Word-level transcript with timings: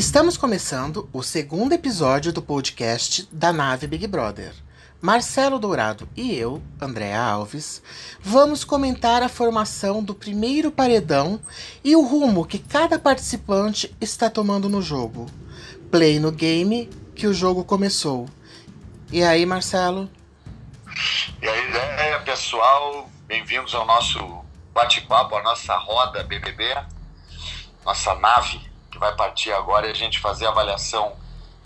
Estamos 0.00 0.38
começando 0.38 1.10
o 1.12 1.22
segundo 1.22 1.74
episódio 1.74 2.32
do 2.32 2.40
podcast 2.40 3.28
da 3.30 3.52
nave 3.52 3.86
Big 3.86 4.06
Brother. 4.06 4.54
Marcelo 4.98 5.58
Dourado 5.58 6.08
e 6.16 6.34
eu, 6.34 6.62
Andréa 6.80 7.20
Alves, 7.20 7.82
vamos 8.18 8.64
comentar 8.64 9.22
a 9.22 9.28
formação 9.28 10.02
do 10.02 10.14
primeiro 10.14 10.72
paredão 10.72 11.38
e 11.84 11.94
o 11.94 12.00
rumo 12.02 12.46
que 12.46 12.58
cada 12.58 12.98
participante 12.98 13.94
está 14.00 14.30
tomando 14.30 14.70
no 14.70 14.80
jogo. 14.80 15.26
Play 15.90 16.18
no 16.18 16.32
game 16.32 16.88
que 17.14 17.26
o 17.26 17.34
jogo 17.34 17.62
começou. 17.62 18.26
E 19.12 19.22
aí, 19.22 19.44
Marcelo? 19.44 20.08
E 21.42 21.46
aí, 21.46 21.76
é, 21.76 22.18
pessoal, 22.20 23.06
bem-vindos 23.26 23.74
ao 23.74 23.84
nosso 23.84 24.18
bate-papo, 24.72 25.36
a 25.36 25.42
nossa 25.42 25.76
roda 25.76 26.24
BBB, 26.24 26.74
nossa 27.84 28.14
nave 28.14 28.69
vai 29.00 29.16
partir 29.16 29.50
agora 29.50 29.88
e 29.88 29.90
a 29.90 29.94
gente 29.94 30.20
fazer 30.20 30.44
a 30.44 30.50
avaliação 30.50 31.16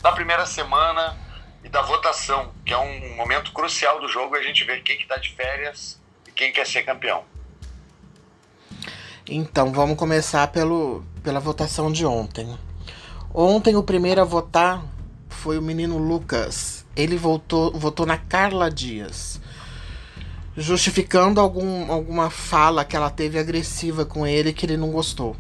da 0.00 0.12
primeira 0.12 0.46
semana 0.46 1.18
e 1.64 1.68
da 1.68 1.82
votação, 1.82 2.52
que 2.64 2.72
é 2.72 2.78
um 2.78 3.16
momento 3.16 3.52
crucial 3.52 4.00
do 4.00 4.06
jogo, 4.06 4.36
a 4.36 4.42
gente 4.42 4.62
ver 4.64 4.82
quem 4.84 4.96
que 4.96 5.06
tá 5.06 5.16
de 5.16 5.30
férias 5.30 6.00
e 6.28 6.30
quem 6.30 6.52
quer 6.52 6.64
ser 6.64 6.84
campeão. 6.84 7.24
Então, 9.28 9.72
vamos 9.72 9.98
começar 9.98 10.46
pelo, 10.48 11.02
pela 11.24 11.40
votação 11.40 11.90
de 11.90 12.06
ontem. 12.06 12.56
Ontem 13.32 13.74
o 13.74 13.82
primeiro 13.82 14.20
a 14.20 14.24
votar 14.24 14.84
foi 15.28 15.58
o 15.58 15.62
menino 15.62 15.98
Lucas. 15.98 16.86
Ele 16.94 17.16
votou, 17.16 17.72
votou 17.72 18.06
na 18.06 18.16
Carla 18.16 18.70
Dias. 18.70 19.40
Justificando 20.56 21.40
algum, 21.40 21.90
alguma 21.90 22.30
fala 22.30 22.84
que 22.84 22.94
ela 22.94 23.10
teve 23.10 23.40
agressiva 23.40 24.04
com 24.04 24.24
ele 24.24 24.52
que 24.52 24.66
ele 24.66 24.76
não 24.76 24.92
gostou. 24.92 25.34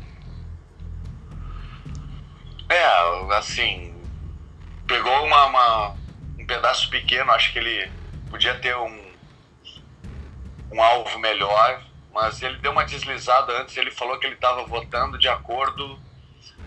É, 2.74 3.36
assim, 3.36 3.94
pegou 4.84 5.24
uma, 5.24 5.46
uma, 5.46 5.96
um 6.36 6.44
pedaço 6.44 6.90
pequeno, 6.90 7.30
acho 7.30 7.52
que 7.52 7.60
ele 7.60 7.92
podia 8.28 8.52
ter 8.56 8.76
um, 8.76 9.12
um 10.72 10.82
alvo 10.82 11.16
melhor, 11.20 11.84
mas 12.12 12.42
ele 12.42 12.58
deu 12.58 12.72
uma 12.72 12.84
deslizada 12.84 13.60
antes, 13.60 13.76
ele 13.76 13.92
falou 13.92 14.18
que 14.18 14.26
ele 14.26 14.34
estava 14.34 14.64
votando 14.66 15.16
de 15.16 15.28
acordo 15.28 16.00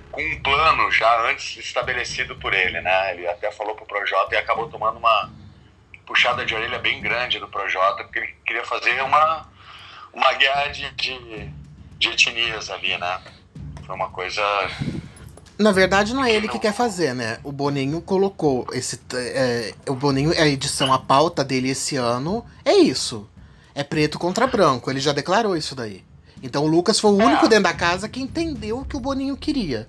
com 0.10 0.22
um 0.24 0.42
plano 0.42 0.90
já 0.94 1.30
antes 1.30 1.58
estabelecido 1.58 2.38
por 2.38 2.54
ele, 2.54 2.80
né? 2.80 3.14
Ele 3.14 3.28
até 3.28 3.52
falou 3.52 3.76
pro 3.76 3.86
Projota 3.86 4.34
e 4.34 4.38
acabou 4.38 4.70
tomando 4.70 5.00
uma 5.00 5.30
puxada 6.06 6.46
de 6.46 6.56
orelha 6.56 6.80
bem 6.80 7.02
grande 7.02 7.38
do 7.38 7.50
Projota, 7.50 8.06
porque 8.06 8.20
ele 8.20 8.36
queria 8.46 8.64
fazer 8.64 9.04
uma, 9.04 9.46
uma 10.14 10.34
guerra 10.36 10.70
de, 10.70 10.90
de, 10.92 11.52
de 11.98 12.08
etnias 12.08 12.70
ali, 12.70 12.98
né? 12.98 13.22
Foi 13.86 13.94
uma 13.94 14.10
coisa 14.10 14.42
na 15.60 15.72
verdade, 15.72 16.14
não 16.14 16.24
é 16.24 16.32
ele 16.32 16.48
que 16.48 16.60
quer 16.60 16.74
fazer, 16.74 17.16
né? 17.16 17.40
O 17.44 17.52
Boninho 17.52 18.00
colocou 18.00 18.68
esse. 18.72 19.00
É, 19.14 19.74
o 19.88 19.96
Boninho, 19.96 20.32
a 20.32 20.46
edição, 20.46 20.94
a 20.94 21.00
pauta 21.00 21.44
dele 21.44 21.70
esse 21.70 21.96
ano 21.96 22.46
é 22.64 22.74
isso. 22.74 23.28
É 23.74 23.84
preto 23.84 24.20
contra 24.20 24.46
branco. 24.46 24.90
Ele 24.90 25.00
já 25.00 25.12
declarou 25.12 25.58
isso 25.58 25.76
daí. 25.76 26.06
Então 26.44 26.64
o 26.64 26.68
Lucas 26.68 27.00
foi 27.00 27.12
o 27.12 27.16
único 27.16 27.46
é. 27.46 27.50
dentro 27.50 27.64
da 27.64 27.74
casa 27.74 28.08
que 28.08 28.22
entendeu 28.22 28.80
o 28.80 28.86
que 28.86 28.96
o 28.96 29.00
Boninho 29.00 29.36
queria. 29.36 29.88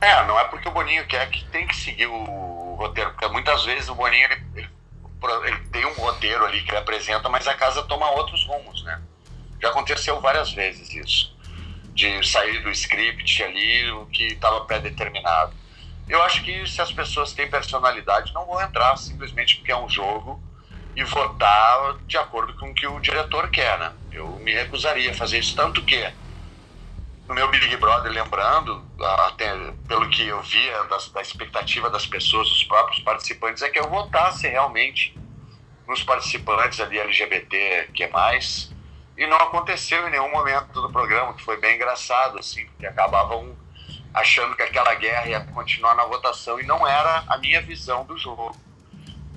É, 0.00 0.26
não 0.26 0.38
é 0.38 0.44
porque 0.44 0.66
o 0.66 0.72
Boninho 0.72 1.06
quer 1.06 1.28
que 1.28 1.44
tem 1.46 1.66
que 1.66 1.76
seguir 1.76 2.06
o 2.06 2.74
roteiro, 2.76 3.10
porque 3.10 3.28
muitas 3.28 3.64
vezes 3.66 3.90
o 3.90 3.94
Boninho 3.94 4.24
ele, 4.24 4.42
ele, 4.56 4.68
ele 5.44 5.58
tem 5.70 5.84
um 5.84 5.92
roteiro 5.92 6.46
ali 6.46 6.62
que 6.62 6.70
ele 6.70 6.78
apresenta, 6.78 7.28
mas 7.28 7.46
a 7.46 7.52
casa 7.54 7.82
toma 7.82 8.10
outros 8.12 8.46
rumos, 8.46 8.82
né? 8.82 8.98
Já 9.60 9.68
aconteceu 9.68 10.18
várias 10.22 10.50
vezes 10.52 10.94
isso 10.94 11.38
de 11.94 12.22
sair 12.26 12.62
do 12.62 12.70
script 12.70 13.42
ali, 13.42 13.90
o 13.92 14.06
que 14.06 14.24
estava 14.24 14.64
pré-determinado. 14.64 15.52
Eu 16.08 16.22
acho 16.22 16.42
que 16.42 16.66
se 16.66 16.80
as 16.80 16.92
pessoas 16.92 17.32
têm 17.32 17.48
personalidade, 17.48 18.34
não 18.34 18.46
vão 18.46 18.60
entrar 18.60 18.96
simplesmente 18.96 19.56
porque 19.56 19.72
é 19.72 19.76
um 19.76 19.88
jogo 19.88 20.42
e 20.94 21.04
votar 21.04 21.98
de 22.06 22.18
acordo 22.18 22.54
com 22.54 22.70
o 22.70 22.74
que 22.74 22.86
o 22.86 23.00
diretor 23.00 23.48
quer, 23.50 23.78
né? 23.78 23.92
Eu 24.10 24.38
me 24.40 24.52
recusaria 24.52 25.10
a 25.10 25.14
fazer 25.14 25.38
isso, 25.38 25.54
tanto 25.54 25.84
que 25.84 26.12
no 27.28 27.34
meu 27.34 27.48
Big 27.48 27.76
Brother, 27.76 28.10
lembrando, 28.10 28.84
até 29.28 29.54
pelo 29.86 30.08
que 30.08 30.26
eu 30.26 30.42
via 30.42 30.82
das, 30.84 31.10
da 31.12 31.20
expectativa 31.20 31.88
das 31.88 32.04
pessoas, 32.04 32.48
dos 32.48 32.64
próprios 32.64 33.00
participantes, 33.04 33.62
é 33.62 33.70
que 33.70 33.78
eu 33.78 33.88
votasse 33.88 34.48
realmente 34.48 35.16
nos 35.86 36.02
participantes 36.02 36.80
ali 36.80 36.98
LGBT 36.98 37.90
que 37.94 38.08
mais 38.08 38.74
e 39.20 39.26
não 39.26 39.36
aconteceu 39.36 40.08
em 40.08 40.10
nenhum 40.10 40.30
momento 40.30 40.80
do 40.80 40.90
programa, 40.90 41.34
que 41.34 41.44
foi 41.44 41.58
bem 41.58 41.76
engraçado, 41.76 42.38
assim, 42.38 42.64
porque 42.64 42.86
acabavam 42.86 43.54
achando 44.14 44.56
que 44.56 44.62
aquela 44.62 44.94
guerra 44.94 45.26
ia 45.26 45.40
continuar 45.40 45.94
na 45.94 46.06
votação 46.06 46.58
e 46.58 46.64
não 46.64 46.88
era 46.88 47.22
a 47.28 47.36
minha 47.36 47.60
visão 47.60 48.02
do 48.06 48.16
jogo. 48.16 48.56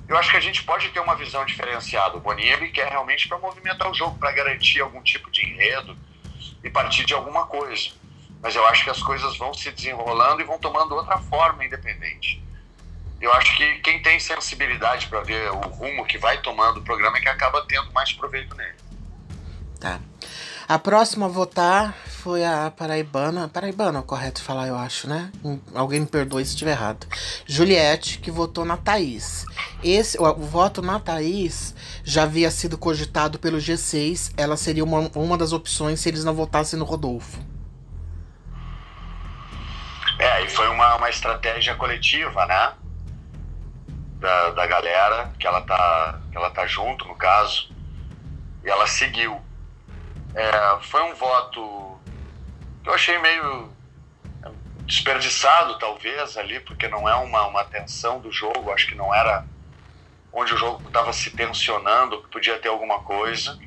Eu 0.08 0.16
acho 0.18 0.32
que 0.32 0.38
a 0.38 0.40
gente 0.40 0.64
pode 0.64 0.88
ter 0.92 1.02
uma 1.02 1.16
visão 1.16 1.44
diferenciada. 1.44 2.16
O 2.16 2.22
Boninho 2.22 2.54
ele 2.54 2.70
quer 2.70 2.88
realmente 2.88 3.28
para 3.28 3.38
movimentar 3.38 3.92
o 3.92 3.94
jogo, 3.94 4.18
para 4.18 4.32
garantir 4.32 4.80
algum 4.80 5.02
tipo 5.02 5.30
de 5.30 5.46
enredo 5.46 5.98
e 6.64 6.70
partir 6.70 7.04
de 7.04 7.14
alguma 7.14 7.46
coisa. 7.46 7.90
Mas 8.42 8.56
eu 8.56 8.66
acho 8.68 8.86
que 8.86 8.90
as 8.90 9.04
coisas 9.04 9.38
vão 9.38 9.54
se 9.54 9.70
desenrolando 9.70 10.42
e 10.42 10.46
vão 10.46 10.58
tomando 10.58 10.96
outra 10.96 11.18
forma 11.18 11.66
independente. 11.66 12.42
Eu 13.20 13.34
acho 13.34 13.54
que 13.58 13.80
quem 13.80 14.02
tem 14.02 14.18
sensibilidade 14.18 15.08
para 15.08 15.20
ver 15.20 15.52
o 15.52 15.60
rumo 15.60 16.06
que 16.06 16.18
vai 16.18 16.38
tomando 16.38 16.80
o 16.80 16.84
programa 16.84 17.18
é 17.18 17.22
que 17.22 17.30
acaba 17.30 17.66
tendo 17.68 17.92
mais 17.92 18.14
proveito 18.14 18.56
nele. 18.56 18.83
Tá. 19.84 20.00
A 20.66 20.80
próxima 20.80 21.26
a 21.26 21.30
votar 21.30 21.94
foi 22.08 22.46
a 22.46 22.72
Paraibana. 22.72 23.50
Paraibana 23.50 24.00
é 24.00 24.02
o 24.02 24.06
correto 24.06 24.42
falar, 24.42 24.66
eu 24.70 24.78
acho, 24.78 25.10
né? 25.10 25.30
Alguém 25.76 26.00
me 26.00 26.06
perdoe 26.06 26.46
se 26.46 26.52
estiver 26.52 26.72
errado. 26.72 27.06
Juliette, 27.46 28.20
que 28.20 28.32
votou 28.32 28.64
na 28.64 28.78
Thaís. 28.78 29.46
Esse, 29.84 30.18
o, 30.18 30.24
o, 30.24 30.46
voto 30.46 30.82
na 30.82 31.02
Thaís 31.02 31.76
já 32.06 32.24
havia 32.24 32.50
sido 32.50 32.78
cogitado 32.78 33.38
pelo 33.38 33.58
G6. 33.58 34.34
Ela 34.38 34.56
seria 34.56 34.86
uma, 34.86 35.12
uma 35.16 35.38
das 35.38 35.52
opções 35.52 36.00
se 36.00 36.08
eles 36.08 36.24
não 36.24 36.34
votassem 36.34 36.80
no 36.80 36.86
Rodolfo. 36.86 37.42
É, 40.18 40.46
e 40.46 40.50
foi 40.50 40.70
uma, 40.70 40.96
uma 40.96 41.10
estratégia 41.10 41.76
coletiva, 41.76 42.46
né? 42.46 42.72
Da, 44.22 44.52
da 44.52 44.66
galera, 44.66 45.34
que 45.38 45.46
ela, 45.46 45.60
tá, 45.60 46.22
que 46.32 46.38
ela 46.38 46.50
tá 46.52 46.66
junto, 46.66 47.06
no 47.06 47.16
caso. 47.16 47.70
E 48.64 48.70
ela 48.70 48.88
seguiu. 48.88 49.42
É, 50.36 50.80
foi 50.82 51.02
um 51.04 51.14
voto 51.14 52.02
que 52.84 52.90
eu 52.90 52.94
achei 52.94 53.18
meio 53.20 53.74
desperdiçado, 54.86 55.78
talvez, 55.80 56.38
ali, 56.38 56.60
porque 56.60 56.88
não 56.88 57.08
é 57.08 57.16
uma, 57.16 57.48
uma 57.48 57.64
tensão 57.64 58.20
do 58.20 58.32
jogo, 58.32 58.72
acho 58.72 58.88
que 58.88 58.96
não 58.96 59.14
era 59.14 59.48
onde 60.32 60.54
o 60.54 60.58
jogo 60.58 60.88
estava 60.88 61.14
se 61.14 61.32
tensionando, 61.32 62.28
podia 62.30 62.60
ter 62.60 62.68
alguma 62.68 63.00
coisa, 63.00 63.58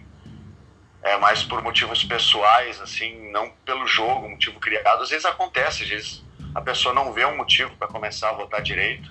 é, 1.02 1.16
mas 1.18 1.44
por 1.44 1.62
motivos 1.62 2.02
pessoais, 2.04 2.80
assim, 2.80 3.30
não 3.30 3.50
pelo 3.64 3.86
jogo, 3.86 4.28
motivo 4.28 4.58
criado. 4.58 5.02
Às 5.02 5.10
vezes 5.10 5.24
acontece, 5.24 5.84
às 5.84 5.88
vezes 5.88 6.24
a 6.54 6.60
pessoa 6.60 6.94
não 6.94 7.12
vê 7.12 7.24
um 7.24 7.36
motivo 7.36 7.74
para 7.76 7.88
começar 7.88 8.30
a 8.30 8.34
votar 8.34 8.60
direito, 8.62 9.08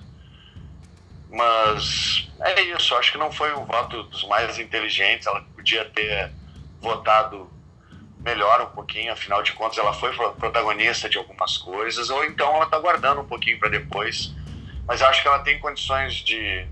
mas 1.29 2.29
é 2.41 2.61
isso, 2.61 2.95
acho 2.95 3.11
que 3.11 3.17
não 3.17 3.31
foi 3.31 3.51
o 3.53 3.65
voto 3.65 4.03
dos 4.03 4.27
mais 4.27 4.59
inteligentes, 4.59 5.25
ela 5.25 5.41
podia 5.55 5.85
ter 5.85 6.35
votado 6.85 7.49
melhor 8.19 8.61
um 8.61 8.67
pouquinho, 8.67 9.11
afinal 9.11 9.41
de 9.41 9.53
contas 9.53 9.77
ela 9.77 9.93
foi 9.93 10.13
protagonista 10.33 11.09
de 11.09 11.17
algumas 11.17 11.57
coisas, 11.57 12.09
ou 12.09 12.23
então 12.23 12.55
ela 12.55 12.65
está 12.65 12.77
guardando 12.79 13.21
um 13.21 13.27
pouquinho 13.27 13.59
para 13.59 13.69
depois. 13.69 14.33
Mas 14.87 15.01
acho 15.01 15.21
que 15.21 15.27
ela 15.27 15.39
tem 15.39 15.59
condições 15.59 16.13
de. 16.15 16.67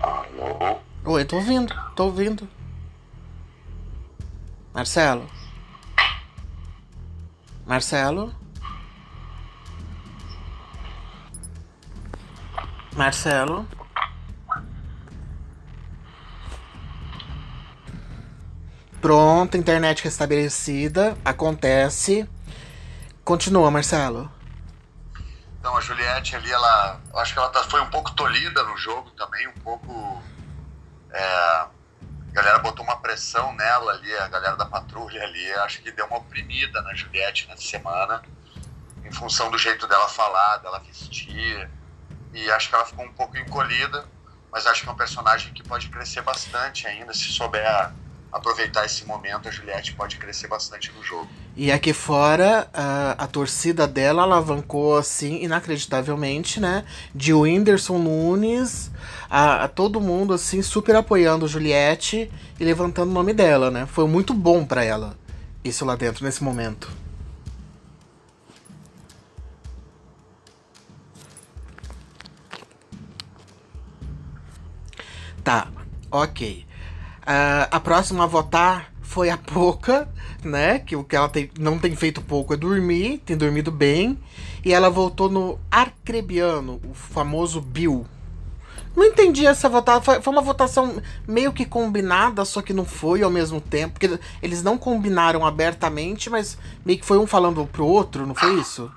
Alô? 0.00 0.78
Oi, 1.04 1.24
tô 1.24 1.36
ouvindo, 1.36 1.74
tô 1.96 2.04
ouvindo. 2.04 2.48
Marcelo? 4.72 5.28
Marcelo? 7.66 8.32
Marcelo? 12.94 13.66
Pronto, 19.00 19.56
internet 19.56 20.02
restabelecida. 20.02 21.16
Acontece. 21.24 22.28
Continua, 23.24 23.70
Marcelo. 23.70 24.30
Então, 25.60 25.76
a 25.76 25.80
Juliette 25.80 26.34
ali, 26.34 26.50
ela. 26.50 27.00
Acho 27.14 27.32
que 27.32 27.38
ela 27.38 27.48
tá, 27.50 27.62
foi 27.64 27.80
um 27.80 27.90
pouco 27.90 28.12
tolhida 28.12 28.62
no 28.64 28.76
jogo 28.76 29.10
também, 29.12 29.46
um 29.46 29.60
pouco. 29.60 30.22
É, 31.12 31.24
a 31.24 31.68
galera 32.32 32.58
botou 32.58 32.84
uma 32.84 32.96
pressão 32.96 33.54
nela 33.54 33.92
ali, 33.92 34.12
a 34.16 34.28
galera 34.28 34.56
da 34.56 34.66
patrulha 34.66 35.22
ali. 35.22 35.52
Acho 35.54 35.80
que 35.80 35.92
deu 35.92 36.06
uma 36.06 36.18
oprimida 36.18 36.82
na 36.82 36.92
Juliette 36.94 37.46
nessa 37.48 37.62
semana, 37.62 38.22
em 39.04 39.12
função 39.12 39.50
do 39.50 39.58
jeito 39.58 39.86
dela 39.86 40.08
falar, 40.08 40.56
dela 40.56 40.80
vestir. 40.80 41.70
E 42.32 42.50
acho 42.50 42.68
que 42.68 42.74
ela 42.74 42.84
ficou 42.84 43.04
um 43.04 43.12
pouco 43.12 43.36
encolhida, 43.36 44.06
mas 44.50 44.66
acho 44.66 44.82
que 44.82 44.88
é 44.88 44.92
um 44.92 44.96
personagem 44.96 45.52
que 45.52 45.62
pode 45.62 45.88
crescer 45.88 46.22
bastante 46.22 46.86
ainda 46.86 47.12
se 47.14 47.24
souber 47.32 47.92
aproveitar 48.32 48.84
esse 48.84 49.04
momento, 49.06 49.48
a 49.48 49.50
Juliette 49.50 49.94
pode 49.94 50.16
crescer 50.16 50.48
bastante 50.48 50.92
no 50.92 51.02
jogo. 51.02 51.28
E 51.56 51.72
aqui 51.72 51.92
fora, 51.92 52.68
a, 52.72 53.12
a 53.12 53.26
torcida 53.26 53.86
dela 53.86 54.22
alavancou 54.22 54.96
assim, 54.96 55.42
inacreditavelmente, 55.42 56.60
né? 56.60 56.84
De 57.14 57.32
Whindersson 57.32 57.98
Nunes 57.98 58.90
a, 59.28 59.64
a 59.64 59.68
todo 59.68 60.00
mundo 60.00 60.32
assim, 60.32 60.62
super 60.62 60.94
apoiando 60.94 61.48
Juliette 61.48 62.30
e 62.60 62.64
levantando 62.64 63.10
o 63.10 63.14
nome 63.14 63.32
dela, 63.32 63.70
né? 63.70 63.86
Foi 63.86 64.06
muito 64.06 64.32
bom 64.34 64.64
para 64.64 64.84
ela 64.84 65.16
isso 65.64 65.84
lá 65.84 65.96
dentro, 65.96 66.24
nesse 66.24 66.42
momento. 66.42 66.88
Tá, 75.42 75.68
ok. 76.10 76.67
Uh, 77.28 77.68
a 77.70 77.78
próxima 77.78 78.24
a 78.24 78.26
votar 78.26 78.90
foi 79.02 79.28
a 79.28 79.36
Poca, 79.36 80.08
né? 80.42 80.78
Que 80.78 80.96
o 80.96 81.04
que 81.04 81.14
ela 81.14 81.28
tem, 81.28 81.50
não 81.58 81.78
tem 81.78 81.94
feito 81.94 82.22
pouco 82.22 82.54
é 82.54 82.56
dormir, 82.56 83.18
tem 83.18 83.36
dormido 83.36 83.70
bem. 83.70 84.18
E 84.64 84.72
ela 84.72 84.88
voltou 84.88 85.28
no 85.28 85.60
Arcrebiano, 85.70 86.80
o 86.82 86.94
famoso 86.94 87.60
Bill. 87.60 88.06
Não 88.96 89.04
entendi 89.04 89.46
essa 89.46 89.68
votação. 89.68 90.00
Foi, 90.00 90.22
foi, 90.22 90.32
uma 90.32 90.40
votação 90.40 91.02
meio 91.26 91.52
que 91.52 91.66
combinada, 91.66 92.46
só 92.46 92.62
que 92.62 92.72
não 92.72 92.86
foi 92.86 93.22
ao 93.22 93.30
mesmo 93.30 93.60
tempo. 93.60 94.00
Porque 94.00 94.18
eles 94.42 94.62
não 94.62 94.78
combinaram 94.78 95.46
abertamente, 95.46 96.30
mas 96.30 96.56
meio 96.82 96.98
que 96.98 97.04
foi 97.04 97.18
um 97.18 97.26
falando 97.26 97.66
pro 97.66 97.84
outro, 97.84 98.26
não 98.26 98.34
foi 98.34 98.54
isso? 98.54 98.90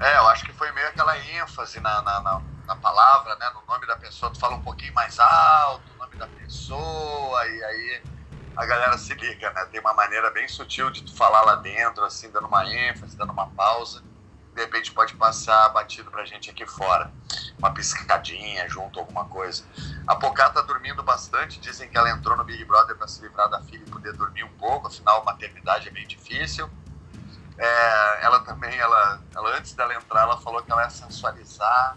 É, 0.00 0.16
eu 0.18 0.26
acho 0.26 0.44
que 0.44 0.52
foi 0.52 0.72
meio 0.72 0.88
aquela 0.88 1.16
ênfase 1.16 1.78
na, 1.78 2.02
na, 2.02 2.20
na, 2.20 2.42
na 2.66 2.74
palavra, 2.74 3.36
né? 3.36 3.48
No 3.54 3.62
nome 3.72 3.86
da 3.86 3.94
pessoa, 3.94 4.32
tu 4.32 4.40
fala 4.40 4.56
um 4.56 4.62
pouquinho 4.62 4.92
mais 4.92 5.20
alto, 5.20 5.91
nome 6.12 6.16
da 6.16 6.26
pessoa, 6.28 7.46
e 7.46 7.64
aí 7.64 8.02
a 8.56 8.66
galera 8.66 8.98
se 8.98 9.14
liga, 9.14 9.50
né? 9.52 9.64
Tem 9.66 9.80
uma 9.80 9.94
maneira 9.94 10.30
bem 10.30 10.46
sutil 10.46 10.90
de 10.90 11.02
tu 11.02 11.16
falar 11.16 11.42
lá 11.42 11.56
dentro, 11.56 12.04
assim, 12.04 12.30
dando 12.30 12.46
uma 12.46 12.66
ênfase, 12.66 13.16
dando 13.16 13.32
uma 13.32 13.48
pausa 13.50 14.02
de 14.54 14.60
repente 14.60 14.92
pode 14.92 15.14
passar 15.14 15.70
batido 15.70 16.10
pra 16.10 16.24
gente 16.24 16.50
aqui 16.50 16.66
fora. 16.66 17.10
Uma 17.58 17.72
piscadinha 17.72 18.68
junto, 18.68 18.98
alguma 18.98 19.24
coisa. 19.24 19.64
A 20.06 20.14
Pocá 20.14 20.50
tá 20.50 20.60
dormindo 20.60 21.02
bastante, 21.02 21.58
dizem 21.58 21.88
que 21.88 21.96
ela 21.96 22.10
entrou 22.10 22.36
no 22.36 22.44
Big 22.44 22.62
Brother 22.64 22.96
para 22.96 23.08
se 23.08 23.22
livrar 23.22 23.48
da 23.48 23.62
filha 23.62 23.82
e 23.82 23.90
poder 23.90 24.12
dormir 24.12 24.44
um 24.44 24.52
pouco, 24.58 24.88
afinal, 24.88 25.24
maternidade 25.24 25.88
é 25.88 25.90
bem 25.90 26.06
difícil. 26.06 26.68
É, 27.56 28.24
ela 28.24 28.40
também, 28.40 28.76
ela, 28.78 29.22
ela, 29.34 29.56
antes 29.56 29.72
dela 29.74 29.94
entrar, 29.94 30.22
ela 30.22 30.38
falou 30.38 30.62
que 30.62 30.70
ela 30.70 30.82
ia 30.82 30.90
sensualizar, 30.90 31.96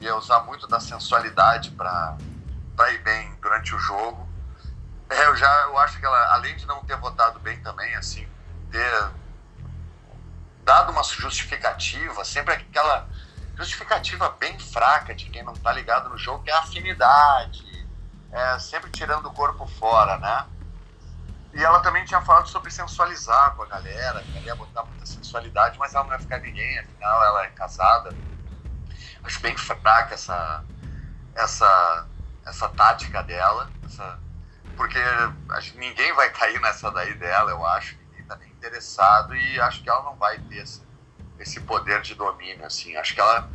ia 0.00 0.16
usar 0.16 0.40
muito 0.40 0.66
da 0.66 0.80
sensualidade 0.80 1.70
para 1.72 2.16
ir 2.92 3.02
bem 3.02 3.34
durante 3.40 3.74
o 3.74 3.78
jogo. 3.78 4.28
É, 5.10 5.26
eu 5.26 5.36
já 5.36 5.48
eu 5.62 5.78
acho 5.78 5.98
que 5.98 6.06
ela, 6.06 6.34
além 6.34 6.56
de 6.56 6.66
não 6.66 6.84
ter 6.84 6.96
votado 6.96 7.38
bem 7.40 7.60
também, 7.60 7.94
assim, 7.96 8.26
ter 8.70 9.10
dado 10.64 10.92
uma 10.92 11.02
justificativa, 11.02 12.24
sempre 12.24 12.54
aquela 12.54 13.08
justificativa 13.56 14.30
bem 14.30 14.58
fraca 14.58 15.14
de 15.14 15.28
quem 15.30 15.42
não 15.42 15.52
está 15.52 15.72
ligado 15.72 16.08
no 16.08 16.18
jogo, 16.18 16.42
que 16.42 16.50
é 16.50 16.56
afinidade, 16.56 17.88
é, 18.32 18.58
sempre 18.58 18.90
tirando 18.90 19.26
o 19.26 19.32
corpo 19.32 19.66
fora, 19.66 20.18
né? 20.18 20.46
E 21.52 21.62
ela 21.62 21.80
também 21.80 22.04
tinha 22.04 22.20
falado 22.20 22.48
sobre 22.48 22.70
sensualizar 22.70 23.54
com 23.54 23.62
a 23.62 23.66
galera, 23.66 24.24
que 24.24 24.36
ela 24.36 24.46
ia 24.46 24.56
botar 24.56 24.82
muita 24.84 25.06
sensualidade, 25.06 25.78
mas 25.78 25.94
ela 25.94 26.04
não 26.04 26.12
ia 26.12 26.18
ficar 26.18 26.40
ninguém, 26.40 26.78
afinal 26.80 27.22
ela 27.22 27.44
é 27.44 27.50
casada. 27.50 28.16
Acho 29.22 29.40
bem 29.40 29.56
fraca 29.56 30.14
essa, 30.14 30.64
essa, 31.36 32.08
essa 32.46 32.68
tática 32.68 33.22
dela, 33.22 33.70
essa, 33.84 34.18
porque 34.76 34.98
ninguém 35.76 36.12
vai 36.14 36.30
cair 36.30 36.60
nessa 36.60 36.90
daí 36.90 37.14
dela, 37.14 37.50
eu 37.50 37.64
acho 37.66 37.96
interessado 38.64 39.36
e 39.36 39.60
acho 39.60 39.82
que 39.82 39.90
ela 39.90 40.02
não 40.02 40.16
vai 40.16 40.38
ter 40.38 40.62
esse, 40.62 40.82
esse 41.38 41.60
poder 41.60 42.00
de 42.00 42.14
domínio, 42.14 42.64
assim. 42.64 42.96
Acho 42.96 43.14
que 43.14 43.20
ela 43.20 43.48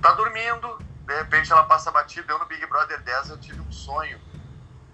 tá 0.00 0.12
dormindo, 0.12 0.78
de 1.06 1.16
repente 1.16 1.50
ela 1.50 1.64
passa 1.64 1.90
batida. 1.90 2.32
Eu 2.32 2.38
no 2.38 2.46
Big 2.46 2.64
Brother 2.66 3.00
10 3.02 3.30
eu 3.30 3.38
tive 3.38 3.60
um 3.60 3.72
sonho. 3.72 4.20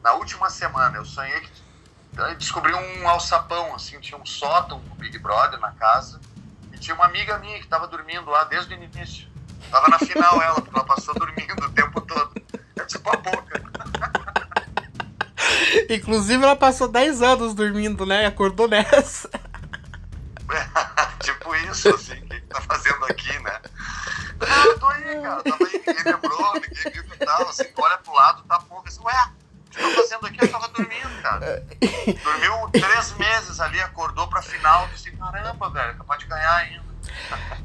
Na 0.03 0.13
última 0.13 0.49
semana 0.49 0.97
eu 0.97 1.05
sonhei 1.05 1.41
que 1.41 1.65
descobri 2.39 2.73
um 2.73 3.09
alçapão, 3.09 3.75
assim, 3.75 3.99
tinha 3.99 4.19
um 4.19 4.27
sótão 4.27 4.79
no 4.79 4.95
Big 4.95 5.19
Brother 5.19 5.59
na 5.59 5.73
casa 5.73 6.21
e 6.73 6.79
tinha 6.79 6.95
uma 6.95 7.07
amiga 7.07 7.39
minha 7.39 7.59
que 7.59 7.65
estava 7.65 7.89
dormindo 7.89 8.31
lá 8.31 8.45
desde 8.45 8.73
o 8.73 8.77
início. 8.77 9.29
Tava 9.71 9.89
na 9.89 9.99
final 9.99 10.41
ela, 10.41 10.61
porque 10.61 10.77
ela 10.77 10.87
passou 10.87 11.15
dormindo 11.19 11.65
o 11.65 11.73
tempo 11.73 12.01
todo. 12.01 12.44
Tipo 12.87 13.11
a 13.11 13.17
boca. 13.17 13.63
Inclusive, 15.89 16.43
ela 16.43 16.57
passou 16.57 16.89
10 16.89 17.23
anos 17.23 17.55
dormindo, 17.55 18.05
né? 18.05 18.23
E 18.23 18.27
acordou 18.27 18.69
nessa. 18.69 19.31
tipo 21.21 21.55
isso, 21.57 21.95
assim, 21.95 22.19
o 22.19 22.29
que, 22.29 22.41
tá 22.43 22.61
fazendo 22.61 23.05
aqui, 23.07 23.39
né? 23.41 23.61
Ah, 24.41 24.67
eu 24.67 24.79
tô 24.79 24.87
aí, 24.87 25.23
cara, 25.23 25.43
tava 25.43 25.65
aí, 25.65 25.83
ninguém 25.87 26.05
lembrou, 26.05 26.55
ninguém 26.55 26.93
viu 26.93 27.05
que 27.05 27.19
tava, 27.19 27.51
assim, 27.51 27.65
olha 27.77 27.99
pro 27.99 28.13
lado, 28.13 28.43
tá 28.43 28.59
pouco, 28.61 28.87
assim, 28.87 29.01
ué, 29.03 29.31
o 29.67 29.71
que 29.71 29.79
tá 29.79 29.91
fazendo 29.91 30.27
aqui? 30.27 30.45
Eu 30.45 30.51
tava 30.51 30.69
dormindo, 30.69 31.23
cara. 31.23 31.67
Dormiu 32.23 32.71
três 32.73 33.13
meses 33.13 33.61
ali, 33.61 33.81
acordou 33.81 34.29
pra 34.29 34.43
final, 34.43 34.87
disse, 34.89 35.11
caramba, 35.13 35.71
velho, 35.71 35.97
capaz 35.97 36.21
de 36.21 36.27
ganhar 36.27 36.57
ainda. 36.57 36.94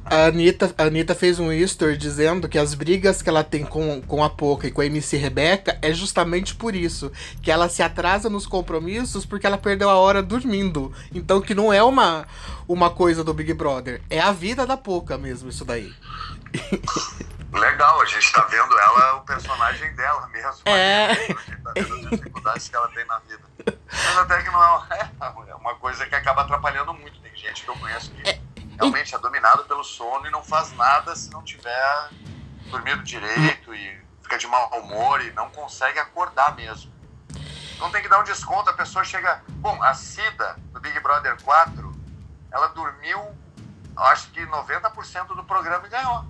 A 0.05 0.25
Anitta, 0.25 0.73
a 0.77 0.83
Anitta 0.83 1.13
fez 1.13 1.39
um 1.39 1.51
history 1.51 1.95
dizendo 1.95 2.49
que 2.49 2.57
as 2.57 2.73
brigas 2.73 3.21
que 3.21 3.29
ela 3.29 3.43
tem 3.43 3.63
com, 3.63 4.01
com 4.01 4.23
a 4.23 4.29
Poca 4.29 4.67
e 4.67 4.71
com 4.71 4.81
a 4.81 4.85
MC 4.85 5.17
Rebeca 5.17 5.77
é 5.81 5.93
justamente 5.93 6.55
por 6.55 6.75
isso. 6.75 7.11
Que 7.43 7.51
ela 7.51 7.69
se 7.69 7.83
atrasa 7.83 8.29
nos 8.29 8.47
compromissos 8.47 9.25
porque 9.25 9.45
ela 9.45 9.57
perdeu 9.57 9.89
a 9.89 9.95
hora 9.95 10.23
dormindo. 10.23 10.93
Então 11.13 11.41
que 11.41 11.53
não 11.53 11.71
é 11.71 11.83
uma, 11.83 12.25
uma 12.67 12.89
coisa 12.89 13.23
do 13.23 13.33
Big 13.33 13.53
Brother. 13.53 14.01
É 14.09 14.19
a 14.19 14.31
vida 14.31 14.65
da 14.65 14.75
Poca 14.75 15.17
mesmo, 15.17 15.49
isso 15.49 15.63
daí. 15.63 15.93
Legal, 17.51 18.01
a 18.01 18.05
gente 18.05 18.31
tá 18.31 18.41
vendo 18.45 18.77
ela, 18.77 19.15
o 19.15 19.21
personagem 19.21 19.93
dela 19.95 20.27
mesmo. 20.27 20.61
É. 20.65 21.11
A 21.11 21.13
gente 21.13 21.61
tá 21.63 21.71
vendo 21.75 21.93
as 21.93 22.09
dificuldades 22.09 22.69
que 22.69 22.75
ela 22.75 22.87
tem 22.89 23.05
na 23.05 23.19
vida. 23.19 23.43
Mas 23.91 24.17
até 24.17 24.41
que 24.41 24.49
não 24.51 24.63
é, 24.63 25.09
é 25.49 25.55
uma 25.55 25.75
coisa 25.75 26.05
que 26.05 26.15
acaba 26.15 26.41
atrapalhando 26.41 26.93
muito. 26.93 27.19
Tem 27.21 27.35
gente 27.35 27.63
que 27.63 27.69
eu 27.69 27.75
conheço 27.75 28.11
que. 28.11 28.29
É 28.29 28.39
realmente 28.79 29.13
é 29.13 29.19
dominado 29.19 29.65
pelo 29.65 29.83
sono 29.83 30.25
e 30.25 30.31
não 30.31 30.41
faz 30.41 30.71
nada 30.75 31.15
se 31.15 31.29
não 31.29 31.43
tiver 31.43 32.09
dormido 32.71 33.03
direito 33.03 33.73
e 33.75 33.99
fica 34.21 34.37
de 34.37 34.47
mau 34.47 34.69
humor 34.79 35.21
e 35.21 35.31
não 35.33 35.49
consegue 35.49 35.99
acordar 35.99 36.55
mesmo. 36.55 36.91
Então 37.75 37.91
tem 37.91 38.01
que 38.01 38.07
dar 38.07 38.19
um 38.19 38.23
desconto, 38.23 38.69
a 38.69 38.73
pessoa 38.73 39.03
chega. 39.03 39.43
Bom, 39.49 39.81
a 39.83 39.93
Cida, 39.93 40.57
do 40.71 40.79
Big 40.79 40.97
Brother 40.99 41.41
4, 41.41 41.93
ela 42.51 42.67
dormiu, 42.67 43.19
acho 43.95 44.29
que 44.31 44.41
90% 44.41 45.27
do 45.35 45.43
programa 45.43 45.85
e 45.85 45.89
ganhou. 45.89 46.25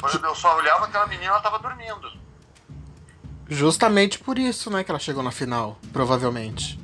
Quando 0.00 0.24
eu 0.24 0.34
só 0.34 0.56
olhava 0.56 0.86
aquela 0.86 1.06
menina, 1.06 1.30
ela 1.30 1.38
estava 1.38 1.58
dormindo. 1.58 2.12
Justamente 3.48 4.18
por 4.18 4.38
isso, 4.38 4.70
né, 4.70 4.82
que 4.82 4.90
ela 4.90 4.98
chegou 4.98 5.22
na 5.22 5.30
final, 5.30 5.78
provavelmente. 5.92 6.80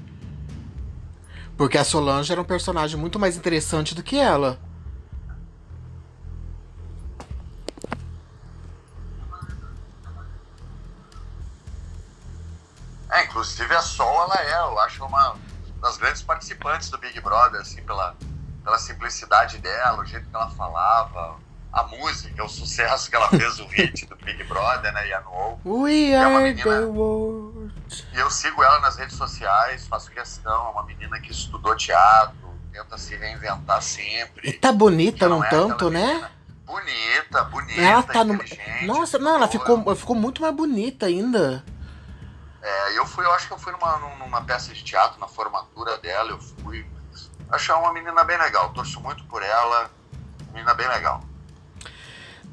Porque 1.56 1.76
a 1.76 1.84
Solange 1.84 2.32
era 2.32 2.40
um 2.40 2.44
personagem 2.44 2.99
muito 2.99 3.18
mais 3.18 3.37
interessante 3.37 3.94
do 3.94 4.02
que 4.02 4.18
ela. 4.18 4.58
É, 13.20 13.24
inclusive 13.24 13.74
a 13.74 13.82
Sol, 13.82 14.22
ela 14.22 14.36
é, 14.40 14.58
eu 14.70 14.78
acho, 14.80 15.04
uma 15.04 15.36
das 15.80 15.96
grandes 15.96 16.22
participantes 16.22 16.90
do 16.90 16.98
Big 16.98 17.20
Brother, 17.20 17.60
assim, 17.60 17.82
pela, 17.82 18.16
pela 18.64 18.78
simplicidade 18.78 19.58
dela, 19.58 20.00
o 20.00 20.04
jeito 20.04 20.28
que 20.28 20.34
ela 20.34 20.50
falava, 20.50 21.36
a 21.72 21.82
música, 21.84 22.42
o 22.42 22.48
sucesso 22.48 23.10
que 23.10 23.16
ela 23.16 23.28
fez, 23.28 23.60
o 23.60 23.66
hit 23.66 24.06
do 24.06 24.16
Big 24.16 24.42
Brother, 24.44 24.92
né, 24.92 25.08
Yanuou. 25.08 25.60
We 25.64 26.10
é 26.10 26.16
are 26.16 26.42
menina. 26.42 26.90
E 28.12 28.18
eu 28.18 28.30
sigo 28.30 28.62
ela 28.62 28.80
nas 28.80 28.96
redes 28.96 29.16
sociais, 29.16 29.86
faço 29.86 30.10
questão, 30.10 30.68
é 30.68 30.70
uma 30.70 30.82
menina 30.84 31.20
que 31.20 31.30
estudou 31.30 31.76
teatro, 31.76 32.54
tenta 32.72 32.96
se 32.96 33.16
reinventar 33.16 33.82
sempre. 33.82 34.48
E 34.48 34.52
tá 34.52 34.72
bonita, 34.72 35.28
não, 35.28 35.38
não 35.38 35.44
é 35.44 35.48
tanto, 35.48 35.90
né? 35.90 36.30
Bonita, 36.64 37.44
bonita, 37.44 37.80
ela 37.80 38.02
tá 38.02 38.22
no... 38.22 38.38
Nossa, 38.86 39.18
não, 39.18 39.34
ela 39.34 39.48
ficou, 39.48 39.96
ficou 39.96 40.14
muito 40.14 40.40
mais 40.40 40.54
bonita 40.54 41.06
ainda. 41.06 41.64
É, 42.62 42.99
eu 42.99 43.07
fui, 43.07 43.25
eu 43.25 43.33
acho 43.33 43.47
que 43.47 43.52
eu 43.52 43.59
fui 43.59 43.73
numa, 43.73 43.99
numa 44.19 44.43
peça 44.43 44.73
de 44.75 44.83
teatro, 44.85 45.19
na 45.19 45.26
formatura 45.26 45.97
dela, 45.99 46.31
eu 46.31 46.38
fui. 46.38 46.87
Achei 47.50 47.75
uma 47.75 47.93
menina 47.93 48.23
bem 48.23 48.38
legal, 48.38 48.73
torço 48.73 49.00
muito 49.00 49.25
por 49.25 49.43
ela, 49.43 49.90
menina 50.52 50.75
bem 50.75 50.88
legal. 50.88 51.23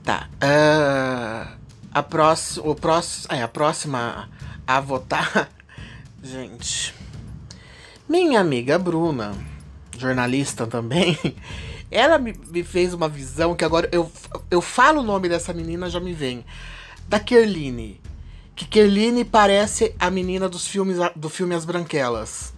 Tá. 0.04 0.28
Uh, 0.42 1.58
a, 1.92 2.02
próxima, 2.02 2.68
o 2.68 2.76
próximo, 2.76 3.34
é, 3.34 3.44
a 3.44 3.48
próxima 3.48 4.30
a 4.66 4.80
votar. 4.80 5.50
Gente. 6.24 6.96
Minha 8.08 8.40
amiga 8.40 8.80
Bruna, 8.80 9.36
jornalista 9.98 10.66
também, 10.66 11.18
ela 11.92 12.18
me, 12.18 12.34
me, 12.48 12.64
fez 12.64 12.94
uma 12.94 13.10
visão 13.10 13.54
que 13.54 13.66
agora 13.66 13.90
eu, 13.92 14.10
eu 14.50 14.62
falo 14.62 15.02
o 15.02 15.04
nome 15.04 15.28
dessa 15.28 15.54
menina, 15.54 15.90
já 15.90 16.00
me 16.00 16.14
vem. 16.14 16.46
Da 17.10 17.20
Kerline 17.20 18.02
que 18.58 18.66
Kerline 18.66 19.24
parece 19.24 19.96
a 20.00 20.10
menina 20.10 20.50
dos 20.50 20.68
filmes 20.68 20.98
do 21.16 21.30
filme 21.30 21.54
As 21.54 21.64
Branquelas. 21.64 22.56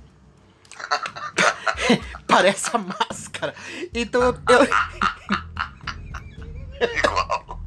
parece 2.25 2.69
a 2.73 2.77
máscara. 2.79 3.53
Então 3.93 4.21
eu. 4.21 4.33
eu... 4.49 4.63
Igual. 6.87 7.59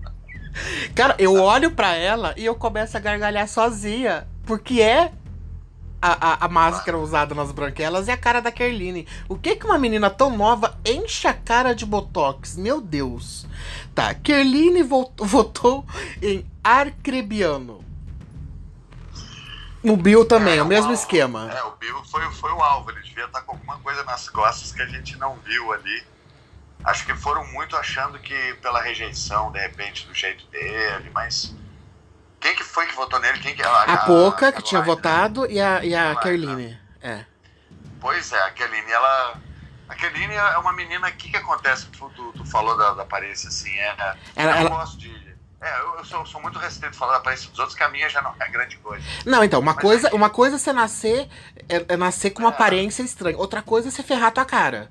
Cara, 0.95 1.15
eu 1.19 1.35
olho 1.35 1.73
para 1.73 1.95
ela 1.95 2.33
e 2.39 2.47
eu 2.47 2.55
começo 2.55 2.97
a 2.97 3.01
gargalhar 3.01 3.47
sozinha. 3.47 4.27
Porque 4.47 4.81
é 4.81 5.13
a, 6.01 6.33
a, 6.33 6.47
a, 6.47 6.49
máscara 6.49 6.97
usada 6.97 7.35
nas 7.35 7.53
branquelas 7.53 8.09
e 8.09 8.11
a 8.11 8.17
cara 8.17 8.41
da 8.41 8.51
Kerline. 8.51 9.07
O 9.29 9.37
que 9.37 9.57
que 9.57 9.67
uma 9.67 9.79
menina 9.79 10.09
tão 10.09 10.35
nova 10.35 10.79
enche 10.87 11.29
a 11.29 11.35
cara 11.35 11.75
de 11.75 11.85
botox? 11.85 12.57
Meu 12.57 12.81
Deus. 12.81 13.47
Tá, 13.95 14.15
Kerline 14.15 14.83
votou, 14.83 15.27
votou 15.29 15.85
em 16.23 16.47
Arcrebiano. 16.65 17.92
O 19.83 19.97
Bill 19.97 20.25
também, 20.25 20.59
é, 20.59 20.63
o 20.63 20.67
mesmo 20.67 20.93
esquema. 20.93 21.51
É, 21.53 21.63
o 21.65 21.73
Bill 21.73 22.05
foi, 22.05 22.23
foi 22.33 22.53
o 22.53 22.63
alvo. 22.63 22.91
Ele 22.91 23.01
devia 23.01 23.25
estar 23.25 23.43
com 23.43 23.53
alguma 23.53 23.79
coisa 23.79 24.05
nas 24.05 24.29
costas 24.29 24.73
que 24.73 24.81
a 24.81 24.87
gente 24.87 25.17
não 25.17 25.37
viu 25.45 25.73
ali. 25.73 26.05
Acho 26.85 27.05
que 27.05 27.15
foram 27.15 27.45
muito 27.49 27.77
achando 27.77 28.19
que 28.19 28.55
pela 28.55 28.81
rejeição, 28.81 29.51
de 29.51 29.61
repente, 29.61 30.07
do 30.07 30.15
jeito 30.15 30.47
dele, 30.47 31.11
mas. 31.13 31.55
Quem 32.41 32.55
que 32.57 32.65
foi 32.65 32.87
que 32.87 32.95
votou 32.95 33.21
nele? 33.21 33.39
Quem 33.39 33.55
que, 33.55 33.63
a, 33.63 33.83
a 33.83 33.97
Poca, 33.99 34.53
que 34.53 34.63
tinha 34.63 34.81
votado, 34.81 35.49
e 35.49 35.61
a, 35.61 35.85
e 35.85 35.95
a 35.95 36.15
Kerline. 36.17 36.79
É. 37.01 37.25
Pois 38.01 38.33
é, 38.33 38.43
a 38.43 38.51
Kerline, 38.51 38.91
ela. 38.91 39.41
A 39.89 39.95
Kerline 39.95 40.35
é 40.35 40.59
uma 40.59 40.73
menina. 40.73 41.09
O 41.09 41.13
que, 41.13 41.31
que 41.31 41.37
acontece? 41.37 41.87
Tu, 41.87 42.11
tu, 42.11 42.33
tu 42.33 42.45
falou 42.45 42.77
da, 42.77 42.95
da 42.95 43.03
aparência, 43.03 43.49
assim. 43.49 43.73
É, 43.77 44.17
ela, 44.35 44.53
eu 44.53 44.59
ela... 44.59 44.71
gosto 44.71 44.99
de 44.99 45.22
é, 45.63 45.81
eu 45.99 46.05
sou, 46.05 46.27
sou 46.27 46.43
muito 46.43 46.59
restrito 46.59 46.97
falar 46.97 47.13
da 47.13 47.19
aparência 47.19 47.49
dos 47.49 47.59
outros, 47.59 47.77
que 47.77 47.85
a 47.85 47.89
minha 47.89 48.09
já 48.09 48.21
não 48.21 48.35
é 48.41 48.49
grande 48.49 48.77
coisa. 48.79 49.05
Não, 49.25 49.45
então, 49.45 49.61
uma, 49.61 49.75
coisa, 49.75 50.09
aqui... 50.09 50.17
uma 50.17 50.29
coisa 50.29 50.57
é 50.57 50.59
você 50.59 50.73
nascer, 50.73 51.29
é, 51.69 51.85
é 51.89 51.97
nascer 51.97 52.31
com 52.31 52.41
uma 52.43 52.51
é. 52.51 52.53
aparência 52.53 53.03
estranha. 53.05 53.39
Outra 53.39 53.63
coisa 53.63 53.87
é 53.87 53.91
você 53.91 54.03
ferrar 54.03 54.29
a 54.29 54.31
tua 54.33 54.45
cara. 54.45 54.91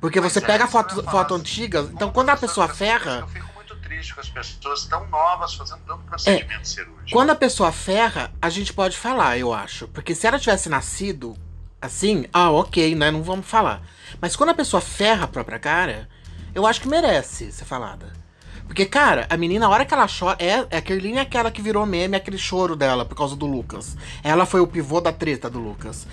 Porque 0.00 0.20
você 0.20 0.38
é, 0.38 0.42
pega 0.42 0.68
foto, 0.68 1.02
foto 1.10 1.34
antiga, 1.34 1.80
então 1.92 2.12
quando 2.12 2.30
a 2.30 2.36
pessoa 2.36 2.68
ferra. 2.68 3.20
Eu 3.20 3.28
fico 3.28 3.52
muito 3.54 3.74
triste 3.80 4.14
com 4.14 4.20
as 4.20 4.28
pessoas 4.28 4.84
tão 4.84 5.08
novas 5.08 5.54
fazendo 5.54 5.80
tanto 5.84 6.04
procedimento 6.04 6.60
é, 6.60 6.64
cirúrgico. 6.64 7.10
Quando 7.10 7.30
a 7.30 7.34
pessoa 7.34 7.72
ferra, 7.72 8.32
a 8.40 8.48
gente 8.48 8.72
pode 8.72 8.96
falar, 8.96 9.36
eu 9.38 9.52
acho. 9.52 9.88
Porque 9.88 10.14
se 10.14 10.26
ela 10.26 10.38
tivesse 10.38 10.68
nascido 10.68 11.36
assim, 11.80 12.26
ah, 12.32 12.50
ok, 12.52 12.94
né? 12.94 13.10
Não 13.10 13.24
vamos 13.24 13.46
falar. 13.46 13.82
Mas 14.20 14.36
quando 14.36 14.50
a 14.50 14.54
pessoa 14.54 14.80
ferra 14.80 15.24
a 15.24 15.28
própria 15.28 15.58
cara, 15.58 16.08
eu 16.54 16.64
acho 16.64 16.80
que 16.80 16.88
merece 16.88 17.50
ser 17.50 17.64
falada. 17.64 18.25
Porque, 18.66 18.84
cara, 18.84 19.26
a 19.30 19.36
menina, 19.36 19.66
a 19.66 19.68
hora 19.68 19.84
que 19.84 19.94
ela 19.94 20.06
chora. 20.06 20.36
É, 20.38 20.66
é 20.70 20.76
a 20.78 20.82
Kerline 20.82 21.18
é 21.18 21.20
aquela 21.20 21.50
que 21.50 21.62
virou 21.62 21.86
meme, 21.86 22.16
aquele 22.16 22.38
choro 22.38 22.74
dela 22.76 23.04
por 23.04 23.14
causa 23.14 23.36
do 23.36 23.46
Lucas. 23.46 23.96
Ela 24.22 24.44
foi 24.44 24.60
o 24.60 24.66
pivô 24.66 25.00
da 25.00 25.12
treta 25.12 25.48
do 25.48 25.58
Lucas. 25.58 26.06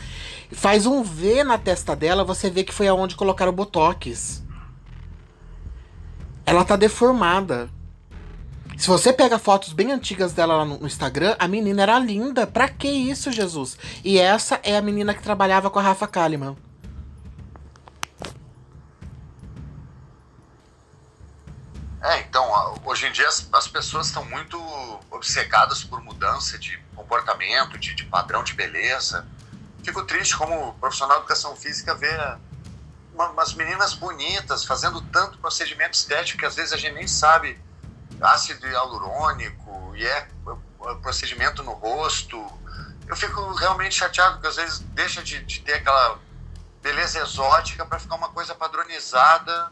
Faz 0.51 0.85
um 0.85 1.03
V 1.03 1.43
na 1.43 1.57
testa 1.57 1.95
dela, 1.95 2.23
você 2.23 2.49
vê 2.49 2.63
que 2.63 2.73
foi 2.73 2.87
aonde 2.87 3.15
colocaram 3.15 3.51
o 3.51 3.55
Botox. 3.55 4.43
Ela 6.45 6.63
tá 6.63 6.75
deformada. 6.75 7.69
Se 8.77 8.87
você 8.87 9.13
pega 9.13 9.39
fotos 9.39 9.71
bem 9.71 9.91
antigas 9.91 10.33
dela 10.33 10.57
lá 10.57 10.65
no 10.65 10.85
Instagram, 10.85 11.35
a 11.39 11.47
menina 11.47 11.83
era 11.83 11.99
linda. 11.99 12.45
Pra 12.45 12.67
que 12.67 12.87
isso, 12.87 13.31
Jesus? 13.31 13.77
E 14.03 14.17
essa 14.19 14.59
é 14.63 14.75
a 14.75 14.81
menina 14.81 15.13
que 15.13 15.23
trabalhava 15.23 15.69
com 15.69 15.79
a 15.79 15.81
Rafa 15.81 16.07
Kalimann. 16.07 16.55
É, 22.03 22.19
então, 22.19 22.45
hoje 22.83 23.07
em 23.07 23.13
dia 23.13 23.29
as, 23.29 23.47
as 23.53 23.65
pessoas 23.65 24.07
estão 24.07 24.25
muito 24.25 24.59
obcecadas 25.09 25.85
por 25.85 26.01
mudança 26.01 26.59
de 26.59 26.77
comportamento, 26.93 27.77
de, 27.77 27.95
de, 27.95 28.03
padrão 28.03 28.43
de 28.43 28.53
beleza. 28.53 29.25
Fico 29.85 30.03
triste 30.03 30.35
como 30.35 30.73
profissional 30.73 31.15
de 31.15 31.21
educação 31.21 31.55
física 31.55 31.95
ver 31.95 32.37
uma, 33.13 33.29
umas 33.29 33.53
meninas 33.53 33.93
bonitas 33.93 34.65
fazendo 34.65 35.01
tanto 35.01 35.37
procedimento 35.37 35.93
estético 35.93 36.39
que 36.39 36.45
às 36.45 36.55
vezes 36.55 36.73
a 36.73 36.77
gente 36.77 36.93
nem 36.93 37.07
sabe 37.07 37.57
ácido 38.21 38.67
hialurônico 38.67 39.95
e 39.95 40.05
é, 40.05 40.27
procedimento 41.01 41.63
no 41.63 41.71
rosto. 41.71 42.37
Eu 43.07 43.15
fico 43.15 43.53
realmente 43.53 43.95
chateado 43.95 44.33
porque 44.33 44.47
às 44.47 44.57
vezes 44.57 44.79
deixa 44.79 45.23
de, 45.23 45.41
de 45.45 45.61
ter 45.61 45.75
aquela 45.75 46.19
beleza 46.81 47.19
exótica 47.19 47.85
para 47.85 47.97
ficar 47.97 48.15
uma 48.15 48.27
coisa 48.27 48.53
padronizada 48.53 49.71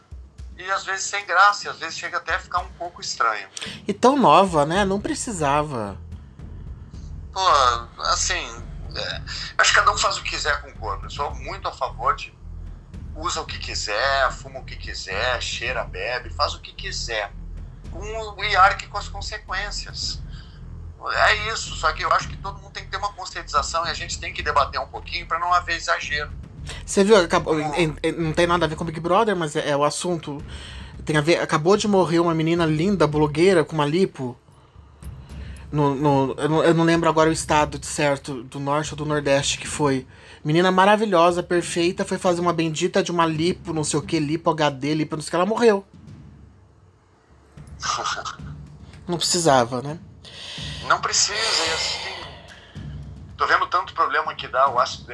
e 0.58 0.72
às 0.72 0.84
vezes 0.86 1.06
sem 1.06 1.26
graça, 1.26 1.70
às 1.70 1.80
vezes 1.80 1.98
chega 1.98 2.18
até 2.18 2.36
a 2.36 2.40
ficar 2.40 2.60
um 2.60 2.70
pouco 2.74 3.02
estranho. 3.02 3.48
E 3.88 3.94
tão 3.94 4.18
nova, 4.18 4.66
né? 4.66 4.86
Não 4.86 5.00
precisava. 5.00 5.98
Pô, 7.32 7.40
assim, 8.00 8.64
é, 8.96 9.22
acho 9.58 9.72
que 9.72 9.80
cada 9.80 9.92
um 9.92 9.98
faz 9.98 10.18
o 10.18 10.24
que 10.24 10.32
quiser 10.32 10.62
com 10.62 10.70
o 10.70 10.74
corpo. 10.76 11.06
Eu 11.06 11.10
sou 11.10 11.34
muito 11.36 11.68
a 11.68 11.72
favor 11.72 12.16
de 12.16 12.34
usa 13.16 13.42
o 13.42 13.46
que 13.46 13.60
quiser, 13.60 14.32
fuma 14.32 14.60
o 14.60 14.66
que 14.66 14.76
quiser, 14.76 15.42
cheira, 15.42 15.84
bebe, 15.84 16.30
faz 16.30 16.54
o 16.54 16.60
que 16.60 16.74
quiser. 16.74 17.32
Um, 17.94 18.44
e 18.44 18.56
arque 18.56 18.88
com 18.88 18.98
as 18.98 19.10
consequências. 19.10 20.22
É 21.14 21.52
isso, 21.52 21.76
só 21.76 21.92
que 21.94 22.04
eu 22.04 22.14
acho 22.14 22.30
que 22.30 22.38
todo 22.38 22.60
mundo 22.60 22.72
tem 22.72 22.84
que 22.84 22.92
ter 22.92 22.98
uma 22.98 23.12
conscientização 23.14 23.86
e 23.86 23.90
a 23.90 23.94
gente 23.94 24.20
tem 24.20 24.32
que 24.34 24.44
debater 24.44 24.80
um 24.80 24.88
pouquinho 24.88 25.26
para 25.26 25.40
não 25.40 25.52
haver 25.52 25.76
exagero. 25.76 26.32
Você 26.86 27.04
viu, 27.04 27.18
acabou, 27.18 27.56
não 28.18 28.34
tem 28.34 28.48
nada 28.48 28.66
a 28.66 28.68
ver 28.68 28.76
com 28.76 28.86
Big 28.86 29.00
Brother, 29.00 29.36
mas 29.36 29.56
é, 29.56 29.70
é, 29.70 29.78
o 29.78 29.84
assunto. 29.84 30.44
Tem 31.06 31.18
a 31.18 31.22
ver. 31.22 31.40
Acabou 31.40 31.76
de 31.76 31.88
morrer 31.88 32.20
uma 32.20 32.34
menina 32.34 32.66
linda, 32.66 33.08
blogueira, 33.08 33.64
com 33.64 33.74
uma 33.74 33.86
lipo. 33.86 34.38
No, 35.72 35.96
no, 35.96 36.36
eu, 36.38 36.50
não, 36.50 36.64
eu 36.64 36.74
não 36.74 36.84
lembro 36.84 37.08
agora 37.08 37.30
o 37.30 37.34
estado 37.34 37.80
de 37.80 37.86
certo, 37.86 38.44
do 38.44 38.60
norte 38.60 38.92
ou 38.92 38.98
do 38.98 39.06
nordeste 39.06 39.58
que 39.58 39.68
foi. 39.68 40.06
Menina 40.44 40.72
maravilhosa, 40.72 41.42
perfeita, 41.42 42.04
foi 42.04 42.18
fazer 42.18 42.42
uma 42.42 42.52
bendita 42.52 43.02
de 43.02 43.12
uma 43.12 43.26
lipo, 43.26 43.72
não 43.72 43.84
sei 43.84 44.00
o 44.00 44.02
que, 44.02 44.20
lipo 44.20 44.50
HD, 44.50 44.96
lipo, 44.96 45.16
não 45.16 45.22
sei 45.22 45.28
o 45.28 45.30
que, 45.30 45.36
ela 45.36 45.46
morreu. 45.46 45.86
Não 49.08 49.18
precisava, 49.18 49.82
né? 49.82 50.00
Não 50.88 51.02
precisa, 51.02 51.34
e 51.34 51.74
assim, 51.74 52.11
Tô 53.42 53.48
vendo 53.48 53.66
tanto 53.66 53.96
problema 53.96 54.36
que 54.36 54.48
dá 54.48 54.70
o 54.70 54.80
ácido 54.80 55.12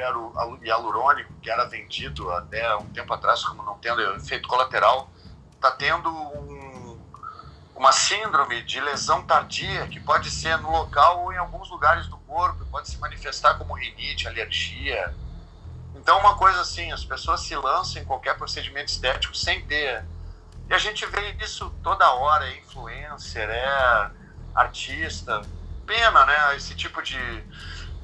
hialurônico, 0.61 1.31
que 1.41 1.49
era 1.49 1.63
vendido 1.63 2.29
até 2.31 2.75
um 2.75 2.85
tempo 2.89 3.13
atrás 3.13 3.41
como 3.45 3.63
não 3.63 3.79
tendo 3.79 4.01
efeito 4.17 4.49
colateral, 4.49 5.09
tá 5.61 5.71
tendo 5.71 6.09
um, 6.09 6.99
uma 7.73 7.93
síndrome 7.93 8.61
de 8.63 8.81
lesão 8.81 9.23
tardia, 9.23 9.87
que 9.87 10.01
pode 10.01 10.29
ser 10.29 10.57
no 10.57 10.69
local 10.69 11.23
ou 11.23 11.31
em 11.31 11.37
alguns 11.37 11.69
lugares 11.69 12.07
do 12.07 12.17
corpo, 12.17 12.65
pode 12.65 12.89
se 12.89 12.99
manifestar 12.99 13.53
como 13.53 13.73
rinite, 13.73 14.27
alergia. 14.27 15.13
Então, 15.95 16.19
uma 16.19 16.35
coisa 16.35 16.59
assim, 16.59 16.91
as 16.91 17.05
pessoas 17.05 17.39
se 17.39 17.55
lançam 17.55 18.01
em 18.01 18.05
qualquer 18.05 18.37
procedimento 18.37 18.89
estético 18.89 19.37
sem 19.37 19.61
ter. 19.61 20.03
E 20.69 20.73
a 20.73 20.77
gente 20.77 21.05
vê 21.05 21.37
isso 21.39 21.69
toda 21.81 22.11
hora, 22.11 22.45
é 22.45 22.57
influencer, 22.57 23.49
é 23.49 24.11
artista. 24.53 25.41
Pena, 25.85 26.25
né? 26.25 26.57
Esse 26.57 26.75
tipo 26.75 27.01
de 27.01 27.17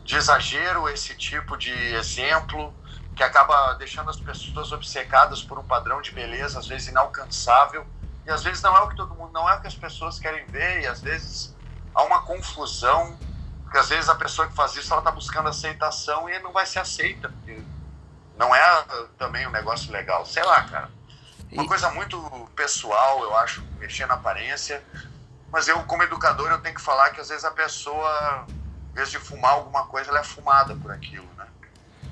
de 0.04 0.16
exagero, 0.16 0.90
esse 0.90 1.16
tipo 1.16 1.58
de 1.58 1.72
exemplo 1.72 2.74
que 3.16 3.24
acaba 3.24 3.74
deixando 3.74 4.10
as 4.10 4.20
pessoas 4.20 4.72
obcecadas 4.72 5.42
por 5.42 5.58
um 5.60 5.64
padrão 5.64 6.02
de 6.02 6.12
beleza 6.12 6.60
às 6.60 6.68
vezes 6.68 6.88
inalcançável. 6.88 7.86
E 8.26 8.32
às 8.32 8.44
vezes 8.44 8.62
não 8.62 8.76
é 8.76 8.82
o 8.82 8.88
que 8.88 8.96
todo 8.96 9.14
mundo, 9.16 9.32
não 9.34 9.50
é 9.50 9.56
o 9.56 9.62
que 9.62 9.68
as 9.68 9.76
pessoas 9.76 10.18
querem 10.18 10.46
ver 10.48 10.82
e 10.82 10.88
às 10.88 11.02
vezes 11.02 11.56
há 11.94 12.04
uma 12.04 12.22
confusão 12.22 13.18
porque 13.74 13.78
às 13.78 13.90
vezes 13.90 14.08
a 14.08 14.14
pessoa 14.14 14.48
que 14.48 14.54
faz 14.54 14.76
isso 14.76 14.94
ela 14.94 15.02
está 15.02 15.10
buscando 15.10 15.50
aceitação 15.50 16.30
e 16.30 16.38
não 16.40 16.52
vai 16.52 16.64
ser 16.64 16.78
aceita 16.78 17.28
porque 17.28 17.60
não 18.38 18.54
é 18.56 18.86
também 19.18 19.48
um 19.48 19.52
negócio 19.52 19.92
legal, 19.92 20.26
sei 20.28 20.44
lá, 20.44 20.62
cara. 20.64 20.92
Uma 21.52 21.68
coisa 21.68 21.90
muito 21.92 22.20
pessoal, 22.56 23.24
eu 23.24 23.36
acho, 23.38 23.64
mexer 23.80 24.06
na 24.06 24.14
aparência, 24.14 24.84
mas 25.52 25.68
eu 25.68 25.84
como 25.86 26.04
educador 26.04 26.52
eu 26.52 26.62
tenho 26.62 26.76
que 26.76 26.82
falar 26.82 27.10
que 27.12 27.22
às 27.22 27.30
vezes 27.30 27.46
a 27.46 27.52
pessoa 27.52 28.46
em 28.94 28.96
vez 28.96 29.10
de 29.10 29.18
fumar 29.18 29.54
alguma 29.54 29.88
coisa, 29.88 30.12
ela 30.12 30.20
é 30.20 30.24
fumada 30.24 30.76
por 30.76 30.92
aquilo, 30.92 31.28
né? 31.36 31.48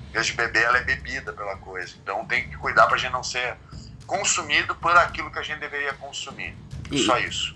Em 0.10 0.14
vez 0.14 0.26
de 0.26 0.34
beber, 0.34 0.64
ela 0.64 0.80
é 0.80 0.84
bebida 0.84 1.32
pela 1.32 1.56
coisa. 1.58 1.94
Então 2.02 2.26
tem 2.26 2.50
que 2.50 2.58
cuidar 2.58 2.88
para 2.88 2.96
a 2.96 2.98
gente 2.98 3.12
não 3.12 3.24
ser 3.24 3.56
consumido 4.08 4.76
por 4.76 4.92
aquilo 4.98 5.32
que 5.32 5.38
a 5.38 5.44
gente 5.44 5.60
deveria 5.60 5.94
consumir. 5.94 6.56
E, 6.92 6.98
Só 7.06 7.20
isso. 7.20 7.56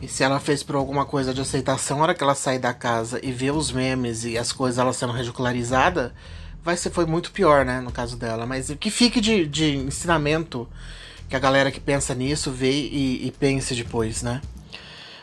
E 0.00 0.06
se 0.06 0.22
ela 0.22 0.38
fez 0.38 0.62
por 0.62 0.76
alguma 0.76 1.04
coisa 1.04 1.34
de 1.34 1.40
aceitação, 1.40 1.98
na 1.98 2.04
hora 2.04 2.14
que 2.14 2.22
ela 2.22 2.34
sair 2.36 2.60
da 2.60 2.72
casa 2.72 3.20
e 3.22 3.32
ver 3.32 3.50
os 3.50 3.72
memes 3.72 4.24
e 4.24 4.38
as 4.38 4.52
coisas 4.52 4.78
ela 4.78 4.92
sendo 4.92 5.12
ridicularizadas, 5.12 6.12
vai 6.62 6.76
ser 6.76 6.90
foi 6.90 7.06
muito 7.06 7.32
pior, 7.32 7.64
né, 7.64 7.80
no 7.80 7.90
caso 7.90 8.16
dela. 8.16 8.46
Mas 8.46 8.70
que 8.78 8.90
fique 8.90 9.20
de, 9.20 9.46
de 9.46 9.76
ensinamento 9.76 10.66
que 11.28 11.34
a 11.34 11.40
galera 11.40 11.72
que 11.72 11.80
pensa 11.80 12.14
nisso 12.14 12.52
vê 12.52 12.70
e, 12.70 13.26
e 13.26 13.32
pense 13.32 13.74
depois, 13.74 14.22
né? 14.22 14.40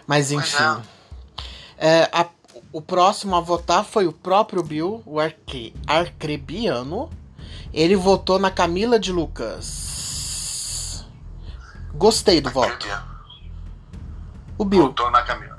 Mas 0.05 0.31
enfim. 0.31 0.63
É. 0.63 0.97
É, 1.79 2.09
a 2.11 2.23
o 2.71 2.81
próximo 2.81 3.35
a 3.35 3.41
votar 3.41 3.83
foi 3.83 4.07
o 4.07 4.13
próprio 4.13 4.63
Bill, 4.63 5.03
o 5.05 5.19
arque, 5.19 5.73
arcrebiano. 5.85 7.09
Ele 7.73 7.95
votou 7.95 8.39
na 8.39 8.49
Camila 8.49 8.99
de 8.99 9.11
Lucas. 9.11 11.05
Gostei 11.93 12.39
do 12.41 12.49
voto. 12.49 12.87
O 14.57 14.65
Bill. 14.65 14.87
Votou 14.87 15.11
na 15.11 15.21
Camila. 15.23 15.57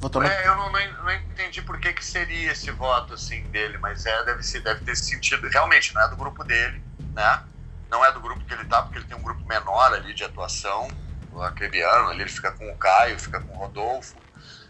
Votou 0.00 0.22
na... 0.22 0.32
É, 0.32 0.46
eu 0.46 0.56
não, 0.56 0.70
não, 0.70 1.04
não, 1.04 1.12
entendi 1.12 1.62
por 1.62 1.78
que, 1.80 1.92
que 1.92 2.04
seria 2.04 2.52
esse 2.52 2.70
voto 2.70 3.14
assim 3.14 3.42
dele, 3.44 3.78
mas 3.78 4.04
é, 4.06 4.24
deve, 4.24 4.42
ser, 4.42 4.60
deve 4.60 4.84
ter 4.84 4.96
sentido. 4.96 5.48
Realmente, 5.48 5.94
não 5.94 6.02
é 6.02 6.08
do 6.08 6.16
grupo 6.16 6.44
dele, 6.44 6.82
né? 7.14 7.42
Não 7.90 8.04
é 8.04 8.12
do 8.12 8.20
grupo 8.20 8.44
que 8.44 8.52
ele 8.52 8.64
tá, 8.64 8.82
porque 8.82 8.98
ele 8.98 9.06
tem 9.06 9.16
um 9.16 9.22
grupo 9.22 9.44
menor 9.46 9.92
ali 9.94 10.12
de 10.12 10.24
atuação, 10.24 10.88
o 11.32 11.42
Acrebiano, 11.42 12.08
ali 12.08 12.22
ele 12.22 12.30
fica 12.30 12.50
com 12.52 12.70
o 12.70 12.76
Caio, 12.76 13.18
fica 13.18 13.40
com 13.40 13.54
o 13.54 13.58
Rodolfo, 13.58 14.16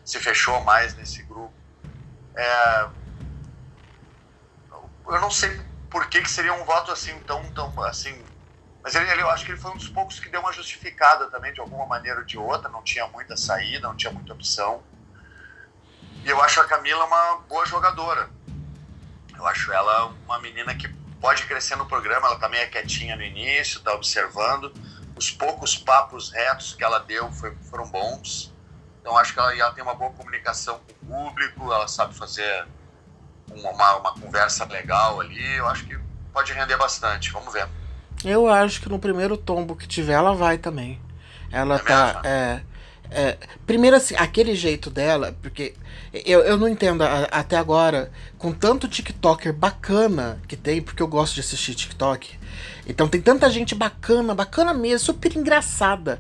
se 0.05 0.19
fechou 0.19 0.63
mais 0.65 0.95
nesse 0.95 1.23
grupo. 1.23 1.55
É, 2.37 2.89
eu 5.09 5.21
não 5.21 5.31
sei 5.31 5.61
por 5.91 6.09
que, 6.09 6.21
que 6.21 6.31
seria 6.31 6.53
um 6.53 6.65
voto 6.65 6.93
assim 6.93 7.19
tão, 7.21 7.43
tão 7.53 7.73
assim 7.85 8.25
mas 8.87 8.95
ele, 8.95 9.11
ele, 9.11 9.21
eu 9.21 9.29
acho 9.31 9.45
que 9.45 9.51
ele 9.51 9.59
foi 9.59 9.73
um 9.73 9.77
dos 9.77 9.89
poucos 9.89 10.21
que 10.21 10.29
deu 10.29 10.39
uma 10.39 10.53
justificada 10.53 11.29
também, 11.29 11.53
de 11.53 11.61
alguma 11.61 11.85
maneira 11.87 12.21
ou 12.21 12.25
de 12.25 12.39
outra. 12.39 12.71
Não 12.71 12.85
tinha 12.85 13.05
muita 13.09 13.37
saída, 13.37 13.89
não 13.89 13.97
tinha 13.97 14.13
muita 14.13 14.33
opção. 14.33 14.81
E 16.25 16.31
eu 16.31 16.41
acho 16.41 16.61
a 16.61 16.65
Camila 16.65 17.05
uma 17.05 17.39
boa 17.49 17.67
jogadora. 17.67 18.31
Eu 19.37 19.45
acho 19.45 19.73
ela 19.73 20.15
uma 20.25 20.39
menina 20.39 20.73
que 20.73 20.87
pode 21.21 21.47
crescer 21.47 21.75
no 21.75 21.87
programa. 21.87 22.29
Ela 22.29 22.39
também 22.39 22.61
é 22.61 22.67
quietinha 22.67 23.17
no 23.17 23.25
início, 23.25 23.79
está 23.79 23.93
observando. 23.93 24.73
Os 25.17 25.33
poucos 25.33 25.77
papos 25.77 26.31
retos 26.31 26.73
que 26.73 26.85
ela 26.85 27.01
deu 27.01 27.33
foi, 27.33 27.57
foram 27.69 27.89
bons. 27.89 28.56
Então 29.07 29.17
acho 29.17 29.33
que 29.33 29.39
ela, 29.39 29.57
ela, 29.57 29.71
tem 29.71 29.85
uma 29.85 29.95
boa 29.95 30.11
comunicação 30.11 30.81
com 30.81 30.93
o 30.93 31.29
público. 31.31 31.73
Ela 31.73 31.87
sabe 31.87 32.13
fazer 32.13 32.67
uma, 33.49 33.97
uma 33.99 34.13
conversa 34.15 34.65
legal 34.65 35.21
ali. 35.21 35.55
Eu 35.55 35.69
acho 35.69 35.85
que 35.87 35.97
pode 36.33 36.53
render 36.53 36.77
bastante. 36.77 37.31
Vamos 37.31 37.53
ver. 37.53 37.69
Eu 38.25 38.49
acho 38.49 38.81
que 38.81 38.89
no 38.89 38.99
primeiro 38.99 39.37
tombo 39.37 39.77
que 39.77 39.87
tiver, 39.87 40.15
ela 40.15 40.35
vai 40.35 40.59
também. 40.59 41.01
Ela 41.53 41.77
é 41.77 41.79
tá. 41.79 42.21
É, 42.25 42.61
é, 43.09 43.39
primeiro, 43.65 43.97
assim, 43.97 44.17
aquele 44.17 44.57
jeito 44.57 44.91
dela, 44.91 45.37
porque 45.41 45.77
eu, 46.13 46.41
eu 46.41 46.57
não 46.57 46.67
entendo 46.67 47.03
a, 47.03 47.27
até 47.31 47.57
agora, 47.57 48.11
com 48.37 48.53
tanto 48.53 48.89
TikToker 48.89 49.53
bacana 49.53 50.41
que 50.49 50.57
tem, 50.57 50.83
porque 50.83 51.01
eu 51.01 51.07
gosto 51.07 51.35
de 51.35 51.43
assistir 51.43 51.77
TikTok. 51.77 52.37
Então 52.89 53.07
tem 53.07 53.21
tanta 53.21 53.49
gente 53.51 53.73
bacana, 53.73 54.35
bacana 54.35 54.75
mesmo, 54.75 54.99
super 54.99 55.37
engraçada. 55.37 56.19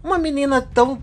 Uma 0.00 0.16
menina 0.16 0.62
tão 0.62 1.02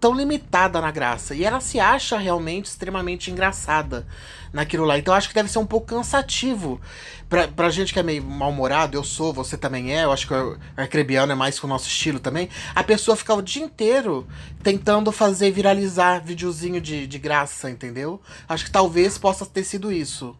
tão 0.00 0.14
limitada 0.14 0.80
na 0.80 0.90
graça. 0.90 1.34
E 1.34 1.44
ela 1.44 1.60
se 1.60 1.80
acha 1.80 2.16
realmente 2.18 2.66
extremamente 2.66 3.30
engraçada 3.30 4.06
naquilo 4.52 4.84
lá. 4.84 4.98
Então 4.98 5.14
acho 5.14 5.28
que 5.28 5.34
deve 5.34 5.50
ser 5.50 5.58
um 5.58 5.66
pouco 5.66 5.86
cansativo. 5.86 6.80
Pra, 7.28 7.46
pra 7.46 7.70
gente 7.70 7.92
que 7.92 7.98
é 7.98 8.02
meio 8.02 8.22
mal-humorado, 8.22 8.96
eu 8.96 9.04
sou, 9.04 9.32
você 9.32 9.56
também 9.56 9.94
é, 9.94 10.04
eu 10.04 10.12
acho 10.12 10.26
que 10.26 10.32
o 10.34 10.58
arcrebiano 10.76 11.32
é 11.32 11.34
mais 11.34 11.60
com 11.60 11.66
o 11.66 11.70
nosso 11.70 11.86
estilo 11.86 12.18
também. 12.18 12.48
A 12.74 12.82
pessoa 12.82 13.16
ficar 13.16 13.34
o 13.34 13.42
dia 13.42 13.62
inteiro 13.62 14.26
tentando 14.62 15.12
fazer 15.12 15.50
viralizar 15.50 16.20
videozinho 16.24 16.80
de, 16.80 17.06
de 17.06 17.18
graça, 17.18 17.70
entendeu? 17.70 18.20
Acho 18.48 18.64
que 18.64 18.70
talvez 18.70 19.18
possa 19.18 19.44
ter 19.44 19.64
sido 19.64 19.92
isso. 19.92 20.34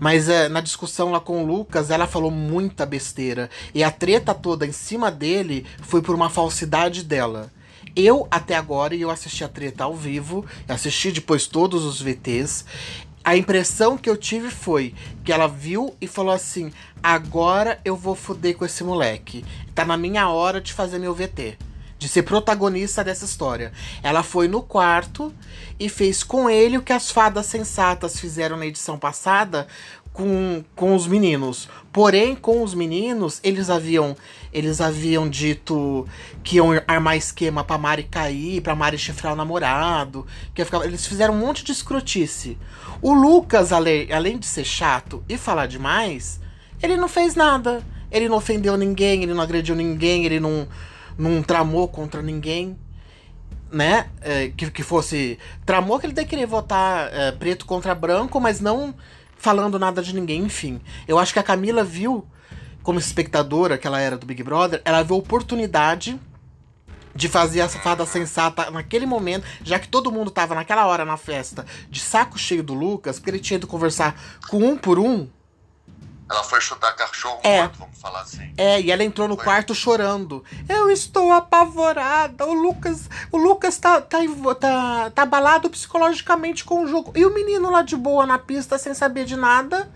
Mas 0.00 0.28
é, 0.28 0.48
na 0.48 0.60
discussão 0.60 1.10
lá 1.10 1.20
com 1.20 1.42
o 1.42 1.46
Lucas, 1.46 1.90
ela 1.90 2.06
falou 2.06 2.30
muita 2.30 2.86
besteira. 2.86 3.50
E 3.74 3.82
a 3.82 3.90
treta 3.90 4.32
toda 4.32 4.66
em 4.66 4.72
cima 4.72 5.10
dele 5.10 5.66
foi 5.82 6.00
por 6.00 6.14
uma 6.14 6.30
falsidade 6.30 7.02
dela. 7.02 7.50
Eu, 7.94 8.26
até 8.30 8.54
agora, 8.56 8.94
e 8.94 9.00
eu 9.00 9.10
assisti 9.10 9.44
a 9.44 9.48
treta 9.48 9.84
ao 9.84 9.94
vivo, 9.94 10.44
assisti 10.68 11.10
depois 11.10 11.46
todos 11.46 11.84
os 11.84 12.00
VTs. 12.00 12.64
A 13.24 13.36
impressão 13.36 13.98
que 13.98 14.08
eu 14.08 14.16
tive 14.16 14.50
foi 14.50 14.94
que 15.24 15.32
ela 15.32 15.46
viu 15.46 15.94
e 16.00 16.06
falou 16.06 16.32
assim: 16.32 16.72
agora 17.02 17.80
eu 17.84 17.96
vou 17.96 18.14
foder 18.14 18.56
com 18.56 18.64
esse 18.64 18.82
moleque. 18.82 19.44
Tá 19.74 19.84
na 19.84 19.96
minha 19.96 20.28
hora 20.28 20.60
de 20.60 20.72
fazer 20.72 20.98
meu 20.98 21.14
VT. 21.14 21.58
De 21.98 22.08
ser 22.08 22.22
protagonista 22.22 23.02
dessa 23.02 23.24
história. 23.24 23.72
Ela 24.02 24.22
foi 24.22 24.46
no 24.46 24.62
quarto 24.62 25.34
e 25.80 25.88
fez 25.88 26.22
com 26.22 26.48
ele 26.48 26.78
o 26.78 26.82
que 26.82 26.92
as 26.92 27.10
fadas 27.10 27.46
sensatas 27.46 28.20
fizeram 28.20 28.56
na 28.56 28.66
edição 28.66 28.96
passada 28.96 29.66
com, 30.18 30.64
com 30.74 30.96
os 30.96 31.06
meninos. 31.06 31.68
Porém, 31.92 32.34
com 32.34 32.64
os 32.64 32.74
meninos, 32.74 33.38
eles 33.44 33.70
haviam 33.70 34.16
eles 34.52 34.80
haviam 34.80 35.28
dito 35.28 36.06
que 36.42 36.56
iam 36.56 36.70
armar 36.88 37.16
esquema 37.16 37.62
pra 37.62 37.78
Mari 37.78 38.02
cair, 38.02 38.60
pra 38.60 38.74
Mari 38.74 38.98
chifrar 38.98 39.34
o 39.34 39.36
namorado. 39.36 40.26
Que 40.52 40.64
ficar, 40.64 40.84
eles 40.84 41.06
fizeram 41.06 41.34
um 41.34 41.38
monte 41.38 41.62
de 41.62 41.70
escrotice. 41.70 42.58
O 43.00 43.12
Lucas, 43.12 43.72
além, 43.72 44.38
de 44.38 44.46
ser 44.46 44.64
chato 44.64 45.22
e 45.28 45.38
falar 45.38 45.66
demais, 45.66 46.40
ele 46.82 46.96
não 46.96 47.08
fez 47.08 47.36
nada. 47.36 47.84
Ele 48.10 48.28
não 48.28 48.38
ofendeu 48.38 48.76
ninguém, 48.76 49.22
ele 49.22 49.34
não 49.34 49.42
agrediu 49.42 49.76
ninguém, 49.76 50.24
ele 50.24 50.40
não, 50.40 50.66
não 51.16 51.42
tramou 51.42 51.86
contra 51.86 52.22
ninguém. 52.22 52.76
Né? 53.70 54.08
É, 54.22 54.48
que, 54.48 54.70
que 54.70 54.82
fosse. 54.82 55.38
Tramou 55.64 56.00
que 56.00 56.06
ele 56.06 56.14
querer 56.24 56.46
votar 56.46 57.12
é, 57.12 57.32
preto 57.32 57.66
contra 57.66 57.94
branco, 57.94 58.40
mas 58.40 58.60
não 58.60 58.94
falando 59.38 59.78
nada 59.78 60.02
de 60.02 60.14
ninguém, 60.14 60.42
enfim. 60.42 60.80
Eu 61.06 61.18
acho 61.18 61.32
que 61.32 61.38
a 61.38 61.42
Camila 61.42 61.84
viu, 61.84 62.26
como 62.82 62.98
espectadora 62.98 63.78
que 63.78 63.86
ela 63.86 64.00
era 64.00 64.18
do 64.18 64.26
Big 64.26 64.42
Brother, 64.42 64.82
ela 64.84 65.02
viu 65.02 65.16
a 65.16 65.18
oportunidade 65.18 66.18
de 67.14 67.28
fazer 67.28 67.60
a 67.60 67.68
fada 67.68 68.06
sensata 68.06 68.70
naquele 68.70 69.06
momento, 69.06 69.44
já 69.64 69.78
que 69.78 69.88
todo 69.88 70.12
mundo 70.12 70.30
tava 70.30 70.54
naquela 70.54 70.86
hora 70.86 71.04
na 71.04 71.16
festa 71.16 71.66
de 71.90 72.00
saco 72.00 72.38
cheio 72.38 72.62
do 72.62 72.74
Lucas, 72.74 73.18
porque 73.18 73.30
ele 73.30 73.40
tinha 73.40 73.56
ido 73.56 73.66
conversar 73.66 74.14
com 74.48 74.58
um 74.58 74.76
por 74.76 74.98
um. 74.98 75.28
Ela 76.30 76.44
foi 76.44 76.60
chutar 76.60 76.94
cachorro 76.94 77.40
é. 77.42 77.62
morto, 77.62 77.78
vamos 77.78 77.98
falar 77.98 78.20
assim. 78.20 78.52
É, 78.56 78.80
e 78.80 78.90
ela 78.90 79.02
entrou 79.02 79.26
no 79.26 79.34
foi. 79.34 79.44
quarto 79.44 79.74
chorando. 79.74 80.44
Eu 80.68 80.90
estou 80.90 81.32
apavorada. 81.32 82.46
O 82.46 82.52
Lucas, 82.52 83.08
o 83.32 83.38
Lucas 83.38 83.78
tá, 83.78 84.00
tá, 84.00 84.18
tá, 84.60 85.10
tá 85.10 85.22
abalado 85.22 85.70
psicologicamente 85.70 86.64
com 86.64 86.84
o 86.84 86.86
jogo. 86.86 87.12
E 87.16 87.24
o 87.24 87.32
menino 87.32 87.70
lá 87.70 87.82
de 87.82 87.96
boa 87.96 88.26
na 88.26 88.38
pista, 88.38 88.76
sem 88.76 88.92
saber 88.92 89.24
de 89.24 89.36
nada. 89.36 89.90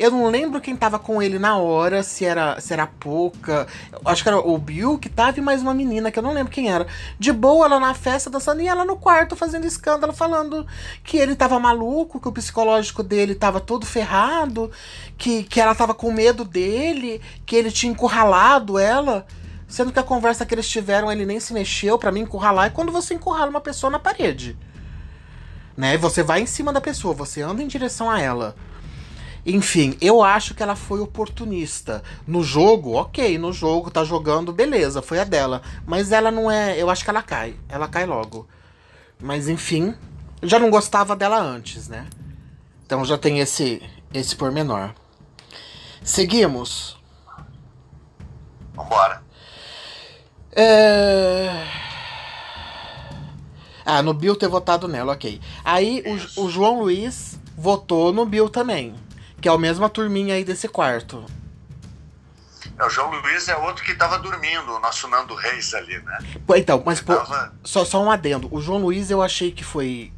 Eu 0.00 0.10
não 0.10 0.30
lembro 0.30 0.62
quem 0.62 0.74
tava 0.74 0.98
com 0.98 1.20
ele 1.20 1.38
na 1.38 1.58
hora, 1.58 2.02
se 2.02 2.24
era, 2.24 2.58
se 2.58 2.72
era 2.72 2.86
pouca. 2.86 3.66
Acho 4.02 4.22
que 4.22 4.30
era 4.30 4.38
o 4.38 4.56
Bill 4.56 4.96
que 4.98 5.10
tava 5.10 5.38
e 5.38 5.42
mais 5.42 5.60
uma 5.60 5.74
menina, 5.74 6.10
que 6.10 6.18
eu 6.18 6.22
não 6.22 6.32
lembro 6.32 6.50
quem 6.50 6.70
era. 6.72 6.86
De 7.18 7.30
boa, 7.30 7.66
ela 7.66 7.78
na 7.78 7.92
festa, 7.92 8.30
dançando, 8.30 8.62
e 8.62 8.66
ela 8.66 8.82
no 8.82 8.96
quarto 8.96 9.36
fazendo 9.36 9.66
escândalo, 9.66 10.14
falando 10.14 10.66
que 11.04 11.18
ele 11.18 11.36
tava 11.36 11.60
maluco, 11.60 12.18
que 12.18 12.26
o 12.26 12.32
psicológico 12.32 13.02
dele 13.02 13.34
tava 13.34 13.60
todo 13.60 13.84
ferrado, 13.84 14.70
que, 15.18 15.42
que 15.42 15.60
ela 15.60 15.74
tava 15.74 15.92
com 15.92 16.10
medo 16.10 16.46
dele, 16.46 17.20
que 17.44 17.54
ele 17.54 17.70
tinha 17.70 17.92
encurralado 17.92 18.78
ela. 18.78 19.26
Sendo 19.68 19.92
que 19.92 19.98
a 19.98 20.02
conversa 20.02 20.46
que 20.46 20.54
eles 20.54 20.66
tiveram, 20.66 21.12
ele 21.12 21.26
nem 21.26 21.38
se 21.38 21.52
mexeu 21.52 21.98
para 21.98 22.10
mim 22.10 22.20
encurralar. 22.20 22.68
É 22.68 22.70
quando 22.70 22.90
você 22.90 23.12
encurrala 23.12 23.50
uma 23.50 23.60
pessoa 23.60 23.90
na 23.90 23.98
parede. 23.98 24.56
Né? 25.76 25.98
Você 25.98 26.22
vai 26.22 26.40
em 26.40 26.46
cima 26.46 26.72
da 26.72 26.80
pessoa, 26.80 27.12
você 27.12 27.42
anda 27.42 27.62
em 27.62 27.68
direção 27.68 28.08
a 28.10 28.18
ela. 28.18 28.56
Enfim, 29.44 29.96
eu 30.00 30.22
acho 30.22 30.54
que 30.54 30.62
ela 30.62 30.76
foi 30.76 31.00
oportunista. 31.00 32.02
No 32.26 32.42
jogo, 32.42 32.94
ok, 32.94 33.38
no 33.38 33.52
jogo 33.52 33.90
tá 33.90 34.04
jogando, 34.04 34.52
beleza, 34.52 35.00
foi 35.00 35.18
a 35.18 35.24
dela. 35.24 35.62
Mas 35.86 36.12
ela 36.12 36.30
não 36.30 36.50
é. 36.50 36.80
Eu 36.80 36.90
acho 36.90 37.04
que 37.04 37.10
ela 37.10 37.22
cai. 37.22 37.54
Ela 37.68 37.88
cai 37.88 38.06
logo. 38.06 38.46
Mas 39.18 39.48
enfim, 39.48 39.94
já 40.42 40.58
não 40.58 40.70
gostava 40.70 41.16
dela 41.16 41.38
antes, 41.38 41.88
né? 41.88 42.06
Então 42.84 43.04
já 43.04 43.16
tem 43.16 43.38
esse, 43.38 43.82
esse 44.12 44.34
pormenor. 44.36 44.90
Seguimos. 46.02 46.98
Vambora. 48.74 49.22
É... 50.52 51.66
Ah, 53.84 54.02
no 54.02 54.12
Bill 54.14 54.36
ter 54.36 54.48
votado 54.48 54.86
nela, 54.88 55.12
ok. 55.12 55.40
Aí 55.64 56.02
o, 56.36 56.44
o 56.44 56.50
João 56.50 56.80
Luiz 56.80 57.38
votou 57.56 58.12
no 58.12 58.24
Bill 58.26 58.48
também. 58.48 58.94
Que 59.40 59.48
é 59.48 59.52
a 59.52 59.58
mesma 59.58 59.88
turminha 59.88 60.34
aí 60.34 60.44
desse 60.44 60.68
quarto. 60.68 61.24
É, 62.78 62.84
o 62.84 62.88
João 62.88 63.10
Luiz 63.10 63.48
é 63.48 63.56
outro 63.56 63.84
que 63.84 63.94
tava 63.94 64.18
dormindo, 64.18 64.72
o 64.72 64.78
nosso 64.80 65.06
Nando 65.06 65.34
Reis 65.34 65.74
ali, 65.74 65.98
né? 65.98 66.18
Então, 66.56 66.82
mas 66.84 67.00
pô, 67.00 67.14
tava... 67.14 67.54
só, 67.62 67.84
só 67.84 68.02
um 68.02 68.10
adendo. 68.10 68.48
O 68.50 68.60
João 68.60 68.78
Luiz 68.78 69.10
eu 69.10 69.22
achei 69.22 69.52
que 69.52 69.62
foi 69.62 70.12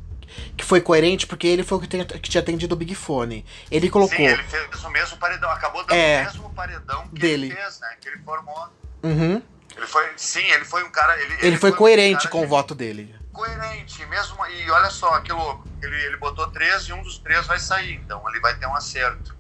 que 0.57 0.65
foi 0.65 0.81
coerente 0.81 1.27
porque 1.27 1.47
ele 1.47 1.63
foi 1.63 1.79
o 1.79 1.81
que, 1.81 1.89
tem, 1.89 2.05
que 2.05 2.31
tinha 2.31 2.41
atendido 2.41 2.75
o 2.75 2.79
Big 2.79 2.95
Fone. 2.95 3.45
Ele 3.71 3.91
colocou. 3.91 4.17
Sim, 4.17 4.25
ele 4.25 4.43
fez 4.45 4.85
o 4.85 4.91
mesmo 4.91 5.17
paredão, 5.19 5.51
acabou 5.51 5.85
dando 5.85 5.99
é, 5.99 6.23
o 6.23 6.25
mesmo 6.25 6.51
paredão 6.51 7.09
que 7.09 7.21
dele. 7.21 7.47
ele 7.47 7.57
fez, 7.57 7.81
né? 7.81 7.97
Que 8.01 8.09
ele 8.09 8.19
formou. 8.19 8.69
Uhum. 9.03 9.43
Ele 9.77 9.87
foi, 9.87 10.11
sim, 10.17 10.45
ele 10.51 10.65
foi 10.65 10.85
um 10.85 10.91
cara. 10.91 11.21
Ele, 11.21 11.35
ele, 11.35 11.47
ele 11.47 11.59
foi, 11.59 11.71
foi, 11.71 11.79
coerente 11.79 12.27
um 12.27 12.31
com 12.31 12.39
que, 12.39 12.45
o 12.45 12.49
voto 12.49 12.75
dele. 12.75 13.15
Coerente, 13.33 14.05
mesmo. 14.07 14.47
E 14.47 14.71
olha 14.71 14.91
só, 14.91 15.19
que 15.21 15.33
louco. 15.33 15.72
Ele, 15.83 15.97
ele 15.97 16.17
botou 16.17 16.47
três 16.49 16.85
e 16.85 16.93
um 16.93 17.03
dos 17.03 17.19
três 17.19 17.47
vai 17.47 17.59
sair. 17.59 17.95
Então 17.95 18.23
ele 18.31 18.41
vai 18.41 18.55
ter 18.55 18.67
um 18.67 18.75
acerto. 18.75 19.37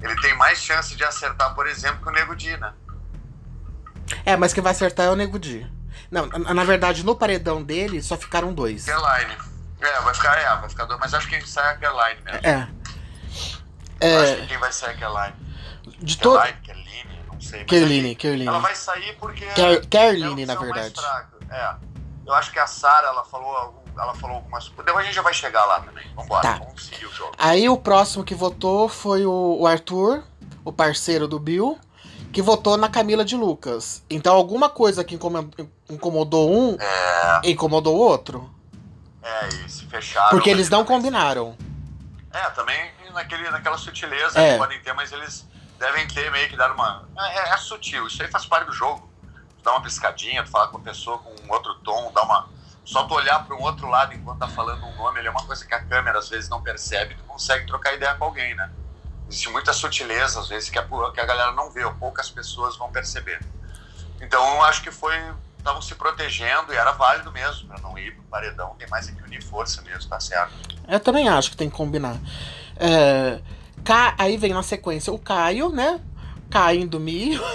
Ele 0.00 0.20
tem 0.20 0.36
mais 0.36 0.58
chance 0.58 0.94
de 0.96 1.04
acertar, 1.04 1.54
por 1.54 1.66
exemplo, 1.66 2.02
que 2.02 2.08
o 2.08 2.12
Nego 2.12 2.34
Di, 2.34 2.56
né? 2.56 2.74
É, 4.26 4.36
mas 4.36 4.52
quem 4.52 4.62
vai 4.62 4.72
acertar 4.72 5.06
é 5.06 5.10
o 5.10 5.16
Nego 5.16 5.38
Di. 5.38 5.66
Não, 6.10 6.26
na, 6.26 6.64
verdade, 6.64 7.04
no 7.04 7.16
paredão 7.16 7.62
dele 7.62 8.02
só 8.02 8.16
ficaram 8.16 8.52
dois. 8.52 8.84
Caroline. 8.84 9.36
É, 9.80 10.00
vai 10.00 10.14
ficar, 10.14 10.36
é, 10.36 10.56
vai 10.56 10.68
ficar 10.68 10.84
dois. 10.84 11.00
Mas 11.00 11.14
acho 11.14 11.28
que 11.28 11.38
quem 11.38 11.46
sai 11.46 11.64
é 11.64 11.70
a 11.70 11.76
Caroline 11.76 12.20
mesmo. 12.22 12.40
É. 12.42 12.68
é... 14.00 14.16
acho 14.16 14.36
que 14.36 14.46
quem 14.48 14.58
vai 14.58 14.72
sair 14.72 14.90
é 14.90 14.96
a 14.96 14.98
Caroline. 14.98 15.34
De 16.00 16.18
todo. 16.18 16.38
Caroline, 16.38 17.20
não 17.32 17.40
sei. 17.40 17.64
Caroline, 17.64 18.16
Caroline. 18.16 18.48
Ela 18.48 18.58
vai 18.58 18.74
sair 18.74 19.16
porque. 19.18 19.44
É 19.44 20.46
na 20.46 20.54
verdade. 20.56 20.94
É. 21.50 21.74
Eu 22.26 22.34
acho 22.34 22.50
que 22.50 22.58
a 22.58 22.66
Sara, 22.66 23.06
ela 23.06 23.24
falou 23.24 23.83
ela 23.98 24.14
falou 24.14 24.36
algumas 24.36 24.64
coisas. 24.68 24.84
Depois 24.86 25.04
a 25.04 25.06
gente 25.06 25.14
já 25.14 25.22
vai 25.22 25.34
chegar 25.34 25.64
lá 25.64 25.80
também. 25.80 26.06
Vambora, 26.14 26.42
Tá. 26.42 26.58
vamos 26.64 26.84
seguir 26.86 27.06
o 27.06 27.12
jogo. 27.12 27.32
Aí 27.38 27.68
o 27.68 27.76
próximo 27.76 28.24
que 28.24 28.34
votou 28.34 28.88
foi 28.88 29.24
o, 29.26 29.58
o 29.60 29.66
Arthur, 29.66 30.22
o 30.64 30.72
parceiro 30.72 31.26
do 31.28 31.38
Bill, 31.38 31.78
que 32.32 32.42
votou 32.42 32.76
na 32.76 32.88
Camila 32.88 33.24
de 33.24 33.36
Lucas. 33.36 34.02
Então 34.10 34.34
alguma 34.34 34.68
coisa 34.68 35.04
que 35.04 35.14
incomodou, 35.88 36.50
um, 36.52 36.76
É, 36.80 37.40
incomodou 37.50 37.96
o 37.96 38.00
outro. 38.00 38.50
é, 39.22 39.48
e 39.48 39.68
se 39.70 39.86
fecharam. 39.86 40.30
Porque 40.30 40.50
eles 40.50 40.68
não 40.68 40.84
também. 40.84 40.96
combinaram. 41.02 41.56
É, 42.32 42.50
também 42.50 42.90
naquele, 43.12 43.48
naquela 43.50 43.78
sutileza 43.78 44.38
É. 44.40 44.52
que 44.52 44.58
podem 44.58 44.80
ter, 44.82 44.92
mas 44.92 45.12
eles 45.12 45.46
devem 45.78 46.06
ter 46.08 46.30
meio 46.32 46.48
que 46.48 46.56
dar 46.56 46.72
uma. 46.72 47.08
É, 47.18 47.50
é 47.50 47.56
sutil, 47.56 48.06
isso 48.06 48.22
aí 48.22 48.28
faz 48.28 48.44
parte 48.44 48.66
do 48.66 48.72
jogo. 48.72 49.08
Tu 49.58 49.62
dá 49.64 49.70
uma 49.72 49.82
piscadinha, 49.82 50.42
tu 50.42 50.50
falar 50.50 50.66
com 50.68 50.78
a 50.78 50.80
pessoa 50.80 51.18
com 51.18 51.30
um 51.30 51.52
outro 51.52 51.74
tom, 51.76 52.10
dá 52.12 52.22
uma. 52.22 52.48
Só 52.84 53.04
tu 53.04 53.14
olhar 53.14 53.44
para 53.46 53.56
um 53.56 53.62
outro 53.62 53.88
lado 53.88 54.12
enquanto 54.14 54.40
tá 54.40 54.48
falando 54.48 54.84
um 54.84 54.94
nome, 54.96 55.18
ele 55.18 55.28
é 55.28 55.30
uma 55.30 55.42
coisa 55.44 55.64
que 55.64 55.74
a 55.74 55.82
câmera 55.82 56.18
às 56.18 56.28
vezes 56.28 56.48
não 56.50 56.62
percebe, 56.62 57.14
tu 57.14 57.24
consegue 57.24 57.66
trocar 57.66 57.94
ideia 57.94 58.14
com 58.14 58.24
alguém, 58.24 58.54
né? 58.54 58.70
Existe 59.28 59.48
muita 59.48 59.72
sutileza, 59.72 60.38
às 60.38 60.48
vezes, 60.48 60.68
que 60.68 60.78
a, 60.78 60.86
que 61.12 61.20
a 61.20 61.24
galera 61.24 61.52
não 61.52 61.70
vê, 61.70 61.82
ou 61.84 61.94
poucas 61.94 62.30
pessoas 62.30 62.76
vão 62.76 62.92
perceber. 62.92 63.40
Então, 64.20 64.56
eu 64.56 64.62
acho 64.64 64.82
que 64.82 64.90
foi. 64.90 65.14
Estavam 65.58 65.80
se 65.80 65.94
protegendo 65.94 66.74
e 66.74 66.76
era 66.76 66.92
válido 66.92 67.32
mesmo, 67.32 67.66
para 67.68 67.80
não 67.80 67.96
ir 67.98 68.14
pro 68.14 68.22
paredão. 68.24 68.74
Tem 68.78 68.86
mais 68.90 69.08
é 69.08 69.12
que 69.12 69.22
unir 69.22 69.42
força 69.42 69.80
mesmo, 69.80 70.10
tá 70.10 70.20
certo? 70.20 70.52
Eu 70.86 71.00
também 71.00 71.26
acho 71.26 71.50
que 71.50 71.56
tem 71.56 71.70
que 71.70 71.76
combinar. 71.76 72.18
É, 72.76 73.40
Ca- 73.82 74.14
Aí 74.18 74.36
vem 74.36 74.52
na 74.52 74.62
sequência 74.62 75.10
o 75.10 75.18
Caio, 75.18 75.70
né? 75.70 76.02
Caindo 76.50 77.00
milho. 77.00 77.42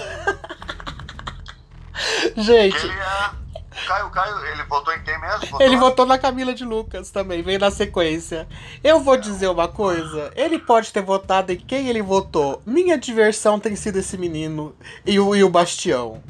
Gente, 2.36 2.76
Ele 2.76 2.98
é. 2.98 3.30
O 3.82 3.86
Caio, 3.86 4.06
o 4.06 4.10
Caio, 4.10 4.46
ele 4.46 4.62
votou 4.64 4.92
em 4.92 5.02
quem 5.02 5.18
mesmo? 5.20 5.46
Votou? 5.46 5.66
ele 5.66 5.76
votou 5.76 6.06
na 6.06 6.18
Camila 6.18 6.54
de 6.54 6.64
Lucas 6.64 7.10
também, 7.10 7.42
vem 7.42 7.58
na 7.58 7.70
sequência. 7.70 8.48
Eu 8.82 9.00
vou 9.00 9.16
dizer 9.16 9.48
uma 9.48 9.68
coisa: 9.68 10.32
ele 10.34 10.58
pode 10.58 10.92
ter 10.92 11.02
votado 11.02 11.52
em 11.52 11.56
quem 11.56 11.88
ele 11.88 12.02
votou. 12.02 12.62
Minha 12.66 12.98
diversão 12.98 13.58
tem 13.58 13.74
sido 13.76 13.98
esse 13.98 14.16
menino 14.16 14.76
e 15.04 15.18
o, 15.18 15.34
e 15.34 15.42
o 15.42 15.50
Bastião. 15.50 16.22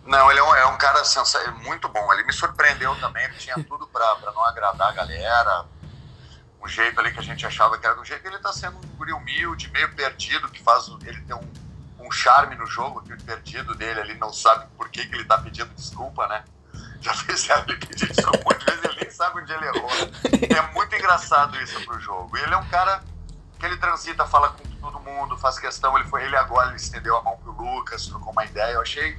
Não, 0.05 0.29
ele 0.29 0.39
é 0.39 0.43
um, 0.43 0.55
é 0.55 0.65
um 0.67 0.77
cara 0.77 1.01
é 1.01 1.51
muito 1.63 1.89
bom. 1.89 2.13
Ele 2.13 2.23
me 2.23 2.33
surpreendeu 2.33 2.95
também. 2.97 3.23
Ele 3.25 3.33
tinha 3.35 3.55
tudo 3.55 3.87
pra, 3.87 4.15
pra 4.15 4.31
não 4.31 4.45
agradar 4.45 4.89
a 4.89 4.91
galera. 4.91 5.65
Um 6.63 6.67
jeito 6.67 6.99
ali 6.99 7.11
que 7.11 7.19
a 7.19 7.23
gente 7.23 7.45
achava 7.45 7.77
que 7.77 7.85
era 7.85 7.95
do 7.95 8.05
jeito. 8.05 8.25
Ele 8.25 8.37
tá 8.37 8.53
sendo 8.53 8.77
um 8.77 8.97
guri 8.97 9.13
humilde, 9.13 9.69
meio 9.71 9.93
perdido, 9.95 10.47
que 10.49 10.61
faz 10.61 10.87
ele 11.05 11.21
tem 11.21 11.35
um, 11.35 11.51
um 12.05 12.11
charme 12.11 12.55
no 12.55 12.65
jogo, 12.65 13.01
que 13.01 13.13
o 13.13 13.23
perdido 13.23 13.73
dele 13.75 13.99
ali 13.99 14.13
não 14.15 14.31
sabe 14.31 14.67
por 14.77 14.89
que, 14.89 15.05
que 15.05 15.15
ele 15.15 15.25
tá 15.25 15.37
pedindo 15.37 15.73
desculpa, 15.73 16.27
né? 16.27 16.43
Já 17.01 17.13
fizeram 17.25 17.63
ele 17.67 17.77
pedir 17.77 18.11
desculpa 18.11 18.39
muitas 18.45 18.63
vezes, 18.65 18.83
ele 18.85 19.01
nem 19.01 19.09
sabe 19.09 19.41
onde 19.41 19.51
ele 19.51 19.65
errou. 19.65 19.89
É 20.55 20.73
muito 20.73 20.95
engraçado 20.95 21.59
isso 21.61 21.83
pro 21.85 21.99
jogo. 21.99 22.37
Ele 22.37 22.53
é 22.53 22.57
um 22.57 22.67
cara 22.67 23.03
que 23.59 23.65
ele 23.65 23.77
transita, 23.77 24.25
fala 24.25 24.49
com 24.49 24.63
todo 24.79 24.99
mundo, 24.99 25.37
faz 25.37 25.57
questão. 25.59 25.97
Ele 25.97 26.07
foi 26.07 26.23
ele 26.23 26.35
agora, 26.35 26.67
ele 26.67 26.77
estendeu 26.77 27.17
a 27.17 27.21
mão 27.21 27.37
pro 27.37 27.51
Lucas, 27.51 28.07
trocou 28.07 28.31
uma 28.31 28.45
ideia. 28.45 28.73
Eu 28.73 28.81
achei. 28.81 29.17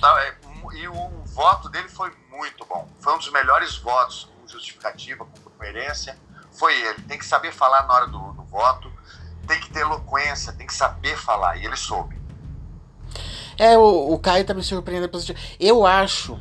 tá, 0.00 0.22
é, 0.24 0.36
e 0.74 0.88
o, 0.88 1.08
voto 1.26 1.68
dele 1.68 1.88
foi 1.88 2.12
muito 2.30 2.64
bom. 2.64 2.88
Foi 3.00 3.14
um 3.14 3.18
dos 3.18 3.30
melhores 3.30 3.76
votos, 3.76 4.28
com 4.40 4.48
justificativa, 4.48 5.24
com 5.24 5.50
coerência. 5.50 6.18
Foi 6.52 6.74
ele. 6.74 7.02
Tem 7.02 7.18
que 7.18 7.24
saber 7.24 7.52
falar 7.52 7.86
na 7.86 7.94
hora 7.94 8.06
do, 8.06 8.32
do 8.32 8.42
voto, 8.44 8.92
tem 9.46 9.60
que 9.60 9.70
ter 9.70 9.80
eloquência, 9.80 10.52
tem 10.52 10.66
que 10.66 10.74
saber 10.74 11.16
falar. 11.16 11.56
E 11.56 11.64
ele 11.64 11.76
soube. 11.76 12.17
É, 13.58 13.76
o, 13.76 14.12
o 14.12 14.18
Caio 14.18 14.44
tá 14.44 14.54
me 14.54 14.62
surpreendendo 14.62 15.10
positivo. 15.10 15.38
Eu 15.58 15.84
acho, 15.84 16.38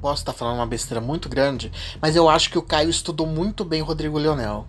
posso 0.00 0.22
estar 0.22 0.32
falando 0.32 0.56
uma 0.56 0.66
besteira 0.66 1.00
muito 1.00 1.28
grande, 1.28 1.72
mas 2.00 2.14
eu 2.14 2.28
acho 2.28 2.48
que 2.48 2.58
o 2.58 2.62
Caio 2.62 2.88
estudou 2.88 3.26
muito 3.26 3.64
bem 3.64 3.82
Rodrigo 3.82 4.18
Leonel. 4.18 4.66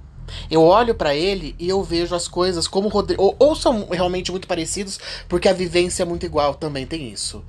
Eu 0.50 0.64
olho 0.64 0.96
pra 0.96 1.14
ele 1.14 1.56
e 1.60 1.68
eu 1.70 1.84
vejo 1.84 2.16
as 2.16 2.28
coisas 2.28 2.68
como 2.68 2.88
Rodrigo. 2.88 3.22
Ou, 3.22 3.36
ou 3.38 3.56
são 3.56 3.88
realmente 3.92 4.32
muito 4.32 4.48
parecidos, 4.48 5.00
porque 5.28 5.48
a 5.48 5.54
vivência 5.54 6.04
é 6.04 6.06
muito 6.06 6.26
igual, 6.26 6.56
também 6.56 6.88
tem 6.88 7.12
isso. 7.12 7.44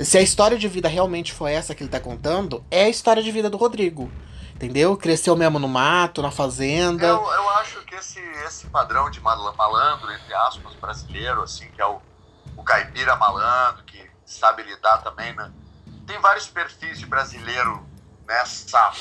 Se 0.00 0.18
a 0.18 0.22
história 0.22 0.58
de 0.58 0.68
vida 0.68 0.88
realmente 0.88 1.32
foi 1.32 1.52
essa 1.52 1.74
que 1.74 1.82
ele 1.82 1.90
tá 1.90 1.98
contando, 1.98 2.62
é 2.70 2.84
a 2.84 2.88
história 2.88 3.22
de 3.22 3.30
vida 3.32 3.48
do 3.48 3.56
Rodrigo. 3.56 4.10
Entendeu? 4.54 4.96
Cresceu 4.96 5.36
mesmo 5.36 5.60
no 5.60 5.68
mato, 5.68 6.20
na 6.20 6.32
fazenda. 6.32 7.06
Eu, 7.06 7.16
eu 7.16 7.48
acho 7.50 7.80
que 7.84 7.94
esse, 7.94 8.18
esse 8.44 8.66
padrão 8.66 9.08
de 9.08 9.20
mal- 9.20 9.54
malandro, 9.56 10.10
entre 10.12 10.34
aspas, 10.34 10.74
brasileiro, 10.74 11.42
assim, 11.42 11.68
que 11.74 11.80
é 11.80 11.86
o, 11.86 12.00
o 12.58 12.64
caipira 12.64 13.14
malandro, 13.14 13.84
que 13.84 14.10
sabe 14.26 14.64
lidar 14.64 14.98
também, 14.98 15.32
né? 15.32 15.50
Tem 16.06 16.18
vários 16.20 16.48
perfis 16.48 16.98
de 16.98 17.06
brasileiro, 17.06 17.86
né, 18.26 18.44
safo. 18.44 19.00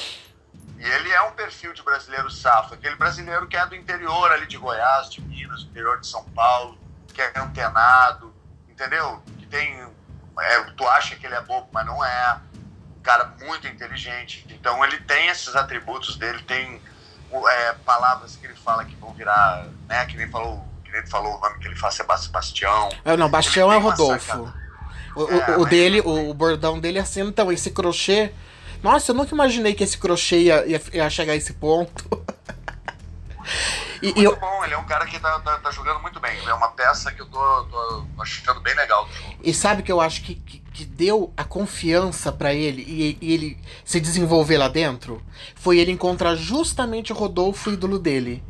E 0.78 0.86
ele 0.86 1.12
é 1.12 1.22
um 1.24 1.32
perfil 1.32 1.74
de 1.74 1.82
brasileiro 1.82 2.30
safo, 2.30 2.76
aquele 2.76 2.96
brasileiro 2.96 3.48
que 3.48 3.58
é 3.58 3.65
do 3.65 3.76
interior 3.76 4.32
ali 4.32 4.46
de 4.46 4.58
Goiás, 4.58 5.10
de 5.10 5.22
Minas, 5.22 5.63
interior 5.63 6.00
de 6.00 6.06
São 6.06 6.24
Paulo, 6.30 6.78
que 7.12 7.20
é 7.20 7.34
antenado, 7.39 8.32
entendeu? 8.70 9.24
Que 9.39 9.48
tem. 9.48 9.82
é, 10.39 10.60
tu 10.76 10.88
acha 10.89 11.15
que 11.15 11.26
ele 11.26 11.34
é 11.34 11.41
bobo, 11.41 11.67
mas 11.72 11.86
não 11.86 12.06
é. 12.06 12.39
Um 12.96 13.02
cara 13.02 13.34
muito 13.39 13.65
inteligente. 13.67 14.46
Então 14.52 14.84
ele 14.86 15.00
tem 15.00 15.30
esses 15.30 15.56
atributos 15.56 16.15
dele, 16.15 16.43
tem 16.43 16.80
é, 17.50 17.74
palavras 17.74 18.36
que 18.36 18.46
ele 18.46 18.56
fala 18.56 18.86
que 18.86 18.96
vão 18.98 19.13
virar, 19.13 19.65
né? 19.88 20.06
Que 20.06 20.15
nem 20.15 20.30
falou, 20.30 20.63
nem 20.98 21.08
falou 21.08 21.38
o 21.38 21.40
nome 21.40 21.60
que 21.60 21.68
ele 21.68 21.76
faz, 21.76 21.96
Sebastião 21.96 22.32
Bastião. 22.32 22.90
É, 23.06 23.16
não, 23.16 23.30
Bastião 23.30 23.68
Ele 23.68 23.76
é 23.76 23.80
uma 23.80 23.92
Rodolfo. 23.92 24.54
O, 25.16 25.32
É, 25.32 25.58
o 25.58 25.66
dele, 25.66 26.02
o, 26.02 26.30
o 26.30 26.34
bordão 26.34 26.80
dele 26.80 27.00
é 27.00 27.02
assim, 27.02 27.22
então, 27.22 27.52
esse 27.52 27.72
crochê. 27.72 28.32
Nossa, 28.84 29.12
eu 29.12 29.16
nunca 29.16 29.34
imaginei 29.34 29.74
que 29.74 29.84
esse 29.84 29.98
crochê 29.98 30.42
ia, 30.44 30.66
ia, 30.68 30.82
ia 30.94 31.10
chegar 31.10 31.34
a 31.34 31.36
esse 31.36 31.54
ponto. 31.54 32.06
e, 34.02 34.08
Muito 34.08 34.22
eu, 34.22 34.36
bom, 34.36 34.64
ele 34.64 34.74
é 34.74 34.78
um 34.78 34.86
cara 34.86 35.06
que 35.06 35.20
tá, 35.20 35.40
tá, 35.40 35.58
tá 35.58 35.72
jogando 35.72 36.00
muito 36.02 36.20
bem. 36.20 36.38
É 36.46 36.54
uma 36.54 36.70
peça 36.70 37.12
que 37.12 37.22
eu 37.22 37.26
tô, 37.26 37.64
tô 37.66 38.06
achando 38.22 38.62
bem 38.62 38.76
legal 38.76 39.08
e 39.44 39.54
sabe 39.54 39.84
que 39.84 39.92
eu 39.92 40.02
acho 40.02 40.24
que, 40.24 40.36
que, 40.36 40.60
que 40.60 40.86
deu 40.86 41.34
a 41.38 41.44
confiança 41.44 42.32
pra 42.32 42.54
ele 42.54 42.82
e, 42.82 43.18
e 43.22 43.34
ele 43.34 43.58
se 43.86 44.00
desenvolver 44.00 44.58
lá 44.58 44.68
dentro? 44.68 45.22
Foi 45.56 45.80
ele 45.80 45.92
encontrar 45.92 46.36
justamente 46.36 47.12
o 47.12 47.16
Rodolfo, 47.16 47.72
ídolo 47.72 47.98
dele. 48.00 48.44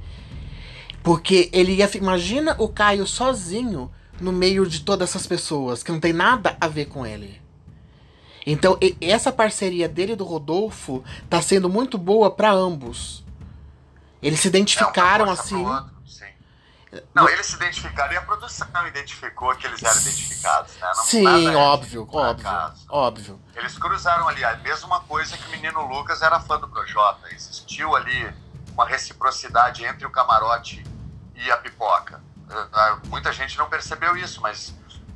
Porque 1.08 1.50
ele 1.54 1.72
ia. 1.74 1.90
Imagina 1.96 2.54
o 2.60 2.68
Caio 2.68 3.08
sozinho 3.08 3.90
no 4.20 4.34
meio 4.34 4.68
de 4.68 4.82
todas 4.82 5.10
essas 5.10 5.26
pessoas, 5.26 5.82
que 5.82 5.90
não 5.90 6.02
tem 6.02 6.12
nada 6.12 6.58
a 6.60 6.68
ver 6.68 6.88
com 6.88 7.06
ele. 7.06 7.42
Então, 8.46 8.78
essa 9.00 9.32
parceria 9.32 9.88
dele 9.88 10.12
e 10.12 10.16
do 10.18 10.26
Rodolfo 10.26 11.02
tá 11.30 11.42
sendo 11.42 11.70
muito 11.70 11.98
boa 11.98 12.30
pra 12.30 12.52
ambos. 12.52 13.24
Eles 14.22 14.42
se 14.42 14.50
identificaram 14.50 15.28
força 15.28 15.44
assim. 15.44 15.66
outro. 15.66 15.96
Não, 17.16 17.30
eles 17.30 17.46
se 17.46 17.56
identificaram 17.56 18.12
e 18.12 18.18
a 18.18 18.22
produção 18.24 18.68
identificou 18.86 19.56
que 19.56 19.66
eles 19.66 19.82
eram 19.82 20.02
identificados, 20.02 20.74
né? 20.76 20.92
Não- 20.94 21.04
Sim, 21.06 21.48
é 21.48 21.56
óbvio, 21.56 22.02
óbvio, 22.12 22.48
acaso. 22.50 22.86
óbvio. 22.90 23.40
Eles 23.56 23.78
cruzaram 23.78 24.28
ali 24.28 24.44
a 24.44 24.58
mesma 24.58 25.00
coisa 25.02 25.38
que 25.38 25.48
o 25.48 25.52
menino 25.52 25.88
Lucas 25.88 26.22
era 26.22 26.38
fã 26.42 26.60
do 26.60 26.68
Projota. 26.68 27.34
Existiu 27.34 27.96
ali 27.96 28.30
uma 28.74 28.86
reciprocidade 28.86 29.86
entre 29.86 30.06
o 30.06 30.10
camarote 30.10 30.84
e 31.38 31.52
a 31.52 31.58
pipoca. 31.58 32.22
Ah, 32.50 32.98
Muita 33.06 33.32
gente 33.32 33.58
não 33.58 33.70
percebeu 33.70 34.18
isso, 34.18 34.42
mas 34.42 34.74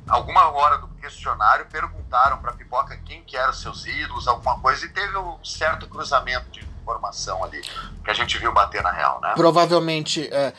alguma 0.08 0.48
hora 0.50 0.78
do 0.78 0.88
questionário 0.88 1.66
perguntaram 1.66 2.38
para 2.38 2.50
a 2.50 2.54
pipoca 2.54 2.96
quem 3.04 3.22
que 3.22 3.36
eram 3.36 3.52
seus 3.52 3.86
ídolos, 3.86 4.28
alguma 4.28 4.58
coisa, 4.60 4.84
e 4.86 4.88
teve 4.88 5.16
um 5.16 5.42
certo 5.44 5.86
cruzamento 5.88 6.50
de 6.50 6.60
informação 6.82 7.42
ali 7.44 7.60
que 8.04 8.10
a 8.10 8.14
gente 8.14 8.36
viu 8.38 8.52
bater 8.52 8.82
na 8.82 8.90
real, 8.90 9.20
né? 9.20 9.32
Provavelmente. 9.36 10.28
é, 10.32 10.52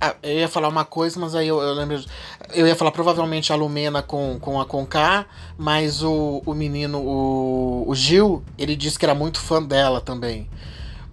é, 0.00 0.16
eu 0.22 0.38
ia 0.40 0.48
falar 0.48 0.68
uma 0.68 0.84
coisa, 0.84 1.18
mas 1.18 1.34
aí 1.34 1.48
eu, 1.48 1.60
eu 1.60 1.72
lembro. 1.72 2.02
Eu 2.50 2.66
ia 2.66 2.76
falar 2.76 2.92
provavelmente 2.92 3.52
a 3.52 3.56
Lumena 3.56 4.02
com, 4.02 4.38
com 4.38 4.60
a 4.60 4.66
Conká, 4.66 5.24
mas 5.56 6.02
o, 6.02 6.42
o 6.44 6.54
menino, 6.54 6.98
o, 7.00 7.88
o 7.88 7.94
Gil, 7.94 8.44
ele 8.58 8.76
disse 8.76 8.98
que 8.98 9.06
era 9.06 9.14
muito 9.14 9.40
fã 9.40 9.62
dela 9.62 10.00
também. 10.00 10.48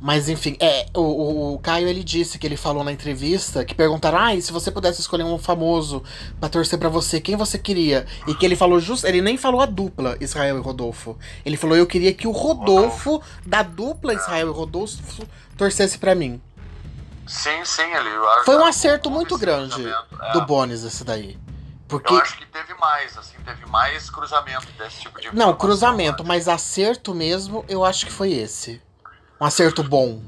Mas 0.02 0.30
enfim, 0.30 0.56
é, 0.62 0.86
o, 0.96 1.54
o, 1.54 1.60
Caio 1.60 1.88
ele 1.88 2.04
disse 2.04 2.40
que 2.40 2.48
ele 2.48 2.56
falou 2.56 2.84
na 2.86 2.92
entrevista 2.92 3.66
que 3.66 3.76
perguntaram: 3.76 4.18
ah, 4.18 4.34
e 4.34 4.42
se 4.42 4.52
você 4.52 4.72
pudesse 4.72 5.02
escolher 5.02 5.24
um 5.24 5.38
famoso 5.38 6.02
pra 6.40 6.48
torcer 6.48 6.80
pra 6.80 6.88
você, 6.88 7.20
quem 7.20 7.36
você 7.36 7.60
queria? 7.60 8.08
E 8.26 8.34
que 8.34 8.46
ele 8.46 8.56
falou 8.56 8.80
justo. 8.80 9.06
Ele 9.06 9.22
nem 9.22 9.38
falou 9.38 9.60
a 9.60 9.66
dupla 9.66 10.18
Israel 10.22 10.58
e 10.58 10.62
Rodolfo. 10.62 11.18
Ele 11.46 11.58
falou: 11.58 11.76
eu 11.76 11.86
queria 11.86 12.14
que 12.14 12.28
o 12.28 12.32
Rodolfo, 12.32 13.22
da 13.46 13.62
dupla 13.62 14.14
Israel 14.14 14.48
e 14.48 14.52
Rodolfo, 14.52 15.28
torcesse 15.58 15.98
pra 15.98 16.16
mim. 16.16 16.42
Sim, 17.28 17.64
sim, 17.66 17.84
ele. 17.84 18.10
Foi 18.46 18.56
um 18.56 18.66
acerto 18.66 19.12
muito 19.12 19.38
grande 19.38 19.86
é. 19.86 20.32
do 20.32 20.46
Bones 20.46 20.84
esse 20.84 21.04
daí. 21.04 21.38
Porque. 21.90 22.14
Eu 22.14 22.20
acho 22.20 22.38
que 22.38 22.46
teve 22.46 22.74
mais, 22.76 23.18
assim, 23.18 23.36
teve 23.44 23.66
mais 23.66 24.10
cruzamento 24.10 24.72
desse 24.78 25.02
tipo 25.02 25.20
de 25.20 25.36
Não, 25.36 25.54
cruzamento, 25.54 26.24
né? 26.24 26.28
mas 26.30 26.48
acerto 26.48 27.14
mesmo, 27.14 27.66
eu 27.68 27.84
acho 27.84 28.06
que 28.06 28.12
foi 28.12 28.32
esse. 28.32 28.82
Um 29.40 29.46
acerto 29.46 29.84
bom. 29.84 30.22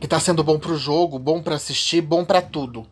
Que 0.00 0.08
tá 0.08 0.18
sendo 0.18 0.42
bom 0.42 0.58
pro 0.58 0.76
jogo, 0.76 1.18
bom 1.18 1.42
pra 1.42 1.56
assistir, 1.56 2.00
bom 2.00 2.24
pra 2.24 2.42
tudo. 2.42 2.86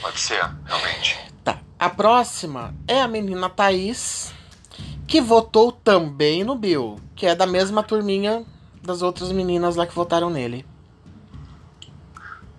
Pode 0.00 0.18
ser, 0.18 0.44
realmente. 0.64 1.18
Tá. 1.42 1.58
A 1.78 1.90
próxima 1.90 2.74
é 2.86 3.00
a 3.00 3.08
menina 3.08 3.50
Thaís, 3.50 4.32
que 5.06 5.20
votou 5.20 5.72
também 5.72 6.44
no 6.44 6.56
Bill, 6.56 7.00
que 7.14 7.26
é 7.26 7.34
da 7.34 7.46
mesma 7.46 7.82
turminha 7.82 8.44
das 8.82 9.02
outras 9.02 9.32
meninas 9.32 9.76
lá 9.76 9.86
que 9.86 9.94
votaram 9.94 10.30
nele. 10.30 10.66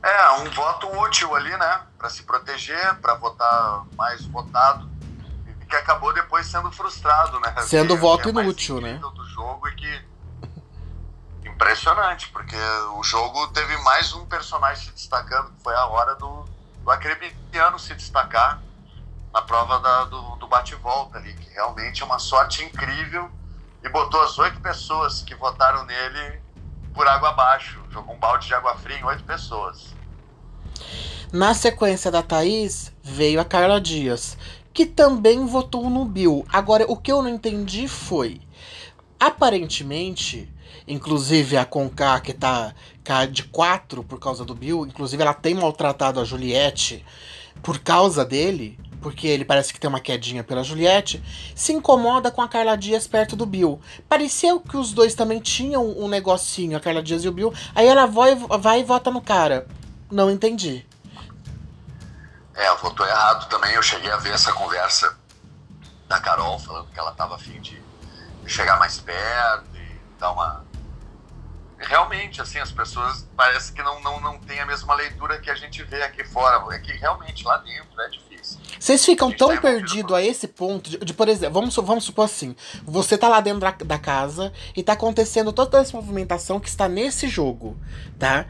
É, 0.03 0.31
um 0.41 0.49
voto 0.51 0.87
útil 1.01 1.35
ali, 1.35 1.49
né? 1.49 1.81
Para 1.97 2.09
se 2.09 2.23
proteger, 2.23 2.95
para 3.01 3.15
votar 3.15 3.85
mais 3.97 4.25
votado. 4.25 4.89
E 5.61 5.65
que 5.65 5.75
acabou 5.75 6.13
depois 6.13 6.45
sendo 6.47 6.71
frustrado, 6.71 7.39
né? 7.39 7.53
Sendo 7.61 7.95
que, 7.95 8.01
voto 8.01 8.31
que 8.31 8.39
é 8.39 8.41
inútil, 8.41 8.79
né? 8.79 8.99
do 8.99 9.25
jogo 9.25 9.67
e 9.67 9.75
que. 9.75 10.05
Impressionante, 11.57 12.29
porque 12.29 12.55
o 12.99 13.03
jogo 13.03 13.47
teve 13.47 13.75
mais 13.77 14.13
um 14.13 14.23
personagem 14.27 14.85
se 14.85 14.91
destacando, 14.91 15.49
que 15.53 15.63
foi 15.63 15.73
a 15.73 15.87
hora 15.87 16.13
do, 16.13 16.45
do 16.83 16.91
Acrebiano 16.91 17.79
se 17.79 17.95
destacar 17.95 18.61
na 19.33 19.41
prova 19.41 19.79
da, 19.79 20.03
do, 20.03 20.35
do 20.35 20.47
bate-volta 20.47 21.17
ali, 21.17 21.33
que 21.33 21.49
realmente 21.49 22.03
é 22.03 22.05
uma 22.05 22.19
sorte 22.19 22.63
incrível 22.63 23.31
e 23.83 23.89
botou 23.89 24.21
as 24.21 24.37
oito 24.37 24.61
pessoas 24.61 25.23
que 25.23 25.33
votaram 25.33 25.83
nele 25.83 26.39
por 26.93 27.07
água 27.07 27.29
abaixo. 27.29 27.83
Jogou 27.89 28.13
um 28.13 28.19
balde 28.19 28.45
de 28.45 28.53
água 28.53 28.75
fria 28.75 28.99
em 28.99 29.03
oito 29.03 29.23
pessoas. 29.23 29.95
Na 31.33 31.55
sequência 31.55 32.11
da 32.11 32.21
Thaís, 32.21 32.93
veio 33.01 33.41
a 33.41 33.45
Carla 33.45 33.81
Dias, 33.81 34.37
que 34.71 34.85
também 34.85 35.43
votou 35.47 35.89
no 35.89 36.05
Bill. 36.05 36.45
Agora, 36.53 36.85
o 36.87 36.95
que 36.95 37.11
eu 37.11 37.23
não 37.23 37.29
entendi 37.29 37.87
foi. 37.87 38.41
Aparentemente, 39.19 40.53
inclusive 40.87 41.57
a 41.57 41.65
Conká, 41.65 42.19
que 42.19 42.33
tá 42.33 42.73
de 43.29 43.43
quatro 43.43 44.03
por 44.03 44.19
causa 44.19 44.43
do 44.43 44.53
Bill, 44.53 44.85
inclusive 44.85 45.21
ela 45.21 45.33
tem 45.33 45.53
maltratado 45.53 46.19
a 46.19 46.23
Juliette 46.23 47.05
por 47.61 47.79
causa 47.79 48.25
dele 48.25 48.77
porque 49.01 49.27
ele 49.27 49.45
parece 49.45 49.73
que 49.73 49.79
tem 49.79 49.87
uma 49.87 49.99
quedinha 49.99 50.43
pela 50.43 50.63
Juliette, 50.63 51.23
se 51.55 51.71
incomoda 51.71 52.31
com 52.31 52.41
a 52.41 52.47
Carla 52.47 52.75
Dias 52.75 53.07
perto 53.07 53.35
do 53.35 53.45
Bill. 53.45 53.79
Pareceu 54.09 54.59
que 54.59 54.75
os 54.75 54.91
dois 54.91 55.15
também 55.15 55.39
tinham 55.39 55.97
um 55.97 56.07
negocinho, 56.07 56.75
a 56.75 56.79
Carla 56.79 57.01
Dias 57.01 57.23
e 57.23 57.27
o 57.27 57.31
Bill. 57.31 57.53
Aí 57.75 57.87
ela 57.87 58.05
vai, 58.05 58.35
vai 58.35 58.81
e 58.81 58.83
vota 58.83 59.11
no 59.11 59.21
cara. 59.21 59.67
Não 60.11 60.29
entendi. 60.29 60.85
É, 62.53 62.75
votou 62.75 63.05
errado 63.05 63.47
também. 63.49 63.73
Eu 63.73 63.83
cheguei 63.83 64.11
a 64.11 64.17
ver 64.17 64.33
essa 64.33 64.51
conversa 64.51 65.15
da 66.07 66.19
Carol 66.19 66.57
falando 66.59 66.87
que 66.87 66.99
ela 66.99 67.11
tava 67.11 67.35
afim 67.35 67.61
de 67.61 67.81
chegar 68.45 68.79
mais 68.79 68.97
perto 68.97 69.69
e 69.75 70.19
dar 70.19 70.31
uma 70.31 70.65
realmente, 71.77 72.41
assim, 72.41 72.59
as 72.59 72.71
pessoas 72.71 73.27
parece 73.35 73.71
que 73.71 73.81
não, 73.83 74.01
não, 74.01 74.19
não 74.19 74.39
tem 74.39 74.59
a 74.59 74.65
mesma 74.65 74.93
leitura 74.95 75.39
que 75.39 75.49
a 75.49 75.55
gente 75.55 75.83
vê 75.83 76.01
aqui 76.03 76.23
fora. 76.23 76.63
É 76.75 76.79
que 76.79 76.91
realmente 76.93 77.45
lá 77.45 77.57
dentro 77.57 78.01
é 78.01 78.09
difícil. 78.09 78.59
Vocês 78.79 79.03
ficam 79.05 79.31
tão 79.31 79.49
tá 79.55 79.61
perdidos 79.61 80.13
a 80.13 80.21
esse 80.21 80.47
ponto 80.47 80.89
de, 80.89 80.97
de, 80.97 81.13
por 81.13 81.27
exemplo, 81.27 81.53
vamos, 81.53 81.75
vamos 81.75 82.03
supor 82.03 82.25
assim, 82.25 82.55
você 82.83 83.17
tá 83.17 83.27
lá 83.27 83.41
dentro 83.41 83.59
da, 83.59 83.71
da 83.71 83.97
casa 83.97 84.53
e 84.75 84.83
tá 84.83 84.93
acontecendo 84.93 85.51
toda 85.51 85.79
essa 85.79 85.95
movimentação 85.95 86.59
que 86.59 86.69
está 86.69 86.87
nesse 86.87 87.27
jogo, 87.27 87.77
tá? 88.19 88.45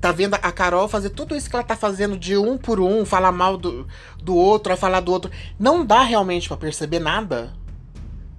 Tá 0.00 0.12
vendo 0.12 0.34
a 0.34 0.52
Carol 0.52 0.88
fazer 0.88 1.10
tudo 1.10 1.36
isso 1.36 1.50
que 1.50 1.54
ela 1.54 1.64
tá 1.64 1.76
fazendo 1.76 2.16
de 2.16 2.34
um 2.36 2.56
por 2.56 2.80
um, 2.80 3.04
falar 3.04 3.32
mal 3.32 3.58
do, 3.58 3.86
do 4.16 4.34
outro, 4.34 4.74
falar 4.74 5.00
do 5.00 5.12
outro. 5.12 5.30
Não 5.58 5.84
dá 5.84 6.02
realmente 6.02 6.48
para 6.48 6.56
perceber 6.56 7.00
nada? 7.00 7.52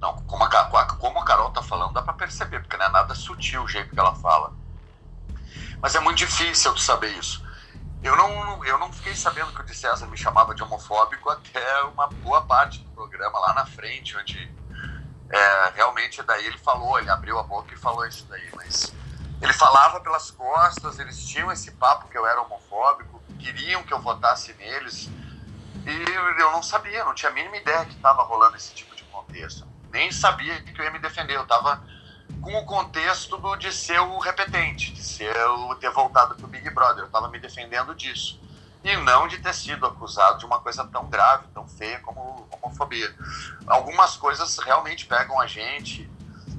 Não, 0.01 0.19
como 0.23 0.43
a, 0.43 0.85
como 0.97 1.19
a 1.19 1.23
Carol 1.23 1.51
tá 1.51 1.61
falando, 1.61 1.93
dá 1.93 2.01
para 2.01 2.13
perceber, 2.13 2.59
porque 2.61 2.75
não 2.75 2.87
é 2.87 2.89
nada 2.89 3.13
sutil 3.13 3.61
o 3.61 3.67
jeito 3.67 3.91
que 3.91 3.99
ela 3.99 4.15
fala. 4.15 4.51
Mas 5.79 5.93
é 5.93 5.99
muito 5.99 6.17
difícil 6.17 6.75
saber 6.75 7.11
isso. 7.19 7.45
Eu 8.01 8.15
não, 8.15 8.65
eu 8.65 8.79
não 8.79 8.91
fiquei 8.91 9.15
sabendo 9.15 9.53
que 9.53 9.61
o 9.61 9.63
de 9.63 9.75
César 9.75 10.07
me 10.07 10.17
chamava 10.17 10.55
de 10.55 10.63
homofóbico 10.63 11.29
até 11.29 11.83
uma 11.83 12.07
boa 12.07 12.41
parte 12.41 12.79
do 12.79 12.89
programa 12.89 13.37
lá 13.37 13.53
na 13.53 13.65
frente, 13.67 14.17
onde 14.17 14.51
é, 15.29 15.69
realmente 15.75 16.23
daí 16.23 16.47
ele 16.47 16.57
falou, 16.57 16.97
ele 16.97 17.09
abriu 17.11 17.37
a 17.37 17.43
boca 17.43 17.71
e 17.71 17.77
falou 17.77 18.03
isso 18.07 18.25
daí, 18.27 18.49
mas 18.55 18.91
ele 19.39 19.53
falava 19.53 19.99
pelas 19.99 20.31
costas, 20.31 20.97
eles 20.97 21.23
tinham 21.23 21.51
esse 21.51 21.71
papo 21.73 22.09
que 22.09 22.17
eu 22.17 22.25
era 22.25 22.41
homofóbico, 22.41 23.21
queriam 23.37 23.83
que 23.83 23.93
eu 23.93 24.01
votasse 24.01 24.51
neles, 24.53 25.11
e 25.85 26.41
eu 26.41 26.51
não 26.51 26.63
sabia, 26.63 27.05
não 27.05 27.13
tinha 27.13 27.31
a 27.31 27.35
mínima 27.35 27.57
ideia 27.57 27.85
que 27.85 27.93
estava 27.93 28.23
rolando 28.23 28.57
esse 28.57 28.73
tipo 28.73 28.95
de 28.95 29.03
contexto 29.03 29.70
nem 29.91 30.11
sabia 30.11 30.61
que 30.61 30.79
eu 30.79 30.85
ia 30.85 30.91
me 30.91 30.99
defender. 30.99 31.35
Eu 31.35 31.43
estava 31.43 31.83
com 32.41 32.53
o 32.57 32.65
contexto 32.65 33.39
de 33.57 33.71
ser 33.71 33.99
o 33.99 34.19
repetente, 34.19 34.93
de 34.93 35.03
ser 35.03 35.35
o 35.37 35.75
ter 35.75 35.91
voltado 35.91 36.35
pro 36.35 36.47
Big 36.47 36.69
Brother. 36.69 37.03
Eu 37.03 37.07
estava 37.07 37.27
me 37.29 37.39
defendendo 37.39 37.93
disso. 37.93 38.39
E 38.83 38.95
não 38.97 39.27
de 39.27 39.37
ter 39.37 39.53
sido 39.53 39.85
acusado 39.85 40.39
de 40.39 40.45
uma 40.45 40.59
coisa 40.59 40.83
tão 40.87 41.07
grave, 41.07 41.47
tão 41.53 41.67
feia 41.67 41.99
como 41.99 42.47
homofobia. 42.49 43.13
Algumas 43.67 44.15
coisas 44.15 44.57
realmente 44.57 45.05
pegam 45.05 45.39
a 45.39 45.45
gente, 45.45 46.09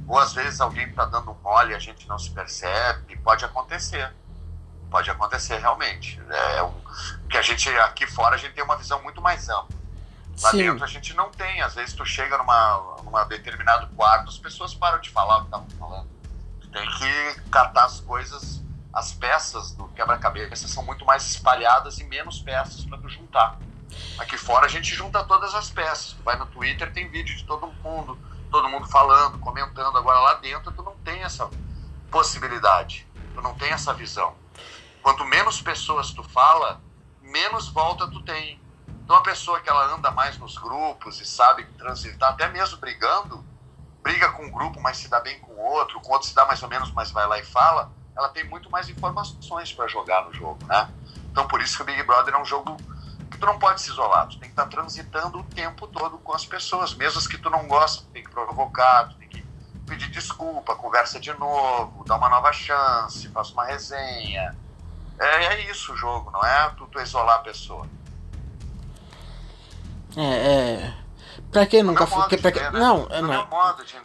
ou 0.06 0.18
às 0.18 0.32
vezes 0.32 0.60
alguém 0.60 0.88
está 0.88 1.04
dando 1.04 1.32
um 1.32 1.36
mole 1.42 1.72
e 1.72 1.74
a 1.74 1.80
gente 1.80 2.08
não 2.08 2.18
se 2.18 2.30
percebe, 2.30 3.16
pode 3.16 3.44
acontecer. 3.44 4.12
Pode 4.88 5.10
acontecer 5.10 5.58
realmente. 5.58 6.20
É 6.30 6.62
um, 6.62 6.74
que 7.28 7.38
a 7.38 7.42
gente 7.42 7.68
aqui 7.78 8.06
fora 8.06 8.36
a 8.36 8.38
gente 8.38 8.52
tem 8.52 8.62
uma 8.62 8.76
visão 8.76 9.02
muito 9.02 9.20
mais 9.20 9.48
ampla. 9.48 9.81
Lá 10.42 10.50
Sim. 10.50 10.58
dentro 10.58 10.84
a 10.84 10.88
gente 10.88 11.14
não 11.14 11.30
tem. 11.30 11.62
Às 11.62 11.74
vezes 11.74 11.94
tu 11.94 12.04
chega 12.04 12.36
numa, 12.36 12.96
numa 13.04 13.24
determinado 13.24 13.86
quarto, 13.94 14.28
as 14.28 14.38
pessoas 14.38 14.74
param 14.74 15.00
de 15.00 15.10
falar 15.10 15.38
o 15.38 15.40
que 15.40 15.46
estavam 15.46 15.70
falando. 15.78 16.08
Tu 16.60 16.68
tem 16.68 16.88
que 16.90 17.40
catar 17.50 17.84
as 17.84 18.00
coisas, 18.00 18.60
as 18.92 19.12
peças 19.12 19.72
do 19.72 19.86
quebra-cabeça 19.88 20.66
são 20.66 20.84
muito 20.84 21.04
mais 21.04 21.24
espalhadas 21.30 21.98
e 22.00 22.04
menos 22.04 22.40
peças 22.40 22.84
para 22.84 22.98
tu 22.98 23.08
juntar. 23.08 23.58
Aqui 24.18 24.36
fora 24.36 24.66
a 24.66 24.68
gente 24.68 24.94
junta 24.94 25.22
todas 25.22 25.54
as 25.54 25.70
peças. 25.70 26.14
Tu 26.14 26.22
vai 26.24 26.36
no 26.36 26.46
Twitter, 26.46 26.92
tem 26.92 27.08
vídeo 27.08 27.36
de 27.36 27.44
todo 27.44 27.68
mundo, 27.84 28.18
todo 28.50 28.68
mundo 28.68 28.88
falando, 28.88 29.38
comentando. 29.38 29.96
Agora 29.96 30.18
lá 30.18 30.34
dentro 30.34 30.72
tu 30.72 30.82
não 30.82 30.96
tem 30.98 31.22
essa 31.22 31.48
possibilidade. 32.10 33.06
Tu 33.34 33.40
não 33.40 33.54
tem 33.54 33.70
essa 33.70 33.94
visão. 33.94 34.34
Quanto 35.02 35.24
menos 35.24 35.60
pessoas 35.60 36.10
tu 36.10 36.22
fala, 36.22 36.80
menos 37.20 37.68
volta 37.68 38.08
tu 38.08 38.22
tem 38.22 38.61
então, 39.12 39.20
a 39.20 39.24
pessoa 39.24 39.60
que 39.60 39.68
ela 39.68 39.94
anda 39.94 40.10
mais 40.10 40.38
nos 40.38 40.56
grupos 40.56 41.20
e 41.20 41.26
sabe 41.26 41.66
transitar, 41.76 42.30
até 42.30 42.48
mesmo 42.48 42.78
brigando, 42.78 43.44
briga 44.02 44.32
com 44.32 44.42
um 44.42 44.50
grupo, 44.50 44.80
mas 44.80 44.96
se 44.96 45.06
dá 45.10 45.20
bem 45.20 45.38
com 45.40 45.54
outro, 45.54 46.00
com 46.00 46.14
outro 46.14 46.26
se 46.26 46.34
dá 46.34 46.46
mais 46.46 46.62
ou 46.62 46.68
menos, 46.70 46.90
mas 46.92 47.10
vai 47.10 47.26
lá 47.26 47.38
e 47.38 47.42
fala, 47.42 47.92
ela 48.16 48.30
tem 48.30 48.42
muito 48.48 48.70
mais 48.70 48.88
informações 48.88 49.70
para 49.70 49.86
jogar 49.86 50.24
no 50.24 50.32
jogo, 50.32 50.66
né? 50.66 50.88
Então, 51.30 51.46
por 51.46 51.60
isso 51.60 51.76
que 51.76 51.82
o 51.82 51.84
Big 51.84 52.02
Brother 52.04 52.32
é 52.32 52.38
um 52.38 52.44
jogo 52.46 52.74
que 53.30 53.36
tu 53.36 53.44
não 53.44 53.58
pode 53.58 53.82
se 53.82 53.90
isolar, 53.90 54.28
tu 54.28 54.38
tem 54.38 54.48
que 54.48 54.54
estar 54.54 54.64
tá 54.64 54.70
transitando 54.70 55.40
o 55.40 55.44
tempo 55.44 55.86
todo 55.88 56.16
com 56.16 56.32
as 56.32 56.46
pessoas, 56.46 56.94
mesmo 56.94 57.18
as 57.18 57.26
que 57.26 57.36
tu 57.36 57.50
não 57.50 57.68
gosta, 57.68 58.04
tu 58.04 58.08
tem 58.12 58.24
que 58.24 58.30
provocar, 58.30 59.10
tu 59.10 59.18
tem 59.18 59.28
que 59.28 59.44
pedir 59.86 60.08
desculpa, 60.08 60.74
conversa 60.74 61.20
de 61.20 61.34
novo, 61.34 62.02
dá 62.06 62.16
uma 62.16 62.30
nova 62.30 62.50
chance, 62.50 63.28
faça 63.28 63.52
uma 63.52 63.66
resenha. 63.66 64.56
É, 65.20 65.44
é 65.44 65.70
isso 65.70 65.92
o 65.92 65.96
jogo, 65.98 66.30
não 66.30 66.42
é 66.42 66.70
tu, 66.70 66.86
tu 66.86 66.98
isolar 66.98 67.36
a 67.36 67.40
pessoa. 67.40 67.86
É, 70.16 70.22
é. 70.22 71.02
Pra 71.52 71.66
quem 71.66 71.82
nunca 71.82 72.06
foi. 72.06 72.26
Pra. 72.38 72.50
Ver, 72.50 72.72
né? 72.72 72.80
Não, 72.80 73.06
é, 73.10 73.20
não. 73.20 73.46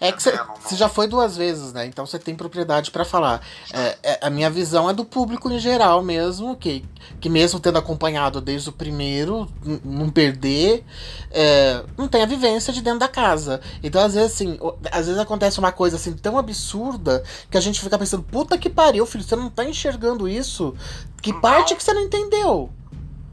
É 0.02 0.12
que 0.12 0.22
você 0.22 0.76
já 0.76 0.90
foi 0.90 1.08
duas 1.08 1.38
vezes, 1.38 1.72
né? 1.72 1.86
Então 1.86 2.06
você 2.06 2.20
tem 2.20 2.36
propriedade 2.36 2.92
para 2.92 3.06
falar. 3.06 3.42
É, 3.72 3.98
é, 4.04 4.20
a 4.22 4.30
minha 4.30 4.50
visão 4.50 4.90
é 4.90 4.94
do 4.94 5.06
público 5.06 5.50
em 5.50 5.58
geral 5.58 6.04
mesmo, 6.04 6.58
que, 6.58 6.84
que 7.22 7.30
mesmo 7.30 7.58
tendo 7.62 7.78
acompanhado 7.78 8.42
desde 8.42 8.68
o 8.68 8.74
primeiro, 8.74 9.50
não 9.84 10.10
perder, 10.10 10.84
é, 11.32 11.86
não 11.98 12.10
tem 12.10 12.22
a 12.22 12.26
vivência 12.26 12.74
de 12.74 12.82
dentro 12.82 13.00
da 13.00 13.08
casa. 13.08 13.62
Então, 13.82 14.04
às 14.04 14.14
vezes, 14.14 14.34
assim, 14.34 14.60
às 14.92 15.06
vezes 15.06 15.18
acontece 15.18 15.58
uma 15.58 15.72
coisa 15.72 15.96
assim 15.96 16.12
tão 16.14 16.38
absurda 16.38 17.24
que 17.50 17.58
a 17.58 17.62
gente 17.62 17.80
fica 17.80 17.98
pensando, 17.98 18.24
puta 18.24 18.58
que 18.58 18.70
pariu, 18.70 19.06
filho, 19.06 19.24
você 19.24 19.38
não 19.38 19.50
tá 19.50 19.64
enxergando 19.64 20.28
isso? 20.28 20.76
Que 21.22 21.32
não. 21.32 21.40
parte 21.40 21.76
que 21.76 21.84
você 21.84 21.94
não 21.94 22.02
entendeu? 22.02 22.70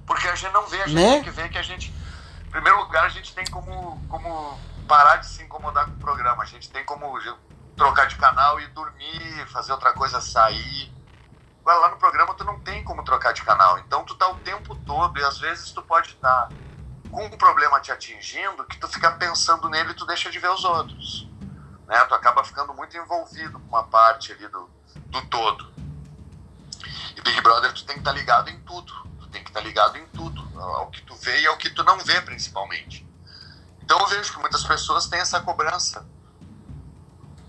Porque 0.06 0.28
a 0.28 0.37
gente 0.37 0.52
não 0.52 0.66
vê, 0.66 0.82
a 0.82 0.87
gente 0.87 0.94
né? 0.94 1.12
tem 1.14 1.24
que 1.24 1.30
ver 1.30 1.48
que 1.48 1.58
a 1.58 1.62
gente 1.62 1.92
primeiro 2.55 2.79
lugar, 2.79 3.05
a 3.05 3.09
gente 3.09 3.35
tem 3.35 3.45
como, 3.47 4.01
como 4.09 4.57
parar 4.87 5.17
de 5.17 5.27
se 5.27 5.43
incomodar 5.43 5.87
com 5.87 5.95
o 5.95 5.99
programa. 5.99 6.45
A 6.45 6.47
gente 6.47 6.71
tem 6.71 6.85
como 6.85 7.12
trocar 7.77 8.07
de 8.07 8.14
canal 8.14 8.61
e 8.61 8.69
dormir, 8.69 9.47
fazer 9.49 9.73
outra 9.73 9.93
coisa, 9.93 10.21
sair. 10.21 10.95
Agora, 11.62 11.79
lá 11.79 11.88
no 11.88 11.97
programa 11.97 12.33
tu 12.35 12.45
não 12.45 12.61
tem 12.61 12.85
como 12.85 13.03
trocar 13.03 13.33
de 13.33 13.43
canal. 13.43 13.81
Então 13.81 14.05
tu 14.05 14.14
tá 14.14 14.29
o 14.31 14.37
tempo 14.37 14.77
todo 14.87 15.19
e 15.19 15.25
às 15.25 15.37
vezes 15.38 15.73
tu 15.73 15.83
pode 15.83 16.11
estar 16.11 16.47
tá 16.47 16.49
com 17.11 17.25
um 17.27 17.31
problema 17.31 17.81
te 17.81 17.90
atingindo 17.90 18.64
que 18.67 18.79
tu 18.79 18.87
fica 18.87 19.11
pensando 19.11 19.69
nele 19.69 19.90
e 19.90 19.95
tu 19.95 20.07
deixa 20.07 20.31
de 20.31 20.38
ver 20.38 20.51
os 20.51 20.64
outros. 20.64 21.29
Né? 21.88 21.99
Tu 22.05 22.14
acaba 22.14 22.45
ficando 22.45 22.73
muito 22.73 22.97
envolvido 22.97 23.59
com 23.59 23.67
uma 23.67 23.83
parte 23.83 24.31
ali 24.31 24.47
do, 24.47 24.71
do 25.07 25.27
todo. 25.27 25.75
E 27.17 27.21
Big 27.21 27.40
Brother 27.40 27.73
tu 27.73 27.85
tem 27.85 27.97
que 27.97 28.01
estar 28.01 28.12
tá 28.12 28.17
ligado 28.17 28.49
em 28.49 28.61
tudo 28.61 29.05
tem 29.35 29.42
que 29.42 29.51
estar 29.51 29.61
ligado 29.61 29.99
em 29.99 30.07
tudo, 30.07 30.49
ao 30.61 30.87
que 30.87 31.03
tu 31.03 31.16
vê 31.16 31.40
e 31.40 31.47
ao 31.47 31.57
que 31.57 31.68
tu 31.68 31.83
não 31.83 31.99
vê, 31.99 32.20
principalmente. 32.20 33.05
Então 33.83 33.99
eu 33.99 34.07
vejo 34.07 34.33
que 34.33 34.38
muitas 34.38 34.62
pessoas 34.62 35.09
têm 35.09 35.18
essa 35.18 35.40
cobrança 35.40 36.07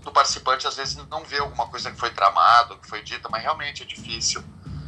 do 0.02 0.10
participante, 0.10 0.66
às 0.66 0.74
vezes 0.74 0.96
não 1.08 1.24
vê 1.24 1.38
alguma 1.38 1.68
coisa 1.68 1.90
que 1.90 1.96
foi 1.96 2.10
tramado, 2.10 2.76
que 2.78 2.88
foi 2.88 3.02
dita, 3.02 3.28
mas 3.28 3.42
realmente 3.42 3.84
é 3.84 3.86
difícil. 3.86 4.44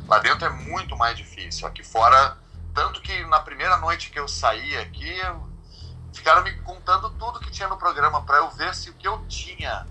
Lá 0.08 0.18
dentro 0.18 0.44
é 0.44 0.50
muito 0.50 0.96
mais 0.96 1.16
difícil. 1.16 1.68
Aqui 1.68 1.84
fora, 1.84 2.36
tanto 2.74 3.00
que 3.00 3.24
na 3.26 3.40
primeira 3.40 3.76
noite 3.76 4.10
que 4.10 4.18
eu 4.18 4.26
saí 4.26 4.76
aqui, 4.78 5.20
ficaram 6.12 6.42
me 6.42 6.52
contando 6.62 7.10
tudo 7.10 7.38
que 7.38 7.50
tinha 7.50 7.68
no 7.68 7.76
programa 7.76 8.22
para 8.22 8.38
eu 8.38 8.50
ver 8.50 8.74
se 8.74 8.90
o 8.90 8.94
que 8.94 9.06
eu 9.06 9.24
tinha 9.28 9.86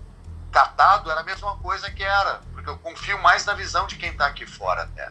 catado 0.52 1.10
era 1.10 1.20
a 1.20 1.24
mesma 1.24 1.56
coisa 1.56 1.90
que 1.90 2.02
era, 2.02 2.42
porque 2.52 2.68
eu 2.68 2.78
confio 2.78 3.18
mais 3.22 3.46
na 3.46 3.54
visão 3.54 3.86
de 3.86 3.96
quem 3.96 4.10
está 4.10 4.26
aqui 4.26 4.46
fora 4.46 4.82
até. 4.82 5.10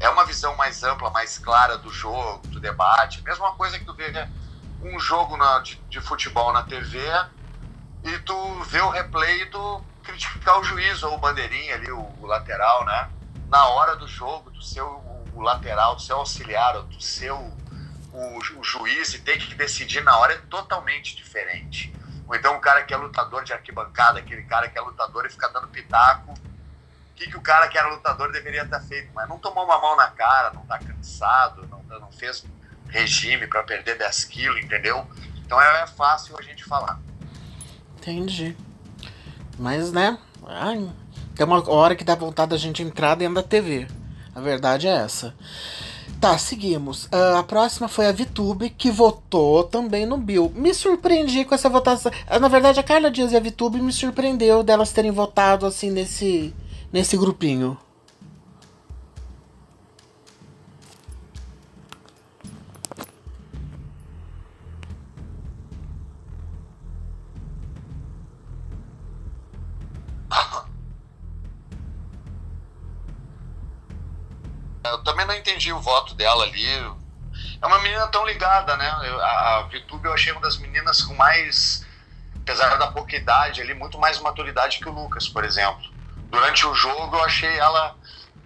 É 0.00 0.08
uma 0.08 0.24
visão 0.24 0.56
mais 0.56 0.82
ampla, 0.82 1.10
mais 1.10 1.38
clara 1.38 1.76
do 1.76 1.90
jogo, 1.90 2.46
do 2.48 2.58
debate. 2.58 3.22
Mesma 3.22 3.52
coisa 3.52 3.78
que 3.78 3.84
tu 3.84 3.94
vê 3.94 4.10
um 4.82 4.98
jogo 4.98 5.36
na, 5.36 5.58
de, 5.58 5.76
de, 5.90 6.00
futebol 6.00 6.52
na 6.54 6.62
TV 6.62 6.98
e 8.02 8.18
tu 8.20 8.62
vê 8.64 8.80
o 8.80 8.88
replay 8.88 9.42
e 9.42 9.50
criticar 10.02 10.58
o 10.58 10.64
juiz 10.64 11.02
ou 11.02 11.14
o 11.14 11.18
bandeirinha 11.18 11.74
ali, 11.74 11.92
o, 11.92 12.00
o 12.18 12.26
lateral, 12.26 12.84
né? 12.86 13.10
Na 13.48 13.66
hora 13.66 13.94
do 13.94 14.08
jogo, 14.08 14.50
do 14.50 14.62
seu 14.62 14.86
o, 14.86 15.28
o 15.34 15.40
lateral, 15.42 15.94
do 15.96 16.00
seu 16.00 16.16
auxiliar, 16.16 16.80
do 16.82 17.02
seu 17.02 17.36
o, 18.12 18.38
o 18.58 18.64
juiz 18.64 19.12
e 19.12 19.18
ter 19.18 19.36
que 19.36 19.54
decidir 19.54 20.02
na 20.02 20.16
hora 20.16 20.32
é 20.32 20.38
totalmente 20.48 21.14
diferente. 21.14 21.94
Ou 22.26 22.34
então 22.34 22.56
o 22.56 22.60
cara 22.60 22.82
que 22.84 22.94
é 22.94 22.96
lutador 22.96 23.44
de 23.44 23.52
arquibancada, 23.52 24.20
aquele 24.20 24.44
cara 24.44 24.68
que 24.68 24.78
é 24.78 24.80
lutador 24.80 25.26
e 25.26 25.30
fica 25.30 25.48
dando 25.50 25.68
pitaco, 25.68 26.32
que, 27.20 27.30
que 27.30 27.36
o 27.36 27.40
cara 27.40 27.68
que 27.68 27.76
era 27.76 27.88
lutador 27.88 28.32
deveria 28.32 28.64
ter 28.64 28.80
feito? 28.82 29.10
Mas 29.14 29.28
não 29.28 29.38
tomou 29.38 29.64
uma 29.64 29.78
mão 29.78 29.94
na 29.96 30.08
cara, 30.08 30.52
não 30.54 30.62
tá 30.62 30.78
cansado, 30.78 31.68
não, 31.68 32.00
não 32.00 32.10
fez 32.10 32.44
regime 32.88 33.46
para 33.46 33.62
perder 33.62 33.98
10 33.98 34.24
quilos, 34.24 34.62
entendeu? 34.62 35.06
Então 35.44 35.60
é, 35.60 35.82
é, 35.82 35.86
fácil 35.86 36.36
a 36.38 36.42
gente 36.42 36.64
falar. 36.64 36.98
Entendi. 37.98 38.56
Mas, 39.58 39.92
né? 39.92 40.18
Ai, 40.46 40.90
tem 41.34 41.44
uma 41.44 41.68
hora 41.70 41.94
que 41.94 42.04
dá 42.04 42.14
vontade 42.14 42.50
da 42.50 42.56
gente 42.56 42.82
entrar 42.82 43.14
dentro 43.14 43.34
da 43.34 43.42
TV. 43.42 43.86
A 44.34 44.40
verdade 44.40 44.88
é 44.88 44.92
essa. 44.92 45.34
Tá, 46.18 46.36
seguimos. 46.38 47.04
Uh, 47.06 47.38
a 47.38 47.42
próxima 47.42 47.88
foi 47.88 48.06
a 48.06 48.12
Vitube, 48.12 48.70
que 48.70 48.90
votou 48.90 49.64
também 49.64 50.06
no 50.06 50.18
Bill. 50.18 50.52
Me 50.54 50.72
surpreendi 50.74 51.44
com 51.44 51.54
essa 51.54 51.68
votação. 51.68 52.12
Uh, 52.30 52.38
na 52.38 52.48
verdade, 52.48 52.78
a 52.78 52.82
Carla 52.82 53.10
Dias 53.10 53.32
e 53.32 53.36
a 53.36 53.40
Vitube 53.40 53.80
me 53.80 53.92
surpreendeu 53.92 54.62
delas 54.62 54.92
terem 54.92 55.10
votado 55.10 55.64
assim 55.64 55.90
nesse, 55.90 56.54
nesse 56.92 57.16
grupinho. 57.16 57.78
Eu 74.82 75.04
também 75.04 75.24
não 75.26 75.34
entendi 75.34 75.72
o 75.72 75.80
voto 75.80 76.14
dela 76.14 76.44
ali. 76.44 76.66
É 77.62 77.66
uma 77.66 77.78
menina 77.80 78.06
tão 78.08 78.26
ligada, 78.26 78.76
né? 78.76 78.88
a, 78.88 79.58
a 79.58 79.62
Vitube 79.68 80.06
eu 80.06 80.14
achei 80.14 80.32
uma 80.32 80.40
das 80.40 80.56
meninas 80.56 81.02
com 81.02 81.14
mais, 81.14 81.86
apesar 82.36 82.76
da 82.76 82.88
pouca 82.88 83.14
idade 83.14 83.60
ali, 83.60 83.74
muito 83.74 83.98
mais 83.98 84.18
maturidade 84.18 84.78
que 84.78 84.88
o 84.88 84.92
Lucas, 84.92 85.28
por 85.28 85.44
exemplo. 85.44 85.89
Durante 86.30 86.66
o 86.66 86.74
jogo 86.74 87.16
eu 87.16 87.24
achei 87.24 87.58
ela, 87.58 87.96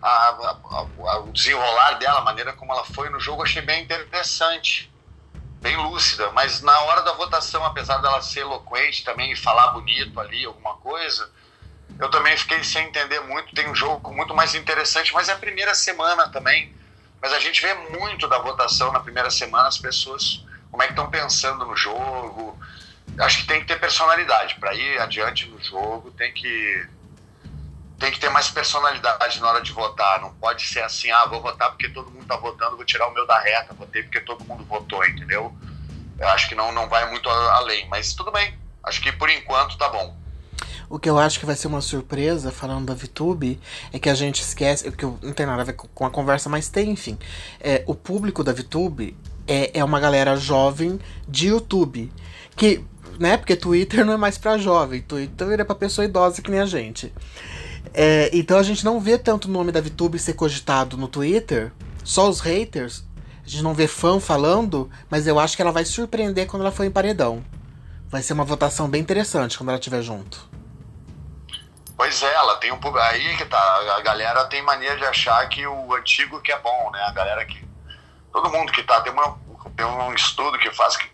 a, 0.02 0.08
a, 0.08 1.18
o 1.20 1.32
desenrolar 1.32 1.94
dela, 1.94 2.20
a 2.20 2.24
maneira 2.24 2.52
como 2.52 2.72
ela 2.72 2.84
foi 2.84 3.08
no 3.10 3.20
jogo, 3.20 3.42
eu 3.42 3.46
achei 3.46 3.62
bem 3.62 3.82
interessante, 3.82 4.90
bem 5.60 5.76
lúcida. 5.76 6.30
Mas 6.32 6.60
na 6.62 6.78
hora 6.80 7.02
da 7.02 7.12
votação, 7.12 7.64
apesar 7.64 7.98
dela 7.98 8.20
ser 8.22 8.40
eloquente 8.40 9.04
também 9.04 9.32
e 9.32 9.36
falar 9.36 9.68
bonito 9.68 10.18
ali, 10.18 10.44
alguma 10.44 10.74
coisa 10.76 11.30
eu 11.98 12.10
também 12.10 12.36
fiquei 12.36 12.62
sem 12.64 12.88
entender 12.88 13.20
muito. 13.20 13.54
Tem 13.54 13.68
um 13.68 13.74
jogo 13.74 14.12
muito 14.12 14.34
mais 14.34 14.54
interessante, 14.54 15.12
mas 15.12 15.28
é 15.28 15.32
a 15.32 15.38
primeira 15.38 15.74
semana 15.74 16.28
também. 16.28 16.72
Mas 17.20 17.32
a 17.32 17.38
gente 17.38 17.62
vê 17.62 17.72
muito 17.98 18.28
da 18.28 18.38
votação 18.38 18.92
na 18.92 19.00
primeira 19.00 19.30
semana, 19.30 19.68
as 19.68 19.78
pessoas, 19.78 20.44
como 20.70 20.82
é 20.82 20.86
que 20.86 20.92
estão 20.92 21.08
pensando 21.08 21.64
no 21.64 21.76
jogo. 21.76 22.58
Acho 23.18 23.38
que 23.38 23.46
tem 23.46 23.60
que 23.60 23.66
ter 23.66 23.78
personalidade. 23.78 24.56
Para 24.56 24.74
ir 24.74 25.00
adiante 25.00 25.46
no 25.48 25.62
jogo, 25.62 26.10
tem 26.10 26.32
que, 26.32 26.86
tem 27.98 28.10
que 28.10 28.18
ter 28.18 28.28
mais 28.28 28.50
personalidade 28.50 29.40
na 29.40 29.48
hora 29.48 29.62
de 29.62 29.72
votar. 29.72 30.20
Não 30.20 30.32
pode 30.34 30.66
ser 30.66 30.82
assim, 30.82 31.10
ah, 31.10 31.26
vou 31.26 31.40
votar 31.40 31.70
porque 31.70 31.88
todo 31.88 32.10
mundo 32.10 32.22
está 32.22 32.36
votando, 32.36 32.76
vou 32.76 32.84
tirar 32.84 33.08
o 33.08 33.14
meu 33.14 33.26
da 33.26 33.38
reta, 33.38 33.74
votei 33.74 34.02
porque 34.02 34.20
todo 34.20 34.44
mundo 34.44 34.64
votou, 34.64 35.04
entendeu? 35.04 35.54
Eu 36.18 36.28
acho 36.28 36.48
que 36.48 36.54
não, 36.54 36.72
não 36.72 36.88
vai 36.88 37.08
muito 37.10 37.28
além. 37.28 37.88
Mas 37.88 38.14
tudo 38.14 38.30
bem. 38.30 38.56
Acho 38.82 39.00
que 39.00 39.12
por 39.12 39.30
enquanto 39.30 39.78
tá 39.78 39.88
bom. 39.88 40.16
O 40.88 40.98
que 40.98 41.08
eu 41.08 41.18
acho 41.18 41.40
que 41.40 41.46
vai 41.46 41.56
ser 41.56 41.66
uma 41.66 41.80
surpresa, 41.80 42.52
falando 42.52 42.86
da 42.86 42.94
VTube, 42.94 43.58
é 43.92 43.98
que 43.98 44.08
a 44.08 44.14
gente 44.14 44.42
esquece, 44.42 44.90
que 44.92 45.04
não 45.04 45.32
tem 45.32 45.46
nada 45.46 45.62
a 45.62 45.64
ver 45.64 45.72
com 45.72 46.04
a 46.04 46.10
conversa, 46.10 46.48
mas 46.48 46.68
tem, 46.68 46.90
enfim. 46.90 47.18
É, 47.58 47.82
o 47.86 47.94
público 47.94 48.44
da 48.44 48.52
VTube 48.52 49.16
é, 49.46 49.78
é 49.78 49.84
uma 49.84 49.98
galera 49.98 50.36
jovem 50.36 51.00
de 51.26 51.48
YouTube. 51.48 52.12
Que, 52.54 52.84
né, 53.18 53.36
porque 53.36 53.56
Twitter 53.56 54.04
não 54.04 54.12
é 54.12 54.16
mais 54.16 54.38
pra 54.38 54.58
jovem, 54.58 55.02
Twitter 55.02 55.60
é 55.60 55.64
pra 55.64 55.74
pessoa 55.74 56.04
idosa 56.04 56.42
que 56.42 56.50
nem 56.50 56.60
a 56.60 56.66
gente. 56.66 57.12
É, 57.96 58.28
então 58.32 58.58
a 58.58 58.62
gente 58.64 58.84
não 58.84 58.98
vê 58.98 59.16
tanto 59.16 59.46
o 59.46 59.50
nome 59.50 59.70
da 59.70 59.80
VTube 59.80 60.18
ser 60.18 60.34
cogitado 60.34 60.96
no 60.96 61.06
Twitter, 61.06 61.72
só 62.02 62.28
os 62.28 62.40
haters. 62.40 63.04
A 63.46 63.48
gente 63.48 63.62
não 63.62 63.72
vê 63.72 63.86
fã 63.86 64.18
falando, 64.18 64.90
mas 65.08 65.28
eu 65.28 65.38
acho 65.38 65.54
que 65.54 65.62
ela 65.62 65.70
vai 65.70 65.84
surpreender 65.84 66.48
quando 66.48 66.62
ela 66.62 66.72
for 66.72 66.84
em 66.84 66.90
paredão. 66.90 67.44
Vai 68.08 68.20
ser 68.20 68.32
uma 68.32 68.44
votação 68.44 68.88
bem 68.88 69.00
interessante 69.00 69.56
quando 69.56 69.68
ela 69.68 69.78
estiver 69.78 70.02
junto. 70.02 70.48
Pois 71.96 72.22
é, 72.22 72.34
ela 72.34 72.56
tem 72.56 72.72
um 72.72 72.78
pouco. 72.78 72.98
Aí 72.98 73.36
que 73.36 73.44
tá. 73.44 73.58
A 73.96 74.00
galera 74.00 74.44
tem 74.46 74.62
mania 74.62 74.96
de 74.96 75.04
achar 75.04 75.48
que 75.48 75.64
o 75.64 75.94
antigo 75.94 76.40
que 76.40 76.50
é 76.50 76.58
bom, 76.58 76.90
né? 76.92 77.00
A 77.02 77.12
galera 77.12 77.44
que. 77.44 77.64
Todo 78.32 78.50
mundo 78.50 78.72
que 78.72 78.82
tá. 78.82 79.00
Tem, 79.02 79.12
uma, 79.12 79.38
tem 79.76 79.86
um 79.86 80.12
estudo 80.12 80.58
que 80.58 80.70
faz 80.72 80.96
que. 80.96 81.08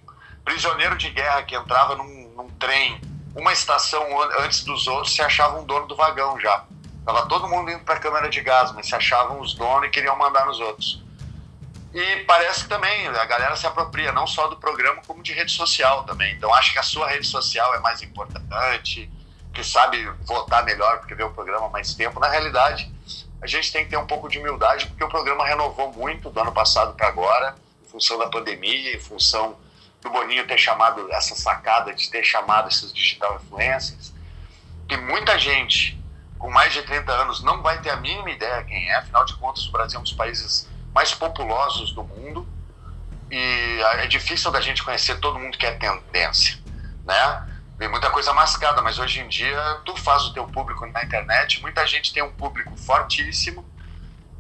Prisioneiro 0.45 0.97
de 0.97 1.11
guerra 1.11 1.43
que 1.43 1.55
entrava 1.55 1.95
num, 1.97 2.33
num 2.35 2.49
trem, 2.59 3.01
uma 3.35 3.53
estação 3.53 4.05
antes 4.41 4.65
dos 4.65 4.87
outros, 4.87 5.15
se 5.15 5.23
achava 5.23 5.59
um 5.59 5.65
dono 5.65 5.87
do 5.87 5.97
vagão 5.97 6.39
já. 6.41 6.65
Tava 7.05 7.27
todo 7.27 7.49
mundo 7.49 7.71
indo 7.71 7.85
pra 7.85 7.99
câmera 7.99 8.29
de 8.29 8.41
gás, 8.41 8.73
mas 8.73 8.87
se 8.87 8.95
achavam 8.95 9.41
os 9.41 9.55
donos 9.55 9.89
e 9.89 9.91
queriam 9.91 10.17
mandar 10.17 10.47
nos 10.47 10.61
outros. 10.61 11.03
E 11.93 12.17
parece 12.25 12.65
que 12.65 12.69
também 12.69 13.09
a 13.09 13.25
galera 13.25 13.57
se 13.57 13.67
apropria 13.67 14.13
não 14.13 14.27
só 14.27 14.47
do 14.47 14.57
programa, 14.57 15.03
como 15.07 15.23
de 15.23 15.33
rede 15.33 15.51
social 15.51 16.05
também. 16.05 16.35
Então 16.35 16.55
acho 16.55 16.73
que 16.73 16.79
a 16.79 16.83
sua 16.83 17.09
rede 17.09 17.27
social 17.27 17.75
é 17.75 17.81
mais 17.81 18.01
importante 18.03 19.11
que 19.53 19.65
sabe 19.65 20.09
votar 20.25 20.65
melhor 20.65 20.99
porque 20.99 21.15
vê 21.15 21.25
o 21.25 21.31
programa 21.31 21.69
mais 21.69 21.95
tempo. 21.95 22.21
Na 22.21 22.29
realidade, 22.29 22.93
a 23.43 23.47
gente 23.47 23.73
tem 23.73 23.85
que 23.85 23.91
ter 23.91 23.97
um 23.97 24.07
pouco 24.07 24.29
de 24.29 24.39
humildade 24.39 24.87
porque 24.87 25.03
o 25.03 25.09
programa 25.09 25.45
renovou 25.45 25.93
muito 25.93 26.31
do 26.31 26.41
ano 26.41 26.53
passado 26.53 26.95
para 26.95 27.09
agora, 27.09 27.57
em 27.85 27.89
função 27.89 28.19
da 28.19 28.29
pandemia, 28.29 28.95
em 28.95 29.01
função 29.01 29.57
do 30.01 30.11
Boninho 30.11 30.47
ter 30.47 30.59
chamado 30.59 31.11
essa 31.13 31.35
sacada 31.35 31.93
de 31.93 32.11
ter 32.11 32.25
chamado 32.25 32.69
esses 32.69 32.93
digital 32.93 33.37
influencers. 33.37 34.13
E 34.89 34.97
muita 34.97 35.39
gente 35.39 36.01
com 36.41 36.51
mais 36.51 36.73
de 36.73 36.83
30 36.83 37.13
anos 37.13 37.43
não 37.43 37.63
vai 37.63 37.81
ter 37.81 37.91
a 37.91 37.97
mínima 37.97 38.31
ideia 38.31 38.65
quem 38.65 38.89
é, 38.89 38.97
afinal 38.97 39.25
de 39.27 39.37
contas, 39.37 39.67
o 39.67 39.71
Brasil 39.71 39.99
é 39.99 40.01
um 40.01 40.03
dos 40.03 40.15
países 40.15 40.67
mais 40.93 41.13
populosos 41.15 41.93
do 41.93 42.03
mundo 42.03 42.49
e 43.31 43.81
é 43.99 44.07
difícil 44.07 44.51
da 44.51 44.61
gente 44.61 44.83
conhecer 44.83 45.21
todo 45.21 45.39
mundo 45.39 45.57
que 45.57 45.67
é 45.67 45.73
tendência, 45.73 46.59
né? 47.05 47.47
Vem 47.79 47.89
muita 47.89 48.11
coisa 48.11 48.33
mascada, 48.33 48.83
mas 48.83 48.99
hoje 48.99 49.21
em 49.21 49.29
dia 49.29 49.81
tu 49.85 49.95
faz 49.97 50.25
o 50.25 50.33
teu 50.33 50.47
público 50.47 50.85
na 50.87 51.05
internet, 51.05 51.61
muita 51.61 51.87
gente 51.87 52.13
tem 52.13 52.23
um 52.23 52.33
público 52.33 52.75
fortíssimo 52.77 53.65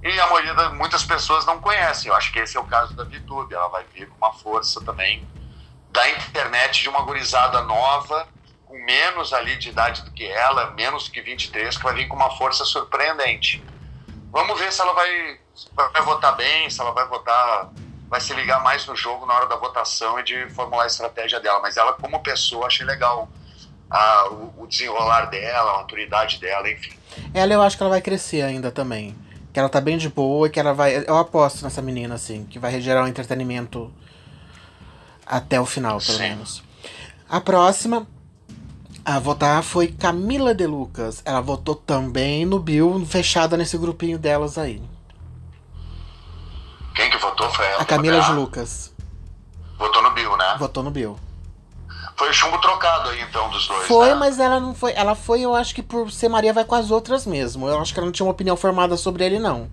e 0.03 0.19
a 0.19 0.27
maioria 0.27 0.55
das 0.55 0.73
muitas 0.73 1.05
pessoas 1.05 1.45
não 1.45 1.61
conhecem. 1.61 2.09
Eu 2.09 2.17
acho 2.17 2.33
que 2.33 2.39
esse 2.39 2.57
é 2.57 2.61
o 2.61 2.65
caso 2.65 2.95
da 2.95 3.05
VTube, 3.05 3.55
ela 3.55 3.69
vai 3.69 3.85
vir 3.95 4.09
com 4.09 4.17
uma 4.17 4.33
força 4.33 4.81
também 4.83 5.27
da 5.91 6.09
internet 6.11 6.83
de 6.83 6.89
uma 6.89 7.03
gurizada 7.03 7.63
nova, 7.63 8.29
com 8.67 8.79
menos 8.85 9.33
ali 9.33 9.57
de 9.57 9.71
idade 9.71 10.03
do 10.03 10.11
que 10.13 10.25
ela, 10.25 10.71
menos 10.73 11.09
que 11.09 11.21
23, 11.21 11.77
que 11.77 11.83
vai 11.83 11.95
vir 11.95 12.09
com 12.09 12.17
uma 12.17 12.31
força 12.37 12.65
surpreendente. 12.65 13.63
Vamos 14.31 14.59
ver 14.59 14.73
se 14.73 14.81
ela 14.81 14.93
vai, 14.93 15.41
vai 15.75 16.03
votar 16.03 16.37
bem, 16.37 16.71
se 16.71 16.81
ela 16.81 16.93
vai 16.93 17.07
votar 17.07 17.71
vai 18.11 18.21
se 18.21 18.35
ligar 18.35 18.61
mais 18.61 18.85
no 18.87 18.97
jogo 18.97 19.25
na 19.25 19.35
hora 19.35 19.47
da 19.47 19.55
votação 19.55 20.19
e 20.19 20.25
de 20.25 20.51
formular 20.51 20.83
a 20.83 20.87
estratégia 20.89 21.39
dela. 21.39 21.61
Mas 21.63 21.77
ela, 21.77 21.93
como 21.93 22.21
pessoa, 22.21 22.67
achei 22.67 22.85
legal 22.85 23.29
a, 23.89 24.29
o, 24.31 24.63
o, 24.65 24.67
desenrolar 24.67 25.27
dela, 25.27 25.75
a 25.75 25.77
maturidade 25.79 26.41
dela, 26.41 26.69
enfim. 26.69 26.93
Ela 27.33 27.55
eu 27.55 27.63
acho 27.63 27.77
que 27.77 27.83
ela 27.85 27.91
vai 27.91 28.01
crescer 28.01 28.43
ainda 28.43 28.73
também. 28.73 29.17
Que 29.53 29.61
ela 29.61 29.69
tá 29.69 29.81
bem 29.81 29.97
de 29.97 30.09
boa 30.09 30.49
e 30.49 30.51
que 30.51 30.59
ela 30.59 30.75
vai. 30.75 31.05
Eu 31.07 31.17
aposto 31.17 31.63
nessa 31.63 31.81
menina, 31.81 32.17
assim, 32.17 32.45
que 32.47 32.59
vai 32.59 32.81
gerar 32.81 33.05
um 33.05 33.07
entretenimento 33.07 33.93
até 35.31 35.61
o 35.61 35.65
final, 35.65 36.01
pelo 36.01 36.19
Sim. 36.19 36.23
menos. 36.25 36.63
A 37.29 37.41
próxima 37.41 38.05
a 39.05 39.19
votar 39.21 39.63
foi 39.63 39.89
Camila 39.89 40.53
De 40.53 40.67
Lucas. 40.67 41.23
Ela 41.25 41.41
votou 41.41 41.77
também 41.77 42.45
no 42.45 42.59
Bill, 42.59 43.07
fechada 43.07 43.57
nesse 43.57 43.79
grupinho 43.79 44.19
delas 44.19 44.59
aí. 44.59 44.83
Quem 46.97 47.09
que 47.09 47.17
votou 47.19 47.49
foi 47.51 47.65
ela? 47.65 47.83
A 47.83 47.85
Camila 47.85 48.21
de 48.21 48.33
Lucas. 48.33 48.93
Votou 49.79 50.03
no 50.03 50.11
Bill, 50.11 50.37
né? 50.37 50.57
Votou 50.59 50.83
no 50.83 50.91
Bill. 50.91 51.17
Foi 52.17 52.29
o 52.29 52.33
chumbo 52.35 52.59
trocado 52.59 53.09
aí, 53.09 53.23
então, 53.23 53.49
dos 53.49 53.67
dois. 53.67 53.87
Foi, 53.87 54.09
né? 54.09 54.15
mas 54.17 54.39
ela 54.39 54.61
não 54.61 54.75
foi. 54.75 54.93
Ela 54.93 55.15
foi, 55.15 55.41
eu 55.41 55.55
acho 55.55 55.75
que 55.75 55.83
por 55.83 56.11
ser 56.11 56.29
Maria 56.29 56.53
vai 56.53 56.65
com 56.65 56.75
as 56.75 56.91
outras 56.91 57.25
mesmo. 57.25 57.67
Eu 57.69 57.81
acho 57.81 57.95
que 57.95 58.01
ela 58.01 58.07
não 58.07 58.13
tinha 58.13 58.27
uma 58.27 58.33
opinião 58.33 58.57
formada 58.57 58.97
sobre 58.97 59.25
ele, 59.25 59.39
não. 59.39 59.71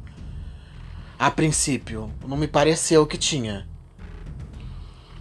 A 1.20 1.30
princípio. 1.32 2.14
Não 2.26 2.38
me 2.38 2.48
pareceu 2.48 3.06
que 3.06 3.18
tinha. 3.18 3.68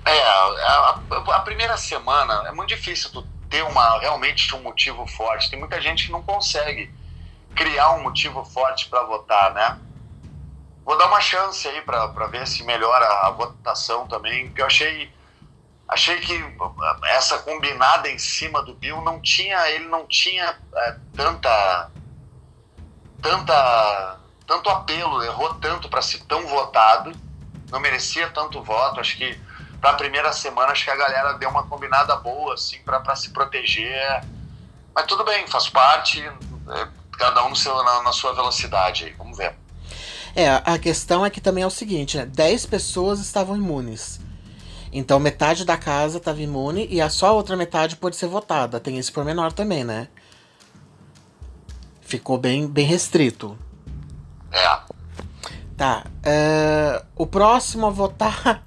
É, 0.07 0.22
a, 0.22 1.00
a, 1.34 1.40
primeira 1.40 1.76
semana 1.76 2.44
é 2.46 2.52
muito 2.52 2.68
difícil 2.68 3.11
tu 3.11 3.26
ter 3.50 3.62
uma, 3.62 3.98
realmente 3.98 4.54
um 4.54 4.62
motivo 4.62 5.04
forte. 5.04 5.50
Tem 5.50 5.59
muita 5.59 5.80
gente 5.80 6.07
que 6.07 6.12
não 6.12 6.22
consegue 6.22 6.94
criar 7.57 7.90
um 7.92 8.04
motivo 8.04 8.44
forte 8.44 8.88
para 8.88 9.02
votar, 9.02 9.52
né? 9.52 9.80
Vou 10.84 10.96
dar 10.96 11.07
uma 11.07 11.20
chance 11.20 11.66
aí 11.66 11.82
para 11.82 12.28
ver 12.28 12.46
se 12.46 12.62
melhora 12.62 13.04
a 13.26 13.30
votação 13.30 14.07
também, 14.07 14.46
porque 14.46 14.62
eu 14.62 14.66
achei 14.66 15.12
achei 15.88 16.20
que 16.20 16.40
essa 17.11 17.38
combinada 17.38 18.09
em 18.09 18.18
cima 18.18 18.62
do 18.62 18.74
Bill 18.74 19.00
não 19.02 19.20
tinha 19.20 19.70
ele 19.70 19.86
não 19.86 20.04
tinha 20.07 20.59
é, 20.74 20.96
tanta 21.14 21.90
tanta 23.22 24.18
tanto 24.44 24.68
apelo 24.68 25.22
errou 25.22 25.54
tanto 25.54 25.88
para 25.88 26.02
ser 26.02 26.24
tão 26.24 26.44
votado 26.48 27.12
não 27.70 27.78
merecia 27.78 28.28
tanto 28.30 28.61
voto 28.64 28.98
acho 28.98 29.16
que 29.16 29.38
para 29.87 29.93
a 29.93 29.95
primeira 29.95 30.32
semana 30.32 30.72
acho 30.72 30.84
que 30.84 30.91
a 30.91 30.97
galera 30.97 31.34
deu 31.34 31.49
uma 31.49 31.62
combinada 31.62 32.16
boa 32.16 32.55
assim 32.55 32.78
para 32.84 33.14
se 33.14 33.30
proteger 33.30 34.24
mas 34.93 35.07
tudo 35.07 35.22
bem 35.22 35.47
faz 35.47 35.68
parte 35.68 36.20
é, 36.20 36.89
cada 37.16 37.47
um 37.47 37.55
seu, 37.55 37.72
na, 37.84 38.03
na, 38.03 38.12
sua 38.12 38.34
velocidade 38.34 39.05
aí 39.05 39.12
vamos 39.12 39.39
ver 39.39 39.55
é 40.34 40.61
a 40.64 40.76
questão 40.76 41.24
é 41.24 41.30
que 41.30 41.41
também 41.41 41.62
é 41.62 41.66
o 41.66 41.70
seguinte 41.70 42.16
né 42.16 42.26
10 42.26 42.66
pessoas 42.66 43.20
estavam 43.20 43.57
imunes 43.57 44.18
então 44.93 45.20
metade 45.20 45.64
da 45.64 45.76
casa 45.76 46.18
estava 46.18 46.41
imune 46.41 46.89
e 46.91 47.01
a 47.01 47.09
só 47.09 47.28
a 47.28 47.32
outra 47.32 47.55
metade 47.55 47.97
pode 47.97 48.16
ser 48.16 48.28
votada. 48.28 48.80
Tem 48.80 48.97
esse 48.97 49.12
pormenor 49.12 49.53
também, 49.53 49.84
né? 49.84 50.09
Ficou 52.01 52.39
bem, 52.39 52.66
bem 52.66 52.87
restrito. 52.87 53.59
É. 54.51 54.78
Tá. 55.76 56.07
Uh, 56.24 57.07
o 57.14 57.26
próximo 57.26 57.89
a 57.89 57.91
votar 57.91 58.65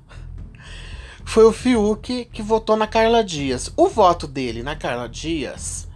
foi 1.30 1.46
o 1.46 1.52
Fiuk, 1.52 2.26
que 2.26 2.42
votou 2.42 2.76
na 2.76 2.88
Carla 2.88 3.24
Dias. 3.24 3.72
O 3.78 3.88
voto 3.88 4.26
dele 4.26 4.64
na 4.64 4.76
Carla 4.76 5.08
Dias, 5.08 5.88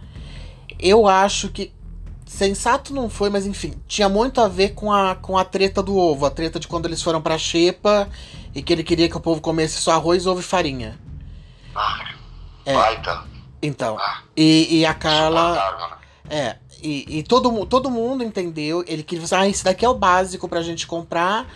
eu 0.78 1.08
acho 1.08 1.48
que. 1.48 1.72
Sensato 2.24 2.92
não 2.92 3.08
foi, 3.08 3.30
mas 3.30 3.46
enfim, 3.46 3.74
tinha 3.86 4.08
muito 4.08 4.40
a 4.40 4.48
ver 4.48 4.70
com 4.70 4.92
a, 4.92 5.14
com 5.14 5.36
a 5.36 5.44
treta 5.44 5.82
do 5.82 5.96
ovo, 5.96 6.26
a 6.26 6.30
treta 6.30 6.58
de 6.58 6.66
quando 6.66 6.86
eles 6.86 7.00
foram 7.00 7.20
pra 7.20 7.38
Xepa 7.38 8.08
e 8.52 8.60
que 8.60 8.72
ele 8.72 8.82
queria 8.82 9.08
que 9.08 9.16
o 9.16 9.20
povo 9.20 9.40
comesse 9.40 9.80
só 9.80 9.92
arroz, 9.92 10.26
ovo 10.26 10.40
e 10.40 10.42
farinha. 10.42 10.98
Ah, 11.74 12.14
é. 12.64 12.72
Baita. 12.72 13.24
Então, 13.62 13.96
ah, 13.98 14.22
e, 14.36 14.80
e 14.80 14.86
a 14.86 14.94
Carla. 14.94 15.98
Né? 16.28 16.36
É, 16.36 16.56
e, 16.82 17.18
e, 17.18 17.22
todo, 17.22 17.66
todo 17.66 17.90
mundo 17.90 18.24
entendeu. 18.24 18.84
Ele 18.86 19.02
queria 19.02 19.22
dizer, 19.22 19.36
ah, 19.36 19.48
esse 19.48 19.64
daqui 19.64 19.84
é 19.84 19.88
o 19.88 19.94
básico 19.94 20.48
pra 20.48 20.62
gente 20.62 20.86
comprar. 20.86 21.46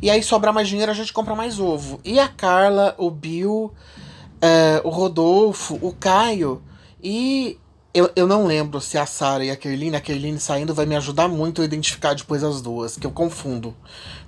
E 0.00 0.10
aí 0.10 0.22
sobrar 0.22 0.52
mais 0.52 0.68
dinheiro, 0.68 0.90
a 0.90 0.94
gente 0.94 1.12
compra 1.12 1.34
mais 1.34 1.58
ovo. 1.58 2.00
E 2.04 2.18
a 2.18 2.28
Carla, 2.28 2.94
o 2.98 3.10
Bill, 3.10 3.72
é, 4.40 4.80
o 4.84 4.90
Rodolfo, 4.90 5.78
o 5.80 5.92
Caio 5.92 6.62
e. 7.02 7.58
Eu, 7.96 8.10
eu 8.16 8.26
não 8.26 8.44
lembro 8.44 8.80
se 8.80 8.98
a 8.98 9.06
Sara 9.06 9.44
e 9.44 9.52
a 9.52 9.56
Kerline, 9.56 9.94
a 9.94 10.00
Kerline 10.00 10.40
saindo 10.40 10.74
vai 10.74 10.84
me 10.84 10.96
ajudar 10.96 11.28
muito 11.28 11.62
a 11.62 11.64
identificar 11.64 12.12
depois 12.12 12.42
as 12.42 12.60
duas, 12.60 12.96
que 12.96 13.06
eu 13.06 13.12
confundo 13.12 13.72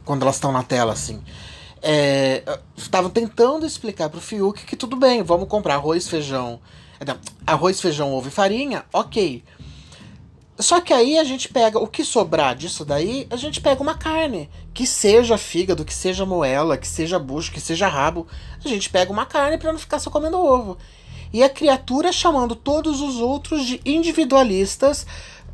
quando 0.04 0.22
elas 0.22 0.36
estão 0.36 0.52
na 0.52 0.62
tela 0.62 0.92
assim 0.92 1.20
é, 1.88 2.42
tentando 3.12 3.64
explicar 3.64 4.08
pro 4.08 4.20
Fiuk 4.20 4.64
que 4.64 4.74
tudo 4.74 4.96
bem, 4.96 5.22
vamos 5.22 5.48
comprar 5.48 5.74
arroz, 5.74 6.08
feijão. 6.08 6.60
Arroz, 7.46 7.80
feijão, 7.80 8.12
ovo 8.12 8.28
e 8.28 8.30
farinha, 8.30 8.84
ok. 8.92 9.44
Só 10.58 10.80
que 10.80 10.92
aí 10.92 11.18
a 11.18 11.24
gente 11.24 11.48
pega 11.48 11.78
o 11.78 11.86
que 11.86 12.02
sobrar 12.02 12.54
disso 12.54 12.84
daí, 12.84 13.26
a 13.30 13.36
gente 13.36 13.60
pega 13.60 13.82
uma 13.82 13.94
carne. 13.94 14.48
Que 14.72 14.86
seja 14.86 15.36
fígado, 15.36 15.84
que 15.84 15.92
seja 15.92 16.24
moela, 16.24 16.78
que 16.78 16.88
seja 16.88 17.18
bucho, 17.18 17.52
que 17.52 17.60
seja 17.60 17.88
rabo. 17.88 18.26
A 18.64 18.68
gente 18.68 18.88
pega 18.88 19.12
uma 19.12 19.26
carne 19.26 19.58
para 19.58 19.72
não 19.72 19.78
ficar 19.78 19.98
só 19.98 20.10
comendo 20.10 20.38
ovo. 20.38 20.78
E 21.32 21.42
a 21.42 21.48
criatura 21.48 22.10
chamando 22.10 22.56
todos 22.56 23.00
os 23.00 23.16
outros 23.16 23.66
de 23.66 23.80
individualistas. 23.84 25.06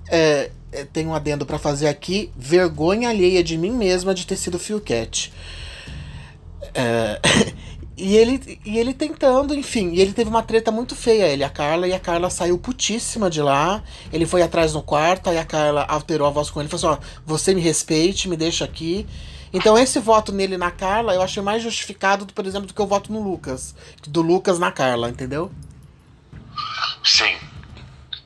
É, 0.08 0.50
é 0.70 0.84
tem 0.84 1.06
um 1.06 1.14
adendo 1.14 1.44
para 1.44 1.58
fazer 1.58 1.88
aqui. 1.88 2.30
Vergonha 2.36 3.08
alheia 3.08 3.42
de 3.42 3.58
mim 3.58 3.72
mesma 3.72 4.14
de 4.14 4.24
ter 4.24 4.36
sido 4.36 4.58
Fiuquete. 4.58 5.32
É, 6.74 7.20
e, 8.02 8.16
ele, 8.16 8.60
e 8.64 8.78
ele 8.78 8.92
tentando, 8.92 9.54
enfim, 9.54 9.92
e 9.92 10.00
ele 10.00 10.12
teve 10.12 10.28
uma 10.28 10.42
treta 10.42 10.72
muito 10.72 10.96
feia, 10.96 11.28
ele, 11.28 11.44
a 11.44 11.48
Carla, 11.48 11.86
e 11.86 11.94
a 11.94 12.00
Carla 12.00 12.28
saiu 12.30 12.58
putíssima 12.58 13.30
de 13.30 13.40
lá. 13.40 13.80
Ele 14.12 14.26
foi 14.26 14.42
atrás 14.42 14.74
no 14.74 14.82
quarto, 14.82 15.30
aí 15.30 15.38
a 15.38 15.44
Carla 15.44 15.84
alterou 15.88 16.26
a 16.26 16.30
voz 16.30 16.50
com 16.50 16.60
ele 16.60 16.68
e 16.68 16.70
falou 16.70 16.94
assim: 16.94 17.04
ó, 17.04 17.20
você 17.24 17.54
me 17.54 17.60
respeite, 17.60 18.28
me 18.28 18.36
deixa 18.36 18.64
aqui. 18.64 19.06
Então 19.52 19.78
esse 19.78 20.00
voto 20.00 20.32
nele 20.32 20.56
na 20.56 20.72
Carla 20.72 21.14
eu 21.14 21.22
achei 21.22 21.40
mais 21.42 21.62
justificado, 21.62 22.26
por 22.26 22.44
exemplo, 22.44 22.66
do 22.66 22.74
que 22.74 22.82
o 22.82 22.86
voto 22.86 23.12
no 23.12 23.22
Lucas. 23.22 23.72
Do 24.08 24.20
Lucas 24.20 24.58
na 24.58 24.72
Carla, 24.72 25.08
entendeu? 25.08 25.52
Sim. 27.04 27.36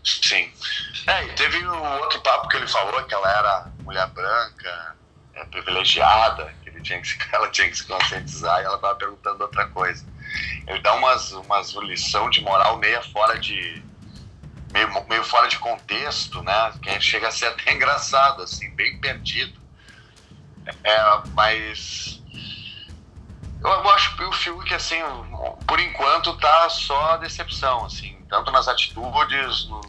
Sim. 0.02 0.48
É, 1.06 1.24
e 1.26 1.32
teve 1.34 1.66
um 1.68 2.00
outro 2.00 2.20
papo 2.22 2.48
que 2.48 2.56
ele 2.56 2.66
falou 2.66 3.02
que 3.04 3.12
ela 3.12 3.30
era 3.30 3.72
mulher 3.84 4.08
branca, 4.08 4.96
é, 5.34 5.44
privilegiada, 5.44 6.50
tinha 6.86 7.00
que, 7.00 7.16
ela 7.34 7.48
tinha 7.50 7.68
que 7.68 7.76
se 7.76 7.84
conscientizar 7.84 8.60
e 8.60 8.64
ela 8.64 8.76
estava 8.76 8.94
perguntando 8.94 9.42
outra 9.42 9.66
coisa. 9.68 10.04
Ele 10.66 10.80
dá 10.80 10.94
umas, 10.94 11.32
umas 11.32 11.72
lição 11.74 12.30
de 12.30 12.40
moral 12.40 12.78
meio 12.78 13.02
fora 13.10 13.38
de 13.38 13.82
meio, 14.72 15.08
meio 15.08 15.24
fora 15.24 15.48
de 15.48 15.58
contexto, 15.58 16.42
né? 16.42 16.72
Que 16.82 17.00
chega 17.00 17.28
a 17.28 17.30
ser 17.30 17.46
até 17.46 17.72
engraçado, 17.74 18.42
assim, 18.42 18.70
bem 18.74 18.98
perdido. 18.98 19.60
É, 20.82 20.98
mas 21.32 22.20
eu 23.62 23.90
acho 23.90 24.16
que 24.16 24.24
o 24.24 24.32
Fiuk, 24.32 24.74
assim, 24.74 25.00
por 25.66 25.78
enquanto 25.80 26.36
tá 26.38 26.68
só 26.68 27.16
decepção, 27.18 27.84
assim, 27.84 28.18
tanto 28.28 28.50
nas 28.50 28.66
atitudes, 28.66 29.68
no, 29.68 29.80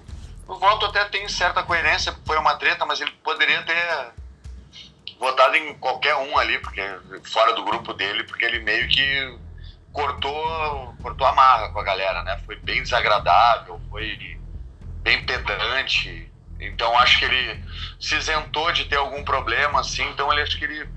no 0.48 0.60
voto 0.60 0.86
até 0.86 1.06
tem 1.06 1.28
certa 1.28 1.64
coerência, 1.64 2.16
foi 2.26 2.38
uma 2.38 2.56
treta, 2.56 2.86
mas 2.86 3.02
ele 3.02 3.12
poderia 3.24 3.64
ter 3.64 4.14
votado 5.20 5.56
em 5.56 5.74
qualquer 5.76 6.16
um 6.16 6.38
ali, 6.38 6.60
porque 6.60 6.82
fora 7.24 7.54
do 7.54 7.64
grupo 7.64 7.94
dele, 7.94 8.24
porque 8.24 8.46
ele 8.46 8.60
meio 8.60 8.88
que 8.88 9.38
cortou, 9.92 10.96
cortou 11.02 11.26
a 11.26 11.34
marra 11.34 11.70
com 11.70 11.80
a 11.80 11.84
galera, 11.84 12.24
né? 12.24 12.40
Foi 12.46 12.56
bem 12.58 12.84
desagradável, 12.84 13.82
foi 13.90 14.40
bem 15.02 15.26
pedante. 15.26 16.32
Então 16.60 16.98
acho 17.00 17.20
que 17.20 17.26
ele 17.26 17.64
se 18.00 18.16
isentou 18.16 18.72
de 18.72 18.86
ter 18.86 18.98
algum 18.98 19.24
problema, 19.24 19.80
assim. 19.80 20.08
Então 20.10 20.32
ele 20.32 20.42
acho 20.42 20.58
que 20.58 20.66
ele 20.66 20.88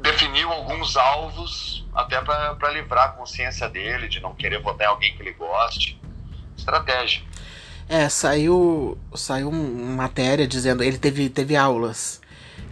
definiu 0.00 0.50
alguns 0.50 0.96
alvos 0.96 1.86
até 1.94 2.20
para 2.20 2.70
livrar 2.72 3.06
a 3.06 3.08
consciência 3.12 3.68
dele 3.68 4.08
de 4.08 4.20
não 4.20 4.34
querer 4.34 4.60
votar 4.60 4.86
em 4.86 4.90
alguém 4.90 5.16
que 5.16 5.22
ele 5.22 5.32
goste. 5.32 6.00
Estratégia. 6.56 7.22
É, 7.88 8.08
saiu, 8.08 8.98
saiu 9.14 9.50
matéria 9.50 10.46
dizendo 10.46 10.82
ele 10.82 10.98
teve, 10.98 11.28
teve 11.28 11.56
aulas 11.56 12.19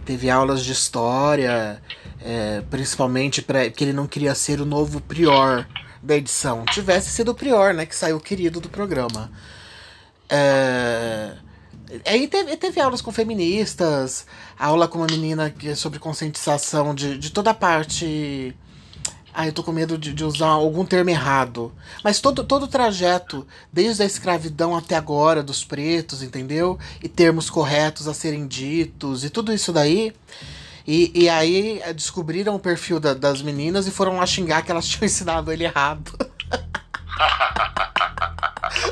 teve 0.09 0.27
aulas 0.27 0.65
de 0.65 0.71
história, 0.71 1.79
é, 2.19 2.61
principalmente 2.61 3.43
para 3.43 3.69
que 3.69 3.83
ele 3.83 3.93
não 3.93 4.07
queria 4.07 4.33
ser 4.33 4.59
o 4.59 4.65
novo 4.65 4.99
prior 4.99 5.67
da 6.01 6.15
edição. 6.15 6.65
Tivesse 6.65 7.11
sido 7.11 7.29
o 7.29 7.35
prior, 7.35 7.75
né, 7.75 7.85
que 7.85 7.95
saiu 7.95 8.19
querido 8.19 8.59
do 8.59 8.67
programa. 8.69 9.31
É, 10.27 11.33
aí 12.07 12.27
teve, 12.27 12.57
teve 12.57 12.81
aulas 12.81 13.03
com 13.03 13.11
feministas, 13.11 14.25
aula 14.57 14.87
com 14.87 14.97
uma 14.97 15.05
menina 15.05 15.51
que 15.51 15.69
é 15.69 15.75
sobre 15.75 15.99
conscientização 15.99 16.95
de, 16.95 17.15
de 17.15 17.29
toda 17.29 17.51
a 17.51 17.53
parte 17.53 18.55
ah, 19.39 19.47
eu 19.47 19.53
tô 19.53 19.63
com 19.63 19.71
medo 19.71 19.97
de, 19.97 20.11
de, 20.11 20.25
usar 20.25 20.49
algum 20.49 20.83
termo 20.83 21.09
errado. 21.09 21.71
Mas 22.03 22.19
todo, 22.19 22.43
todo 22.43 22.63
o 22.63 22.67
trajeto, 22.67 23.47
desde 23.71 24.03
a 24.03 24.05
escravidão 24.05 24.75
até 24.75 24.97
agora, 24.97 25.41
dos 25.41 25.63
pretos, 25.63 26.21
entendeu? 26.21 26.77
E 27.01 27.07
termos 27.07 27.49
corretos 27.49 28.05
a 28.09 28.13
serem 28.13 28.45
ditos 28.45 29.23
e 29.23 29.29
tudo 29.29 29.53
isso 29.53 29.71
daí. 29.71 30.13
E, 30.85 31.09
e 31.15 31.29
aí 31.29 31.79
eh, 31.85 31.93
descobriram 31.93 32.53
o 32.53 32.59
perfil 32.59 32.99
da, 32.99 33.13
das 33.13 33.41
meninas 33.41 33.87
e 33.87 33.91
foram 33.91 34.17
lá 34.17 34.25
xingar 34.25 34.61
que 34.61 34.71
elas 34.71 34.83
tinham 34.85 35.05
ensinado 35.05 35.53
ele 35.53 35.63
errado. 35.63 36.11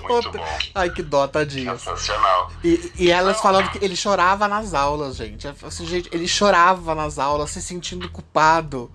Muito 0.08 0.32
bom. 0.32 0.58
Ai, 0.74 0.90
que 0.90 1.04
dó, 1.04 1.28
tadinho. 1.28 1.78
Sensacional. 1.78 2.54
E, 2.64 2.94
e 2.96 3.12
elas 3.12 3.42
falando 3.42 3.70
que 3.70 3.84
ele 3.84 3.98
chorava 3.98 4.48
nas 4.48 4.74
aulas, 4.74 5.18
gente. 5.18 5.46
Assim, 5.46 5.86
gente. 5.86 6.10
Ele 6.14 6.26
chorava 6.26 6.96
nas 6.96 7.20
aulas, 7.20 7.50
se 7.50 7.62
sentindo 7.62 8.10
culpado. 8.10 8.90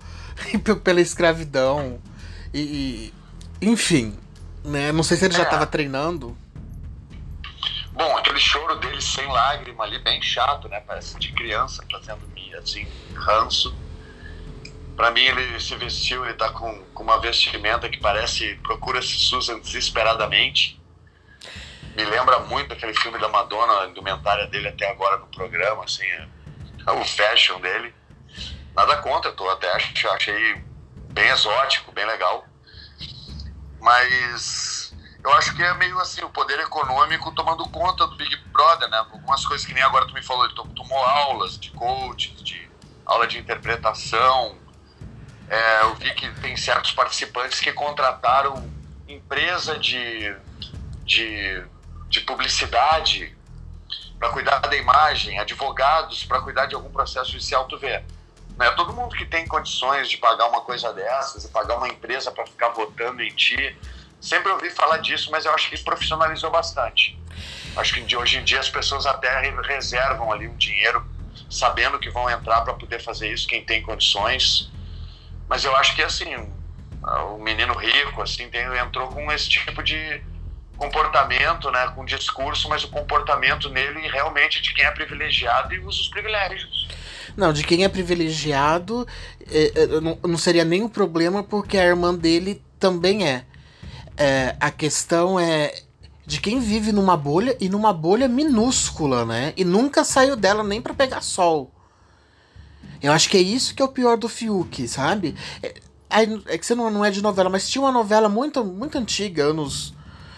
Pela 0.83 1.01
escravidão. 1.01 1.99
E, 2.53 3.11
e, 3.61 3.69
enfim, 3.69 4.17
né? 4.63 4.91
Não 4.91 5.03
sei 5.03 5.17
se 5.17 5.25
ele 5.25 5.33
já 5.33 5.43
estava 5.43 5.63
é. 5.63 5.67
treinando. 5.67 6.37
Bom, 7.91 8.17
aquele 8.17 8.39
choro 8.39 8.75
dele 8.77 9.01
sem 9.01 9.27
lágrima 9.27 9.83
ali, 9.83 9.99
bem 9.99 10.21
chato, 10.21 10.67
né? 10.67 10.79
Parece 10.79 11.17
de 11.19 11.31
criança 11.31 11.83
fazendo 11.91 12.33
assim, 12.57 12.87
ranço. 13.15 13.75
Pra 14.95 15.11
mim, 15.11 15.21
ele 15.21 15.59
se 15.59 15.75
vestiu, 15.75 16.23
ele 16.23 16.35
tá 16.35 16.49
com, 16.49 16.83
com 16.93 17.03
uma 17.03 17.19
vestimenta 17.19 17.89
que 17.89 17.99
parece 17.99 18.55
Procura-se 18.63 19.07
Susan 19.07 19.59
desesperadamente. 19.59 20.79
Me 21.95 22.03
lembra 22.05 22.39
muito 22.39 22.73
aquele 22.73 22.93
filme 22.93 23.19
da 23.19 23.27
Madonna, 23.27 23.81
a 23.81 23.87
indumentária 23.87 24.47
dele 24.47 24.67
até 24.67 24.89
agora 24.89 25.17
no 25.17 25.27
programa, 25.27 25.83
assim, 25.83 26.05
é, 26.05 26.27
o 26.91 27.05
fashion 27.05 27.59
dele. 27.59 27.93
Nada 28.75 28.97
contra, 28.97 29.31
tô 29.31 29.47
até 29.49 29.71
achei 29.71 30.63
bem 31.13 31.29
exótico, 31.29 31.91
bem 31.91 32.05
legal. 32.05 32.45
Mas 33.79 34.95
eu 35.23 35.33
acho 35.33 35.55
que 35.55 35.63
é 35.63 35.73
meio 35.75 35.99
assim, 35.99 36.23
o 36.23 36.29
poder 36.29 36.59
econômico 36.59 37.31
tomando 37.33 37.67
conta 37.69 38.07
do 38.07 38.17
Big 38.17 38.35
Brother, 38.51 38.89
né? 38.89 38.97
Algumas 38.97 39.45
coisas 39.45 39.65
que 39.65 39.73
nem 39.73 39.83
agora 39.83 40.07
tu 40.07 40.13
me 40.13 40.23
falou, 40.23 40.45
ele 40.45 40.55
tomou 40.55 40.97
aulas 40.97 41.57
de 41.59 41.71
coach, 41.71 42.35
de 42.43 42.71
aula 43.05 43.27
de 43.27 43.37
interpretação. 43.37 44.61
É, 45.47 45.81
eu 45.83 45.95
vi 45.95 46.13
que 46.15 46.29
tem 46.39 46.55
certos 46.57 46.91
participantes 46.91 47.59
que 47.59 47.71
contrataram 47.73 48.73
empresa 49.07 49.77
de, 49.77 50.35
de, 51.05 51.65
de 52.09 52.21
publicidade 52.21 53.37
para 54.17 54.29
cuidar 54.29 54.59
da 54.59 54.75
imagem, 54.75 55.37
advogados 55.39 56.23
para 56.25 56.41
cuidar 56.41 56.65
de 56.65 56.75
algum 56.75 56.91
processo 56.91 57.31
judicial, 57.31 57.65
tu 57.67 57.77
vê. 57.77 58.03
Não 58.57 58.65
é 58.65 58.71
todo 58.71 58.93
mundo 58.93 59.15
que 59.15 59.25
tem 59.25 59.47
condições 59.47 60.09
de 60.09 60.17
pagar 60.17 60.47
uma 60.47 60.61
coisa 60.61 60.93
dessas, 60.93 61.45
pagar 61.47 61.77
uma 61.77 61.87
empresa 61.87 62.31
para 62.31 62.45
ficar 62.45 62.69
votando 62.69 63.21
em 63.21 63.33
ti. 63.33 63.75
Sempre 64.21 64.51
ouvi 64.51 64.69
falar 64.69 64.97
disso, 64.97 65.31
mas 65.31 65.45
eu 65.45 65.53
acho 65.53 65.69
que 65.69 65.77
profissionalizou 65.79 66.51
bastante. 66.51 67.19
Acho 67.75 67.93
que 67.93 68.01
de 68.01 68.15
hoje 68.15 68.37
em 68.37 68.43
dia 68.43 68.59
as 68.59 68.69
pessoas 68.69 69.05
até 69.05 69.51
reservam 69.61 70.31
ali 70.31 70.47
um 70.47 70.55
dinheiro 70.55 71.05
sabendo 71.49 71.99
que 71.99 72.09
vão 72.09 72.29
entrar 72.29 72.61
para 72.61 72.73
poder 72.73 72.99
fazer 73.01 73.31
isso, 73.31 73.47
quem 73.47 73.63
tem 73.63 73.81
condições. 73.81 74.71
Mas 75.47 75.63
eu 75.65 75.75
acho 75.75 75.95
que 75.95 76.01
assim, 76.01 76.35
o 77.33 77.37
menino 77.37 77.73
rico 77.73 78.21
assim 78.21 78.49
tem, 78.49 78.65
entrou 78.77 79.07
com 79.09 79.31
esse 79.31 79.49
tipo 79.49 79.83
de 79.83 80.21
comportamento, 80.77 81.69
né, 81.71 81.87
com 81.95 82.03
discurso, 82.03 82.67
mas 82.67 82.83
o 82.83 82.89
comportamento 82.89 83.69
nele 83.69 84.07
realmente 84.07 84.61
de 84.61 84.73
quem 84.73 84.85
é 84.85 84.91
privilegiado 84.91 85.73
e 85.73 85.79
usa 85.79 86.01
os 86.01 86.07
privilégios. 86.07 86.87
Não, 87.35 87.51
de 87.51 87.63
quem 87.63 87.83
é 87.83 87.89
privilegiado 87.89 89.07
é, 89.49 89.71
é, 89.75 89.87
não, 90.01 90.17
não 90.23 90.37
seria 90.37 90.63
nenhum 90.63 90.87
problema 90.87 91.43
porque 91.43 91.77
a 91.77 91.85
irmã 91.85 92.13
dele 92.13 92.61
também 92.79 93.27
é. 93.27 93.45
é. 94.17 94.55
A 94.59 94.69
questão 94.69 95.39
é 95.39 95.73
de 96.25 96.39
quem 96.39 96.59
vive 96.59 96.91
numa 96.91 97.17
bolha 97.17 97.57
e 97.59 97.67
numa 97.67 97.91
bolha 97.91 98.27
minúscula, 98.27 99.25
né? 99.25 99.53
E 99.57 99.65
nunca 99.65 100.03
saiu 100.03 100.35
dela 100.35 100.63
nem 100.63 100.81
para 100.81 100.93
pegar 100.93 101.21
sol. 101.21 101.71
Eu 103.01 103.11
acho 103.11 103.29
que 103.29 103.37
é 103.37 103.41
isso 103.41 103.75
que 103.75 103.81
é 103.81 103.85
o 103.85 103.89
pior 103.89 104.17
do 104.17 104.29
Fiuk, 104.29 104.87
sabe? 104.87 105.35
É, 105.61 105.73
é 106.47 106.57
que 106.57 106.65
você 106.65 106.75
não, 106.75 106.89
não 106.89 107.03
é 107.03 107.11
de 107.11 107.21
novela, 107.21 107.49
mas 107.49 107.67
tinha 107.67 107.81
uma 107.81 107.91
novela 107.91 108.29
muito, 108.29 108.63
muito 108.63 108.97
antiga, 108.97 109.43
anos 109.43 109.93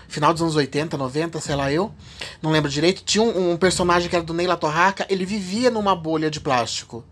final 0.08 0.34
dos 0.34 0.42
anos 0.42 0.56
80, 0.56 0.98
90, 0.98 1.40
sei 1.42 1.56
lá 1.56 1.72
eu, 1.72 1.94
não 2.42 2.52
lembro 2.52 2.70
direito, 2.70 3.04
tinha 3.04 3.24
um, 3.24 3.52
um 3.52 3.58
personagem 3.58 4.10
que 4.10 4.16
era 4.16 4.24
do 4.24 4.34
Neila 4.34 4.58
Torraca, 4.58 5.06
ele 5.10 5.26
vivia 5.26 5.70
numa 5.70 5.96
bolha 5.96 6.30
de 6.30 6.40
plástico. 6.40 7.04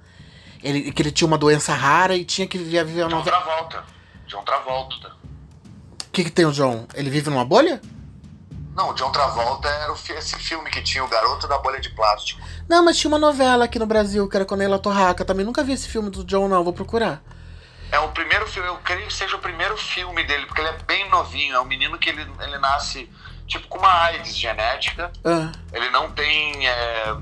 Ele, 0.63 0.91
que 0.91 1.01
ele 1.01 1.11
tinha 1.11 1.27
uma 1.27 1.37
doença 1.37 1.73
rara 1.73 2.15
e 2.15 2.23
tinha 2.23 2.47
que 2.47 2.57
viver, 2.57 2.85
viver 2.85 3.03
uma 3.03 3.17
John 3.17 3.23
Travolta. 3.23 3.83
John 4.27 4.43
Travolta. 4.43 5.07
O 6.07 6.11
que, 6.11 6.23
que 6.23 6.31
tem 6.31 6.45
o 6.45 6.51
John? 6.51 6.87
Ele 6.93 7.09
vive 7.09 7.29
numa 7.29 7.43
bolha? 7.43 7.81
Não, 8.75 8.89
o 8.89 8.93
John 8.93 9.11
Travolta 9.11 9.67
era 9.67 9.93
esse 10.17 10.35
filme 10.37 10.69
que 10.69 10.81
tinha 10.81 11.03
o 11.03 11.07
garoto 11.07 11.47
da 11.47 11.59
bolha 11.59 11.79
de 11.79 11.89
plástico. 11.89 12.41
Não, 12.67 12.83
mas 12.83 12.97
tinha 12.97 13.09
uma 13.09 13.19
novela 13.19 13.65
aqui 13.65 13.77
no 13.77 13.85
Brasil 13.85 14.27
que 14.27 14.35
era 14.35 14.45
com 14.45 14.55
a 14.55 14.57
Neila 14.57 14.79
Torraca. 14.79 15.23
Também 15.23 15.45
nunca 15.45 15.63
vi 15.63 15.73
esse 15.73 15.87
filme 15.87 16.09
do 16.09 16.23
John, 16.23 16.47
não. 16.47 16.63
Vou 16.63 16.73
procurar. 16.73 17.21
É 17.93 17.99
o 17.99 18.09
primeiro 18.09 18.47
filme, 18.47 18.67
eu 18.67 18.77
creio 18.77 19.05
que 19.05 19.13
seja 19.13 19.35
o 19.35 19.39
primeiro 19.39 19.77
filme 19.77 20.23
dele, 20.23 20.47
porque 20.47 20.59
ele 20.59 20.69
é 20.69 20.77
bem 20.87 21.07
novinho. 21.11 21.55
É 21.55 21.61
um 21.61 21.65
menino 21.65 21.99
que 21.99 22.09
ele, 22.09 22.27
ele 22.39 22.57
nasce 22.57 23.07
tipo 23.45 23.67
com 23.67 23.77
uma 23.77 24.05
AIDS 24.05 24.35
genética. 24.35 25.11
Ah. 25.23 25.51
Ele 25.71 25.91
não 25.91 26.11
tem. 26.11 26.67
É, 26.67 27.15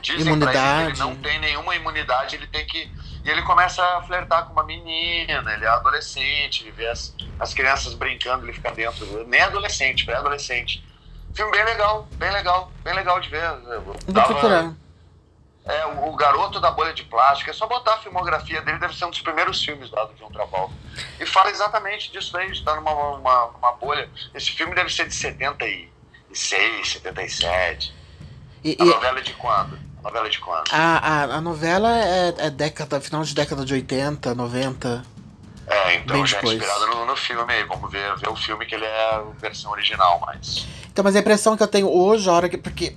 dizem 0.00 0.28
imunidade. 0.28 0.52
pra 0.52 0.82
ele 0.82 0.92
que 0.92 0.92
ele 0.92 0.98
não 1.00 1.16
tem 1.16 1.40
nenhuma 1.40 1.74
imunidade, 1.74 2.36
ele 2.36 2.46
tem 2.46 2.64
que. 2.64 2.88
E 3.24 3.28
ele 3.28 3.42
começa 3.42 3.82
a 3.82 4.02
flertar 4.02 4.46
com 4.46 4.52
uma 4.52 4.62
menina, 4.62 5.52
ele 5.52 5.64
é 5.64 5.68
adolescente, 5.68 6.62
ele 6.62 6.70
vê 6.70 6.86
as, 6.86 7.12
as 7.40 7.52
crianças 7.52 7.92
brincando, 7.92 8.44
ele 8.46 8.52
fica 8.52 8.70
dentro. 8.70 9.26
Nem 9.26 9.40
adolescente, 9.40 10.04
pré-adolescente. 10.04 10.84
Filme 11.34 11.50
bem 11.50 11.64
legal, 11.64 12.06
bem 12.12 12.30
legal, 12.30 12.70
bem 12.84 12.94
legal 12.94 13.20
de 13.20 13.28
ver. 13.28 13.42
Eu 13.42 13.82
Vou 13.82 13.94
procurar 13.96 14.72
é, 15.64 15.86
o, 15.86 16.14
Garoto 16.14 16.58
da 16.58 16.70
Bolha 16.70 16.92
de 16.92 17.04
Plástico. 17.04 17.50
É 17.50 17.52
só 17.52 17.66
botar 17.66 17.94
a 17.94 17.98
filmografia 17.98 18.62
dele, 18.62 18.78
deve 18.78 18.96
ser 18.96 19.04
um 19.04 19.10
dos 19.10 19.20
primeiros 19.20 19.62
filmes 19.62 19.90
lá 19.90 20.04
do 20.04 20.14
John 20.14 20.30
Travolta. 20.30 20.74
E 21.18 21.26
fala 21.26 21.50
exatamente 21.50 22.10
disso 22.10 22.36
aí, 22.36 22.50
está 22.50 22.74
numa 22.76 22.92
uma, 22.92 23.44
uma 23.46 23.72
bolha. 23.72 24.08
Esse 24.34 24.50
filme 24.52 24.74
deve 24.74 24.90
ser 24.90 25.06
de 25.06 25.14
76, 25.14 26.92
77. 26.92 27.94
E, 28.64 28.76
a 28.78 28.84
e... 28.84 28.86
novela 28.86 29.18
é 29.18 29.22
de 29.22 29.34
quando? 29.34 29.78
A 29.98 30.02
novela 30.02 30.26
é 30.26 30.30
de 30.30 30.38
quando? 30.38 30.64
A, 30.72 30.98
a, 30.98 31.22
a 31.24 31.40
novela 31.40 31.94
é, 31.98 32.34
é 32.38 32.50
década, 32.50 33.00
final 33.00 33.22
de 33.22 33.34
década 33.34 33.64
de 33.64 33.74
80, 33.74 34.34
90. 34.34 35.04
É, 35.66 35.94
então 35.94 36.26
já 36.26 36.38
é 36.38 36.44
inspirado 36.44 36.86
no, 36.88 37.06
no, 37.06 37.16
filme 37.16 37.52
aí. 37.52 37.62
Vamos 37.64 37.92
ver, 37.92 38.16
ver 38.16 38.28
o 38.28 38.34
filme 38.34 38.66
que 38.66 38.74
ele 38.74 38.84
é 38.84 39.14
a 39.14 39.22
versão 39.38 39.70
original, 39.70 40.20
mas. 40.26 40.66
Então, 40.90 41.04
mas 41.04 41.14
a 41.14 41.20
impressão 41.20 41.56
que 41.56 41.62
eu 41.62 41.68
tenho 41.68 41.88
hoje, 41.88 42.28
a 42.28 42.32
hora 42.32 42.48
que. 42.48 42.58
Porque 42.58 42.96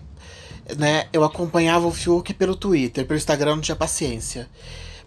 né, 0.78 1.08
eu 1.12 1.24
acompanhava 1.24 1.88
o 1.88 1.92
Fiuk 1.92 2.34
pelo 2.34 2.56
Twitter, 2.56 3.06
pelo 3.06 3.18
Instagram 3.18 3.56
não 3.56 3.62
tinha 3.62 3.76
paciência. 3.76 4.50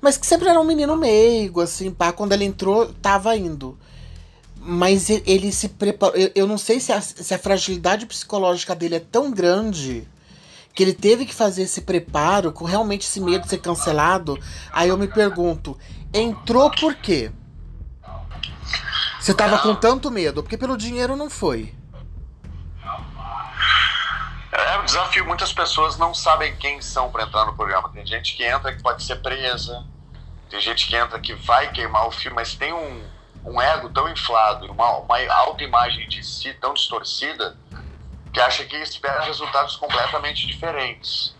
Mas 0.01 0.17
que 0.17 0.27
sempre 0.27 0.49
era 0.49 0.61
um 0.61 0.65
menino 0.65 0.97
meigo, 0.97 1.61
assim, 1.61 1.91
pá, 1.91 2.13
quando 2.13 2.33
ele 2.33 2.45
entrou, 2.45 2.87
tava 3.01 3.37
indo. 3.37 3.79
Mas 4.59 5.09
ele 5.11 5.53
se 5.53 5.69
preparou. 5.69 6.17
Eu, 6.35 6.47
não 6.47 6.59
sei 6.59 6.81
se 6.81 6.93
a, 6.93 7.01
se 7.01 7.33
a 7.33 7.39
fragilidade 7.39 8.05
psicológica 8.07 8.75
dele 8.75 8.97
é 8.97 9.01
tão 9.01 9.31
grande 9.31 10.07
que 10.75 10.83
ele 10.83 10.93
teve 10.93 11.25
que 11.25 11.35
fazer 11.35 11.63
esse 11.63 11.81
preparo 11.81 12.53
com 12.53 12.65
realmente 12.65 13.07
esse 13.07 13.21
medo 13.21 13.45
de 13.45 13.49
ser 13.49 13.59
cancelado. 13.59 14.39
Aí 14.73 14.91
eu 14.91 14.99
me 14.99 15.09
pergunto, 15.09 15.77
entrou 16.13 16.71
por 16.71 16.95
quê? 16.97 17.31
Você 19.21 19.33
tava 19.33 19.59
com 19.59 19.75
tanto 19.75 20.11
medo? 20.11 20.43
Porque 20.43 20.59
pelo 20.59 20.77
dinheiro 20.77 21.17
não 21.17 21.31
foi. 21.31 21.73
É 24.57 24.79
um 24.79 24.85
desafio. 24.85 25.27
Muitas 25.27 25.53
pessoas 25.53 25.99
não 25.99 26.15
sabem 26.15 26.57
quem 26.57 26.81
são 26.81 27.11
para 27.11 27.25
entrar 27.25 27.45
no 27.45 27.55
programa. 27.55 27.91
Tem 27.91 28.07
gente 28.07 28.35
que 28.35 28.43
entra 28.43 28.75
que 28.75 28.83
pode 28.83 29.03
ser 29.03 29.17
presa, 29.17 29.85
tem 30.49 30.61
gente 30.61 30.87
que 30.87 30.97
entra 30.97 31.21
que 31.21 31.35
vai 31.35 31.71
queimar 31.73 32.07
o 32.07 32.11
filme, 32.11 32.37
mas 32.37 32.55
tem 32.55 32.73
um, 32.73 33.05
um 33.45 33.61
ego 33.61 33.91
tão 33.91 34.09
inflado, 34.09 34.71
uma, 34.73 34.99
uma 34.99 35.35
autoimagem 35.35 36.09
de 36.09 36.25
si 36.25 36.55
tão 36.55 36.73
distorcida, 36.73 37.57
que 38.33 38.41
acha 38.41 38.65
que 38.65 38.77
espera 38.77 39.23
resultados 39.25 39.77
completamente 39.77 40.47
diferentes. 40.47 41.35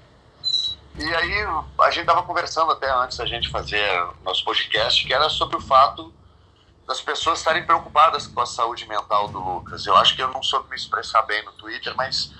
E 0.99 1.15
aí 1.15 1.47
a 1.81 1.91
gente 1.91 2.01
estava 2.01 2.23
conversando 2.23 2.73
até 2.73 2.91
antes 2.91 3.17
da 3.17 3.27
gente 3.27 3.49
fazer 3.51 3.83
nosso 4.25 4.45
podcast, 4.45 5.07
que 5.07 5.13
era 5.13 5.29
sobre 5.29 5.57
o 5.57 5.61
fato 5.61 6.13
das 6.87 7.01
pessoas 7.01 7.39
estarem 7.39 7.65
preocupadas 7.65 8.27
com 8.27 8.41
a 8.41 8.47
saúde 8.47 8.87
mental 8.87 9.29
do 9.29 9.39
Lucas. 9.39 9.87
Eu 9.87 9.97
acho 9.97 10.15
que 10.15 10.23
eu 10.23 10.29
não 10.29 10.43
soube 10.43 10.71
me 10.71 10.77
expressar 10.77 11.23
bem 11.23 11.45
no 11.45 11.53
Twitter, 11.53 11.95
mas 11.97 12.33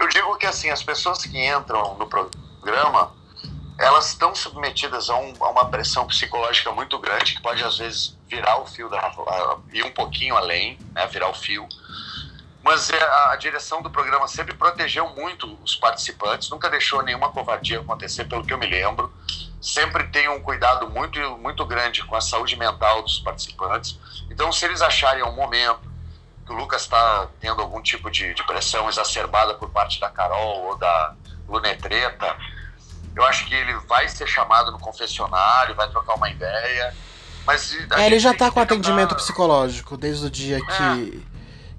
eu 0.00 0.08
digo 0.08 0.36
que 0.36 0.46
assim, 0.46 0.70
as 0.70 0.82
pessoas 0.82 1.24
que 1.24 1.38
entram 1.46 1.94
no 1.98 2.06
programa, 2.06 3.12
elas 3.78 4.08
estão 4.08 4.34
submetidas 4.34 5.10
a, 5.10 5.16
um, 5.16 5.34
a, 5.40 5.50
uma 5.50 5.66
pressão 5.66 6.06
psicológica 6.06 6.72
muito 6.72 6.98
grande, 6.98 7.34
que 7.34 7.42
pode 7.42 7.62
às 7.62 7.76
vezes 7.76 8.16
virar 8.26 8.58
o 8.60 8.66
fio, 8.66 8.88
da, 8.88 9.12
ir 9.72 9.84
um 9.84 9.90
pouquinho 9.90 10.36
além, 10.36 10.78
né, 10.92 11.06
virar 11.06 11.28
o 11.28 11.34
fio. 11.34 11.68
Mas 12.62 12.90
é, 12.90 13.02
a, 13.02 13.32
a 13.32 13.36
direção 13.36 13.82
do 13.82 13.90
programa 13.90 14.26
sempre 14.26 14.54
protegeu 14.54 15.08
muito 15.10 15.58
os 15.62 15.76
participantes, 15.76 16.48
nunca 16.48 16.70
deixou 16.70 17.02
nenhuma 17.02 17.30
covardia 17.30 17.80
acontecer, 17.80 18.24
pelo 18.24 18.44
que 18.44 18.54
eu 18.54 18.58
me 18.58 18.66
lembro. 18.66 19.12
Sempre 19.60 20.04
tem 20.08 20.28
um 20.30 20.40
cuidado 20.40 20.88
muito, 20.88 21.18
muito 21.36 21.66
grande 21.66 22.02
com 22.04 22.16
a 22.16 22.20
saúde 22.22 22.56
mental 22.56 23.02
dos 23.02 23.18
participantes. 23.18 23.98
Então, 24.30 24.50
se 24.50 24.64
eles 24.64 24.80
acharem 24.80 25.22
um 25.22 25.32
momento 25.32 25.89
que 26.50 26.54
o 26.54 26.56
Lucas 26.56 26.82
está 26.82 27.28
tendo 27.38 27.62
algum 27.62 27.80
tipo 27.80 28.10
de, 28.10 28.34
de, 28.34 28.42
pressão 28.42 28.88
exacerbada 28.88 29.54
por 29.54 29.70
parte 29.70 30.00
da 30.00 30.10
Carol 30.10 30.64
ou 30.64 30.76
da 30.76 31.14
Lunetreta, 31.48 32.36
eu 33.14 33.24
acho 33.24 33.46
que 33.46 33.54
ele 33.54 33.72
vai 33.86 34.08
ser 34.08 34.26
chamado 34.26 34.72
no 34.72 34.78
confessionário, 34.80 35.76
vai 35.76 35.88
trocar 35.88 36.14
uma 36.14 36.28
ideia. 36.28 36.92
Mas 37.46 37.72
é, 37.92 38.06
ele 38.06 38.18
já 38.18 38.32
está 38.32 38.50
com 38.50 38.58
atendimento 38.58 39.10
tentar... 39.10 39.14
psicológico 39.14 39.96
desde 39.96 40.26
o 40.26 40.30
dia 40.30 40.58
que. 40.58 40.72
É, 40.72 41.30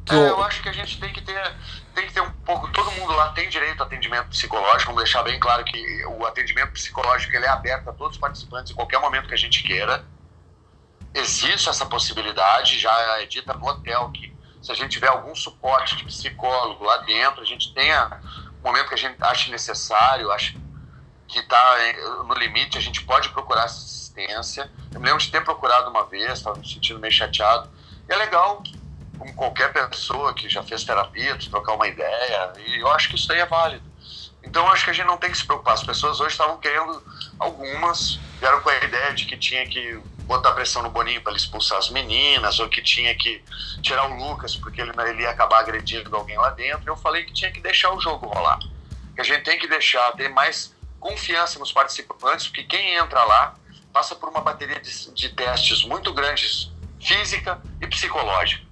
que 0.05 0.15
é, 0.15 0.30
eu 0.30 0.41
acho 0.43 0.61
que 0.63 0.69
a 0.69 0.74
gente 0.74 0.99
tem 0.99 1.11
que 1.11 1.22
ter 1.22 1.53
tem 1.93 2.07
que 2.07 2.13
ter 2.13 2.22
um 2.22 2.32
pouco. 2.32 2.69
Todo 2.69 2.91
mundo 2.91 3.13
lá 3.13 3.34
tem 3.34 3.49
direito 3.49 3.84
a 3.84 3.86
atendimento 3.86 4.30
psicológico. 4.30 4.91
Vamos 4.91 5.03
deixar 5.03 5.22
bem 5.22 5.38
claro 5.38 5.65
que 5.65 6.05
o 6.05 6.26
atendimento 6.26 6.72
psicológico 6.72 7.36
ele 7.36 7.45
é 7.45 7.49
aberto 7.49 7.89
a 7.89 7.93
todos 7.93 8.15
os 8.15 8.22
participantes 8.22 8.72
em 8.72 8.76
qualquer 8.76 8.99
momento 8.99 9.28
que 9.28 9.34
a 9.34 9.38
gente 9.38 9.63
queira. 9.63 10.05
Existe 11.13 11.67
essa 11.67 11.86
possibilidade, 11.86 12.80
já 12.80 12.97
é 13.19 13.26
dita 13.26 13.53
no 13.53 13.67
hotel 13.67 14.09
que 14.11 14.32
se 14.62 14.72
a 14.72 14.76
gente 14.76 14.91
tiver 14.91 15.07
algum 15.07 15.34
suporte 15.34 15.95
de 15.95 16.05
psicólogo 16.05 16.84
lá 16.84 16.97
dentro, 16.97 17.41
a 17.41 17.45
gente 17.45 17.74
tenha 17.74 18.20
um 18.59 18.68
momento 18.68 18.89
que 18.89 18.93
a 18.93 18.97
gente 18.97 19.18
ache 19.22 19.49
necessário, 19.49 20.32
acha 20.32 20.53
que 21.28 21.39
está 21.39 21.78
no 22.26 22.34
limite, 22.36 22.78
a 22.78 22.82
gente 22.82 23.03
pode 23.03 23.30
procurar 23.30 23.64
assistência. 23.64 24.70
Eu 24.93 24.99
me 24.99 25.05
lembro 25.05 25.22
de 25.22 25.32
ter 25.32 25.43
procurado 25.43 25.89
uma 25.89 26.05
vez, 26.05 26.34
estava 26.34 26.57
me 26.57 26.68
sentindo 26.68 26.99
meio 26.99 27.14
chateado. 27.14 27.70
E 28.07 28.14
é 28.14 28.16
legal, 28.18 28.62
como 29.18 29.34
qualquer 29.34 29.72
pessoa 29.72 30.34
que 30.34 30.49
já 30.49 30.62
fez 30.62 30.84
terapia, 30.84 31.38
trocar 31.49 31.74
uma 31.74 31.88
ideia, 31.88 32.53
e 32.57 32.80
eu 32.80 32.91
acho 32.91 33.09
que 33.09 33.16
isso 33.16 33.32
aí 33.32 33.39
é 33.39 33.45
válido. 33.45 33.89
Então 34.43 34.66
eu 34.66 34.72
acho 34.72 34.84
que 34.84 34.89
a 34.89 34.93
gente 34.93 35.05
não 35.05 35.18
tem 35.18 35.32
que 35.32 35.38
se 35.38 35.45
preocupar. 35.45 35.76
As 35.76 35.84
pessoas 35.84 36.20
hoje 36.20 36.32
estavam 36.32 36.57
querendo, 36.57 37.01
algumas 37.39 38.20
vieram 38.39 38.59
com 38.62 38.70
a 38.70 38.78
ideia 38.78 39.14
de 39.14 39.26
que 39.26 39.38
tinha 39.38 39.66
que 39.68 40.01
botar 40.26 40.51
pressão 40.53 40.82
no 40.82 40.89
Boninho 40.89 41.22
para 41.22 41.32
ele 41.32 41.39
expulsar 41.39 41.78
as 41.78 41.89
meninas, 41.89 42.59
ou 42.59 42.69
que 42.69 42.82
tinha 42.82 43.15
que 43.15 43.43
tirar 43.82 44.09
o 44.09 44.15
Lucas 44.15 44.55
porque 44.55 44.82
ele, 44.82 44.91
ele 45.07 45.24
ia 45.24 45.30
acabar 45.30 45.59
agredindo 45.59 46.15
alguém 46.15 46.38
lá 46.38 46.49
dentro. 46.51 46.88
Eu 46.88 46.97
falei 46.97 47.24
que 47.24 47.34
tinha 47.34 47.51
que 47.51 47.59
deixar 47.59 47.93
o 47.93 47.99
jogo 47.99 48.28
rolar. 48.28 48.59
Que 49.15 49.22
a 49.22 49.24
gente 49.24 49.43
tem 49.43 49.59
que 49.59 49.67
deixar, 49.67 50.11
ter 50.13 50.30
mais 50.30 50.74
confiança 50.99 51.59
nos 51.59 51.72
participantes, 51.72 52.47
porque 52.47 52.63
quem 52.63 52.95
entra 52.95 53.24
lá 53.24 53.55
passa 53.91 54.15
por 54.15 54.30
uma 54.30 54.41
bateria 54.41 54.80
de, 54.80 55.11
de 55.11 55.30
testes 55.30 55.84
muito 55.84 56.13
grandes, 56.13 56.72
física 56.99 57.61
e 57.82 57.88
psicológica. 57.88 58.63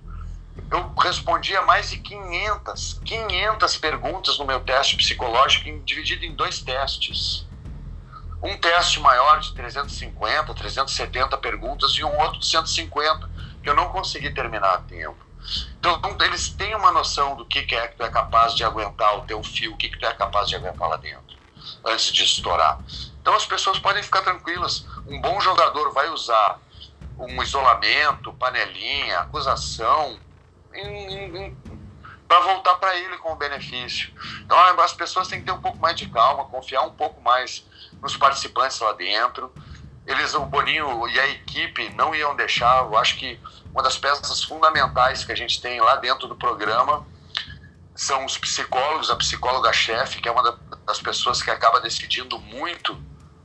Eu 0.72 0.94
respondi 0.96 1.56
a 1.58 1.64
mais 1.64 1.90
de 1.90 1.98
500, 1.98 3.02
500 3.04 3.78
perguntas 3.78 4.38
no 4.38 4.46
meu 4.46 4.60
teste 4.60 4.96
psicológico, 4.96 5.66
dividido 5.84 6.26
em 6.26 6.36
dois 6.36 6.60
testes 6.62 7.49
um 8.42 8.58
teste 8.58 9.00
maior 9.00 9.40
de 9.40 9.54
350, 9.54 10.54
370 10.54 11.38
perguntas 11.38 11.92
e 11.92 12.04
um 12.04 12.20
outro 12.20 12.40
de 12.40 12.46
150, 12.46 13.30
que 13.62 13.70
eu 13.70 13.76
não 13.76 13.90
consegui 13.90 14.34
terminar 14.34 14.74
a 14.74 14.78
tempo. 14.80 15.18
Então, 15.80 16.00
eles 16.22 16.50
têm 16.50 16.76
uma 16.76 16.92
noção 16.92 17.36
do 17.36 17.46
que, 17.46 17.60
é 17.76 17.88
que 17.88 17.96
tu 17.96 18.04
é 18.04 18.10
capaz 18.10 18.56
de 18.56 18.64
aguentar 18.64 19.18
o 19.18 19.22
teu 19.22 19.44
fio, 19.44 19.74
o 19.74 19.78
que, 19.78 19.90
que 19.90 19.98
tu 19.98 20.06
é 20.06 20.14
capaz 20.14 20.48
de 20.48 20.56
aguentar 20.56 20.88
lá 20.88 20.98
dentro, 20.98 21.38
antes 21.86 22.12
de 22.12 22.24
estourar. 22.24 22.80
Então, 23.22 23.34
as 23.34 23.46
pessoas 23.46 23.80
podem 23.80 24.04
ficar 24.04 24.22
tranquilas. 24.22 24.86
Um 25.08 25.20
bom 25.22 25.40
jogador 25.42 25.92
vai 25.92 26.10
usar 26.10 26.60
um 27.18 27.42
isolamento, 27.44 28.34
panelinha, 28.34 29.20
acusação, 29.20 30.18
para 32.28 32.40
voltar 32.42 32.76
para 32.76 32.96
ele 32.96 33.18
com 33.18 33.34
o 33.34 33.36
benefício. 33.36 34.14
Então, 34.44 34.58
as 34.80 34.94
pessoas 34.94 35.28
têm 35.28 35.40
que 35.40 35.46
ter 35.46 35.52
um 35.52 35.62
pouco 35.62 35.78
mais 35.80 35.96
de 35.96 36.08
calma, 36.08 36.46
confiar 36.46 36.84
um 36.84 36.92
pouco 36.92 37.20
mais 37.22 37.66
nos 38.02 38.16
participantes 38.18 38.80
lá 38.80 38.94
dentro. 38.94 39.52
Eles, 40.06 40.34
o 40.34 40.46
Boninho 40.46 41.08
e 41.08 41.20
a 41.20 41.28
equipe 41.28 41.90
não 41.94 42.16
iam 42.16 42.36
deixar. 42.36 42.84
Eu 42.84 42.98
acho 42.98 43.18
que 43.18 43.40
uma 43.74 43.84
das 43.84 43.98
peças 43.98 44.44
fundamentais 44.44 45.24
que 45.24 45.32
a 45.32 45.36
gente 45.36 45.62
tem 45.62 45.80
lá 45.80 45.96
dentro 45.96 46.28
do 46.28 46.36
programa 46.36 47.06
são 47.96 48.26
os 48.26 48.38
psicólogos, 48.38 49.12
a 49.12 49.16
psicóloga-chefe, 49.16 50.22
que 50.22 50.30
é 50.30 50.32
uma 50.32 50.58
das 50.86 51.00
pessoas 51.02 51.44
que 51.44 51.52
acaba 51.52 51.82
decidindo 51.82 52.40
muito 52.40 52.98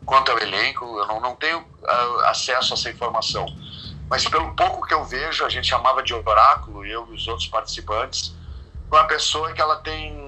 quanto 0.07 0.31
ao 0.31 0.39
elenco. 0.39 0.85
Eu 0.99 1.07
não, 1.07 1.21
não 1.21 1.37
tenho 1.37 1.59
uh, 1.59 2.21
acesso 2.27 2.73
a 2.73 2.77
essa 2.77 2.91
informação. 2.91 3.47
Mas 4.09 4.27
pelo 4.29 4.55
pouco 4.55 4.87
que 4.87 4.95
eu 4.95 5.05
vejo, 5.05 5.45
a 5.45 5.49
gente 5.49 5.67
chamava 5.67 6.03
de 6.03 6.15
oráculo, 6.15 6.85
eu 6.87 7.07
e 7.11 7.15
os 7.15 7.27
outros 7.27 7.49
participantes, 7.49 8.35
uma 8.91 9.05
pessoa 9.05 9.53
que 9.53 9.61
ela 9.61 9.77
tem 9.77 10.24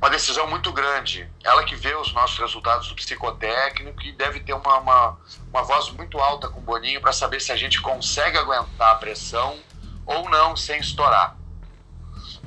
uma 0.00 0.10
decisão 0.10 0.46
muito 0.46 0.72
grande. 0.72 1.30
Ela 1.44 1.64
que 1.64 1.76
vê 1.76 1.94
os 1.94 2.12
nossos 2.12 2.38
resultados 2.38 2.88
do 2.88 2.94
psicotécnico 2.94 4.02
e 4.02 4.12
deve 4.12 4.40
ter 4.40 4.52
uma, 4.52 4.78
uma, 4.78 5.18
uma 5.52 5.62
voz 5.62 5.90
muito 5.90 6.18
alta 6.18 6.48
com 6.48 6.58
o 6.58 6.62
Boninho 6.62 7.00
para 7.00 7.12
saber 7.12 7.40
se 7.40 7.52
a 7.52 7.56
gente 7.56 7.80
consegue 7.80 8.38
aguentar 8.38 8.92
a 8.92 8.94
pressão 8.96 9.58
ou 10.06 10.28
não 10.28 10.56
sem 10.56 10.80
estourar. 10.80 11.36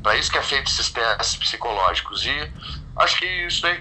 Para 0.01 0.17
isso 0.17 0.29
que 0.29 0.37
é 0.37 0.43
feito 0.43 0.69
esses 0.69 0.89
testes 0.89 1.37
psicológicos. 1.37 2.25
E 2.25 2.51
acho 2.97 3.17
que 3.19 3.25
isso 3.25 3.65
aí, 3.65 3.79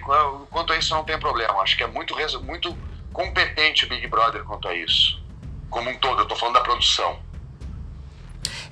quanto 0.50 0.72
a 0.72 0.76
isso 0.76 0.94
não 0.94 1.02
tem 1.02 1.18
problema. 1.18 1.60
Acho 1.60 1.76
que 1.76 1.82
é 1.82 1.88
muito, 1.88 2.14
muito 2.42 2.78
competente 3.12 3.84
o 3.84 3.88
Big 3.88 4.06
Brother 4.06 4.44
quanto 4.44 4.68
a 4.68 4.74
isso. 4.74 5.20
Como 5.68 5.90
um 5.90 5.98
todo, 5.98 6.20
eu 6.20 6.22
estou 6.22 6.36
falando 6.36 6.54
da 6.54 6.60
produção. 6.60 7.18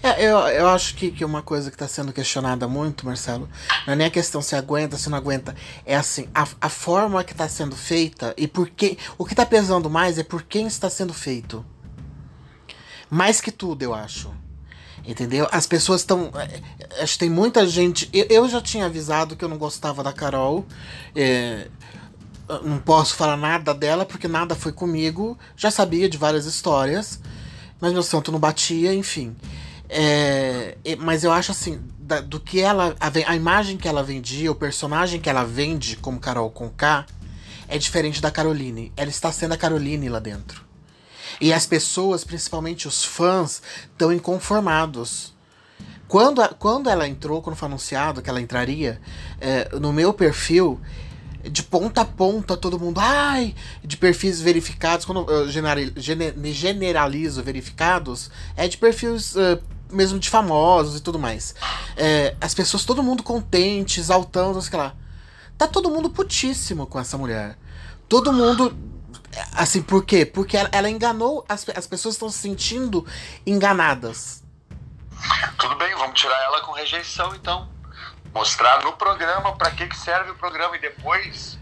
É, 0.03 0.25
eu, 0.25 0.39
eu 0.39 0.69
acho 0.69 0.95
que, 0.95 1.11
que 1.11 1.25
uma 1.25 1.43
coisa 1.43 1.71
que 1.71 1.75
está 1.75 1.87
sendo 1.87 2.13
questionada 2.13 2.67
muito, 2.67 3.05
Marcelo, 3.05 3.49
não 3.87 3.93
é 3.93 3.97
nem 3.97 4.07
a 4.07 4.11
questão 4.11 4.41
se 4.41 4.57
aguenta, 4.57 4.97
se 4.97 5.11
não 5.11 5.19
aguenta. 5.19 5.55
É 5.85 5.95
assim, 5.95 6.27
a, 6.35 6.47
a 6.59 6.69
forma 6.71 7.23
que 7.23 7.33
está 7.33 7.47
sendo 7.49 7.77
feita 7.77 8.35
e 8.37 8.49
por 8.49 8.71
que. 8.71 8.97
O 9.19 9.27
que 9.27 9.35
está 9.35 9.45
pesando 9.45 9.91
mais 9.91 10.19
é 10.19 10.23
por 10.23 10.43
quem 10.43 10.67
está 10.67 10.89
sendo 10.89 11.13
feito. 11.13 11.65
Mais 13.11 13.41
que 13.43 13.51
tudo, 13.51 13.83
eu 13.83 13.93
acho. 13.93 14.33
Entendeu? 15.05 15.47
As 15.53 15.67
pessoas 15.67 16.01
estão. 16.01 16.31
É, 16.35 17.03
acho 17.03 17.15
que 17.15 17.19
tem 17.19 17.31
muita 17.31 17.67
gente. 17.67 18.09
Eu, 18.11 18.27
eu, 18.31 18.49
já 18.49 18.61
tinha 18.61 18.87
avisado 18.87 19.37
que 19.37 19.45
eu 19.45 19.49
não 19.51 19.59
gostava 19.59 20.03
da 20.03 20.15
Carol. 20.15 20.65
É, 21.15 21.69
não 22.63 22.79
posso 22.79 23.17
falar 23.17 23.37
nada 23.37 23.75
dela 23.75 24.07
porque 24.07 24.27
nada 24.27 24.55
foi 24.55 24.73
comigo. 24.73 25.39
Já 25.57 25.71
sabia 25.71 26.09
de 26.09 26.17
várias 26.17 26.47
histórias. 26.47 27.21
Mas 27.79 27.93
meu 27.93 28.03
santo 28.03 28.31
não 28.31 28.39
batia, 28.39 28.95
enfim. 28.95 29.35
É, 29.93 30.77
mas 31.01 31.25
eu 31.25 31.33
acho 31.33 31.51
assim, 31.51 31.83
da, 31.99 32.21
do 32.21 32.39
que 32.39 32.61
ela. 32.61 32.95
A, 33.01 33.31
a, 33.31 33.35
imagem 33.35 33.77
que 33.77 33.89
ela 33.89 34.05
vendia, 34.05 34.51
o 34.51 34.55
personagem 34.55 35.21
que 35.21 35.29
ela 35.29 35.43
vende 35.43 35.97
como 35.97 36.21
Carol 36.21 36.49
com 36.49 36.71
K, 36.71 37.05
é 37.67 37.77
diferente 37.77 38.23
da 38.23 38.31
Caroline. 38.31 38.93
Ela 38.97 39.11
está 39.11 39.33
sendo 39.33 39.53
a 39.55 39.57
Caroline 39.57 40.09
lá 40.09 40.21
dentro. 40.21 40.65
E 41.41 41.53
as 41.53 41.67
pessoas, 41.67 42.23
principalmente 42.23 42.87
os 42.87 43.05
fãs, 43.05 43.63
estão 43.91 44.13
inconformados. 44.13 45.35
Quando, 46.07 46.47
quando 46.57 46.89
ela 46.89 47.09
entrou, 47.09 47.43
quando 47.43 47.57
foi 47.57 47.67
anunciado 47.67 48.23
que 48.23 48.31
ela 48.31 48.41
entraria, 48.41 49.01
é, 49.41 49.77
no 49.79 49.93
meu 49.93 50.13
perfil, 50.13 50.81
de 51.43 51.63
ponta 51.63 52.03
a 52.03 52.05
ponta, 52.05 52.57
todo 52.57 52.79
mundo, 52.79 53.01
ai, 53.01 53.55
de 53.83 53.97
perfis 53.97 54.41
verificados, 54.41 55.05
quando 55.05 55.29
eu 55.31 55.49
generalizo 55.49 57.43
verificados, 57.43 58.31
é 58.57 58.69
de 58.69 58.77
perfis 58.77 59.35
uh, 59.37 59.61
mesmo 59.93 60.19
de 60.19 60.29
famosos 60.31 60.99
e 60.99 61.03
tudo 61.03 61.19
mais. 61.19 61.55
É, 61.97 62.37
as 62.41 62.55
pessoas, 62.55 62.85
todo 62.85 63.03
mundo 63.03 63.23
contente, 63.23 64.01
exaltando, 64.01 64.61
sei 64.63 64.79
lá. 64.79 64.95
Tá 65.57 65.67
todo 65.67 65.91
mundo 65.91 66.11
putíssimo 66.11 66.87
com 66.87 66.99
essa 66.99 67.19
mulher. 67.19 67.59
Todo 68.09 68.33
mundo. 68.33 68.77
Assim, 69.53 69.83
por 69.83 70.05
quê? 70.05 70.25
Porque 70.25 70.57
ela, 70.57 70.69
ela 70.73 70.91
enganou. 70.91 71.45
As, 71.49 71.67
as 71.77 71.87
pessoas 71.87 72.15
estão 72.15 72.31
se 72.31 72.39
sentindo 72.39 73.07
enganadas. 73.47 74.43
Tudo 75.59 75.77
bem, 75.77 75.95
vamos 75.97 76.19
tirar 76.19 76.43
ela 76.45 76.63
com 76.63 76.73
rejeição 76.73 77.35
então. 77.35 77.69
Mostrar 78.33 78.83
no 78.85 78.95
programa 78.95 79.55
para 79.57 79.71
que, 79.73 79.87
que 79.87 79.97
serve 79.97 80.31
o 80.31 80.35
programa 80.35 80.77
e 80.77 80.81
depois. 80.81 81.59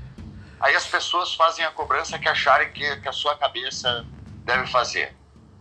Aí 0.60 0.74
as 0.74 0.86
pessoas 0.86 1.34
fazem 1.34 1.64
a 1.64 1.70
cobrança 1.70 2.18
que 2.18 2.28
acharem 2.28 2.70
que, 2.72 2.96
que 2.96 3.08
a 3.08 3.12
sua 3.12 3.36
cabeça 3.36 4.06
deve 4.44 4.66
fazer. 4.66 5.16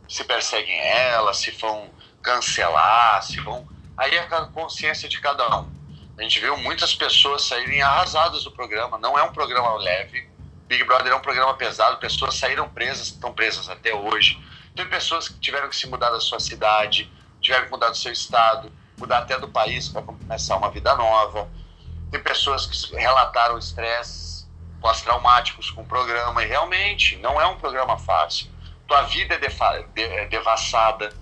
Se 0.07 0.23
perseguem 0.23 0.79
ela, 0.79 1.33
se 1.33 1.51
vão 1.51 1.89
cancelar, 2.27 3.23
se 3.23 3.39
vão. 3.39 3.65
Aí 3.95 4.13
é 4.13 4.19
a 4.19 4.41
consciência 4.47 5.07
de 5.07 5.19
cada 5.21 5.59
um. 5.59 5.71
A 6.17 6.21
gente 6.21 6.41
viu 6.41 6.57
muitas 6.57 6.93
pessoas 6.93 7.43
saírem 7.43 7.81
arrasadas 7.81 8.43
do 8.43 8.51
programa. 8.51 8.97
Não 8.97 9.17
é 9.17 9.23
um 9.23 9.31
programa 9.31 9.75
leve. 9.75 10.29
Big 10.67 10.83
Brother 10.83 11.13
é 11.13 11.15
um 11.15 11.21
programa 11.21 11.53
pesado. 11.53 11.97
Pessoas 11.97 12.35
saíram 12.35 12.67
presas, 12.67 13.07
estão 13.07 13.31
presas 13.31 13.69
até 13.69 13.95
hoje. 13.95 14.43
Tem 14.75 14.85
pessoas 14.89 15.29
que 15.29 15.39
tiveram 15.39 15.69
que 15.69 15.75
se 15.75 15.87
mudar 15.87 16.09
da 16.09 16.19
sua 16.19 16.39
cidade, 16.39 17.09
tiveram 17.39 17.65
que 17.65 17.71
mudar 17.71 17.89
do 17.89 17.97
seu 17.97 18.11
estado, 18.11 18.71
mudar 18.97 19.19
até 19.19 19.39
do 19.39 19.47
país 19.47 19.87
para 19.87 20.01
começar 20.01 20.57
uma 20.57 20.69
vida 20.69 20.93
nova. 20.95 21.49
Tem 22.11 22.21
pessoas 22.21 22.65
que 22.65 22.95
relataram 22.95 23.57
estresses 23.57 24.45
pós-traumáticos 24.81 25.71
com 25.71 25.81
o 25.81 25.85
programa. 25.85 26.43
E 26.43 26.47
realmente, 26.47 27.15
não 27.17 27.39
é 27.39 27.47
um 27.47 27.57
programa 27.57 27.97
fácil. 27.97 28.47
Tua 28.85 29.03
vida 29.03 29.35
é, 29.35 30.23
é 30.23 30.25
devassada 30.25 31.13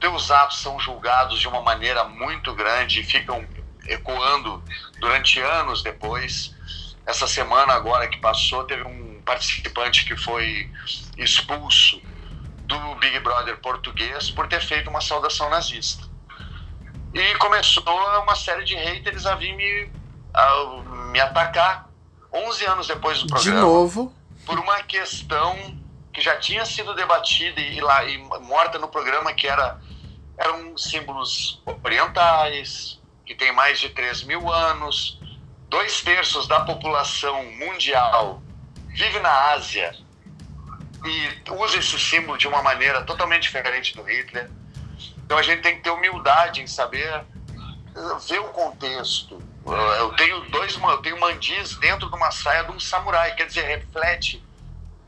teus 0.00 0.30
atos 0.30 0.60
são 0.60 0.80
julgados 0.80 1.38
de 1.38 1.46
uma 1.46 1.60
maneira 1.60 2.04
muito 2.04 2.54
grande 2.54 3.00
e 3.00 3.04
ficam 3.04 3.46
ecoando 3.86 4.62
durante 4.98 5.38
anos 5.40 5.82
depois. 5.82 6.54
Essa 7.06 7.26
semana 7.26 7.74
agora 7.74 8.08
que 8.08 8.18
passou, 8.18 8.64
teve 8.64 8.82
um 8.82 9.20
participante 9.24 10.04
que 10.04 10.16
foi 10.16 10.70
expulso 11.16 12.00
do 12.64 12.94
Big 12.96 13.18
Brother 13.20 13.58
português 13.58 14.30
por 14.30 14.48
ter 14.48 14.60
feito 14.60 14.88
uma 14.88 15.00
saudação 15.00 15.50
nazista. 15.50 16.08
E 17.12 17.34
começou 17.36 17.82
uma 18.22 18.36
série 18.36 18.64
de 18.64 18.74
haters 18.74 19.26
a 19.26 19.34
vir 19.34 19.54
me, 19.54 19.90
a, 20.32 20.82
me 21.10 21.20
atacar 21.20 21.88
11 22.32 22.64
anos 22.66 22.86
depois 22.86 23.20
do 23.20 23.26
programa. 23.26 23.56
De 23.56 23.60
novo? 23.60 24.14
Por 24.46 24.58
uma 24.58 24.82
questão 24.82 25.78
que 26.12 26.20
já 26.20 26.36
tinha 26.36 26.64
sido 26.64 26.94
debatida 26.94 27.60
e, 27.60 27.80
lá, 27.80 28.04
e 28.04 28.18
morta 28.18 28.78
no 28.78 28.88
programa, 28.88 29.32
que 29.32 29.46
era 29.46 29.80
eram 30.40 30.76
símbolos 30.76 31.62
orientais, 31.84 32.98
que 33.26 33.34
tem 33.34 33.52
mais 33.52 33.78
de 33.78 33.90
3 33.90 34.24
mil 34.24 34.50
anos. 34.50 35.20
Dois 35.68 36.00
terços 36.00 36.48
da 36.48 36.60
população 36.60 37.44
mundial 37.52 38.42
vive 38.88 39.20
na 39.20 39.52
Ásia 39.52 39.94
e 41.04 41.52
usa 41.52 41.78
esse 41.78 41.98
símbolo 41.98 42.36
de 42.36 42.48
uma 42.48 42.62
maneira 42.62 43.02
totalmente 43.02 43.42
diferente 43.42 43.94
do 43.94 44.02
Hitler. 44.02 44.50
Então 45.24 45.38
a 45.38 45.42
gente 45.42 45.62
tem 45.62 45.76
que 45.76 45.82
ter 45.82 45.90
humildade 45.90 46.60
em 46.60 46.66
saber 46.66 47.06
eh, 47.06 48.18
ver 48.28 48.40
o 48.40 48.48
contexto. 48.48 49.40
Eu 49.98 50.12
tenho 50.14 50.40
dois, 50.50 50.76
eu 50.76 50.98
tenho 50.98 51.20
mandis 51.20 51.76
dentro 51.76 52.08
de 52.08 52.16
uma 52.16 52.30
saia 52.30 52.64
de 52.64 52.72
um 52.72 52.80
samurai, 52.80 53.34
quer 53.34 53.46
dizer, 53.46 53.62
reflete 53.62 54.42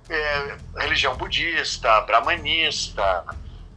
é, 0.08 0.56
religião 0.76 1.16
budista, 1.16 2.02
brahmanista, 2.02 3.24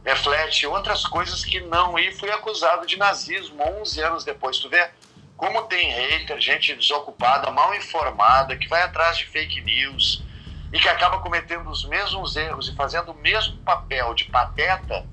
reflete 0.06 0.66
outras 0.68 1.04
coisas 1.04 1.44
que 1.44 1.60
não. 1.60 1.98
E 1.98 2.12
fui 2.12 2.30
acusado 2.30 2.86
de 2.86 2.96
nazismo 2.96 3.60
11 3.80 4.00
anos 4.00 4.24
depois. 4.24 4.58
Tu 4.58 4.68
vê 4.68 4.88
como 5.36 5.64
tem 5.64 5.90
hater, 5.90 6.40
gente 6.40 6.74
desocupada, 6.74 7.50
mal 7.50 7.74
informada, 7.74 8.56
que 8.56 8.68
vai 8.68 8.82
atrás 8.82 9.18
de 9.18 9.26
fake 9.26 9.60
news. 9.62 10.24
e 10.72 10.80
que 10.80 10.88
acaba 10.88 11.18
cometendo 11.20 11.70
os 11.70 11.84
mesmos 11.84 12.34
erros 12.34 12.68
e 12.68 12.74
fazendo 12.74 13.12
o 13.12 13.14
mesmo 13.14 13.56
papel 13.58 14.12
de 14.14 14.24
pateta 14.24 15.06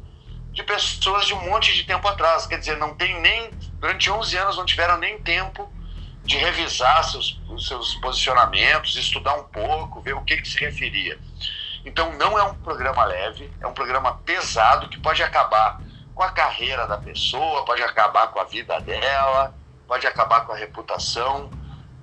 de 0.52 0.64
pessoas 0.64 1.26
de 1.26 1.34
um 1.34 1.42
monte 1.50 1.74
de 1.74 1.84
tempo 1.84 2.08
atrás. 2.08 2.46
Quer 2.48 2.60
dizer, 2.60 2.78
não 2.78 2.96
tem 2.96 3.20
nem. 3.22 3.52
Durante 3.80 4.10
11 4.10 4.38
anos 4.38 4.58
não 4.58 4.66
tiveram 4.66 4.98
nem 4.98 5.20
tempo 5.20 5.72
de 6.24 6.38
revisar 6.38 7.04
seus, 7.04 7.40
seus 7.60 7.96
posicionamentos, 7.96 8.96
estudar 8.96 9.36
um 9.36 9.44
pouco, 9.44 10.02
ver 10.02 10.14
o 10.16 10.22
que, 10.22 10.38
que 10.38 10.48
se 10.48 10.58
referia. 10.58 11.20
Então 11.86 12.14
não 12.14 12.38
é 12.38 12.44
um 12.44 12.56
programa 12.56 13.04
leve, 13.06 13.52
é 13.60 13.68
um 13.68 13.74
programa 13.74 14.18
pesado 14.26 14.88
que 14.90 15.00
pode 15.00 15.22
acabar 15.22 15.82
com 16.16 16.24
a 16.24 16.32
carreira 16.32 16.88
da 16.88 16.98
pessoa, 16.98 17.66
pode 17.66 17.84
acabar 17.84 18.28
com 18.28 18.40
a 18.40 18.44
vida 18.44 18.80
dela, 18.82 19.54
pode 19.88 20.08
acabar 20.08 20.46
com 20.46 20.54
a 20.54 20.56
reputação. 20.56 21.50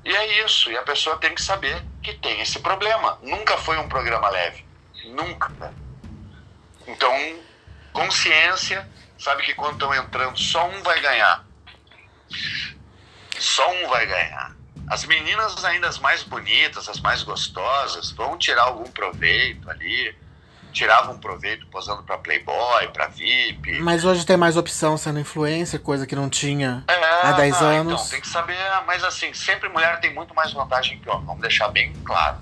E 0.04 0.14
é 0.14 0.44
isso, 0.44 0.70
e 0.70 0.76
a 0.76 0.82
pessoa 0.82 1.18
tem 1.18 1.34
que 1.34 1.42
saber 1.42 1.82
que 2.02 2.14
tem 2.14 2.40
esse 2.40 2.60
problema. 2.60 3.18
Nunca 3.22 3.56
foi 3.58 3.78
um 3.78 3.88
programa 3.88 4.28
leve. 4.28 4.64
Nunca. 5.06 5.72
Então, 6.86 7.12
consciência, 7.92 8.88
sabe 9.18 9.42
que 9.42 9.54
quando 9.54 9.74
estão 9.74 9.94
entrando, 9.94 10.38
só 10.38 10.66
um 10.68 10.82
vai 10.82 11.00
ganhar. 11.00 11.44
Só 13.38 13.70
um 13.70 13.88
vai 13.88 14.06
ganhar. 14.06 14.59
As 14.90 15.04
meninas 15.04 15.64
ainda 15.64 15.86
as 15.86 16.00
mais 16.00 16.24
bonitas, 16.24 16.88
as 16.88 16.98
mais 16.98 17.22
gostosas, 17.22 18.10
vão 18.10 18.36
tirar 18.36 18.64
algum 18.64 18.90
proveito 18.90 19.70
ali. 19.70 20.12
Tiravam 20.72 21.18
proveito 21.18 21.64
posando 21.68 22.02
para 22.02 22.18
Playboy, 22.18 22.88
para 22.92 23.06
VIP. 23.06 23.78
Mas 23.80 24.04
hoje 24.04 24.26
tem 24.26 24.36
mais 24.36 24.56
opção 24.56 24.96
sendo 24.96 25.20
influencer, 25.20 25.80
coisa 25.80 26.06
que 26.06 26.14
não 26.14 26.28
tinha 26.28 26.84
É, 26.88 27.26
há 27.26 27.32
10 27.32 27.60
não, 27.60 27.68
anos. 27.68 27.92
Então, 27.94 28.08
tem 28.08 28.20
que 28.20 28.28
saber, 28.28 28.56
mas 28.84 29.02
assim, 29.04 29.32
sempre 29.32 29.68
mulher 29.68 30.00
tem 30.00 30.12
muito 30.12 30.34
mais 30.34 30.52
vantagem 30.52 30.98
que 30.98 31.08
homem. 31.08 31.24
Vamos 31.24 31.40
deixar 31.40 31.68
bem 31.68 31.92
claro. 32.04 32.38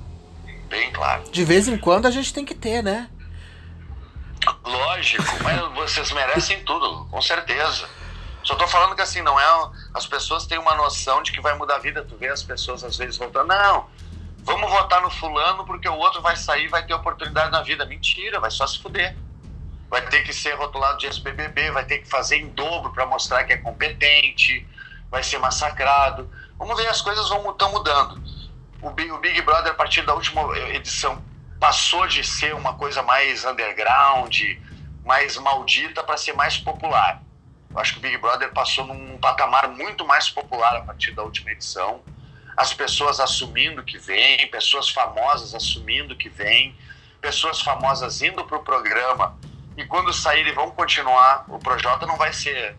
Bem 0.69 0.91
claro. 0.91 1.31
De 1.31 1.45
vez 1.45 1.69
em 1.69 1.77
quando 1.77 2.07
a 2.07 2.11
gente 2.11 2.33
tem 2.33 2.45
que 2.45 2.55
ter, 2.55 2.83
né? 2.83 3.09
Lógico, 4.65 5.25
mas 5.43 5.61
vocês 5.75 6.13
merecem 6.13 6.65
tudo, 6.65 7.07
com 7.11 7.21
certeza. 7.21 7.89
Só 8.43 8.55
tô 8.55 8.67
falando 8.67 8.95
que 8.95 9.03
assim, 9.03 9.21
não 9.21 9.39
é. 9.39 9.71
As 9.93 10.07
pessoas 10.07 10.47
têm 10.47 10.59
uma 10.59 10.75
noção 10.75 11.23
de 11.23 11.33
que 11.33 11.41
vai 11.41 11.55
mudar 11.57 11.77
a 11.77 11.79
vida. 11.79 12.05
Tu 12.05 12.17
vê 12.17 12.29
as 12.29 12.43
pessoas 12.43 12.85
às 12.85 12.97
vezes 12.97 13.17
voltando, 13.17 13.49
não, 13.49 13.89
vamos 14.39 14.71
votar 14.71 15.01
no 15.01 15.11
fulano 15.11 15.65
porque 15.65 15.89
o 15.89 15.97
outro 15.97 16.23
vai 16.23 16.37
sair 16.37 16.69
vai 16.69 16.85
ter 16.85 16.95
oportunidade 16.95 17.51
na 17.51 17.63
vida. 17.63 17.85
Mentira, 17.85 18.41
vai 18.41 18.51
só 18.51 18.67
se 18.67 18.79
fuder. 18.79 19.17
Vai 19.91 20.03
ter 20.03 20.23
que 20.23 20.33
ser 20.33 20.55
rotulado 20.55 20.99
de 20.99 21.07
ex-BBB, 21.07 21.71
vai 21.71 21.85
ter 21.85 21.99
que 21.99 22.09
fazer 22.09 22.37
em 22.37 22.49
dobro 22.49 22.93
para 22.93 23.07
mostrar 23.07 23.45
que 23.45 23.55
é 23.55 23.57
competente, 23.57 24.67
vai 25.11 25.23
ser 25.23 25.39
massacrado. 25.39 26.31
Vamos 26.59 26.77
ver, 26.77 26.89
as 26.89 27.01
coisas 27.01 27.25
estão 27.25 27.73
mudando. 27.73 28.23
O 28.83 28.91
Big, 28.91 29.11
o 29.11 29.19
Big 29.19 29.41
Brother, 29.43 29.73
a 29.73 29.75
partir 29.75 30.03
da 30.03 30.15
última 30.15 30.57
edição, 30.59 31.23
passou 31.59 32.07
de 32.07 32.23
ser 32.23 32.55
uma 32.55 32.75
coisa 32.75 33.03
mais 33.03 33.45
underground, 33.45 34.39
mais 35.05 35.37
maldita, 35.39 36.03
para 36.05 36.17
ser 36.17 36.35
mais 36.35 36.59
popular. 36.59 37.23
Eu 37.71 37.81
acho 37.81 37.95
que 37.95 37.99
o 37.99 38.03
Big 38.03 38.17
Brother 38.19 38.53
passou 38.53 38.87
num 38.87 39.19
patamar 39.19 39.69
muito 39.69 40.07
mais 40.07 40.29
popular 40.29 40.77
a 40.77 40.81
partir 40.81 41.13
da 41.13 41.23
última 41.23 41.51
edição. 41.51 42.03
As 42.57 42.75
pessoas 42.75 43.21
assumindo 43.21 43.83
que 43.85 43.99
vem, 43.99 44.49
pessoas 44.49 44.89
famosas 44.89 45.55
assumindo 45.55 46.17
que 46.17 46.29
vem, 46.29 46.77
pessoas 47.21 47.61
famosas 47.61 48.21
indo 48.23 48.45
para 48.45 48.57
o 48.57 48.65
programa 48.65 49.37
e 49.77 49.85
quando 49.85 50.13
saírem 50.13 50.53
vão 50.53 50.71
continuar. 50.73 51.45
O 51.49 51.59
Projota 51.59 52.05
não 52.05 52.17
vai 52.17 52.33
ser. 52.33 52.77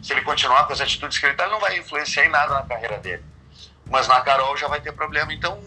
Se 0.00 0.12
ele 0.12 0.22
continuar 0.22 0.64
com 0.66 0.72
as 0.72 0.80
atitudes 0.80 1.18
que 1.18 1.26
ele 1.26 1.32
está, 1.32 1.44
ele 1.44 1.52
não 1.52 1.60
vai 1.60 1.76
influenciar 1.78 2.24
em 2.24 2.28
nada 2.28 2.54
na 2.54 2.62
carreira 2.62 2.98
dele. 2.98 3.24
Mas 3.88 4.06
na 4.06 4.20
Carol 4.20 4.56
já 4.56 4.68
vai 4.68 4.80
ter 4.80 4.92
problema. 4.92 5.32
Então 5.32 5.60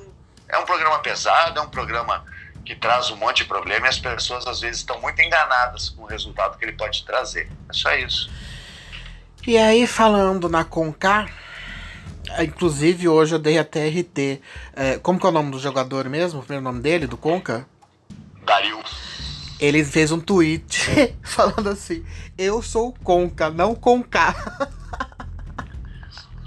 é 0.47 0.57
um 0.57 0.65
programa 0.65 0.99
pesado, 0.99 1.59
é 1.59 1.61
um 1.61 1.69
programa 1.69 2.23
que 2.65 2.75
traz 2.75 3.09
um 3.11 3.17
monte 3.17 3.37
de 3.37 3.45
problema 3.45 3.87
e 3.87 3.89
as 3.89 3.99
pessoas 3.99 4.47
às 4.47 4.61
vezes 4.61 4.77
estão 4.77 4.99
muito 5.01 5.21
enganadas 5.21 5.89
com 5.89 6.03
o 6.03 6.05
resultado 6.05 6.57
que 6.57 6.63
ele 6.63 6.71
pode 6.71 7.03
trazer. 7.03 7.51
É 7.69 7.73
só 7.73 7.93
isso. 7.95 8.31
E 9.45 9.57
aí, 9.57 9.85
falando 9.85 10.47
na 10.47 10.63
Conká, 10.63 11.27
inclusive 12.39 13.09
hoje 13.09 13.35
eu 13.35 13.39
dei 13.39 13.57
até 13.57 13.89
RT. 13.89 14.41
É, 14.73 14.97
como 14.99 15.19
que 15.19 15.25
é 15.25 15.29
o 15.29 15.33
nome 15.33 15.51
do 15.51 15.59
jogador 15.59 16.07
mesmo? 16.07 16.39
O 16.39 16.43
primeiro 16.43 16.63
nome 16.63 16.81
dele, 16.81 17.07
do 17.07 17.17
Conca? 17.17 17.67
Dario. 18.45 18.79
Ele 19.59 19.83
fez 19.83 20.13
um 20.13 20.19
tweet 20.19 20.89
falando 21.21 21.67
assim: 21.69 22.05
Eu 22.37 22.61
sou 22.61 22.89
o 22.89 22.93
Conca, 22.93 23.49
não 23.49 23.75
Conká. 23.75 24.33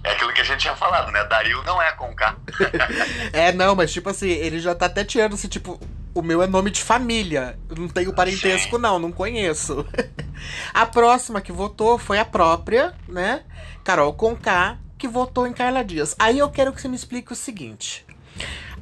É 0.02 0.12
aquilo 0.12 0.32
que 0.32 0.40
a 0.40 0.44
gente 0.44 0.60
tinha 0.60 0.76
falado, 0.76 1.10
né? 1.10 1.22
Dario 1.24 1.62
não 1.64 1.82
é 1.82 1.92
K. 1.92 2.36
é, 3.34 3.52
não, 3.52 3.74
mas 3.74 3.92
tipo 3.92 4.08
assim, 4.08 4.30
ele 4.30 4.60
já 4.60 4.74
tá 4.74 4.86
até 4.86 5.04
tirando 5.04 5.34
assim, 5.34 5.48
tipo, 5.48 5.80
o 6.16 6.22
meu 6.22 6.42
é 6.42 6.46
nome 6.46 6.70
de 6.70 6.82
família. 6.82 7.58
Não 7.76 7.88
tenho 7.88 8.12
parentesco, 8.14 8.78
não, 8.78 8.98
não 8.98 9.12
conheço. 9.12 9.84
a 10.72 10.86
próxima 10.86 11.42
que 11.42 11.52
votou 11.52 11.98
foi 11.98 12.18
a 12.18 12.24
própria, 12.24 12.94
né? 13.06 13.42
Carol 13.84 14.14
Conká, 14.14 14.78
que 14.96 15.06
votou 15.06 15.46
em 15.46 15.52
Carla 15.52 15.84
Dias. 15.84 16.16
Aí 16.18 16.38
eu 16.38 16.48
quero 16.48 16.72
que 16.72 16.80
você 16.80 16.88
me 16.88 16.96
explique 16.96 17.32
o 17.32 17.36
seguinte: 17.36 18.06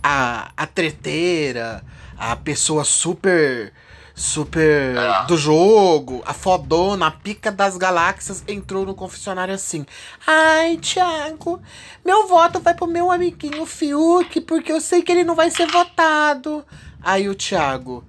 a, 0.01 0.53
a 0.57 0.65
treteira, 0.67 1.85
a 2.17 2.37
pessoa 2.37 2.85
super. 2.85 3.73
Super 4.17 4.97
Ah. 4.97 5.23
do 5.23 5.37
jogo, 5.37 6.23
a 6.25 6.33
fodona, 6.33 7.09
a 7.09 7.11
pica 7.11 7.51
das 7.51 7.77
galáxias 7.77 8.45
entrou 8.47 8.87
no 8.87 8.95
confessionário 8.95 9.53
assim. 9.53 9.85
Ai, 10.25 10.77
Thiago, 10.77 11.61
meu 12.05 12.29
voto 12.29 12.61
vai 12.61 12.75
pro 12.75 12.87
meu 12.87 13.11
amiguinho 13.11 13.67
Fiuk, 13.67 14.41
porque 14.43 14.71
eu 14.71 14.81
sei 14.81 15.03
que 15.03 15.11
ele 15.11 15.25
não 15.25 15.35
vai 15.35 15.51
ser 15.51 15.67
votado. 15.67 16.65
Aí 17.05 17.29
o 17.29 17.35
Thiago 17.35 18.05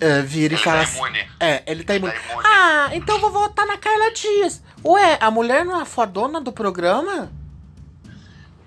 eh, 0.00 0.22
vira 0.22 0.54
e 0.54 0.56
Ele 0.56 0.64
fala 0.64 0.78
tá 0.78 0.82
assim. 0.84 0.96
imune. 0.98 1.30
É, 1.38 1.62
ele 1.66 1.84
tá 1.84 1.94
Ele 1.94 2.06
imune. 2.06 2.18
tá 2.20 2.32
imune. 2.32 2.46
Ah, 2.46 2.88
então 2.92 3.16
eu 3.16 3.20
vou 3.20 3.30
votar 3.30 3.66
na 3.66 3.76
Carla 3.78 4.10
Dias. 4.12 4.62
Ué, 4.84 5.18
a 5.20 5.30
mulher 5.30 5.64
não 5.64 5.78
é 5.78 5.82
a 5.82 5.86
fodona 5.86 6.40
do 6.40 6.52
programa? 6.52 7.30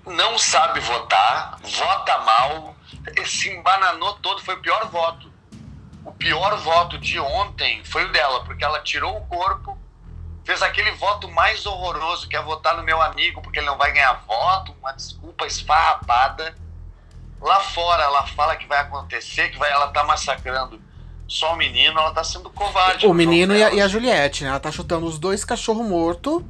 Não 0.06 0.38
sabe 0.38 0.80
votar, 0.80 1.58
vota 1.62 2.18
mal, 2.18 2.76
se 3.24 3.48
embananou 3.50 4.12
todo, 4.14 4.42
foi 4.42 4.54
o 4.54 4.60
pior 4.60 4.86
voto. 4.90 5.32
O 6.04 6.12
pior 6.12 6.56
voto 6.58 6.98
de 6.98 7.18
ontem 7.18 7.82
foi 7.84 8.04
o 8.04 8.12
dela, 8.12 8.44
porque 8.44 8.62
ela 8.62 8.80
tirou 8.80 9.16
o 9.16 9.26
corpo, 9.26 9.78
fez 10.44 10.62
aquele 10.62 10.90
voto 10.92 11.26
mais 11.30 11.64
horroroso, 11.64 12.28
que 12.28 12.36
é 12.36 12.42
votar 12.42 12.76
no 12.76 12.82
meu 12.82 13.00
amigo 13.00 13.40
porque 13.40 13.58
ele 13.60 13.66
não 13.66 13.78
vai 13.78 13.92
ganhar 13.92 14.12
voto, 14.26 14.76
uma 14.78 14.92
desculpa 14.92 15.46
esfarrapada. 15.46 16.54
Lá 17.44 17.60
fora 17.60 18.02
ela 18.02 18.26
fala 18.26 18.56
que 18.56 18.66
vai 18.66 18.78
acontecer, 18.78 19.50
que 19.50 19.58
vai, 19.58 19.70
ela 19.70 19.88
tá 19.88 20.02
massacrando 20.02 20.80
só 21.28 21.52
o 21.52 21.56
menino, 21.56 22.00
ela 22.00 22.10
tá 22.10 22.24
sendo 22.24 22.48
covarde. 22.48 23.04
O 23.04 23.10
no 23.10 23.14
menino 23.14 23.54
e 23.54 23.62
a, 23.62 23.70
e 23.70 23.82
a 23.82 23.86
Juliette, 23.86 24.44
né? 24.44 24.48
Ela 24.48 24.58
tá 24.58 24.72
chutando 24.72 25.04
os 25.04 25.18
dois 25.18 25.44
cachorros 25.44 25.86
mortos, 25.86 26.42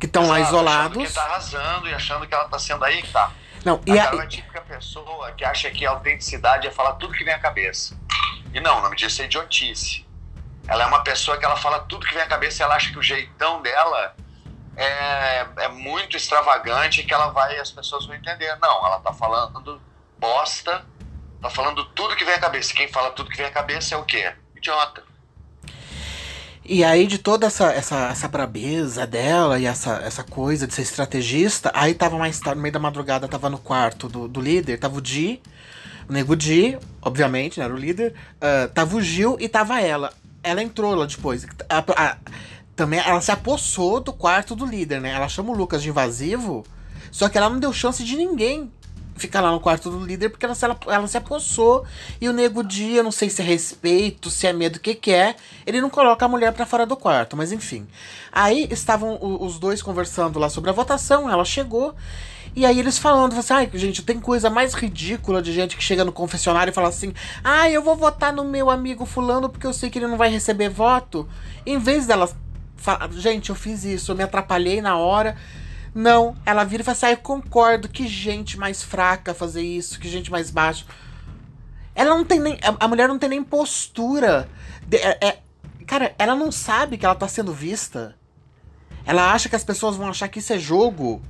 que 0.00 0.06
estão 0.06 0.26
lá 0.26 0.40
Exato, 0.40 0.56
Achando 0.56 0.64
isolados. 0.64 1.08
que 1.08 1.14
tá 1.14 1.24
arrasando 1.24 1.88
e 1.90 1.94
achando 1.94 2.26
que 2.26 2.34
ela 2.34 2.48
tá 2.48 2.58
sendo 2.58 2.82
aí 2.86 3.02
que 3.02 3.12
tá. 3.12 3.32
Não, 3.66 3.74
A 3.74 3.90
e 3.90 3.98
a, 3.98 4.04
é 4.04 4.08
a 4.18 4.26
típica 4.26 4.62
pessoa 4.62 5.30
que 5.32 5.44
acha 5.44 5.70
que 5.70 5.84
a 5.84 5.90
autenticidade 5.90 6.66
é 6.68 6.70
falar 6.70 6.94
tudo 6.94 7.12
que 7.12 7.22
vem 7.22 7.34
à 7.34 7.38
cabeça. 7.38 7.94
E 8.54 8.60
não, 8.60 8.78
o 8.78 8.80
nome 8.80 8.96
disso 8.96 9.20
é 9.20 9.26
idiotice. 9.26 10.06
Ela 10.66 10.84
é 10.84 10.86
uma 10.86 11.02
pessoa 11.02 11.36
que 11.36 11.44
ela 11.44 11.56
fala 11.56 11.80
tudo 11.80 12.06
que 12.06 12.14
vem 12.14 12.22
à 12.22 12.26
cabeça 12.26 12.62
e 12.62 12.64
ela 12.64 12.76
acha 12.76 12.90
que 12.90 12.98
o 12.98 13.02
jeitão 13.02 13.60
dela 13.60 14.14
é, 14.74 15.46
é 15.58 15.68
muito 15.68 16.16
extravagante 16.16 17.02
e 17.02 17.04
que 17.04 17.12
ela 17.12 17.26
vai 17.26 17.58
as 17.58 17.70
pessoas 17.70 18.06
vão 18.06 18.16
entender. 18.16 18.56
Não, 18.56 18.86
ela 18.86 19.00
tá 19.00 19.12
falando 19.12 19.80
bosta, 20.18 20.84
tá 21.40 21.50
falando 21.50 21.84
tudo 21.86 22.16
que 22.16 22.24
vem 22.24 22.34
à 22.34 22.40
cabeça. 22.40 22.72
Quem 22.74 22.88
fala 22.88 23.10
tudo 23.10 23.30
que 23.30 23.36
vem 23.36 23.46
à 23.46 23.50
cabeça 23.50 23.94
é 23.94 23.98
o 23.98 24.04
quê? 24.04 24.32
Idiota. 24.56 25.02
E 26.66 26.82
aí, 26.82 27.06
de 27.06 27.18
toda 27.18 27.46
essa, 27.46 27.70
essa, 27.72 28.08
essa 28.08 28.26
brabeza 28.26 29.06
dela 29.06 29.58
e 29.58 29.66
essa, 29.66 29.96
essa 29.96 30.24
coisa 30.24 30.66
de 30.66 30.72
ser 30.72 30.80
estrategista, 30.82 31.70
aí 31.74 31.92
tava 31.92 32.16
mais 32.16 32.40
tarde, 32.40 32.56
no 32.56 32.62
meio 32.62 32.72
da 32.72 32.78
madrugada, 32.78 33.28
tava 33.28 33.50
no 33.50 33.58
quarto 33.58 34.08
do, 34.08 34.26
do 34.26 34.40
líder, 34.40 34.78
tava 34.78 34.96
o 34.96 35.00
Di, 35.02 35.42
o 36.08 36.12
Nego 36.12 36.34
Di, 36.34 36.78
obviamente, 37.02 37.58
né, 37.58 37.66
era 37.66 37.74
o 37.74 37.76
líder, 37.76 38.14
ah, 38.40 38.68
tava 38.72 38.96
o 38.96 39.02
Gil 39.02 39.36
e 39.38 39.46
tava 39.46 39.78
ela. 39.78 40.10
Ela 40.42 40.62
entrou 40.62 40.94
lá 40.94 41.04
depois. 41.04 41.46
A- 41.68 41.84
a- 42.02 42.16
também 42.74 42.98
ela 42.98 43.20
se 43.20 43.30
apossou 43.30 44.00
do 44.00 44.12
quarto 44.12 44.56
do 44.56 44.66
líder, 44.66 45.00
né? 45.00 45.10
Ela 45.10 45.28
chama 45.28 45.52
o 45.52 45.56
Lucas 45.56 45.82
de 45.82 45.90
invasivo, 45.90 46.66
só 47.12 47.28
que 47.28 47.38
ela 47.38 47.48
não 47.48 47.60
deu 47.60 47.72
chance 47.72 48.02
de 48.02 48.16
ninguém 48.16 48.72
ficar 49.16 49.40
lá 49.40 49.50
no 49.50 49.60
quarto 49.60 49.90
do 49.90 50.04
líder, 50.04 50.28
porque 50.28 50.44
ela, 50.44 50.56
ela, 50.60 50.78
ela 50.86 51.06
se 51.06 51.16
apossou. 51.16 51.84
E 52.20 52.28
o 52.28 52.32
Nego 52.32 52.62
Dia, 52.62 53.02
não 53.02 53.12
sei 53.12 53.30
se 53.30 53.40
é 53.42 53.44
respeito, 53.44 54.30
se 54.30 54.46
é 54.46 54.52
medo, 54.52 54.76
o 54.76 54.80
que 54.80 54.94
que 54.94 55.12
é, 55.12 55.36
ele 55.66 55.80
não 55.80 55.90
coloca 55.90 56.24
a 56.24 56.28
mulher 56.28 56.52
pra 56.52 56.66
fora 56.66 56.84
do 56.84 56.96
quarto, 56.96 57.36
mas 57.36 57.52
enfim. 57.52 57.86
Aí 58.32 58.66
estavam 58.70 59.18
os 59.20 59.58
dois 59.58 59.82
conversando 59.82 60.38
lá 60.38 60.48
sobre 60.48 60.70
a 60.70 60.72
votação, 60.72 61.30
ela 61.30 61.44
chegou. 61.44 61.94
E 62.56 62.64
aí 62.64 62.78
eles 62.78 62.98
falando, 62.98 63.36
assim, 63.36 63.52
ai, 63.52 63.70
gente, 63.74 64.02
tem 64.02 64.20
coisa 64.20 64.48
mais 64.48 64.74
ridícula 64.74 65.42
de 65.42 65.52
gente 65.52 65.76
que 65.76 65.82
chega 65.82 66.04
no 66.04 66.12
confessionário 66.12 66.70
e 66.70 66.74
fala 66.74 66.88
assim, 66.88 67.12
ah, 67.42 67.68
eu 67.68 67.82
vou 67.82 67.96
votar 67.96 68.32
no 68.32 68.44
meu 68.44 68.70
amigo 68.70 69.04
fulano 69.04 69.48
porque 69.48 69.66
eu 69.66 69.72
sei 69.72 69.90
que 69.90 69.98
ele 69.98 70.06
não 70.06 70.16
vai 70.16 70.30
receber 70.30 70.68
voto. 70.68 71.28
Em 71.66 71.78
vez 71.78 72.06
dela 72.06 72.30
falar, 72.76 73.10
gente, 73.12 73.50
eu 73.50 73.56
fiz 73.56 73.84
isso, 73.84 74.12
eu 74.12 74.16
me 74.16 74.22
atrapalhei 74.22 74.80
na 74.80 74.96
hora. 74.96 75.36
Não, 75.94 76.36
ela 76.44 76.64
vira 76.64 76.82
e 76.82 76.84
fala 76.84 76.96
assim, 76.96 77.06
ah, 77.06 77.10
eu 77.12 77.16
concordo, 77.18 77.88
que 77.88 78.08
gente 78.08 78.58
mais 78.58 78.82
fraca 78.82 79.32
fazer 79.32 79.62
isso, 79.62 80.00
que 80.00 80.08
gente 80.08 80.30
mais 80.30 80.50
baixa. 80.50 80.84
Ela 81.94 82.10
não 82.10 82.24
tem 82.24 82.40
nem. 82.40 82.58
A, 82.80 82.88
mulher 82.88 83.06
não 83.06 83.18
tem 83.18 83.28
nem 83.28 83.44
postura. 83.44 84.48
De, 84.82 84.96
é, 84.96 85.18
é, 85.20 85.38
cara, 85.86 86.12
ela 86.18 86.34
não 86.34 86.50
sabe 86.50 86.98
que 86.98 87.06
ela 87.06 87.14
tá 87.14 87.28
sendo 87.28 87.52
vista. 87.52 88.16
Ela 89.06 89.32
acha 89.32 89.48
que 89.48 89.54
as 89.54 89.62
pessoas 89.62 89.96
vão 89.96 90.08
achar 90.08 90.28
que 90.28 90.40
isso 90.40 90.52
é 90.52 90.58
jogo. 90.58 91.22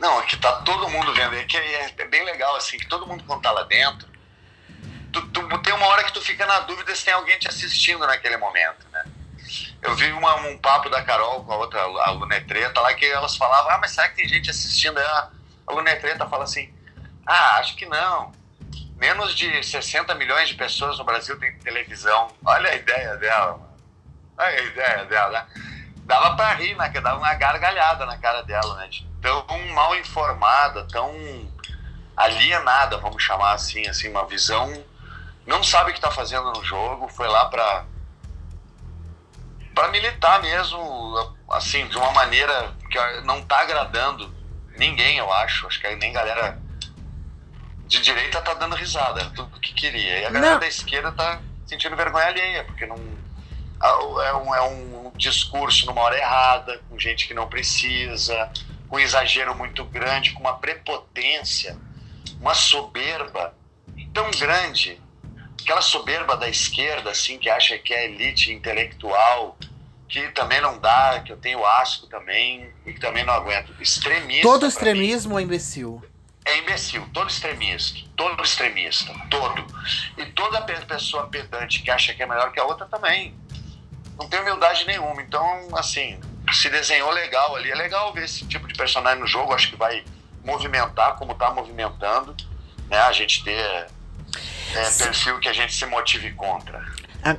Não, 0.00 0.20
que 0.22 0.36
tá 0.36 0.62
todo 0.62 0.88
mundo 0.88 1.14
vendo. 1.14 1.36
É 1.36 1.44
que 1.44 1.56
é, 1.56 1.94
é 1.96 2.08
bem 2.08 2.24
legal, 2.24 2.56
assim, 2.56 2.76
que 2.76 2.88
todo 2.88 3.06
mundo 3.06 3.22
quando 3.24 3.42
tá 3.42 3.52
lá 3.52 3.62
dentro. 3.62 4.08
Tu, 5.12 5.22
tu, 5.28 5.58
tem 5.58 5.72
uma 5.74 5.86
hora 5.86 6.02
que 6.02 6.12
tu 6.12 6.20
fica 6.20 6.44
na 6.44 6.60
dúvida 6.60 6.92
se 6.96 7.04
tem 7.04 7.14
alguém 7.14 7.38
te 7.38 7.46
assistindo 7.46 8.04
naquele 8.04 8.36
momento, 8.36 8.84
né? 8.90 9.04
Eu 9.82 9.94
vi 9.94 10.12
uma, 10.12 10.36
um 10.36 10.58
papo 10.58 10.88
da 10.88 11.02
Carol 11.02 11.44
com 11.44 11.52
a 11.52 11.56
outra, 11.56 11.80
a 11.80 12.10
Lunetreta, 12.10 12.80
lá 12.80 12.94
que 12.94 13.04
elas 13.06 13.36
falavam, 13.36 13.70
ah, 13.72 13.78
mas 13.78 13.92
será 13.92 14.08
que 14.08 14.16
tem 14.16 14.28
gente 14.28 14.50
assistindo? 14.50 14.98
Aí 14.98 15.04
a, 15.04 15.30
a 15.66 15.72
Lunetreta 15.72 16.26
fala 16.26 16.44
assim, 16.44 16.72
ah, 17.26 17.56
acho 17.58 17.76
que 17.76 17.86
não. 17.86 18.32
Menos 18.96 19.34
de 19.34 19.62
60 19.62 20.14
milhões 20.14 20.48
de 20.48 20.54
pessoas 20.54 20.98
no 20.98 21.04
Brasil 21.04 21.38
têm 21.38 21.58
televisão. 21.58 22.28
Olha 22.44 22.70
a 22.70 22.74
ideia 22.74 23.16
dela. 23.16 23.60
Olha 24.38 24.60
a 24.60 24.62
ideia 24.62 25.04
dela. 25.04 25.30
Né? 25.32 25.46
Dava 26.04 26.36
pra 26.36 26.54
rir, 26.54 26.76
né? 26.76 26.88
Que 26.90 27.00
dava 27.00 27.18
uma 27.18 27.34
gargalhada 27.34 28.06
na 28.06 28.16
cara 28.18 28.42
dela, 28.42 28.76
né? 28.76 28.88
Tão 29.20 29.44
mal 29.72 29.96
informada, 29.96 30.86
tão 30.88 31.12
alienada, 32.16 32.98
vamos 32.98 33.22
chamar 33.22 33.52
assim, 33.52 33.86
assim, 33.88 34.08
uma 34.08 34.26
visão. 34.26 34.84
Não 35.46 35.62
sabe 35.62 35.90
o 35.90 35.92
que 35.92 35.98
está 35.98 36.10
fazendo 36.10 36.52
no 36.52 36.64
jogo, 36.64 37.08
foi 37.08 37.28
lá 37.28 37.46
para 37.46 37.84
para 39.74 39.88
militar 39.88 40.40
mesmo, 40.40 41.36
assim, 41.50 41.86
de 41.88 41.96
uma 41.96 42.12
maneira 42.12 42.72
que 42.90 42.98
não 43.22 43.40
está 43.40 43.60
agradando 43.60 44.32
ninguém, 44.76 45.18
eu 45.18 45.32
acho. 45.32 45.66
Acho 45.66 45.80
que 45.80 45.96
nem 45.96 46.12
galera 46.12 46.58
de 47.86 48.00
direita 48.00 48.40
tá 48.40 48.54
dando 48.54 48.76
risada, 48.76 49.30
tudo 49.30 49.60
que 49.60 49.74
queria. 49.74 50.20
E 50.20 50.24
a 50.26 50.30
galera 50.30 50.54
não. 50.54 50.60
da 50.60 50.66
esquerda 50.66 51.12
tá 51.12 51.40
sentindo 51.66 51.96
vergonha 51.96 52.26
alheia, 52.26 52.64
porque 52.64 52.86
não. 52.86 52.96
É 53.82 54.34
um, 54.34 54.54
é 54.54 54.62
um 54.62 55.12
discurso 55.16 55.84
numa 55.86 56.00
hora 56.00 56.16
errada, 56.16 56.80
com 56.88 56.98
gente 56.98 57.26
que 57.26 57.34
não 57.34 57.48
precisa, 57.48 58.50
com 58.88 58.96
um 58.96 58.98
exagero 58.98 59.54
muito 59.54 59.84
grande, 59.84 60.32
com 60.32 60.40
uma 60.40 60.56
prepotência, 60.56 61.76
uma 62.40 62.54
soberba 62.54 63.54
tão 64.14 64.30
grande, 64.30 64.98
aquela 65.64 65.82
soberba 65.82 66.36
da 66.36 66.48
esquerda, 66.48 67.10
assim, 67.10 67.38
que 67.38 67.50
acha 67.50 67.76
que 67.78 67.92
é 67.92 68.04
elite 68.04 68.52
intelectual, 68.52 69.56
que 70.08 70.28
também 70.30 70.60
não 70.60 70.78
dá, 70.78 71.22
que 71.24 71.32
eu 71.32 71.36
tenho 71.36 71.64
asco 71.66 72.06
também, 72.06 72.70
e 72.86 72.92
que 72.92 73.00
também 73.00 73.24
não 73.24 73.34
aguento. 73.34 73.74
Extremista. 73.80 74.42
Todo 74.42 74.66
extremismo 74.66 75.34
mim, 75.34 75.40
é 75.40 75.44
imbecil 75.44 76.02
é 76.44 76.58
imbecil, 76.58 77.08
todo 77.12 77.28
extremista, 77.30 78.00
todo 78.14 78.42
extremista, 78.42 79.14
todo. 79.30 79.64
E 80.18 80.26
toda 80.26 80.60
pessoa 80.60 81.26
pedante 81.26 81.82
que 81.82 81.90
acha 81.90 82.12
que 82.12 82.22
é 82.22 82.26
melhor 82.26 82.52
que 82.52 82.60
a 82.60 82.64
outra 82.64 82.86
também. 82.86 83.34
Não 84.18 84.28
tem 84.28 84.40
humildade 84.40 84.84
nenhuma. 84.86 85.22
Então, 85.22 85.68
assim, 85.72 86.20
se 86.52 86.68
desenhou 86.68 87.10
legal 87.10 87.56
ali, 87.56 87.70
é 87.70 87.74
legal 87.74 88.12
ver 88.12 88.24
esse 88.24 88.46
tipo 88.46 88.68
de 88.68 88.74
personagem 88.74 89.20
no 89.20 89.26
jogo, 89.26 89.54
acho 89.54 89.70
que 89.70 89.76
vai 89.76 90.04
movimentar 90.44 91.16
como 91.16 91.32
está 91.32 91.50
movimentando, 91.50 92.36
né? 92.88 92.98
A 92.98 93.12
gente 93.12 93.42
ter 93.42 93.86
é, 94.76 94.90
perfil 94.90 95.38
que 95.38 95.48
a 95.48 95.52
gente 95.52 95.74
se 95.74 95.86
motive 95.86 96.32
contra. 96.32 96.82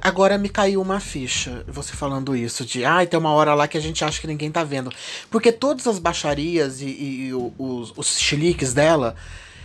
Agora 0.02 0.36
me 0.36 0.50
caiu 0.50 0.82
uma 0.82 1.00
ficha, 1.00 1.64
você 1.68 1.94
falando 1.94 2.36
isso, 2.36 2.66
de 2.66 2.84
ah, 2.84 3.06
tem 3.06 3.20
uma 3.20 3.32
hora 3.32 3.54
lá 3.54 3.68
que 3.68 3.78
a 3.78 3.82
gente 3.82 4.04
acha 4.04 4.20
que 4.20 4.26
ninguém 4.26 4.52
tá 4.52 4.64
vendo. 4.64 4.92
Porque 5.30 5.52
todas 5.52 5.86
as 5.86 6.00
baixarias 6.00 6.82
e, 6.82 6.86
e, 6.86 7.28
e 7.28 7.34
os, 7.34 7.94
os 7.96 8.20
chiliques 8.20 8.74
dela 8.74 9.16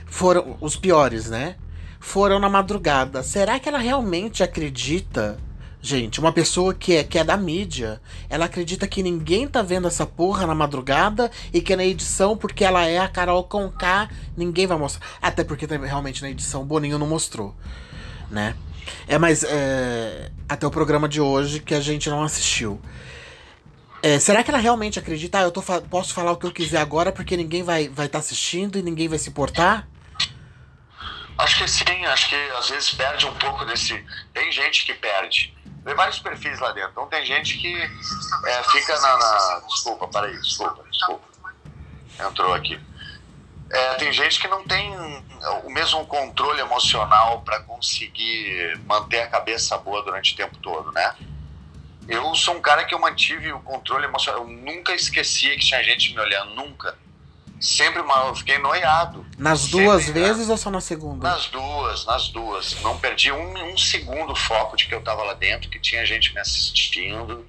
foram 0.04 0.58
os 0.60 0.76
piores, 0.76 1.30
né? 1.30 1.56
Foram 1.98 2.38
na 2.38 2.50
madrugada. 2.50 3.22
Será 3.22 3.58
que 3.58 3.66
ela 3.66 3.78
realmente 3.78 4.42
acredita? 4.42 5.38
Gente, 5.82 6.20
uma 6.20 6.30
pessoa 6.30 6.74
que 6.74 6.96
é, 6.96 7.04
que 7.04 7.18
é 7.18 7.24
da 7.24 7.38
mídia, 7.38 8.02
ela 8.28 8.44
acredita 8.44 8.86
que 8.86 9.02
ninguém 9.02 9.48
tá 9.48 9.62
vendo 9.62 9.88
essa 9.88 10.04
porra 10.04 10.46
na 10.46 10.54
madrugada 10.54 11.30
e 11.54 11.62
que 11.62 11.74
na 11.74 11.84
edição, 11.84 12.36
porque 12.36 12.64
ela 12.64 12.86
é 12.86 12.98
a 12.98 13.08
Carol 13.08 13.44
Conká, 13.44 14.10
ninguém 14.36 14.66
vai 14.66 14.76
mostrar. 14.76 15.06
Até 15.22 15.42
porque 15.42 15.64
realmente 15.64 16.20
na 16.20 16.28
edição 16.28 16.66
Boninho 16.66 16.98
não 16.98 17.06
mostrou, 17.06 17.56
né? 18.30 18.54
É, 19.08 19.18
mas 19.18 19.42
é, 19.42 20.30
até 20.46 20.66
o 20.66 20.70
programa 20.70 21.08
de 21.08 21.20
hoje 21.20 21.60
que 21.60 21.74
a 21.74 21.80
gente 21.80 22.10
não 22.10 22.22
assistiu. 22.22 22.78
É, 24.02 24.18
será 24.18 24.42
que 24.42 24.50
ela 24.50 24.58
realmente 24.58 24.98
acredita? 24.98 25.38
Ah, 25.38 25.42
eu 25.42 25.50
tô, 25.50 25.62
posso 25.62 26.12
falar 26.12 26.32
o 26.32 26.36
que 26.36 26.46
eu 26.46 26.52
quiser 26.52 26.78
agora 26.78 27.10
porque 27.10 27.36
ninguém 27.36 27.62
vai 27.62 27.84
estar 27.84 27.94
vai 27.94 28.08
tá 28.08 28.18
assistindo 28.18 28.78
e 28.78 28.82
ninguém 28.82 29.08
vai 29.08 29.18
se 29.18 29.30
importar? 29.30 29.88
Acho 31.38 31.58
que 31.58 31.68
sim, 31.68 32.04
acho 32.04 32.28
que 32.28 32.34
às 32.34 32.68
vezes 32.68 32.90
perde 32.90 33.24
um 33.26 33.34
pouco 33.34 33.64
desse. 33.64 34.04
Tem 34.34 34.52
gente 34.52 34.84
que 34.84 34.92
perde. 34.92 35.54
Tem 35.84 35.94
vários 35.94 36.18
perfis 36.18 36.58
lá 36.60 36.72
dentro. 36.72 36.90
Então 36.90 37.06
tem 37.06 37.24
gente 37.24 37.58
que 37.58 37.74
é, 37.74 38.62
fica 38.64 38.98
na, 39.00 39.16
na. 39.16 39.62
Desculpa, 39.66 40.08
peraí, 40.08 40.36
desculpa, 40.40 40.84
desculpa. 40.90 41.24
Entrou 42.18 42.52
aqui. 42.52 42.78
É, 43.70 43.94
tem 43.94 44.12
gente 44.12 44.40
que 44.40 44.48
não 44.48 44.64
tem 44.64 44.92
o 45.64 45.70
mesmo 45.70 46.04
controle 46.06 46.60
emocional 46.60 47.40
para 47.42 47.60
conseguir 47.60 48.78
manter 48.84 49.22
a 49.22 49.28
cabeça 49.28 49.78
boa 49.78 50.02
durante 50.02 50.34
o 50.34 50.36
tempo 50.36 50.56
todo, 50.58 50.92
né? 50.92 51.14
Eu 52.08 52.34
sou 52.34 52.56
um 52.56 52.60
cara 52.60 52.84
que 52.84 52.92
eu 52.92 52.98
mantive 52.98 53.52
o 53.52 53.60
controle 53.60 54.04
emocional. 54.04 54.42
Eu 54.42 54.48
nunca 54.48 54.92
esquecia 54.92 55.56
que 55.56 55.64
tinha 55.64 55.82
gente 55.84 56.12
me 56.12 56.20
olhando, 56.20 56.54
nunca. 56.54 56.98
Sempre 57.60 58.00
uma, 58.00 58.28
eu 58.28 58.34
fiquei 58.34 58.56
noiado. 58.56 59.26
Nas 59.36 59.68
duas 59.68 60.08
vezes 60.08 60.48
ou 60.48 60.56
só 60.56 60.70
na 60.70 60.80
segunda? 60.80 61.28
Nas 61.28 61.46
duas, 61.48 62.06
nas 62.06 62.28
duas. 62.28 62.80
Não 62.80 62.98
perdi 62.98 63.30
um, 63.30 63.72
um 63.72 63.76
segundo 63.76 64.34
foco 64.34 64.76
de 64.78 64.86
que 64.86 64.94
eu 64.94 64.98
estava 64.98 65.22
lá 65.22 65.34
dentro, 65.34 65.68
que 65.68 65.78
tinha 65.78 66.06
gente 66.06 66.32
me 66.32 66.40
assistindo 66.40 67.46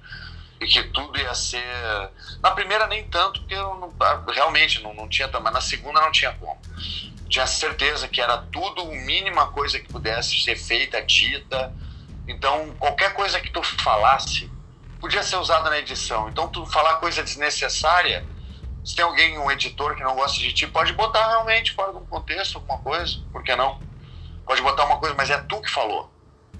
e 0.60 0.66
que 0.66 0.82
tudo 0.84 1.18
ia 1.18 1.34
ser. 1.34 1.64
Na 2.42 2.50
primeira, 2.50 2.86
nem 2.86 3.04
tanto, 3.04 3.40
porque 3.40 3.54
eu 3.54 3.74
não, 3.76 3.92
ah, 4.00 4.22
realmente 4.28 4.82
não, 4.82 4.92
não 4.92 5.08
tinha. 5.08 5.30
Mas 5.40 5.52
na 5.54 5.62
segunda, 5.62 6.02
não 6.02 6.12
tinha 6.12 6.32
como. 6.32 6.60
Tinha 7.30 7.46
certeza 7.46 8.06
que 8.06 8.20
era 8.20 8.36
tudo 8.36 8.82
a 8.82 8.86
mínima 8.86 9.46
coisa 9.46 9.78
que 9.78 9.88
pudesse 9.90 10.42
ser 10.42 10.56
feita, 10.56 11.00
dita. 11.00 11.74
Então, 12.28 12.74
qualquer 12.78 13.14
coisa 13.14 13.40
que 13.40 13.50
tu 13.50 13.62
falasse 13.62 14.50
podia 15.00 15.22
ser 15.22 15.36
usada 15.36 15.70
na 15.70 15.78
edição. 15.78 16.28
Então, 16.28 16.48
tu 16.48 16.66
falar 16.66 16.96
coisa 16.96 17.22
desnecessária, 17.22 18.26
se 18.84 18.96
tem 18.96 19.04
alguém, 19.04 19.38
um 19.38 19.50
editor 19.50 19.94
que 19.94 20.02
não 20.02 20.16
gosta 20.16 20.38
de 20.38 20.52
ti, 20.52 20.66
pode 20.66 20.92
botar 20.92 21.28
realmente 21.28 21.72
fora 21.72 21.92
de 21.92 21.98
um 21.98 22.06
contexto 22.06 22.56
alguma 22.56 22.78
coisa, 22.78 23.18
por 23.32 23.42
que 23.42 23.54
não? 23.54 23.80
Pode 24.44 24.60
botar 24.62 24.84
uma 24.84 24.98
coisa, 24.98 25.14
mas 25.14 25.30
é 25.30 25.38
tu 25.38 25.60
que 25.60 25.70
falou 25.70 26.12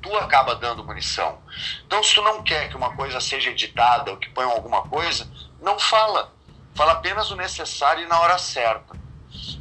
tu 0.02 0.14
acaba 0.16 0.56
dando 0.56 0.84
munição. 0.84 1.38
Então, 1.86 2.02
se 2.02 2.14
tu 2.14 2.22
não 2.22 2.42
quer 2.42 2.68
que 2.68 2.76
uma 2.76 2.94
coisa 2.94 3.20
seja 3.20 3.50
editada 3.50 4.10
ou 4.10 4.16
que 4.16 4.28
ponham 4.30 4.50
alguma 4.50 4.82
coisa, 4.82 5.26
não 5.60 5.78
fala. 5.78 6.32
Fala 6.74 6.92
apenas 6.92 7.30
o 7.30 7.36
necessário 7.36 8.02
e 8.02 8.08
na 8.08 8.18
hora 8.18 8.36
certa. 8.36 8.96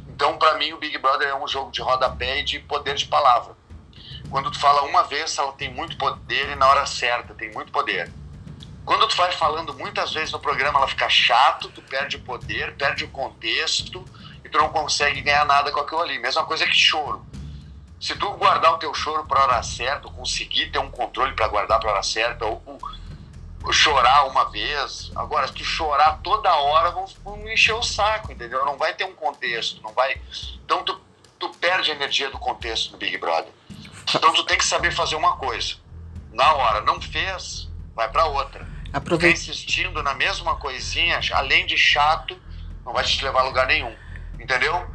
Então, 0.08 0.36
para 0.36 0.54
mim, 0.54 0.72
o 0.72 0.78
Big 0.78 0.98
Brother 0.98 1.28
é 1.28 1.34
um 1.34 1.46
jogo 1.46 1.70
de 1.70 1.80
rodapé 1.80 2.40
e 2.40 2.42
de 2.42 2.58
poder 2.58 2.96
de 2.96 3.06
palavra. 3.06 3.56
Quando 4.28 4.50
tu 4.50 4.58
fala 4.58 4.82
uma 4.82 5.04
vez, 5.04 5.36
ela 5.38 5.52
tem 5.52 5.72
muito 5.72 5.96
poder 5.96 6.50
e 6.50 6.56
na 6.56 6.66
hora 6.66 6.86
certa 6.86 7.34
tem 7.34 7.52
muito 7.52 7.70
poder. 7.70 8.10
Quando 8.84 9.06
tu 9.06 9.16
vai 9.16 9.32
falando 9.32 9.74
muitas 9.74 10.12
vezes 10.12 10.32
no 10.32 10.40
programa, 10.40 10.78
ela 10.78 10.88
fica 10.88 11.08
chato, 11.08 11.68
tu 11.68 11.80
perde 11.82 12.16
o 12.16 12.20
poder, 12.20 12.74
perde 12.76 13.04
o 13.04 13.08
contexto 13.08 14.04
e 14.44 14.48
tu 14.48 14.58
não 14.58 14.70
consegue 14.70 15.20
ganhar 15.20 15.44
nada 15.44 15.70
com 15.70 15.80
aquilo 15.80 16.00
ali. 16.00 16.18
Mesma 16.18 16.44
coisa 16.44 16.66
que 16.66 16.76
choro 16.76 17.24
se 18.02 18.16
tu 18.16 18.28
guardar 18.32 18.72
o 18.74 18.78
teu 18.78 18.92
choro 18.92 19.24
para 19.24 19.44
hora 19.44 19.62
certa, 19.62 20.08
conseguir 20.08 20.72
ter 20.72 20.80
um 20.80 20.90
controle 20.90 21.34
para 21.34 21.46
guardar 21.46 21.78
para 21.78 21.92
hora 21.92 22.02
certa, 22.02 22.44
ou, 22.44 22.60
ou, 23.64 23.72
chorar 23.72 24.26
uma 24.26 24.50
vez, 24.50 25.12
agora 25.14 25.46
se 25.46 25.52
tu 25.52 25.64
chorar 25.64 26.18
toda 26.20 26.52
hora, 26.52 26.90
vão, 26.90 27.48
encher 27.48 27.74
o 27.74 27.82
saco, 27.82 28.32
entendeu? 28.32 28.64
Não 28.64 28.76
vai 28.76 28.92
ter 28.92 29.04
um 29.04 29.14
contexto, 29.14 29.80
não 29.80 29.92
vai. 29.92 30.20
Então 30.64 30.82
tu, 30.82 31.00
tu 31.38 31.48
perde 31.50 31.92
a 31.92 31.94
energia 31.94 32.28
do 32.28 32.40
contexto 32.40 32.90
no 32.90 32.98
Big 32.98 33.16
Brother. 33.18 33.52
Então 34.12 34.32
tu 34.32 34.42
tem 34.46 34.58
que 34.58 34.64
saber 34.64 34.90
fazer 34.90 35.14
uma 35.14 35.36
coisa. 35.36 35.76
Na 36.32 36.54
hora, 36.54 36.80
não 36.80 37.00
fez, 37.00 37.70
vai 37.94 38.10
para 38.10 38.24
outra. 38.24 38.66
Aproveita. 38.92 39.38
insistindo 39.38 40.02
na 40.02 40.14
mesma 40.14 40.56
coisinha, 40.56 41.20
além 41.32 41.66
de 41.66 41.76
chato, 41.76 42.36
não 42.84 42.92
vai 42.92 43.04
te 43.04 43.24
levar 43.24 43.40
a 43.40 43.44
lugar 43.44 43.66
nenhum. 43.66 43.94
Entendeu? 44.38 44.86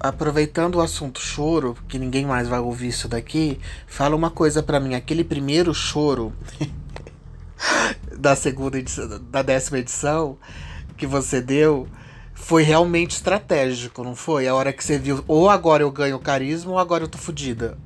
aproveitando 0.00 0.76
o 0.76 0.80
assunto 0.80 1.20
choro, 1.20 1.76
que 1.86 1.98
ninguém 1.98 2.24
mais 2.24 2.48
vai 2.48 2.58
ouvir 2.58 2.88
isso 2.88 3.06
daqui, 3.06 3.60
fala 3.86 4.16
uma 4.16 4.30
coisa 4.30 4.62
para 4.62 4.80
mim. 4.80 4.94
Aquele 4.94 5.22
primeiro 5.22 5.74
choro 5.74 6.32
da 8.16 8.34
segunda 8.34 8.78
edição, 8.78 9.20
da 9.24 9.42
décima 9.42 9.78
edição 9.78 10.38
que 10.96 11.06
você 11.06 11.40
deu 11.40 11.88
foi 12.32 12.62
realmente 12.62 13.12
estratégico, 13.12 14.02
não 14.02 14.16
foi? 14.16 14.48
A 14.48 14.54
hora 14.54 14.72
que 14.72 14.82
você 14.82 14.98
viu, 14.98 15.24
ou 15.28 15.48
agora 15.50 15.82
eu 15.82 15.90
ganho 15.90 16.18
carisma, 16.18 16.72
ou 16.72 16.78
agora 16.78 17.04
eu 17.04 17.08
tô 17.08 17.18
fodida. 17.18 17.78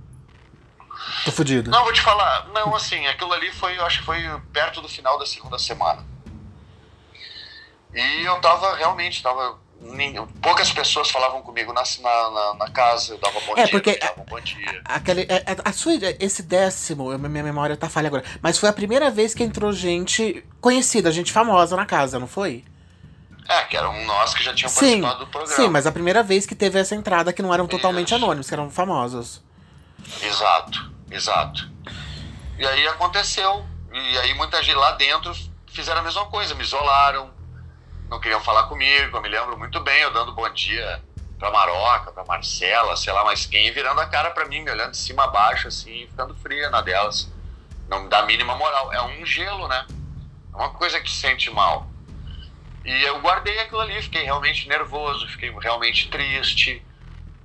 Tô 1.24 1.32
fudido. 1.32 1.70
Não, 1.70 1.84
vou 1.84 1.92
te 1.92 2.00
falar. 2.00 2.48
Não, 2.48 2.74
assim, 2.74 3.06
aquilo 3.06 3.32
ali 3.32 3.50
foi, 3.52 3.78
eu 3.78 3.84
acho 3.84 4.00
que 4.00 4.04
foi 4.04 4.22
perto 4.52 4.80
do 4.80 4.88
final 4.88 5.18
da 5.18 5.26
segunda 5.26 5.59
semana. 5.59 6.04
E 7.94 8.24
eu 8.24 8.40
tava 8.40 8.76
realmente, 8.76 9.22
tava 9.22 9.59
poucas 10.42 10.72
pessoas 10.72 11.11
falavam 11.11 11.40
comigo 11.40 11.72
na, 11.72 11.82
na, 12.02 12.54
na 12.54 12.70
casa, 12.70 13.14
eu 13.14 13.18
dava 13.18 13.40
bom 13.40 13.52
é, 13.56 13.62
dia, 13.62 13.70
porque 13.70 13.96
dava 13.96 14.24
bom 14.28 14.40
dia. 14.40 14.82
Aquele, 14.84 15.22
a, 15.22 15.34
é, 15.34 15.36
é, 15.36 15.56
a 15.64 15.72
sua, 15.72 15.92
esse 16.18 16.42
décimo, 16.42 17.16
minha 17.16 17.44
memória 17.44 17.76
tá 17.76 17.88
falha 17.88 18.09
agora, 18.09 18.24
mas 18.42 18.59
foi 18.59 18.68
a 18.68 18.72
primeira 18.72 19.11
vez 19.11 19.34
que 19.34 19.42
entrou 19.42 19.72
gente 19.72 20.44
conhecida, 20.61 21.12
gente 21.12 21.32
famosa 21.32 21.76
na 21.76 21.86
casa, 21.86 22.18
não 22.18 22.26
foi? 22.26 22.64
É, 23.48 23.64
que 23.64 23.76
eram 23.76 24.04
nós 24.04 24.34
que 24.34 24.42
já 24.42 24.52
tínhamos 24.52 24.78
sim, 24.78 25.00
participado 25.00 25.24
do 25.24 25.30
programa. 25.30 25.56
Sim, 25.56 25.68
mas 25.68 25.86
a 25.86 25.92
primeira 25.92 26.22
vez 26.22 26.44
que 26.44 26.54
teve 26.54 26.78
essa 26.78 26.94
entrada 26.94 27.32
que 27.32 27.40
não 27.40 27.54
eram 27.54 27.66
totalmente 27.66 28.09
Isso. 28.09 28.16
anônimos, 28.16 28.48
que 28.48 28.54
eram 28.54 28.70
famosos. 28.70 29.42
Exato, 30.22 30.92
exato. 31.11 31.68
E 32.59 32.66
aí 32.66 32.86
aconteceu. 32.88 33.66
E 33.92 34.18
aí 34.18 34.34
muita 34.34 34.62
gente 34.62 34.76
lá 34.76 34.92
dentro 34.92 35.34
fizeram 35.66 36.00
a 36.00 36.04
mesma 36.04 36.26
coisa, 36.26 36.54
me 36.54 36.62
isolaram, 36.62 37.30
não 38.09 38.20
queriam 38.20 38.40
falar 38.40 38.64
comigo, 38.64 39.16
eu 39.16 39.22
me 39.22 39.28
lembro 39.28 39.59
muito 39.59 39.80
bem, 39.80 40.00
eu 40.00 40.12
dando 40.12 40.34
bom 40.34 40.48
dia 40.50 41.02
pra 41.38 41.50
Maroca, 41.50 42.11
pra 42.11 42.24
Marcela, 42.24 42.96
sei 42.96 43.12
lá 43.12 43.24
mais 43.24 43.46
quem, 43.46 43.72
virando 43.72 44.00
a 44.00 44.06
cara 44.06 44.30
pra 44.30 44.46
mim, 44.46 44.61
me 44.61 44.70
olhando 44.70 44.90
de 44.90 44.96
cima 44.96 45.24
a 45.24 45.28
baixo, 45.28 45.68
assim, 45.68 46.06
ficando 46.09 46.34
fria 46.34 46.68
na 46.70 46.80
delas. 46.80 47.30
Não 47.88 48.02
me 48.02 48.09
dá 48.09 48.18
a 48.18 48.26
mínima 48.26 48.54
moral. 48.56 48.92
É 48.92 49.00
um 49.02 49.24
gelo, 49.24 49.68
né? 49.68 49.86
É 50.52 50.56
uma 50.56 50.70
coisa 50.70 51.00
que 51.00 51.11
sente 51.11 51.50
mal. 51.50 51.88
E 52.84 53.02
eu 53.04 53.20
guardei 53.20 53.59
aquilo 53.61 53.80
ali, 53.80 54.02
fiquei 54.02 54.22
realmente 54.22 54.68
nervoso, 54.68 55.28
fiquei 55.28 55.50
realmente 55.61 56.09
triste. 56.09 56.84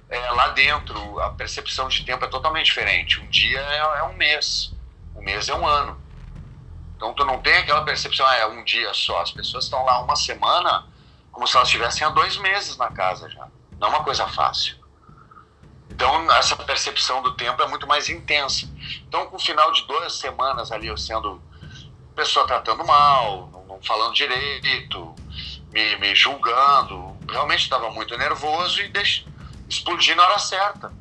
É, 0.10 0.32
lá 0.32 0.49
dentro, 0.49 1.20
a 1.20 1.32
percepção 1.32 1.88
de 1.88 2.04
tempo 2.04 2.24
é 2.24 2.28
totalmente 2.28 2.66
diferente. 2.66 3.20
Um 3.20 3.28
dia 3.28 3.60
é, 3.60 3.78
é 3.99 4.04
um 4.04 4.14
mês, 4.14 4.74
um 5.16 5.22
mês 5.22 5.49
é 5.49 5.56
um 5.56 5.66
ano. 5.66 6.01
Então 6.95 7.14
tu 7.14 7.26
não 7.26 7.39
tem 7.39 7.58
aquela 7.58 7.84
percepção, 7.84 8.26
ah, 8.26 8.36
é 8.36 8.45
um 8.45 8.64
dia 8.64 8.93
só. 8.93 9.22
As 9.22 9.32
pessoas 9.32 9.66
estão 9.66 9.84
lá 9.84 10.01
uma 10.01 10.16
semana 10.16 10.88
como 11.32 11.47
se 11.47 11.56
elas 11.56 11.68
estivessem 11.68 12.06
há 12.06 12.10
dois 12.10 12.38
meses 12.38 12.78
na 12.78 12.89
casa 12.89 13.30
já. 13.30 13.47
Não 13.80 13.88
é 13.88 13.89
uma 13.89 14.04
coisa 14.04 14.28
fácil. 14.28 14.78
Então 15.89 16.32
essa 16.34 16.56
percepção 16.56 17.22
do 17.22 17.36
tempo 17.36 17.62
é 17.62 17.68
muito 17.68 17.88
mais 17.88 18.08
intensa. 18.08 18.70
Então 19.08 19.26
com 19.28 19.36
o 19.36 19.39
final 19.39 19.72
de 19.72 19.86
duas 19.86 20.14
semanas 20.14 20.72
ali 20.72 20.88
eu 20.88 20.97
sendo 20.97 21.41
pessoa 22.16 22.45
tratando 22.45 22.86
mal, 22.86 23.49
não, 23.68 23.82
falando 23.82 24.14
direito, 24.14 25.16
me, 25.72 25.95
me 25.97 26.16
julgando, 26.16 27.18
realmente 27.30 27.62
estava 27.62 27.89
muito 27.89 28.16
nervoso 28.18 28.82
e 28.82 28.88
deix... 28.88 29.26
explodi 29.68 30.16
na 30.16 30.24
hora 30.24 30.39
certa. 30.39 30.91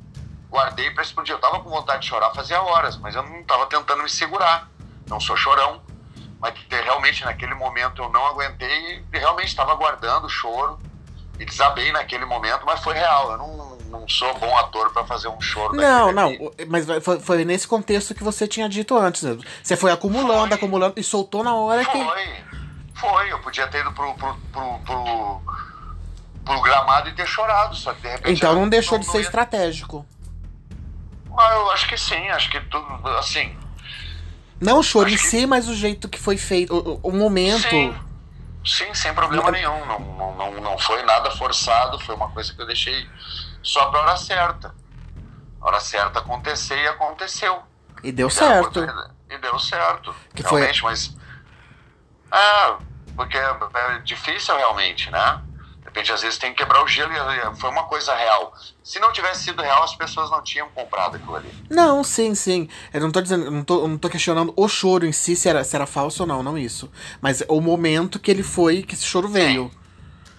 Guardei 0.50 0.90
para 0.90 1.02
explodir. 1.02 1.32
Eu 1.32 1.36
estava 1.36 1.60
com 1.60 1.70
vontade 1.70 2.02
de 2.02 2.08
chorar 2.08 2.30
fazia 2.34 2.60
horas, 2.60 2.96
mas 2.96 3.14
eu 3.14 3.22
não 3.22 3.40
estava 3.40 3.66
tentando 3.66 4.02
me 4.02 4.10
segurar. 4.10 4.68
Não 5.08 5.18
sou 5.18 5.36
chorão 5.36 5.82
mas 6.42 6.54
realmente 6.68 7.24
naquele 7.24 7.54
momento 7.54 8.02
eu 8.02 8.08
não 8.10 8.26
aguentei 8.26 9.04
e 9.12 9.18
realmente 9.18 9.46
estava 9.46 9.70
aguardando 9.70 10.26
o 10.26 10.28
choro 10.28 10.76
e 11.38 11.44
desabei 11.44 11.92
naquele 11.92 12.24
momento, 12.24 12.66
mas 12.66 12.82
foi 12.82 12.94
real. 12.94 13.30
Eu 13.30 13.38
não, 13.38 13.78
não 13.90 14.08
sou 14.08 14.34
bom 14.34 14.58
ator 14.58 14.92
para 14.92 15.04
fazer 15.04 15.28
um 15.28 15.40
choro. 15.40 15.76
Não, 15.76 16.10
não, 16.10 16.32
mas 16.66 16.84
foi, 17.00 17.20
foi, 17.20 17.44
nesse 17.44 17.68
contexto 17.68 18.12
que 18.12 18.24
você 18.24 18.48
tinha 18.48 18.68
dito 18.68 18.96
antes. 18.98 19.22
Você 19.62 19.76
foi 19.76 19.92
acumulando, 19.92 20.48
foi. 20.48 20.56
acumulando 20.56 20.94
e 20.96 21.04
soltou 21.04 21.44
na 21.44 21.54
hora 21.54 21.84
foi. 21.84 21.92
que. 21.92 22.04
Foi, 22.04 22.44
foi. 22.94 23.32
Eu 23.32 23.38
podia 23.38 23.68
ter 23.68 23.78
ido 23.78 23.92
pro, 23.92 24.12
pro, 24.14 24.34
pro, 24.52 24.78
pro, 24.80 25.42
pro 26.44 26.60
gramado 26.60 27.08
e 27.08 27.14
ter 27.14 27.26
chorado, 27.26 27.74
só 27.74 27.92
que 27.92 28.02
de 28.02 28.08
repente. 28.08 28.38
Então 28.38 28.54
não 28.54 28.68
deixou 28.68 28.98
não, 28.98 29.04
de 29.04 29.10
ser 29.10 29.20
estratégico. 29.20 30.06
Ah, 31.36 31.54
eu 31.54 31.70
acho 31.70 31.88
que 31.88 31.96
sim, 31.96 32.28
acho 32.28 32.50
que 32.50 32.60
tudo. 32.60 33.08
Assim, 33.18 33.56
não 34.62 34.78
o 34.78 34.82
choro 34.82 35.08
em 35.08 35.16
que... 35.16 35.18
si, 35.18 35.44
mas 35.44 35.68
o 35.68 35.74
jeito 35.74 36.08
que 36.08 36.20
foi 36.20 36.36
feito, 36.36 36.72
o, 36.72 37.08
o 37.08 37.12
momento. 37.12 37.68
Sim. 37.68 37.94
Sim, 38.64 38.94
sem 38.94 39.12
problema 39.12 39.44
não... 39.44 39.50
nenhum. 39.50 39.86
Não, 39.86 40.34
não, 40.36 40.60
não, 40.60 40.78
foi 40.78 41.02
nada 41.02 41.32
forçado, 41.32 41.98
foi 41.98 42.14
uma 42.14 42.30
coisa 42.30 42.54
que 42.54 42.62
eu 42.62 42.66
deixei 42.66 43.08
só 43.60 43.86
pra 43.86 44.00
hora 44.02 44.16
certa. 44.16 44.72
A 45.60 45.66
hora 45.66 45.80
certa 45.80 46.20
acontecer 46.20 46.80
e 46.80 46.86
aconteceu. 46.86 47.60
E 48.04 48.12
deu 48.12 48.28
e 48.28 48.30
certo. 48.30 48.86
E 49.28 49.38
deu 49.38 49.58
certo. 49.58 50.14
Que 50.32 50.42
realmente, 50.42 50.80
foi... 50.80 50.90
mas. 50.90 51.16
É, 52.30 52.76
porque 53.16 53.36
é, 53.36 53.56
é 53.74 53.98
difícil 53.98 54.56
realmente, 54.56 55.10
né? 55.10 55.42
Repente, 55.92 56.12
às 56.12 56.22
vezes, 56.22 56.38
tem 56.38 56.52
que 56.52 56.62
quebrar 56.62 56.82
o 56.82 56.88
gelo 56.88 57.12
e 57.12 57.56
foi 57.56 57.70
uma 57.70 57.84
coisa 57.84 58.14
real. 58.14 58.54
Se 58.82 58.98
não 58.98 59.12
tivesse 59.12 59.44
sido 59.44 59.62
real, 59.62 59.82
as 59.82 59.94
pessoas 59.94 60.30
não 60.30 60.42
tinham 60.42 60.68
comprado 60.70 61.16
aquilo 61.16 61.36
ali. 61.36 61.52
Não, 61.70 62.02
sim, 62.02 62.34
sim. 62.34 62.68
Eu 62.92 63.00
não 63.00 63.10
tô 63.10 63.20
dizendo, 63.20 63.50
não 63.50 63.62
tô, 63.62 63.86
não 63.86 63.98
tô 63.98 64.08
questionando 64.08 64.52
o 64.56 64.66
choro 64.68 65.06
em 65.06 65.12
si, 65.12 65.36
se 65.36 65.48
era, 65.48 65.62
se 65.62 65.76
era 65.76 65.86
falso 65.86 66.22
ou 66.22 66.26
não, 66.26 66.42
não 66.42 66.56
isso. 66.56 66.90
Mas 67.20 67.42
o 67.48 67.60
momento 67.60 68.18
que 68.18 68.30
ele 68.30 68.42
foi, 68.42 68.82
que 68.82 68.94
esse 68.94 69.04
choro 69.04 69.28
veio. 69.28 69.70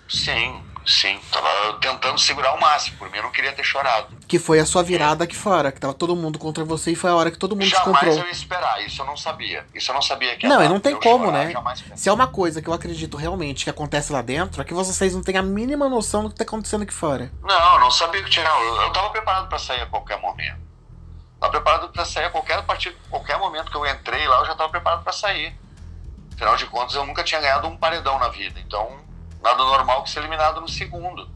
Sim. 0.10 0.62
Sim. 0.86 1.20
Tava 1.32 1.78
tentando 1.80 2.20
segurar 2.20 2.54
o 2.54 2.60
máximo, 2.60 2.98
por 2.98 3.10
mim 3.10 3.18
eu 3.18 3.24
não 3.24 3.32
queria 3.32 3.52
ter 3.54 3.64
chorado. 3.64 4.16
Que 4.28 4.40
foi 4.40 4.60
a 4.60 4.66
sua 4.66 4.84
virada 4.84 5.24
aqui 5.24 5.36
fora, 5.36 5.72
que 5.72 5.80
tava 5.80 5.94
todo 5.94 6.16
mundo 6.16 6.40
contra 6.40 6.64
você 6.64 6.92
e 6.92 6.96
foi 6.96 7.10
a 7.10 7.16
hora 7.16 7.32
que 7.32 7.38
todo 7.38 7.56
mundo 7.56 7.66
jamais 7.66 7.84
te 7.84 7.92
comprou. 7.92 8.16
Jamais 8.16 8.24
eu 8.24 8.28
ia 8.28 8.32
esperar, 8.32 8.86
isso 8.86 9.02
eu 9.02 9.06
não 9.06 9.18
sabia. 9.18 9.66
Isso 9.74 9.92
eu 9.92 9.96
não 9.96 10.02
sabia 10.02 10.36
que 10.36 10.48
Não, 10.48 10.64
e 10.64 10.68
não 10.68 10.80
tem 10.80 10.96
como, 10.96 11.26
chorar, 11.26 11.46
né? 11.46 11.76
Se 11.96 12.10
é 12.10 12.14
uma 12.14 12.28
coisa 12.28 12.62
que 12.62 12.68
eu 12.68 12.74
acredito 12.74 13.18
realmente 13.18 13.64
que 13.64 13.70
acontece 13.70 14.12
lá 14.12 14.22
dentro, 14.22 14.62
é 14.62 14.66
que 14.66 14.74
vocês 14.74 15.14
não 15.14 15.22
têm 15.22 15.38
a 15.38 15.44
mínima 15.44 15.90
noção 15.90 16.24
do 16.24 16.30
que 16.30 16.36
tá 16.36 16.44
acontecendo 16.44 16.84
aqui 16.84 16.94
fora. 16.94 17.32
Não, 17.42 17.74
eu 17.74 17.80
não 17.80 17.92
sabia 17.92 18.24
que 18.24 18.30
tinha. 18.30 18.46
Eu, 18.46 18.82
eu 18.82 18.92
tava 18.92 19.10
preparado 19.10 19.48
para 19.48 19.60
sair 19.60 19.82
a 19.82 19.86
qualquer 19.86 20.20
momento. 20.20 20.62
Tava 21.40 21.52
preparado 21.52 21.90
para 21.90 22.06
sair 22.06 22.26
a 22.26 22.30
qualquer 22.30 22.64
partir, 22.64 22.96
qualquer 23.10 23.38
momento 23.38 23.70
que 23.70 23.76
eu 23.76 23.86
entrei 23.86 24.28
lá, 24.28 24.40
eu 24.40 24.46
já 24.46 24.56
tava 24.56 24.70
preparado 24.70 25.04
para 25.04 25.12
sair. 25.12 25.54
Afinal 26.34 26.56
de 26.56 26.66
contas, 26.68 26.96
eu 26.96 27.06
nunca 27.06 27.24
tinha 27.24 27.42
ganhado 27.42 27.68
um 27.68 27.78
paredão 27.78 28.18
na 28.18 28.30
vida, 28.30 28.60
então 28.60 28.98
nada 29.44 29.64
normal 29.64 30.04
que 30.04 30.10
ser 30.10 30.20
eliminado 30.20 30.62
no 30.62 30.68
segundo. 30.68 31.30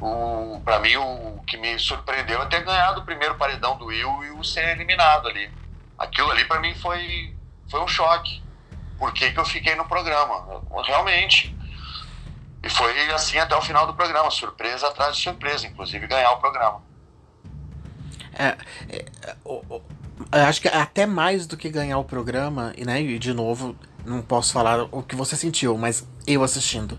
O, 0.00 0.60
pra 0.64 0.78
mim, 0.78 0.96
o, 0.96 1.42
que 1.46 1.56
me 1.56 1.78
surpreendeu 1.78 2.40
é 2.40 2.46
ter 2.46 2.62
ganhado 2.64 3.00
o 3.00 3.04
primeiro 3.04 3.34
paredão 3.34 3.76
do 3.76 3.86
Will 3.86 4.24
e 4.24 4.30
o 4.30 4.44
ser 4.44 4.68
eliminado 4.68 5.28
ali. 5.28 5.50
Aquilo 5.98 6.30
ali 6.30 6.44
para 6.46 6.60
mim 6.60 6.74
foi, 6.74 7.34
foi 7.68 7.82
um 7.82 7.88
choque. 7.88 8.40
Por 8.98 9.12
que, 9.12 9.32
que 9.32 9.38
eu 9.38 9.44
fiquei 9.44 9.74
no 9.74 9.84
programa? 9.84 10.62
Realmente. 10.84 11.54
E 12.62 12.68
foi 12.70 13.10
assim 13.10 13.38
até 13.38 13.56
o 13.56 13.62
final 13.62 13.86
do 13.86 13.94
programa, 13.94 14.30
surpresa 14.30 14.88
atrás 14.88 15.16
de 15.16 15.22
surpresa, 15.22 15.66
inclusive 15.66 16.06
ganhar 16.06 16.30
o 16.32 16.36
programa. 16.38 16.82
É, 18.34 18.56
é, 18.88 19.04
eu 19.44 20.44
acho 20.46 20.60
que 20.60 20.68
até 20.68 21.06
mais 21.06 21.46
do 21.46 21.56
que 21.56 21.68
ganhar 21.68 21.98
o 21.98 22.04
programa, 22.04 22.72
e, 22.76 22.84
né, 22.84 23.00
e 23.00 23.18
de 23.18 23.32
novo, 23.32 23.74
não 24.04 24.22
posso 24.22 24.52
falar 24.52 24.82
o 24.90 25.02
que 25.02 25.14
você 25.14 25.36
sentiu, 25.36 25.76
mas 25.76 26.06
eu 26.26 26.42
assistindo. 26.42 26.98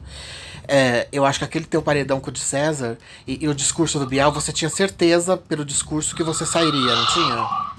É, 0.68 1.08
eu 1.12 1.26
acho 1.26 1.39
que 1.39 1.45
aquele 1.45 1.66
teu 1.66 1.82
paredão 1.82 2.20
com 2.20 2.30
o 2.30 2.34
de 2.34 2.39
César 2.39 2.97
e, 3.28 3.43
e, 3.43 3.47
o 3.47 3.54
discurso 3.54 3.99
do 3.99 4.06
Bial, 4.06 4.32
você 4.32 4.54
tinha 4.54 4.70
certeza 4.70 5.36
pelo 5.36 5.66
discurso 5.66 6.16
que 6.16 6.24
você 6.24 6.45
sairia, 6.45 6.95
não 6.95 7.06
tinha? 7.08 7.72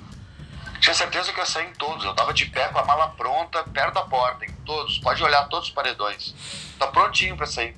Tinha 0.81 0.95
certeza 0.95 1.33
que 1.33 1.39
eu 1.39 1.45
ia 1.45 1.49
sair 1.49 1.71
em 1.71 1.73
todos. 1.75 2.05
Eu 2.05 2.13
tava 2.13 2.35
de 2.35 2.47
pé 2.47 2.69
com 2.69 2.79
a 2.79 2.85
mala 2.85 3.09
pronta, 3.09 3.63
perto 3.65 3.95
da 3.95 4.03
porta, 4.03 4.45
em 4.45 4.53
todos. 4.65 4.99
Pode 4.99 5.23
olhar 5.23 5.49
todos 5.49 5.69
os 5.69 5.75
paredões. 5.75 6.35
Tá 6.79 6.89
prontinho 6.89 7.37
para 7.37 7.47
sair. 7.47 7.77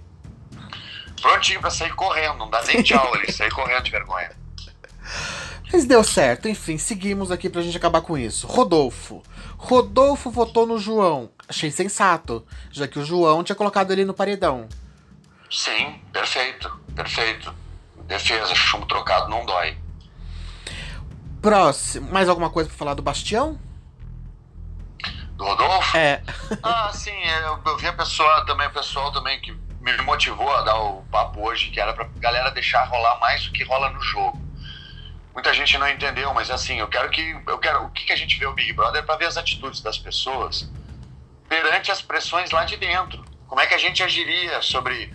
Prontinho 1.21 1.61
para 1.61 1.71
sair 1.71 1.95
correndo, 1.95 2.39
não 2.39 2.51
dá 2.51 2.63
nem 2.65 2.83
tchau 2.83 3.15
ali, 3.15 3.31
sair 3.31 3.51
correndo 3.51 3.83
de 3.83 3.91
vergonha. 3.91 4.31
Mas 5.75 5.87
deu 5.87 6.05
certo, 6.05 6.49
enfim, 6.49 6.79
seguimos 6.79 7.33
aqui 7.33 7.51
pra 7.51 7.61
gente 7.61 7.77
acabar 7.77 8.01
com 8.01 8.17
isso. 8.17 8.47
Rodolfo. 8.47 9.25
Rodolfo 9.59 10.31
votou 10.31 10.69
no 10.69 10.79
João. 10.79 11.33
Achei 11.49 11.69
sensato, 11.69 12.47
já 12.71 12.87
que 12.87 12.97
o 12.97 13.05
João 13.05 13.43
tinha 13.43 13.57
colocado 13.57 13.91
ele 13.91 14.05
no 14.05 14.15
paredão. 14.15 14.69
Sim, 15.51 16.01
perfeito, 16.13 16.73
perfeito. 16.95 17.53
Defesa, 18.07 18.55
chumbo 18.55 18.87
trocado 18.87 19.29
não 19.29 19.45
dói. 19.45 19.77
Próximo. 21.43 22.09
Mais 22.09 22.29
alguma 22.29 22.51
coisa 22.51 22.69
pra 22.69 22.79
falar 22.79 22.95
do 22.95 23.03
Bastião? 23.03 23.59
Do 25.33 25.43
Rodolfo? 25.43 25.97
É. 25.97 26.23
ah, 26.63 26.93
sim, 26.95 27.21
eu, 27.43 27.59
eu 27.67 27.79
vi 27.79 27.89
a 27.89 27.93
pessoa 27.95 28.47
também, 28.47 28.69
o 28.69 28.73
pessoal 28.73 29.11
também 29.11 29.41
que 29.41 29.51
me 29.81 29.97
motivou 30.03 30.55
a 30.55 30.63
dar 30.63 30.79
o 30.79 31.03
papo 31.11 31.45
hoje, 31.45 31.71
que 31.71 31.81
era 31.81 31.93
pra 31.93 32.09
galera 32.19 32.53
deixar 32.53 32.85
rolar 32.85 33.19
mais 33.19 33.45
do 33.47 33.51
que 33.51 33.65
rola 33.65 33.91
no 33.91 34.01
jogo 34.01 34.44
muita 35.35 35.53
gente 35.53 35.77
não 35.77 35.89
entendeu, 35.89 36.33
mas 36.33 36.51
assim, 36.51 36.79
eu 36.79 36.89
quero 36.89 37.11
que 37.11 37.37
eu 37.47 37.59
quero 37.59 37.85
o 37.85 37.91
que, 37.91 38.07
que 38.07 38.13
a 38.13 38.17
gente 38.17 38.39
vê 38.39 38.47
o 38.47 38.55
Big 38.55 38.73
Brother 38.73 39.03
é 39.03 39.05
para 39.05 39.17
ver 39.17 39.27
as 39.27 39.37
atitudes 39.37 39.81
das 39.81 39.99
pessoas 39.99 40.71
perante 41.49 41.91
as 41.91 42.01
pressões 42.01 42.51
lá 42.51 42.65
de 42.65 42.77
dentro. 42.77 43.25
Como 43.47 43.61
é 43.61 43.67
que 43.67 43.75
a 43.75 43.79
gente 43.79 44.03
agiria 44.03 44.63
sobre 44.63 45.13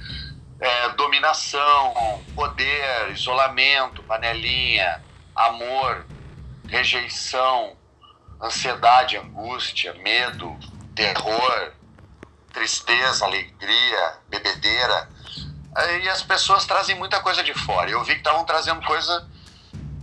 é, 0.60 0.90
dominação, 0.90 2.24
poder, 2.36 3.12
isolamento, 3.12 4.04
panelinha, 4.04 5.04
amor, 5.36 6.06
rejeição, 6.68 7.76
ansiedade, 8.42 9.18
angústia, 9.18 9.94
medo, 9.96 10.58
terror, 10.96 11.74
tristeza, 12.54 13.26
alegria, 13.26 14.18
bebedeira. 14.28 15.10
E 16.02 16.10
as 16.10 16.22
pessoas 16.22 16.66
trazem 16.66 16.96
muita 16.96 17.22
coisa 17.22 17.44
de 17.44 17.54
fora. 17.54 17.90
Eu 17.90 18.04
vi 18.04 18.14
que 18.14 18.20
estavam 18.20 18.44
trazendo 18.44 18.82
coisa 18.86 19.28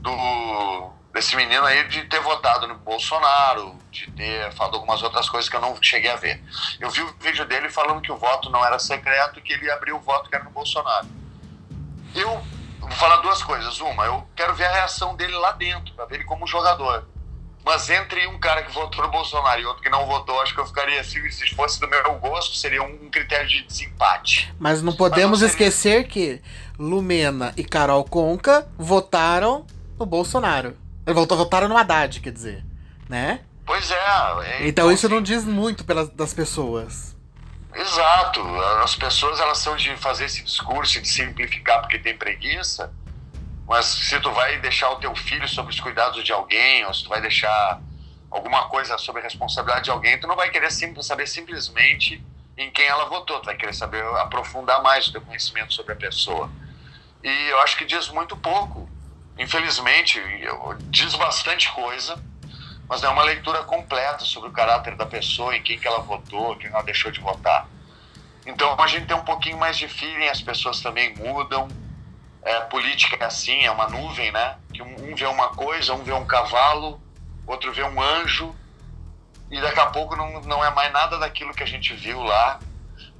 do 0.06 0.96
desse 1.12 1.34
menino 1.34 1.64
aí 1.64 1.88
de 1.88 2.04
ter 2.04 2.20
votado 2.20 2.66
no 2.66 2.74
Bolsonaro, 2.74 3.74
de 3.90 4.10
ter 4.10 4.52
falado 4.52 4.74
algumas 4.74 5.02
outras 5.02 5.30
coisas 5.30 5.48
que 5.48 5.56
eu 5.56 5.60
não 5.62 5.74
cheguei 5.82 6.10
a 6.10 6.16
ver. 6.16 6.42
Eu 6.78 6.90
vi 6.90 7.00
o 7.00 7.14
vídeo 7.18 7.46
dele 7.46 7.70
falando 7.70 8.02
que 8.02 8.12
o 8.12 8.16
voto 8.16 8.50
não 8.50 8.62
era 8.62 8.78
secreto, 8.78 9.40
que 9.40 9.54
ele 9.54 9.70
abriu 9.70 9.96
o 9.96 10.00
voto 10.00 10.28
que 10.28 10.36
era 10.36 10.44
no 10.44 10.50
Bolsonaro. 10.50 11.06
Eu 12.14 12.42
vou 12.78 12.90
falar 12.90 13.16
duas 13.16 13.42
coisas. 13.42 13.80
Uma, 13.80 14.04
eu 14.04 14.28
quero 14.36 14.54
ver 14.54 14.66
a 14.66 14.72
reação 14.72 15.16
dele 15.16 15.34
lá 15.36 15.52
dentro, 15.52 15.94
para 15.94 16.04
ver 16.04 16.16
ele 16.16 16.24
como 16.24 16.46
jogador. 16.46 17.08
Mas 17.64 17.88
entre 17.88 18.26
um 18.28 18.38
cara 18.38 18.62
que 18.62 18.70
votou 18.70 19.02
no 19.02 19.10
Bolsonaro 19.10 19.60
e 19.60 19.64
outro 19.64 19.82
que 19.82 19.88
não 19.88 20.06
votou, 20.06 20.40
acho 20.42 20.54
que 20.54 20.60
eu 20.60 20.66
ficaria 20.66 21.00
assim, 21.00 21.28
se 21.30 21.52
fosse 21.54 21.80
do 21.80 21.88
meu 21.88 22.14
gosto, 22.18 22.54
seria 22.54 22.82
um 22.82 23.10
critério 23.10 23.48
de 23.48 23.62
desempate. 23.62 24.54
Mas 24.58 24.82
não 24.82 24.92
podemos 24.92 25.40
Mas 25.40 25.40
não 25.40 25.48
seria... 25.48 25.68
esquecer 25.68 26.06
que 26.06 26.42
Lumena 26.78 27.54
e 27.56 27.64
Carol 27.64 28.04
Conca 28.04 28.68
votaram 28.76 29.66
no 29.98 30.06
Bolsonaro. 30.06 30.76
Votaram 31.06 31.68
no 31.68 31.76
Haddad, 31.76 32.20
quer 32.20 32.32
dizer, 32.32 32.64
né? 33.08 33.40
Pois 33.64 33.90
é. 33.90 33.96
é 34.44 34.68
então, 34.68 34.90
isso 34.90 35.08
não 35.08 35.22
diz 35.22 35.44
muito 35.44 35.84
pelas, 35.84 36.08
das 36.10 36.34
pessoas. 36.34 37.16
Exato. 37.74 38.40
As 38.82 38.96
pessoas 38.96 39.38
elas 39.38 39.58
são 39.58 39.76
de 39.76 39.96
fazer 39.96 40.24
esse 40.24 40.42
discurso 40.42 41.00
de 41.00 41.08
simplificar 41.08 41.80
porque 41.80 41.98
tem 41.98 42.16
preguiça 42.16 42.92
mas 43.66 43.86
se 43.86 44.20
tu 44.20 44.30
vai 44.30 44.58
deixar 44.60 44.90
o 44.90 44.96
teu 44.96 45.14
filho 45.14 45.48
sob 45.48 45.70
os 45.70 45.80
cuidados 45.80 46.22
de 46.22 46.32
alguém, 46.32 46.84
ou 46.86 46.94
se 46.94 47.02
tu 47.02 47.08
vai 47.08 47.20
deixar 47.20 47.80
alguma 48.30 48.68
coisa 48.68 48.96
sob 48.96 49.18
a 49.18 49.22
responsabilidade 49.22 49.84
de 49.84 49.90
alguém, 49.90 50.18
tu 50.18 50.26
não 50.26 50.36
vai 50.36 50.50
querer 50.50 50.70
sim, 50.70 50.94
saber 51.02 51.26
simplesmente 51.26 52.24
em 52.56 52.70
quem 52.70 52.86
ela 52.86 53.06
votou, 53.06 53.40
tu 53.40 53.46
vai 53.46 53.56
querer 53.56 53.74
saber 53.74 54.04
aprofundar 54.18 54.82
mais 54.82 55.08
o 55.08 55.12
teu 55.12 55.20
conhecimento 55.20 55.74
sobre 55.74 55.92
a 55.92 55.96
pessoa. 55.96 56.48
E 57.24 57.48
eu 57.48 57.60
acho 57.60 57.76
que 57.76 57.84
diz 57.84 58.08
muito 58.08 58.36
pouco. 58.36 58.85
Infelizmente, 59.38 60.20
diz 60.88 61.14
bastante 61.14 61.70
coisa, 61.72 62.18
mas 62.88 63.02
não 63.02 63.10
é 63.10 63.12
uma 63.12 63.22
leitura 63.22 63.62
completa 63.64 64.24
sobre 64.24 64.48
o 64.48 64.52
caráter 64.52 64.96
da 64.96 65.04
pessoa, 65.04 65.54
em 65.56 65.62
quem 65.62 65.78
que 65.78 65.86
ela 65.86 66.00
votou, 66.00 66.56
quem 66.56 66.70
ela 66.70 66.82
deixou 66.82 67.10
de 67.10 67.20
votar. 67.20 67.68
Então 68.46 68.80
a 68.80 68.86
gente 68.86 69.06
tem 69.06 69.16
um 69.16 69.24
pouquinho 69.24 69.58
mais 69.58 69.76
de 69.76 69.88
feeling, 69.88 70.28
as 70.28 70.40
pessoas 70.40 70.80
também 70.80 71.14
mudam, 71.16 71.68
é, 72.42 72.60
política 72.60 73.16
é 73.16 73.26
assim, 73.26 73.64
é 73.64 73.70
uma 73.70 73.88
nuvem, 73.88 74.30
né? 74.30 74.56
Que 74.72 74.80
um, 74.80 75.14
vê 75.16 75.26
uma 75.26 75.48
coisa, 75.48 75.92
um 75.94 76.04
vê 76.04 76.12
um 76.12 76.24
cavalo, 76.24 77.00
outro 77.44 77.72
vê 77.72 77.82
um 77.82 78.00
anjo, 78.00 78.54
e 79.50 79.60
daqui 79.60 79.80
a 79.80 79.86
pouco 79.86 80.14
não, 80.14 80.40
não 80.42 80.64
é 80.64 80.70
mais 80.70 80.92
nada 80.92 81.18
daquilo 81.18 81.52
que 81.52 81.62
a 81.62 81.66
gente 81.66 81.92
viu 81.94 82.22
lá, 82.22 82.60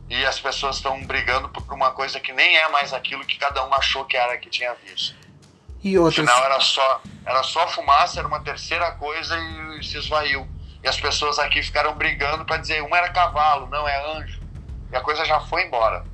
e 0.09 0.25
as 0.25 0.39
pessoas 0.39 0.77
estão 0.77 1.05
brigando 1.05 1.49
por 1.49 1.75
uma 1.75 1.91
coisa 1.91 2.21
que 2.21 2.33
nem 2.33 2.57
é 2.57 2.69
mais 2.69 2.93
aquilo 2.93 3.25
que 3.25 3.37
cada 3.37 3.67
um 3.67 3.75
achou 3.75 4.05
que 4.05 4.17
era 4.17 4.39
que 4.39 4.49
tinha 4.49 4.73
visto. 4.75 5.26
E 5.83 5.99
outras... 5.99 6.29
Era 6.29 6.61
só, 6.61 7.01
era 7.25 7.43
só 7.43 7.67
fumaça, 7.69 8.19
era 8.19 8.29
uma 8.29 8.41
terceira 8.41 8.91
coisa 8.93 9.37
e 9.79 9.85
se 9.85 9.99
esvaiu. 9.99 10.47
E 10.83 10.89
as 10.89 11.01
pessoas 11.01 11.39
aqui 11.39 11.63
ficaram 11.63 11.95
brigando 11.95 12.45
para 12.45 12.59
dizer 12.59 12.83
um 12.83 12.95
era 12.95 13.11
cavalo, 13.11 13.69
não 13.69 13.89
é 13.89 14.17
anjo. 14.17 14.41
E 14.93 14.97
a 14.97 15.01
coisa 15.01 15.25
já 15.25 15.41
foi 15.41 15.65
embora. 15.65 16.05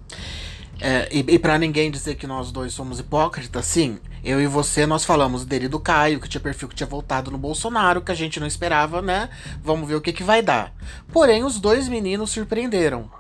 É, 0.81 1.09
e 1.13 1.25
e 1.35 1.39
para 1.39 1.59
ninguém 1.59 1.91
dizer 1.91 2.17
que 2.17 2.27
nós 2.27 2.51
dois 2.51 2.73
somos 2.73 2.99
hipócritas, 2.99 3.65
sim, 3.67 4.01
eu 4.25 4.41
e 4.41 4.47
você 4.47 4.85
nós 4.85 5.05
falamos 5.05 5.45
dele 5.45 5.69
do 5.69 5.79
Caio, 5.79 6.19
que 6.19 6.29
tinha 6.29 6.41
perfil 6.41 6.69
que 6.69 6.75
tinha 6.75 6.87
voltado 6.87 7.31
no 7.31 7.39
Bolsonaro, 7.39 8.03
que 8.03 8.11
a 8.11 8.15
gente 8.15 8.41
não 8.41 8.47
esperava, 8.47 9.01
né? 9.01 9.29
Vamos 9.63 9.89
ver 9.89 9.95
o 9.95 10.01
que, 10.01 10.13
que 10.13 10.25
vai 10.25 10.43
dar. 10.43 10.73
Porém, 11.13 11.45
os 11.45 11.61
dois 11.61 11.89
meninos 11.89 12.31
surpreenderam. 12.31 13.11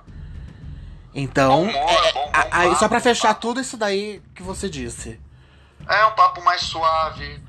Então, 1.14 1.66
bom, 1.66 1.70
é, 1.70 2.12
bom, 2.12 2.32
bom, 2.32 2.74
só 2.76 2.88
para 2.88 2.98
fechar 2.98 3.34
tudo 3.34 3.60
isso 3.60 3.76
daí 3.76 4.22
que 4.34 4.42
você 4.42 4.68
disse. 4.68 5.20
É 5.88 6.06
um 6.06 6.12
papo 6.12 6.42
mais 6.42 6.62
suave, 6.62 7.40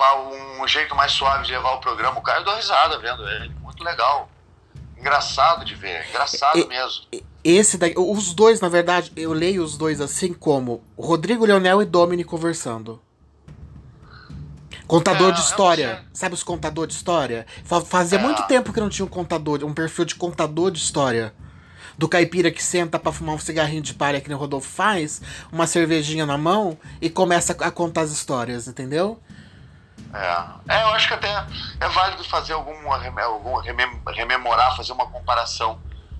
um, 0.00 0.62
um 0.62 0.68
jeito 0.68 0.94
mais 0.94 1.12
suave 1.12 1.44
de 1.44 1.52
levar 1.52 1.72
o 1.72 1.80
programa. 1.80 2.18
O 2.18 2.22
Caio 2.22 2.44
deu 2.44 2.54
risada 2.54 2.98
vendo 2.98 3.28
ele, 3.28 3.50
muito 3.60 3.82
legal. 3.82 4.28
Engraçado 4.96 5.64
de 5.64 5.74
ver, 5.74 6.08
engraçado 6.08 6.66
mesmo. 6.66 7.04
Esse 7.44 7.78
daí, 7.78 7.94
os 7.96 8.34
dois, 8.34 8.60
na 8.60 8.68
verdade, 8.68 9.12
eu 9.16 9.32
leio 9.32 9.62
os 9.62 9.76
dois 9.76 10.00
assim 10.00 10.32
como 10.32 10.82
Rodrigo 10.98 11.44
Leonel 11.44 11.80
e 11.80 11.84
Domini 11.84 12.24
conversando. 12.24 13.00
Contador 14.86 15.28
é, 15.28 15.32
de 15.32 15.40
história. 15.40 16.04
Sabe 16.12 16.34
os 16.34 16.42
contador 16.42 16.86
de 16.86 16.94
história? 16.94 17.46
Fazia 17.86 18.18
é. 18.18 18.22
muito 18.22 18.42
tempo 18.46 18.72
que 18.72 18.80
não 18.80 18.88
tinha 18.88 19.04
um 19.04 19.08
contador, 19.08 19.62
um 19.62 19.74
perfil 19.74 20.06
de 20.06 20.14
contador 20.14 20.70
de 20.70 20.78
história. 20.78 21.34
Do 21.98 22.08
caipira 22.08 22.50
que 22.50 22.62
senta 22.62 22.98
para 22.98 23.12
fumar 23.12 23.34
um 23.34 23.38
cigarrinho 23.38 23.82
de 23.82 23.92
palha 23.92 24.20
que 24.20 24.28
nem 24.28 24.36
o 24.36 24.40
Rodolfo 24.40 24.68
faz, 24.68 25.20
uma 25.52 25.66
cervejinha 25.66 26.24
na 26.24 26.38
mão 26.38 26.78
e 27.00 27.10
começa 27.10 27.52
a 27.52 27.70
contar 27.70 28.02
as 28.02 28.10
histórias, 28.10 28.68
entendeu? 28.68 29.20
É. 30.14 30.76
é, 30.76 30.82
eu 30.84 30.88
acho 30.88 31.08
que 31.08 31.14
até 31.14 31.28
é 31.80 31.88
válido 31.88 32.24
fazer 32.24 32.52
algum, 32.52 32.72
algum 32.90 33.56
rememorar, 34.06 34.76
fazer 34.76 34.92
uma 34.92 35.06
comparação 35.06 35.78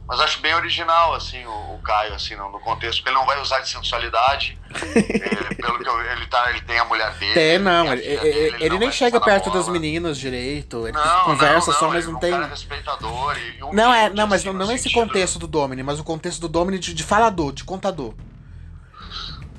mas 0.08 0.20
acho 0.20 0.40
bem 0.40 0.54
original, 0.54 1.12
assim, 1.12 1.44
o, 1.44 1.74
o 1.74 1.80
Caio, 1.84 2.14
assim, 2.14 2.34
no, 2.34 2.50
no, 2.50 2.58
contexto, 2.60 3.00
porque 3.00 3.10
ele 3.10 3.18
não 3.18 3.26
vai 3.26 3.38
usar 3.42 3.60
de 3.60 3.68
sensualidade. 3.68 4.58
ele, 4.94 5.54
pelo 5.60 5.78
que 5.78 5.86
eu, 5.86 6.00
ele, 6.00 6.26
tá, 6.28 6.50
ele 6.50 6.62
tem 6.62 6.78
a 6.78 6.84
mulher 6.86 7.12
dele. 7.18 7.34
Tem, 7.34 7.58
não, 7.58 7.92
ele, 7.92 8.00
dele, 8.00 8.14
ele, 8.14 8.38
ele, 8.38 8.64
ele 8.64 8.78
nem 8.78 8.90
chega 8.90 9.20
perto 9.20 9.50
das 9.50 9.68
meninas 9.68 10.16
direito. 10.16 10.88
Ele 10.88 10.96
não, 10.96 11.24
conversa 11.24 11.72
não, 11.72 11.72
não, 11.74 11.78
só, 11.80 11.88
mas 11.88 12.06
não 12.06 12.16
é 12.16 12.20
tem. 12.20 12.32
Um 12.32 12.48
respeitador 12.48 13.36
e, 13.36 13.58
e 13.58 13.74
não, 13.74 13.92
é, 13.92 14.08
não, 14.08 14.26
mas 14.26 14.40
assim, 14.40 14.56
não, 14.56 14.66
não 14.66 14.72
esse 14.72 14.90
contexto 14.90 15.38
do 15.38 15.46
Domini, 15.46 15.82
mas 15.82 16.00
o 16.00 16.04
contexto 16.04 16.40
do 16.40 16.48
Domini 16.48 16.78
de, 16.78 16.94
de 16.94 17.04
falador, 17.04 17.52
de 17.52 17.64
contador. 17.64 18.14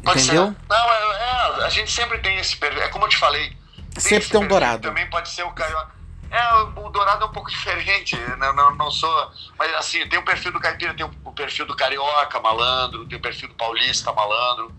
Pode 0.04 0.24
Entendeu? 0.24 0.48
Ser. 0.48 0.56
Não, 0.68 0.92
é, 0.92 1.60
é, 1.60 1.64
a 1.64 1.70
gente 1.70 1.92
sempre 1.92 2.18
tem 2.18 2.40
esse. 2.40 2.58
É 2.64 2.88
como 2.88 3.06
eu 3.06 3.10
te 3.10 3.18
falei. 3.18 3.56
Sempre 4.00 4.30
tem 4.30 4.40
um 4.40 4.48
dourado. 4.48 4.82
Também 4.82 5.08
pode 5.12 5.30
ser 5.30 5.44
o 5.44 5.52
carioca 5.52 5.99
é, 6.32 6.54
o 6.80 6.90
Dourado 6.90 7.24
é 7.24 7.28
um 7.28 7.32
pouco 7.32 7.50
diferente, 7.50 8.16
não, 8.38 8.54
não, 8.54 8.76
não 8.76 8.92
sou. 8.92 9.32
Mas 9.58 9.74
assim, 9.76 10.08
tem 10.08 10.20
o 10.20 10.24
perfil 10.24 10.52
do 10.52 10.60
caipira, 10.60 10.94
tem 10.94 11.06
o 11.06 11.32
perfil 11.32 11.66
do 11.66 11.76
carioca 11.76 12.40
malandro, 12.40 13.06
tem 13.08 13.18
o 13.18 13.22
perfil 13.22 13.50
do 13.50 13.56
paulista 13.56 14.14
malandro. 14.14 14.72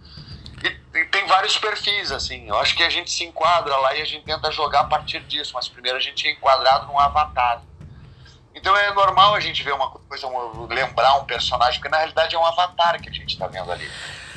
E, 0.63 0.99
e, 0.99 1.05
tem 1.07 1.27
vários 1.27 1.59
perfis, 1.59 2.13
assim. 2.13 2.49
Eu 2.49 2.59
acho 2.59 2.77
que 2.77 2.83
a 2.83 2.91
gente 2.91 3.11
se 3.11 3.25
enquadra 3.25 3.77
lá 3.77 3.95
e 3.97 4.03
a 4.03 4.05
gente 4.05 4.25
tenta 4.25 4.53
jogar 4.53 4.81
a 4.81 4.85
partir 4.85 5.21
disso, 5.25 5.53
mas 5.55 5.69
primeiro 5.69 5.99
a 5.99 6.01
gente 6.01 6.27
é 6.29 6.31
enquadrado 6.31 6.87
num 6.87 6.99
avatar. 6.99 7.63
Então 8.55 8.77
é 8.77 8.93
normal 8.93 9.35
a 9.35 9.41
gente 9.41 9.63
ver 9.63 9.73
uma 9.73 9.91
coisa, 9.91 10.29
lembrar 10.69 11.15
um 11.15 11.25
personagem, 11.25 11.81
porque 11.81 11.89
na 11.89 11.99
realidade 11.99 12.35
é 12.35 12.39
um 12.39 12.45
avatar 12.45 13.01
que 13.01 13.09
a 13.09 13.13
gente 13.13 13.31
está 13.31 13.47
vendo 13.47 13.71
ali. 13.73 13.91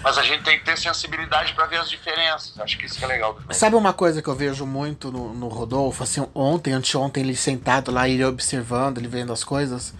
Mas 0.03 0.17
a 0.17 0.23
gente 0.23 0.43
tem 0.43 0.59
que 0.59 0.65
ter 0.65 0.77
sensibilidade 0.77 1.53
para 1.53 1.65
ver 1.65 1.77
as 1.77 1.89
diferenças. 1.89 2.59
Acho 2.59 2.77
que 2.77 2.85
isso 2.85 2.99
que 2.99 3.05
é 3.05 3.07
legal. 3.07 3.39
Sabe 3.51 3.75
uma 3.75 3.93
coisa 3.93 4.21
que 4.21 4.27
eu 4.27 4.35
vejo 4.35 4.65
muito 4.65 5.11
no, 5.11 5.33
no 5.33 5.47
Rodolfo? 5.47 6.03
Assim, 6.03 6.27
ontem, 6.35 6.73
anteontem, 6.73 7.23
ele 7.23 7.35
sentado 7.35 7.89
lá, 7.89 8.07
ele 8.07 8.23
observando, 8.25 8.97
ele 8.97 9.07
vendo 9.07 9.31
as 9.31 9.43
coisas. 9.43 9.93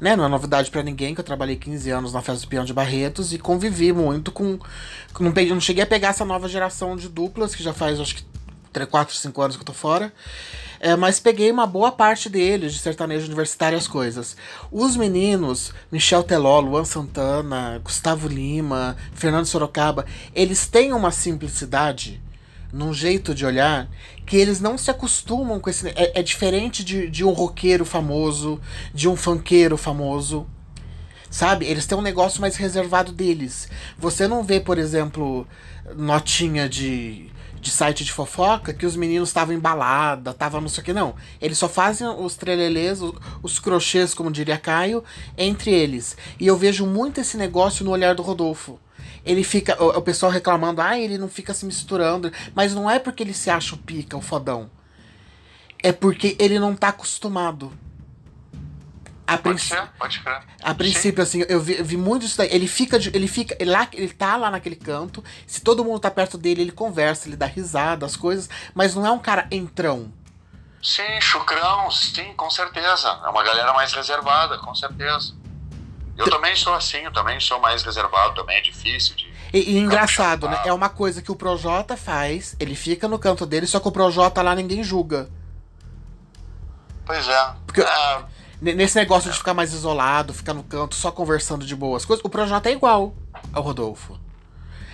Né? 0.00 0.14
Não 0.14 0.24
é 0.24 0.28
novidade 0.28 0.70
para 0.70 0.82
ninguém 0.82 1.14
que 1.14 1.20
eu 1.20 1.24
trabalhei 1.24 1.56
15 1.56 1.90
anos 1.90 2.12
na 2.12 2.22
Festa 2.22 2.46
do 2.46 2.48
Peão 2.48 2.64
de 2.64 2.72
Barretos 2.72 3.32
e 3.32 3.38
convivi 3.38 3.92
muito 3.92 4.30
com. 4.30 4.58
Não, 5.18 5.32
peguei, 5.32 5.52
não 5.52 5.60
cheguei 5.60 5.82
a 5.82 5.86
pegar 5.86 6.08
essa 6.08 6.24
nova 6.24 6.48
geração 6.48 6.96
de 6.96 7.08
duplas, 7.08 7.54
que 7.54 7.62
já 7.62 7.72
faz 7.72 7.98
acho 7.98 8.14
que 8.14 8.22
3, 8.22 8.38
4, 8.86 9.14
5 9.14 9.42
anos 9.42 9.56
que 9.56 9.62
eu 9.62 9.66
tô 9.66 9.72
fora. 9.72 10.12
É, 10.80 10.94
mas 10.94 11.18
peguei 11.18 11.50
uma 11.50 11.66
boa 11.66 11.90
parte 11.90 12.28
deles, 12.28 12.72
de 12.72 12.78
sertanejo 12.78 13.26
universitário 13.26 13.76
as 13.76 13.88
coisas. 13.88 14.36
Os 14.70 14.96
meninos, 14.96 15.72
Michel 15.90 16.22
Teló, 16.22 16.60
Luan 16.60 16.84
Santana, 16.84 17.80
Gustavo 17.82 18.28
Lima, 18.28 18.96
Fernando 19.12 19.46
Sorocaba, 19.46 20.06
eles 20.34 20.66
têm 20.66 20.92
uma 20.92 21.10
simplicidade 21.10 22.20
num 22.72 22.92
jeito 22.92 23.34
de 23.34 23.46
olhar 23.46 23.88
que 24.26 24.36
eles 24.36 24.60
não 24.60 24.76
se 24.76 24.90
acostumam 24.90 25.58
com 25.58 25.70
esse. 25.70 25.88
É, 25.88 26.20
é 26.20 26.22
diferente 26.22 26.84
de, 26.84 27.08
de 27.08 27.24
um 27.24 27.30
roqueiro 27.30 27.84
famoso, 27.84 28.60
de 28.94 29.08
um 29.08 29.16
funkeiro 29.16 29.76
famoso. 29.76 30.46
Sabe? 31.30 31.66
Eles 31.66 31.86
têm 31.86 31.98
um 31.98 32.02
negócio 32.02 32.40
mais 32.40 32.56
reservado 32.56 33.12
deles. 33.12 33.68
Você 33.98 34.26
não 34.26 34.42
vê, 34.42 34.60
por 34.60 34.78
exemplo, 34.78 35.46
notinha 35.94 36.68
de 36.68 37.30
de 37.68 37.74
site 37.74 38.02
de 38.02 38.12
fofoca 38.12 38.72
que 38.72 38.86
os 38.86 38.96
meninos 38.96 39.28
estavam 39.28 39.54
em 39.54 39.58
balada, 39.58 40.30
estavam 40.30 40.60
não 40.60 40.68
sei 40.68 40.80
o 40.80 40.84
que, 40.84 40.92
não. 40.92 41.14
Eles 41.40 41.58
só 41.58 41.68
fazem 41.68 42.08
os 42.08 42.34
trelelês, 42.34 43.02
os, 43.02 43.14
os 43.42 43.58
crochês, 43.58 44.14
como 44.14 44.32
diria 44.32 44.56
Caio, 44.56 45.04
entre 45.36 45.70
eles. 45.70 46.16
E 46.40 46.46
eu 46.46 46.56
vejo 46.56 46.86
muito 46.86 47.20
esse 47.20 47.36
negócio 47.36 47.84
no 47.84 47.90
olhar 47.90 48.14
do 48.14 48.22
Rodolfo. 48.22 48.80
Ele 49.24 49.44
fica, 49.44 49.80
o, 49.82 49.98
o 49.98 50.02
pessoal 50.02 50.32
reclamando, 50.32 50.80
ah, 50.80 50.98
ele 50.98 51.18
não 51.18 51.28
fica 51.28 51.52
se 51.52 51.66
misturando. 51.66 52.32
Mas 52.54 52.74
não 52.74 52.88
é 52.88 52.98
porque 52.98 53.22
ele 53.22 53.34
se 53.34 53.50
acha 53.50 53.74
o 53.74 53.78
pica, 53.78 54.16
o 54.16 54.22
fodão. 54.22 54.70
É 55.82 55.92
porque 55.92 56.36
ele 56.38 56.58
não 56.58 56.74
tá 56.74 56.88
acostumado. 56.88 57.70
A 59.28 59.36
pode 59.36 59.60
ser, 59.60 59.86
pode 59.98 60.20
crer. 60.20 60.40
A 60.62 60.74
princípio, 60.74 61.26
Sim. 61.26 61.42
assim, 61.42 61.52
eu 61.52 61.60
vi, 61.60 61.76
eu 61.76 61.84
vi, 61.84 61.98
muito 61.98 62.24
isso 62.24 62.38
daí. 62.38 62.48
Ele 62.50 62.66
fica, 62.66 62.96
ele 62.96 63.28
fica, 63.28 63.54
ele, 63.60 63.70
lá, 63.70 63.86
ele 63.92 64.08
tá 64.08 64.36
lá 64.36 64.50
naquele 64.50 64.74
canto. 64.74 65.22
Se 65.46 65.60
todo 65.60 65.84
mundo 65.84 66.00
tá 66.00 66.10
perto 66.10 66.38
dele, 66.38 66.62
ele 66.62 66.72
conversa, 66.72 67.28
ele 67.28 67.36
dá 67.36 67.44
risada, 67.44 68.06
as 68.06 68.16
coisas. 68.16 68.48
Mas 68.74 68.94
não 68.94 69.06
é 69.06 69.10
um 69.10 69.18
cara 69.18 69.46
entrão. 69.50 70.10
Sim, 70.82 71.20
chucrão, 71.20 71.90
sim, 71.90 72.32
com 72.32 72.48
certeza. 72.48 73.20
É 73.22 73.28
uma 73.28 73.44
galera 73.44 73.74
mais 73.74 73.92
reservada, 73.92 74.56
com 74.56 74.74
certeza. 74.74 75.34
Eu 76.16 76.30
também 76.30 76.56
sou 76.56 76.72
assim, 76.72 77.00
eu 77.00 77.12
também 77.12 77.38
sou 77.38 77.60
mais 77.60 77.82
reservado, 77.82 78.34
também 78.34 78.56
é 78.56 78.62
difícil 78.62 79.14
de 79.14 79.30
E, 79.52 79.74
e 79.74 79.78
engraçado, 79.78 80.48
né? 80.48 80.62
É 80.64 80.72
uma 80.72 80.88
coisa 80.88 81.20
que 81.20 81.30
o 81.30 81.36
Projota 81.36 81.98
faz, 81.98 82.56
ele 82.58 82.74
fica 82.74 83.06
no 83.06 83.18
canto 83.18 83.44
dele, 83.44 83.66
só 83.66 83.78
que 83.78 83.88
o 83.88 83.92
Projota 83.92 84.40
lá 84.40 84.54
ninguém 84.54 84.82
julga. 84.82 85.28
Pois 87.04 87.28
é. 87.28 87.54
Porque 87.66 87.82
é. 87.82 88.37
Nesse 88.60 88.96
negócio 88.96 89.30
de 89.30 89.36
ficar 89.36 89.54
mais 89.54 89.72
isolado, 89.72 90.34
ficar 90.34 90.54
no 90.54 90.62
canto, 90.62 90.94
só 90.94 91.10
conversando 91.10 91.64
de 91.64 91.74
boas 91.76 92.04
coisas, 92.04 92.24
o 92.24 92.28
Projota 92.28 92.68
é 92.68 92.72
igual 92.72 93.14
ao 93.52 93.62
Rodolfo. 93.62 94.18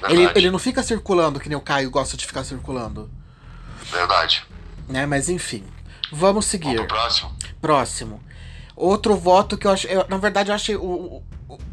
Ele, 0.08 0.30
ele 0.34 0.50
não 0.50 0.58
fica 0.58 0.82
circulando 0.82 1.40
que 1.40 1.48
nem 1.48 1.56
o 1.56 1.60
Caio 1.60 1.90
gosta 1.90 2.16
de 2.16 2.26
ficar 2.26 2.44
circulando. 2.44 3.10
Verdade. 3.90 4.44
Né? 4.88 5.06
Mas 5.06 5.28
enfim. 5.28 5.64
Vamos 6.12 6.44
seguir. 6.44 6.76
Pro 6.76 6.86
próximo. 6.86 7.36
Próximo. 7.60 8.20
Outro 8.76 9.16
voto 9.16 9.56
que 9.56 9.66
eu 9.66 9.70
acho. 9.70 9.86
Eu, 9.86 10.04
na 10.08 10.18
verdade, 10.18 10.50
eu 10.50 10.54
achei 10.54 10.76
o, 10.76 11.22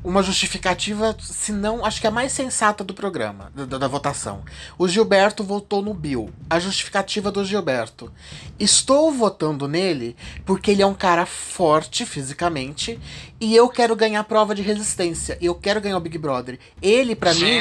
uma 0.03 0.23
justificativa, 0.23 1.15
se 1.19 1.51
não, 1.51 1.85
acho 1.85 1.99
que 1.99 2.07
é 2.07 2.09
a 2.09 2.13
mais 2.13 2.31
sensata 2.31 2.83
do 2.83 2.93
programa, 2.93 3.51
da, 3.53 3.77
da, 3.77 3.87
votação. 3.87 4.43
O 4.77 4.87
Gilberto 4.87 5.43
votou 5.43 5.81
no 5.81 5.93
Bill. 5.93 6.33
A 6.49 6.59
justificativa 6.59 7.31
do 7.31 7.43
Gilberto. 7.45 8.11
Estou 8.59 9.11
votando 9.11 9.67
nele 9.67 10.15
porque 10.45 10.71
ele 10.71 10.81
é 10.81 10.85
um 10.85 10.93
cara 10.93 11.25
forte 11.25 12.05
fisicamente 12.05 12.99
e 13.39 13.55
eu 13.55 13.67
quero 13.69 13.95
ganhar 13.95 14.23
prova 14.23 14.55
de 14.55 14.61
resistência. 14.61 15.37
Eu 15.41 15.55
quero 15.55 15.81
ganhar 15.81 15.97
o 15.97 16.01
Big 16.01 16.17
Brother. 16.17 16.59
Ele, 16.81 17.15
para 17.15 17.33
mim, 17.33 17.59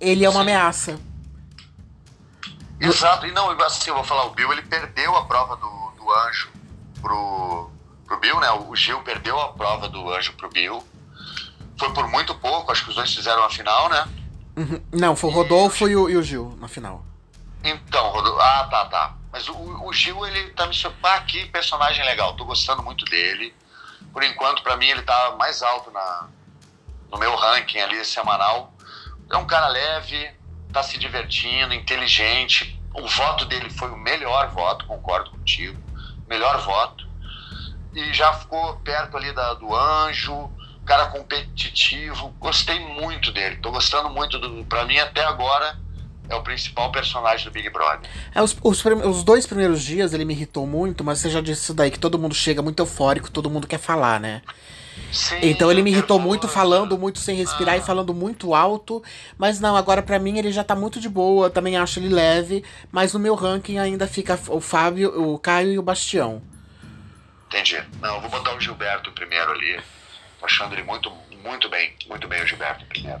ele 0.00 0.24
é 0.24 0.28
uma 0.28 0.36
Sim. 0.36 0.42
ameaça. 0.42 1.00
Exato, 2.80 3.26
e 3.26 3.32
não, 3.32 3.50
assim, 3.62 3.90
eu 3.90 3.96
vou 3.96 4.04
falar, 4.04 4.26
o 4.26 4.30
Bill 4.30 4.52
ele 4.52 4.62
perdeu 4.62 5.16
a 5.16 5.24
prova 5.24 5.56
do, 5.56 5.90
do 5.96 6.12
anjo 6.12 6.48
pro 7.00 7.70
pro 8.08 8.18
Bill, 8.18 8.40
né? 8.40 8.50
O 8.50 8.74
Gil 8.74 9.00
perdeu 9.02 9.38
a 9.38 9.52
prova 9.52 9.88
do 9.88 10.10
Anjo 10.12 10.32
pro 10.32 10.48
Bill. 10.48 10.82
Foi 11.78 11.92
por 11.92 12.08
muito 12.08 12.34
pouco, 12.34 12.72
acho 12.72 12.84
que 12.84 12.90
os 12.90 12.96
dois 12.96 13.14
fizeram 13.14 13.44
a 13.44 13.50
final, 13.50 13.88
né? 13.88 14.08
Uhum. 14.56 14.82
Não, 14.92 15.14
foi 15.14 15.30
o 15.30 15.32
Rodolfo 15.32 15.88
e, 15.88 15.96
o, 15.96 16.10
e 16.10 16.16
o 16.16 16.22
Gil 16.22 16.56
na 16.60 16.66
final. 16.68 17.04
Então, 17.62 18.08
Rodolfo. 18.10 18.40
Ah, 18.40 18.66
tá, 18.70 18.84
tá. 18.86 19.14
Mas 19.30 19.48
o, 19.48 19.54
o 19.54 19.92
Gil, 19.92 20.26
ele 20.26 20.50
tá 20.50 20.66
me 20.66 20.74
surpreendendo. 20.74 20.98
Ah, 21.08 21.20
que 21.20 21.46
personagem 21.46 22.04
legal, 22.04 22.34
tô 22.34 22.44
gostando 22.44 22.82
muito 22.82 23.04
dele. 23.04 23.54
Por 24.12 24.22
enquanto, 24.24 24.62
para 24.62 24.76
mim, 24.76 24.86
ele 24.86 25.02
tá 25.02 25.36
mais 25.38 25.62
alto 25.62 25.90
na, 25.90 26.28
no 27.10 27.18
meu 27.18 27.34
ranking 27.36 27.78
ali 27.78 28.04
semanal. 28.04 28.72
É 29.30 29.36
um 29.36 29.46
cara 29.46 29.68
leve, 29.68 30.30
tá 30.72 30.82
se 30.82 30.98
divertindo, 30.98 31.72
inteligente. 31.72 32.80
O 32.94 33.06
voto 33.06 33.44
dele 33.44 33.70
foi 33.70 33.90
o 33.90 33.96
melhor 33.96 34.48
voto, 34.48 34.86
concordo 34.86 35.30
contigo. 35.30 35.80
Melhor 36.26 36.58
voto 36.62 37.08
e 37.98 38.12
já 38.12 38.32
ficou 38.32 38.76
perto 38.76 39.16
ali 39.16 39.32
da, 39.32 39.54
do 39.54 39.74
Anjo, 39.74 40.50
cara 40.88 41.06
competitivo. 41.06 42.34
Gostei 42.40 42.80
muito 42.80 43.30
dele, 43.30 43.56
tô 43.56 43.70
gostando 43.70 44.08
muito 44.08 44.38
do. 44.38 44.64
Pra 44.64 44.86
mim, 44.86 44.98
até 44.98 45.22
agora, 45.22 45.78
é 46.28 46.34
o 46.34 46.42
principal 46.42 46.90
personagem 46.90 47.44
do 47.44 47.52
Big 47.52 47.68
Brother. 47.68 48.10
É, 48.34 48.42
os, 48.42 48.56
os, 48.62 48.82
os, 48.84 49.22
dois 49.22 49.46
primeiros 49.46 49.82
dias 49.82 50.14
ele 50.14 50.24
me 50.24 50.32
irritou 50.32 50.66
muito, 50.66 51.04
mas 51.04 51.18
você 51.18 51.28
já 51.28 51.42
disse 51.42 51.62
isso 51.62 51.74
daí, 51.74 51.90
que 51.90 51.98
todo 51.98 52.18
mundo 52.18 52.34
chega 52.34 52.62
muito 52.62 52.80
eufórico, 52.80 53.30
todo 53.30 53.50
mundo 53.50 53.66
quer 53.66 53.78
falar, 53.78 54.18
né? 54.18 54.40
Sim, 55.12 55.38
então 55.42 55.70
ele 55.70 55.80
me 55.80 55.90
irritou 55.90 56.18
muito, 56.18 56.48
falando 56.48 56.98
muito 56.98 57.18
sem 57.18 57.36
respirar 57.36 57.74
ah. 57.76 57.78
e 57.78 57.80
falando 57.82 58.12
muito 58.12 58.54
alto. 58.54 59.02
Mas 59.36 59.60
não, 59.60 59.76
agora 59.76 60.02
para 60.02 60.18
mim 60.18 60.38
ele 60.38 60.50
já 60.50 60.64
tá 60.64 60.74
muito 60.74 60.98
de 60.98 61.08
boa, 61.08 61.50
também 61.50 61.76
acho 61.76 61.98
ele 61.98 62.08
leve. 62.08 62.64
Mas 62.90 63.12
no 63.12 63.20
meu 63.20 63.34
ranking 63.34 63.78
ainda 63.78 64.06
fica 64.06 64.38
o 64.48 64.60
Fábio, 64.60 65.32
o 65.32 65.38
Caio 65.38 65.72
e 65.72 65.78
o 65.78 65.82
Bastião. 65.82 66.42
Entendi. 67.46 67.82
Não, 68.00 68.16
eu 68.16 68.20
vou 68.22 68.30
botar 68.30 68.54
o 68.54 68.60
Gilberto 68.60 69.12
primeiro 69.12 69.52
ali. 69.52 69.80
Achando 70.42 70.74
ele 70.74 70.82
muito, 70.82 71.10
muito 71.42 71.68
bem. 71.68 71.92
Muito 72.08 72.28
bem 72.28 72.42
o 72.42 72.46
Gilberto 72.46 72.84
primeiro. 72.86 73.20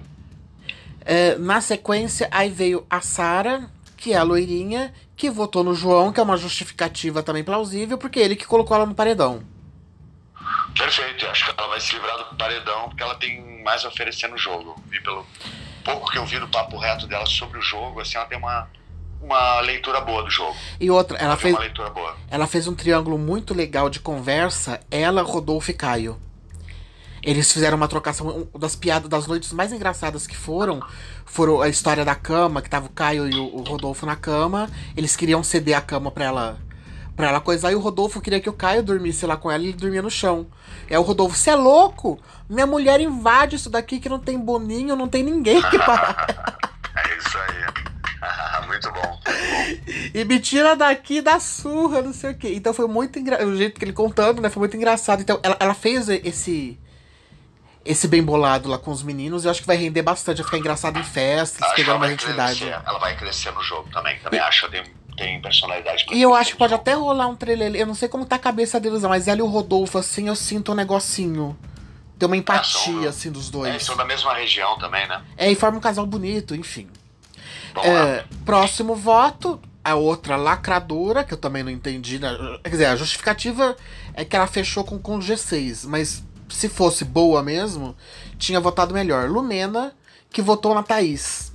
É, 1.04 1.36
na 1.38 1.60
sequência, 1.60 2.28
aí 2.30 2.50
veio 2.50 2.86
a 2.90 3.00
Sara, 3.00 3.70
que 3.96 4.12
é 4.12 4.16
a 4.16 4.22
loirinha, 4.22 4.92
que 5.16 5.30
votou 5.30 5.64
no 5.64 5.74
João, 5.74 6.12
que 6.12 6.20
é 6.20 6.22
uma 6.22 6.36
justificativa 6.36 7.22
também 7.22 7.42
plausível, 7.42 7.96
porque 7.96 8.20
ele 8.20 8.36
que 8.36 8.46
colocou 8.46 8.76
ela 8.76 8.86
no 8.86 8.94
paredão. 8.94 9.42
Perfeito, 10.76 11.26
acho 11.26 11.46
que 11.46 11.58
ela 11.58 11.68
vai 11.68 11.80
se 11.80 11.94
livrar 11.94 12.18
do 12.18 12.36
paredão, 12.36 12.88
porque 12.88 13.02
ela 13.02 13.14
tem 13.16 13.62
mais 13.62 13.84
a 13.84 13.88
oferecer 13.88 14.28
no 14.28 14.38
jogo. 14.38 14.76
Vi 14.86 15.00
pelo 15.02 15.26
pouco 15.84 16.10
que 16.10 16.18
eu 16.18 16.26
vi 16.26 16.38
do 16.38 16.48
papo 16.48 16.76
reto 16.78 17.06
dela 17.06 17.26
sobre 17.26 17.58
o 17.58 17.62
jogo, 17.62 18.00
assim, 18.00 18.16
ela 18.16 18.26
tem 18.26 18.38
uma 18.38 18.68
uma 19.20 19.60
leitura 19.60 20.00
boa 20.00 20.22
do 20.22 20.30
jogo. 20.30 20.56
E 20.80 20.90
outra, 20.90 21.18
ela 21.18 21.36
fez 21.36 21.52
uma 21.52 21.60
leitura 21.60 21.90
boa. 21.90 22.16
Ela 22.30 22.46
fez 22.46 22.68
um 22.68 22.74
triângulo 22.74 23.18
muito 23.18 23.52
legal 23.52 23.90
de 23.90 23.98
conversa, 23.98 24.80
ela, 24.90 25.22
Rodolfo 25.22 25.70
e 25.70 25.74
Caio. 25.74 26.20
Eles 27.28 27.52
fizeram 27.52 27.76
uma 27.76 27.86
trocação 27.86 28.48
das 28.58 28.74
piadas 28.74 29.06
das 29.06 29.26
noites 29.26 29.52
mais 29.52 29.70
engraçadas 29.70 30.26
que 30.26 30.34
foram, 30.34 30.80
foram 31.26 31.60
a 31.60 31.68
história 31.68 32.02
da 32.02 32.14
cama, 32.14 32.62
que 32.62 32.70
tava 32.70 32.86
o 32.86 32.88
Caio 32.88 33.28
e 33.28 33.38
o, 33.38 33.62
Rodolfo 33.64 34.06
na 34.06 34.16
cama. 34.16 34.66
Eles 34.96 35.14
queriam 35.14 35.42
ceder 35.42 35.76
a 35.76 35.82
cama 35.82 36.10
para 36.10 36.24
ela 36.24 36.58
para 37.14 37.28
ela 37.28 37.40
coisar 37.40 37.70
e 37.70 37.74
o 37.74 37.80
Rodolfo 37.80 38.20
queria 38.20 38.40
que 38.40 38.48
o 38.48 38.52
Caio 38.52 38.82
dormisse 38.82 39.26
lá 39.26 39.36
com 39.36 39.50
ela 39.50 39.62
e 39.62 39.66
ele 39.66 39.76
dormia 39.76 40.00
no 40.00 40.10
chão. 40.10 40.46
É 40.88 40.98
o 40.98 41.02
Rodolfo, 41.02 41.36
você 41.36 41.50
é 41.50 41.54
louco? 41.54 42.18
Minha 42.48 42.66
mulher 42.66 42.98
invade 42.98 43.56
isso 43.56 43.68
daqui 43.68 44.00
que 44.00 44.08
não 44.08 44.20
tem 44.20 44.38
boninho, 44.38 44.96
não 44.96 45.06
tem 45.06 45.22
ninguém 45.22 45.60
que 45.60 45.76
é 45.76 47.18
isso 47.18 47.36
aí. 47.36 48.64
muito 48.66 48.90
bom. 48.90 49.20
E 50.14 50.24
me 50.24 50.40
tira 50.40 50.74
daqui 50.74 51.20
da 51.20 51.38
surra, 51.38 52.00
não 52.00 52.14
sei 52.14 52.30
o 52.30 52.38
quê. 52.38 52.54
Então 52.54 52.72
foi 52.72 52.86
muito 52.86 53.18
engraçado. 53.18 53.48
O 53.48 53.56
jeito 53.56 53.78
que 53.78 53.84
ele 53.84 53.92
contando, 53.92 54.40
né? 54.40 54.48
Foi 54.48 54.60
muito 54.60 54.76
engraçado. 54.78 55.20
Então 55.20 55.38
ela, 55.42 55.56
ela 55.60 55.74
fez 55.74 56.08
esse. 56.08 56.78
Esse 57.84 58.06
bem 58.06 58.22
bolado 58.22 58.68
lá 58.68 58.76
com 58.76 58.90
os 58.90 59.02
meninos, 59.02 59.44
eu 59.44 59.50
acho 59.50 59.60
que 59.60 59.66
vai 59.66 59.76
render 59.76 60.02
bastante, 60.02 60.38
vai 60.38 60.44
ficar 60.44 60.58
engraçado 60.58 60.98
em 60.98 61.04
festas, 61.04 61.72
pegando 61.74 61.96
uma 61.96 62.06
identidade. 62.06 62.68
Ela 62.68 62.98
vai 62.98 63.16
crescer 63.16 63.50
no 63.52 63.62
jogo 63.62 63.88
também, 63.90 64.18
também 64.18 64.38
e... 64.38 64.42
acho 64.42 64.66
que 64.66 64.72
tem, 64.72 64.84
tem 65.16 65.40
personalidade. 65.40 66.06
E 66.12 66.20
eu 66.20 66.34
acho 66.34 66.52
que 66.52 66.58
pode 66.58 66.74
até 66.74 66.94
rolar 66.94 67.28
um 67.28 67.36
trailer, 67.36 67.74
eu 67.74 67.86
não 67.86 67.94
sei 67.94 68.08
como 68.08 68.26
tá 68.26 68.36
a 68.36 68.38
cabeça 68.38 68.78
deles, 68.78 69.02
mas 69.02 69.26
ela 69.26 69.38
e 69.38 69.42
o 69.42 69.46
Rodolfo, 69.46 69.96
assim, 69.96 70.28
eu 70.28 70.36
sinto 70.36 70.72
um 70.72 70.74
negocinho. 70.74 71.58
Tem 72.18 72.26
uma 72.26 72.36
empatia, 72.36 73.06
é, 73.06 73.08
assim, 73.08 73.30
dos 73.30 73.48
dois. 73.48 73.74
É, 73.74 73.78
são 73.78 73.96
da 73.96 74.04
mesma 74.04 74.34
região 74.34 74.76
também, 74.78 75.06
né? 75.06 75.22
É, 75.36 75.50
e 75.50 75.54
forma 75.54 75.78
um 75.78 75.80
casal 75.80 76.04
bonito, 76.04 76.54
enfim. 76.54 76.88
É, 77.84 78.24
próximo 78.44 78.94
voto, 78.96 79.60
a 79.84 79.94
outra 79.94 80.36
lacradora, 80.36 81.22
que 81.22 81.32
eu 81.32 81.38
também 81.38 81.62
não 81.62 81.70
entendi. 81.70 82.18
Né? 82.18 82.36
Quer 82.62 82.70
dizer, 82.70 82.86
a 82.86 82.96
justificativa 82.96 83.76
é 84.14 84.24
que 84.24 84.34
ela 84.34 84.46
fechou 84.46 84.84
com, 84.84 84.98
com 84.98 85.18
G6, 85.18 85.86
mas 85.86 86.24
se 86.48 86.68
fosse 86.68 87.04
boa 87.04 87.42
mesmo, 87.42 87.96
tinha 88.38 88.60
votado 88.60 88.94
melhor. 88.94 89.28
Lumena, 89.28 89.94
que 90.30 90.42
votou 90.42 90.74
na 90.74 90.82
Thaís. 90.82 91.52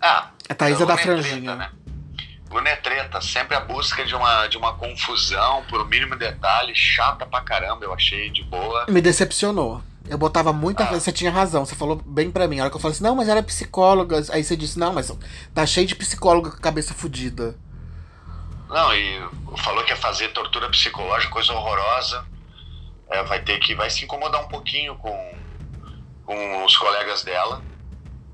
Ah, 0.00 0.30
a 0.48 0.54
Thaís 0.54 0.80
é 0.80 0.86
da 0.86 0.96
franjinha. 0.96 1.54
Né? 1.54 1.70
Luna 2.50 2.70
é 2.70 2.76
treta, 2.76 3.20
sempre 3.20 3.54
a 3.54 3.60
busca 3.60 4.04
de 4.04 4.14
uma, 4.14 4.46
de 4.46 4.56
uma 4.56 4.72
confusão 4.74 5.62
por 5.68 5.80
o 5.80 5.84
mínimo 5.84 6.16
detalhe, 6.16 6.74
chata 6.74 7.26
pra 7.26 7.42
caramba, 7.42 7.84
eu 7.84 7.92
achei 7.92 8.30
de 8.30 8.42
boa. 8.44 8.86
Me 8.88 9.00
decepcionou. 9.00 9.82
Eu 10.08 10.16
botava 10.16 10.52
muita. 10.52 10.84
Ah. 10.84 10.86
Você 10.86 11.12
tinha 11.12 11.30
razão, 11.30 11.66
você 11.66 11.74
falou 11.74 11.96
bem 11.96 12.30
pra 12.30 12.48
mim. 12.48 12.58
A 12.58 12.62
hora 12.62 12.70
que 12.70 12.76
eu 12.76 12.80
falei 12.80 12.94
assim, 12.94 13.04
não, 13.04 13.14
mas 13.14 13.28
ela 13.28 13.40
é 13.40 13.42
psicóloga. 13.42 14.16
Aí 14.30 14.42
você 14.42 14.56
disse, 14.56 14.78
não, 14.78 14.94
mas 14.94 15.12
tá 15.54 15.66
cheio 15.66 15.86
de 15.86 15.94
psicóloga 15.94 16.50
com 16.50 16.56
a 16.56 16.60
cabeça 16.60 16.94
fodida. 16.94 17.54
Não, 18.70 18.94
e 18.94 19.20
falou 19.58 19.84
que 19.84 19.90
ia 19.90 19.96
fazer 19.96 20.28
tortura 20.28 20.70
psicológica, 20.70 21.30
coisa 21.30 21.52
horrorosa. 21.52 22.24
É, 23.10 23.22
vai 23.22 23.42
ter 23.42 23.58
que. 23.58 23.74
Vai 23.74 23.90
se 23.90 24.04
incomodar 24.04 24.44
um 24.44 24.48
pouquinho 24.48 24.96
com, 24.96 25.34
com 26.24 26.64
os 26.64 26.76
colegas 26.76 27.22
dela. 27.22 27.62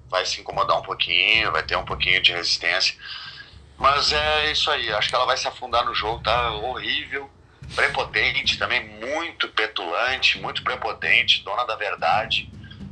Vai 0.09 0.25
se 0.27 0.41
incomodar 0.41 0.79
um 0.79 0.83
pouquinho, 0.83 1.51
vai 1.53 1.63
ter 1.63 1.77
um 1.77 1.85
pouquinho 1.85 2.23
de 2.23 2.33
resistência. 2.33 2.97
Mas 3.77 4.13
é 4.13 4.53
isso 4.53 4.71
aí, 4.71 4.93
acho 4.93 5.09
que 5.09 5.15
ela 5.15 5.27
vai 5.27 5.37
se 5.37 5.49
afundar 5.49 5.85
no 5.85 5.95
jogo, 5.95 6.23
tá 6.23 6.53
horrível 6.53 7.29
prepotente 7.75 8.59
também, 8.59 8.87
muito 9.01 9.49
petulante, 9.49 10.39
muito 10.41 10.63
prepotente, 10.63 11.43
dona 11.45 11.65
da 11.65 11.77
verdade. 11.77 12.51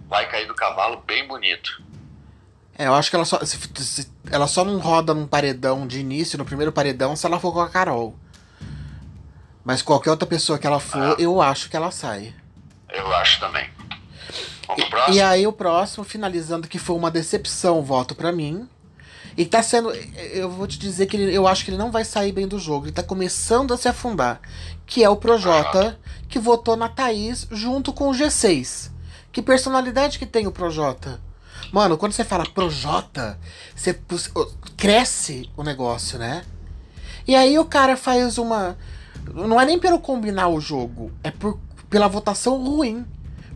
Vai 0.09 0.29
cair 0.29 0.47
do 0.47 0.55
cavalo 0.55 1.03
bem 1.07 1.27
bonito. 1.27 1.83
É, 2.77 2.87
eu 2.87 2.95
acho 2.95 3.11
que 3.11 3.17
ela 3.17 3.25
só, 3.25 3.45
se, 3.45 3.59
se, 3.77 4.13
ela 4.31 4.47
só 4.47 4.65
não 4.65 4.79
roda 4.79 5.13
num 5.13 5.27
paredão 5.27 5.87
de 5.87 6.01
início, 6.01 6.39
no 6.39 6.45
primeiro 6.45 6.73
paredão, 6.73 7.15
se 7.15 7.27
ela 7.27 7.39
for 7.39 7.53
com 7.53 7.61
a 7.61 7.69
Carol. 7.69 8.19
Mas 9.65 9.83
qualquer 9.83 10.11
outra 10.11 10.27
pessoa 10.27 10.59
que 10.59 10.67
ela 10.67 10.81
for, 10.81 11.01
ah. 11.01 11.17
eu 11.19 11.41
acho 11.41 11.71
que 11.71 11.77
ela 11.77 11.91
sai. 11.91 12.35
Eu 12.89 13.13
acho 13.15 13.41
também. 13.41 13.69
Vamos 14.67 14.85
pro 14.85 14.91
próximo? 14.91 15.17
E 15.17 15.21
aí 15.21 15.47
o 15.47 15.53
próximo, 15.53 16.05
finalizando 16.05 16.69
que 16.69 16.79
foi 16.79 16.97
uma 16.97 17.11
decepção 17.11 17.79
o 17.79 17.83
voto 17.83 18.15
para 18.15 18.33
mim. 18.33 18.69
E 19.37 19.47
tá 19.47 19.63
sendo. 19.63 19.91
Eu 19.91 20.51
vou 20.51 20.67
te 20.67 20.79
dizer 20.79 21.07
que 21.07 21.17
ele, 21.17 21.35
eu 21.35 21.47
acho 21.47 21.65
que 21.65 21.71
ele 21.71 21.79
não 21.79 21.91
vai 21.91 22.05
sair 22.05 22.33
bem 22.33 22.47
do 22.47 22.59
jogo. 22.59 22.87
Ele 22.87 22.93
tá 22.93 23.03
começando 23.03 23.73
a 23.73 23.77
se 23.77 23.89
afundar. 23.89 24.41
Que 24.85 25.03
é 25.03 25.09
o 25.09 25.17
Projota, 25.17 25.99
que 26.29 26.39
votou 26.39 26.77
na 26.77 26.89
Thaís 26.89 27.47
junto 27.51 27.93
com 27.93 28.11
o 28.11 28.13
G6. 28.13 28.91
Que 29.31 29.41
personalidade 29.41 30.19
que 30.19 30.27
tem 30.27 30.47
o 30.47 30.53
Projota? 30.53 31.19
Mano, 31.73 31.97
quando 31.97 32.13
você 32.13 32.25
fala 32.25 32.45
Projota, 32.45 33.39
você 33.75 33.99
cresce 34.77 35.49
o 35.57 35.63
negócio, 35.63 36.19
né? 36.19 36.45
E 37.27 37.35
aí 37.35 37.59
o 37.59 37.65
cara 37.65 37.97
faz 37.97 38.37
uma. 38.37 38.77
Não 39.33 39.61
é 39.61 39.65
nem 39.65 39.79
pelo 39.79 40.01
combinar 40.01 40.49
o 40.49 40.61
jogo, 40.61 41.13
é 41.23 41.31
por, 41.31 41.59
pela 41.89 42.09
votação 42.09 42.57
ruim. 42.63 43.07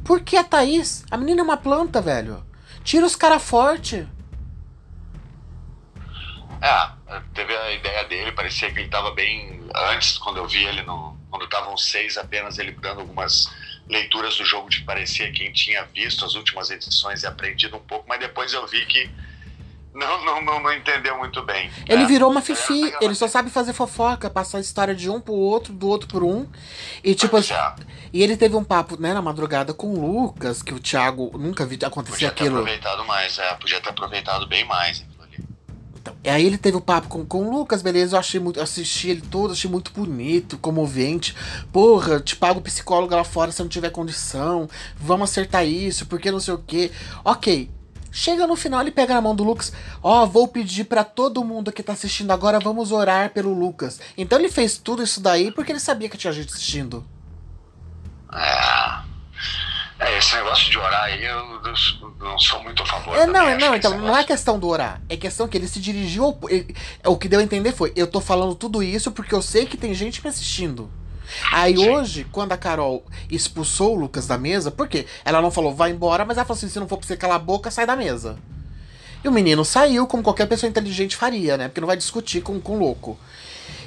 Por 0.05 0.21
que 0.21 0.37
a 0.37 0.45
Thaís? 0.45 1.05
A 1.11 1.17
menina 1.17 1.41
é 1.41 1.45
uma 1.45 1.57
planta, 1.57 2.01
velho. 2.01 2.45
Tira 2.85 3.05
os 3.05 3.17
caras 3.17 3.43
forte. 3.43 4.07
É, 6.63 7.21
teve 7.35 7.55
a 7.57 7.73
ideia 7.73 8.05
dele, 8.05 8.33
parecia 8.33 8.73
que 8.73 8.81
ele 8.81 8.89
tava 8.89 9.11
bem. 9.13 9.61
Antes, 9.93 10.17
quando 10.19 10.39
eu 10.39 10.47
vi 10.47 10.65
ele 10.65 10.83
no. 10.83 11.17
Quando 11.29 11.45
estavam 11.45 11.77
seis 11.77 12.17
apenas, 12.17 12.59
ele 12.59 12.73
dando 12.73 13.01
algumas 13.01 13.51
leituras 13.89 14.37
do 14.37 14.45
jogo 14.45 14.69
de 14.69 14.83
parecia 14.83 15.31
quem 15.33 15.53
tinha 15.53 15.85
visto 15.85 16.25
as 16.25 16.35
últimas 16.35 16.71
edições 16.71 17.23
e 17.23 17.27
aprendido 17.27 17.77
um 17.77 17.81
pouco, 17.81 18.07
mas 18.09 18.19
depois 18.19 18.53
eu 18.53 18.67
vi 18.67 18.85
que 18.87 19.11
não, 19.97 20.25
não, 20.25 20.45
não, 20.45 20.63
não 20.63 20.73
entendeu 20.73 21.17
muito 21.17 21.43
bem. 21.43 21.71
Ele 21.89 22.03
é. 22.03 22.07
virou 22.07 22.31
uma 22.31 22.43
fifi, 22.43 22.93
ele 23.01 23.15
só 23.15 23.27
sabe 23.27 23.49
fazer 23.49 23.73
fofoca, 23.73 24.29
passar 24.29 24.59
a 24.59 24.61
história 24.61 24.95
de 24.95 25.09
um 25.09 25.21
pro 25.21 25.33
outro, 25.33 25.73
do 25.73 25.89
outro 25.89 26.07
por 26.07 26.23
um. 26.23 26.47
E 27.03 27.15
tipo 27.15 27.37
assim. 27.37 27.55
E 28.13 28.23
ele 28.23 28.37
teve 28.37 28.55
um 28.57 28.65
papo, 28.65 29.01
né, 29.01 29.15
na 29.15 29.23
madrugada 29.23 29.73
com 29.73 29.95
o 29.95 30.25
Lucas, 30.25 30.63
que 30.63 30.75
o 30.75 30.79
Thiago 30.79 31.37
nunca 31.39 31.65
viu 31.65 31.79
acontecer 31.85 32.13
podia 32.13 32.29
aquilo. 32.29 32.59
Podia 32.61 32.79
ter 32.79 32.89
aproveitado 32.89 33.07
mais, 33.07 33.39
é, 33.39 33.55
podia 33.55 33.81
ter 33.81 33.89
aproveitado 33.89 34.47
bem 34.47 34.65
mais. 34.65 35.05
Então, 36.07 36.15
e 36.23 36.29
aí 36.29 36.47
ele 36.47 36.59
teve 36.59 36.77
o 36.77 36.81
papo 36.81 37.09
com, 37.09 37.27
com 37.27 37.49
o 37.49 37.51
Lucas, 37.51 37.83
beleza, 37.83 38.15
eu 38.15 38.21
achei 38.21 38.39
muito, 38.39 38.61
assisti 38.61 39.11
ele 39.11 39.23
todo, 39.23 39.53
achei 39.53 39.69
muito 39.69 39.91
bonito, 39.91 40.57
comovente. 40.59 41.35
Porra, 41.73 42.21
te 42.21 42.37
pago 42.37 42.61
psicólogo 42.61 43.15
lá 43.15 43.25
fora 43.25 43.51
se 43.51 43.61
não 43.61 43.69
tiver 43.69 43.91
condição. 43.91 44.69
Vamos 44.97 45.31
acertar 45.31 45.67
isso, 45.67 46.07
porque 46.07 46.31
não 46.31 46.39
sei 46.39 46.55
o 46.55 46.59
quê. 46.59 46.93
Ok, 47.25 47.71
Chega 48.17 48.47
no 48.47 48.57
final, 48.57 48.81
ele 48.81 48.91
pega 48.91 49.13
na 49.13 49.21
mão 49.21 49.37
do 49.37 49.45
Lucas. 49.45 49.71
Ó, 50.03 50.23
oh, 50.23 50.27
vou 50.27 50.49
pedir 50.49 50.85
para 50.85 51.05
todo 51.05 51.45
mundo 51.45 51.71
que 51.71 51.83
tá 51.83 51.93
assistindo 51.93 52.31
agora, 52.31 52.59
vamos 52.59 52.91
orar 52.91 53.29
pelo 53.29 53.53
Lucas. 53.53 54.01
Então 54.17 54.39
ele 54.39 54.49
fez 54.49 54.79
tudo 54.79 55.03
isso 55.03 55.21
daí 55.21 55.53
porque 55.53 55.71
ele 55.71 55.79
sabia 55.79 56.09
que 56.09 56.17
tinha 56.17 56.33
gente 56.33 56.49
assistindo. 56.49 57.05
É. 58.33 59.07
É, 59.99 60.17
esse 60.17 60.35
negócio 60.35 60.71
de 60.71 60.79
orar 60.79 61.05
aí 61.05 61.27
eu, 61.27 61.39
eu 61.39 61.75
não 62.19 62.39
sou 62.39 62.63
muito 62.63 62.83
a 62.83 62.87
favor. 62.87 63.19
É, 63.19 63.27
não, 63.27 63.59
não, 63.59 63.75
então 63.75 63.99
não 63.99 64.17
é 64.17 64.25
questão 64.25 64.59
do 64.59 64.67
orar. 64.67 64.99
É 65.11 65.17
questão 65.19 65.47
que 65.47 65.59
ele 65.59 65.69
se 65.69 65.79
dirigiu 65.79 66.25
ao. 66.25 66.39
Ele, 66.49 66.75
o 67.05 67.19
que 67.19 67.29
deu 67.29 67.41
a 67.41 67.43
entender 67.43 67.73
foi: 67.73 67.93
eu 67.95 68.07
tô 68.07 68.19
falando 68.19 68.55
tudo 68.55 68.83
isso 68.83 69.13
porque 69.13 69.35
eu 69.35 69.43
sei 69.43 69.67
que 69.67 69.77
tem 69.77 69.93
gente 69.93 70.23
me 70.23 70.31
assistindo. 70.31 70.91
Aí 71.53 71.79
hoje, 71.79 72.27
quando 72.31 72.53
a 72.53 72.57
Carol 72.57 73.05
expulsou 73.31 73.97
o 73.97 74.01
Lucas 74.01 74.27
da 74.27 74.39
mesa, 74.39 74.71
por 74.71 74.89
quê? 74.89 75.07
Ela 75.25 75.43
não 75.43 75.51
falou, 75.51 75.75
vai 75.75 75.91
embora, 75.91 76.25
mas 76.25 76.37
ela 76.37 76.47
falou 76.47 76.59
assim: 76.59 76.69
se 76.69 76.79
não 76.79 76.89
for 76.89 76.99
pra 76.99 77.07
você 77.07 77.17
calar 77.17 77.37
a 77.37 77.41
boca, 77.41 77.71
sai 77.71 77.87
da 77.87 77.97
mesa. 77.97 78.37
E 79.25 79.29
o 79.29 79.33
menino 79.33 79.65
saiu, 79.65 80.07
como 80.07 80.23
qualquer 80.23 80.47
pessoa 80.47 80.71
inteligente 80.71 81.17
faria, 81.17 81.57
né? 81.57 81.69
Porque 81.69 81.81
não 81.81 81.89
vai 81.89 81.97
discutir 81.97 82.43
com, 82.43 82.61
com 82.61 82.79
louco. 82.79 83.19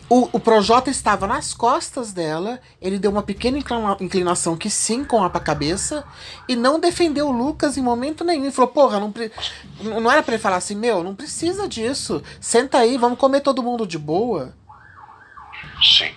O, 0.10 0.28
o 0.34 0.40
Projota 0.40 0.90
estava 0.90 1.28
nas 1.28 1.53
costas 1.53 2.11
dela, 2.11 2.60
ele 2.82 2.98
deu 2.98 3.11
uma 3.11 3.22
pequena 3.22 3.60
inclinação 4.02 4.57
que 4.57 4.68
sim 4.68 5.03
com 5.03 5.24
a 5.24 5.30
cabeça 5.30 6.03
e 6.48 6.56
não 6.56 6.80
defendeu 6.80 7.28
o 7.28 7.32
Lucas 7.32 7.78
em 7.78 7.82
momento 7.82 8.24
nenhum. 8.24 8.48
E 8.48 8.52
falou: 8.52 8.72
Porra, 8.72 8.99
não, 8.99 9.14
não 10.02 10.11
era 10.11 10.24
pra 10.24 10.34
ele 10.34 10.41
falar 10.41 10.57
assim: 10.57 10.76
Meu, 10.76 11.03
não 11.03 11.14
precisa 11.14 11.68
disso. 11.68 12.24
Senta 12.41 12.80
aí, 12.80 12.98
vamos 12.98 13.20
comer 13.20 13.41
todo 13.41 13.61
mundo 13.61 13.86
de 13.86 13.99
boa. 13.99 14.56
Sim. 15.82 16.11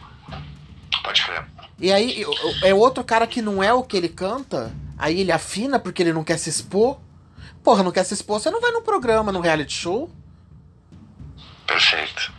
Pode 1.03 1.25
crer. 1.25 1.45
E 1.79 1.93
aí, 1.93 2.25
é 2.63 2.73
outro 2.75 3.03
cara 3.03 3.27
que 3.27 3.43
não 3.43 3.63
é 3.63 3.73
o 3.73 3.83
que 3.83 3.97
ele 3.97 4.09
canta, 4.09 4.73
aí 4.97 5.21
ele 5.21 5.33
afina 5.33 5.79
porque 5.79 6.03
ele 6.03 6.13
não 6.13 6.23
quer 6.23 6.39
se 6.39 6.49
expor. 6.49 7.01
Porra, 7.63 7.83
não 7.83 7.93
quer 7.93 8.05
se 8.05 8.15
expor, 8.15 8.41
você 8.41 8.51
não 8.51 8.61
vai 8.61 8.71
no 8.71 8.83
programa, 8.83 9.33
no 9.33 9.41
reality 9.41 9.73
show. 9.73 10.11
Perfeito. 11.67 12.33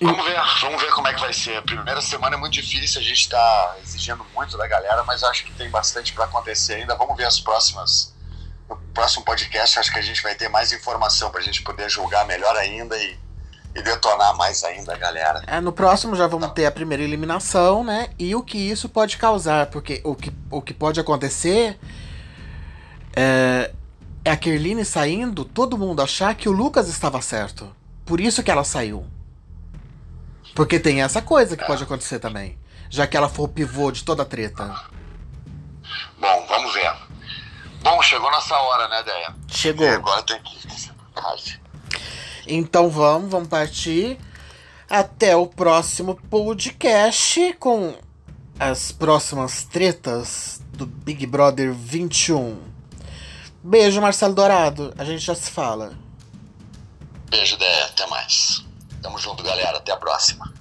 Vamos 0.00 0.24
ver, 0.24 0.36
vamos 0.60 0.82
ver 0.82 0.90
como 0.90 1.06
é 1.06 1.14
que 1.14 1.20
vai 1.20 1.32
ser. 1.32 1.56
A 1.56 1.62
primeira 1.62 2.00
semana 2.00 2.34
é 2.34 2.38
muito 2.38 2.54
difícil, 2.54 3.00
a 3.00 3.04
gente 3.04 3.28
tá 3.28 3.76
exigindo 3.82 4.26
muito 4.34 4.58
da 4.58 4.66
galera, 4.66 5.04
mas 5.04 5.22
acho 5.22 5.44
que 5.44 5.52
tem 5.52 5.70
bastante 5.70 6.12
para 6.12 6.24
acontecer 6.24 6.74
ainda. 6.74 6.96
Vamos 6.96 7.16
ver 7.16 7.24
as 7.24 7.38
próximas. 7.38 8.12
No 8.68 8.76
próximo 8.92 9.24
podcast, 9.24 9.78
acho 9.78 9.92
que 9.92 9.98
a 9.98 10.02
gente 10.02 10.20
vai 10.20 10.34
ter 10.34 10.48
mais 10.48 10.72
informação 10.72 11.30
pra 11.30 11.40
gente 11.40 11.62
poder 11.62 11.88
julgar 11.88 12.26
melhor 12.26 12.56
ainda 12.56 12.96
e 12.96 13.16
e 13.74 13.82
detonar 13.82 14.36
mais 14.36 14.62
ainda 14.64 14.94
a 14.94 14.98
galera. 14.98 15.42
É, 15.46 15.60
no 15.60 15.72
próximo 15.72 16.14
já 16.14 16.26
vamos 16.26 16.50
ter 16.52 16.66
a 16.66 16.70
primeira 16.70 17.02
eliminação, 17.02 17.82
né? 17.82 18.10
E 18.18 18.34
o 18.34 18.42
que 18.42 18.58
isso 18.58 18.88
pode 18.88 19.16
causar, 19.16 19.66
porque 19.66 20.00
o 20.04 20.14
que, 20.14 20.32
o 20.50 20.60
que 20.60 20.74
pode 20.74 21.00
acontecer 21.00 21.78
é, 23.16 23.70
é 24.24 24.30
a 24.30 24.36
Kerline 24.36 24.84
saindo, 24.84 25.44
todo 25.44 25.78
mundo 25.78 26.02
achar 26.02 26.34
que 26.34 26.48
o 26.48 26.52
Lucas 26.52 26.88
estava 26.88 27.20
certo. 27.22 27.74
Por 28.04 28.20
isso 28.20 28.42
que 28.42 28.50
ela 28.50 28.64
saiu. 28.64 29.06
Porque 30.54 30.78
tem 30.78 31.02
essa 31.02 31.22
coisa 31.22 31.56
que 31.56 31.64
é. 31.64 31.66
pode 31.66 31.82
acontecer 31.82 32.18
também. 32.18 32.58
Já 32.90 33.06
que 33.06 33.16
ela 33.16 33.28
for 33.28 33.44
o 33.44 33.48
pivô 33.48 33.90
de 33.90 34.04
toda 34.04 34.22
a 34.22 34.26
treta. 34.26 34.64
Bom, 36.18 36.46
vamos 36.46 36.74
ver. 36.74 36.92
Bom, 37.82 38.00
chegou 38.02 38.30
nossa 38.30 38.54
hora, 38.54 38.86
né, 38.88 39.02
Deia? 39.02 39.34
Chegou. 39.48 39.86
E 39.86 39.94
agora 39.94 40.22
tem 40.22 40.40
que. 40.42 40.52
Então 42.46 42.88
vamos, 42.90 43.30
vamos 43.30 43.48
partir. 43.48 44.18
Até 44.88 45.34
o 45.36 45.46
próximo 45.46 46.18
podcast 46.28 47.54
com 47.58 47.94
as 48.58 48.92
próximas 48.92 49.64
tretas 49.64 50.60
do 50.72 50.86
Big 50.86 51.26
Brother 51.26 51.72
21. 51.72 52.58
Beijo, 53.62 54.00
Marcelo 54.00 54.34
Dourado. 54.34 54.92
A 54.98 55.04
gente 55.04 55.20
já 55.20 55.34
se 55.34 55.50
fala. 55.50 55.94
Beijo, 57.30 57.56
Dé. 57.56 57.82
Até 57.84 58.06
mais. 58.06 58.64
Tamo 59.00 59.18
junto, 59.18 59.42
galera. 59.42 59.78
Até 59.78 59.92
a 59.92 59.96
próxima. 59.96 60.52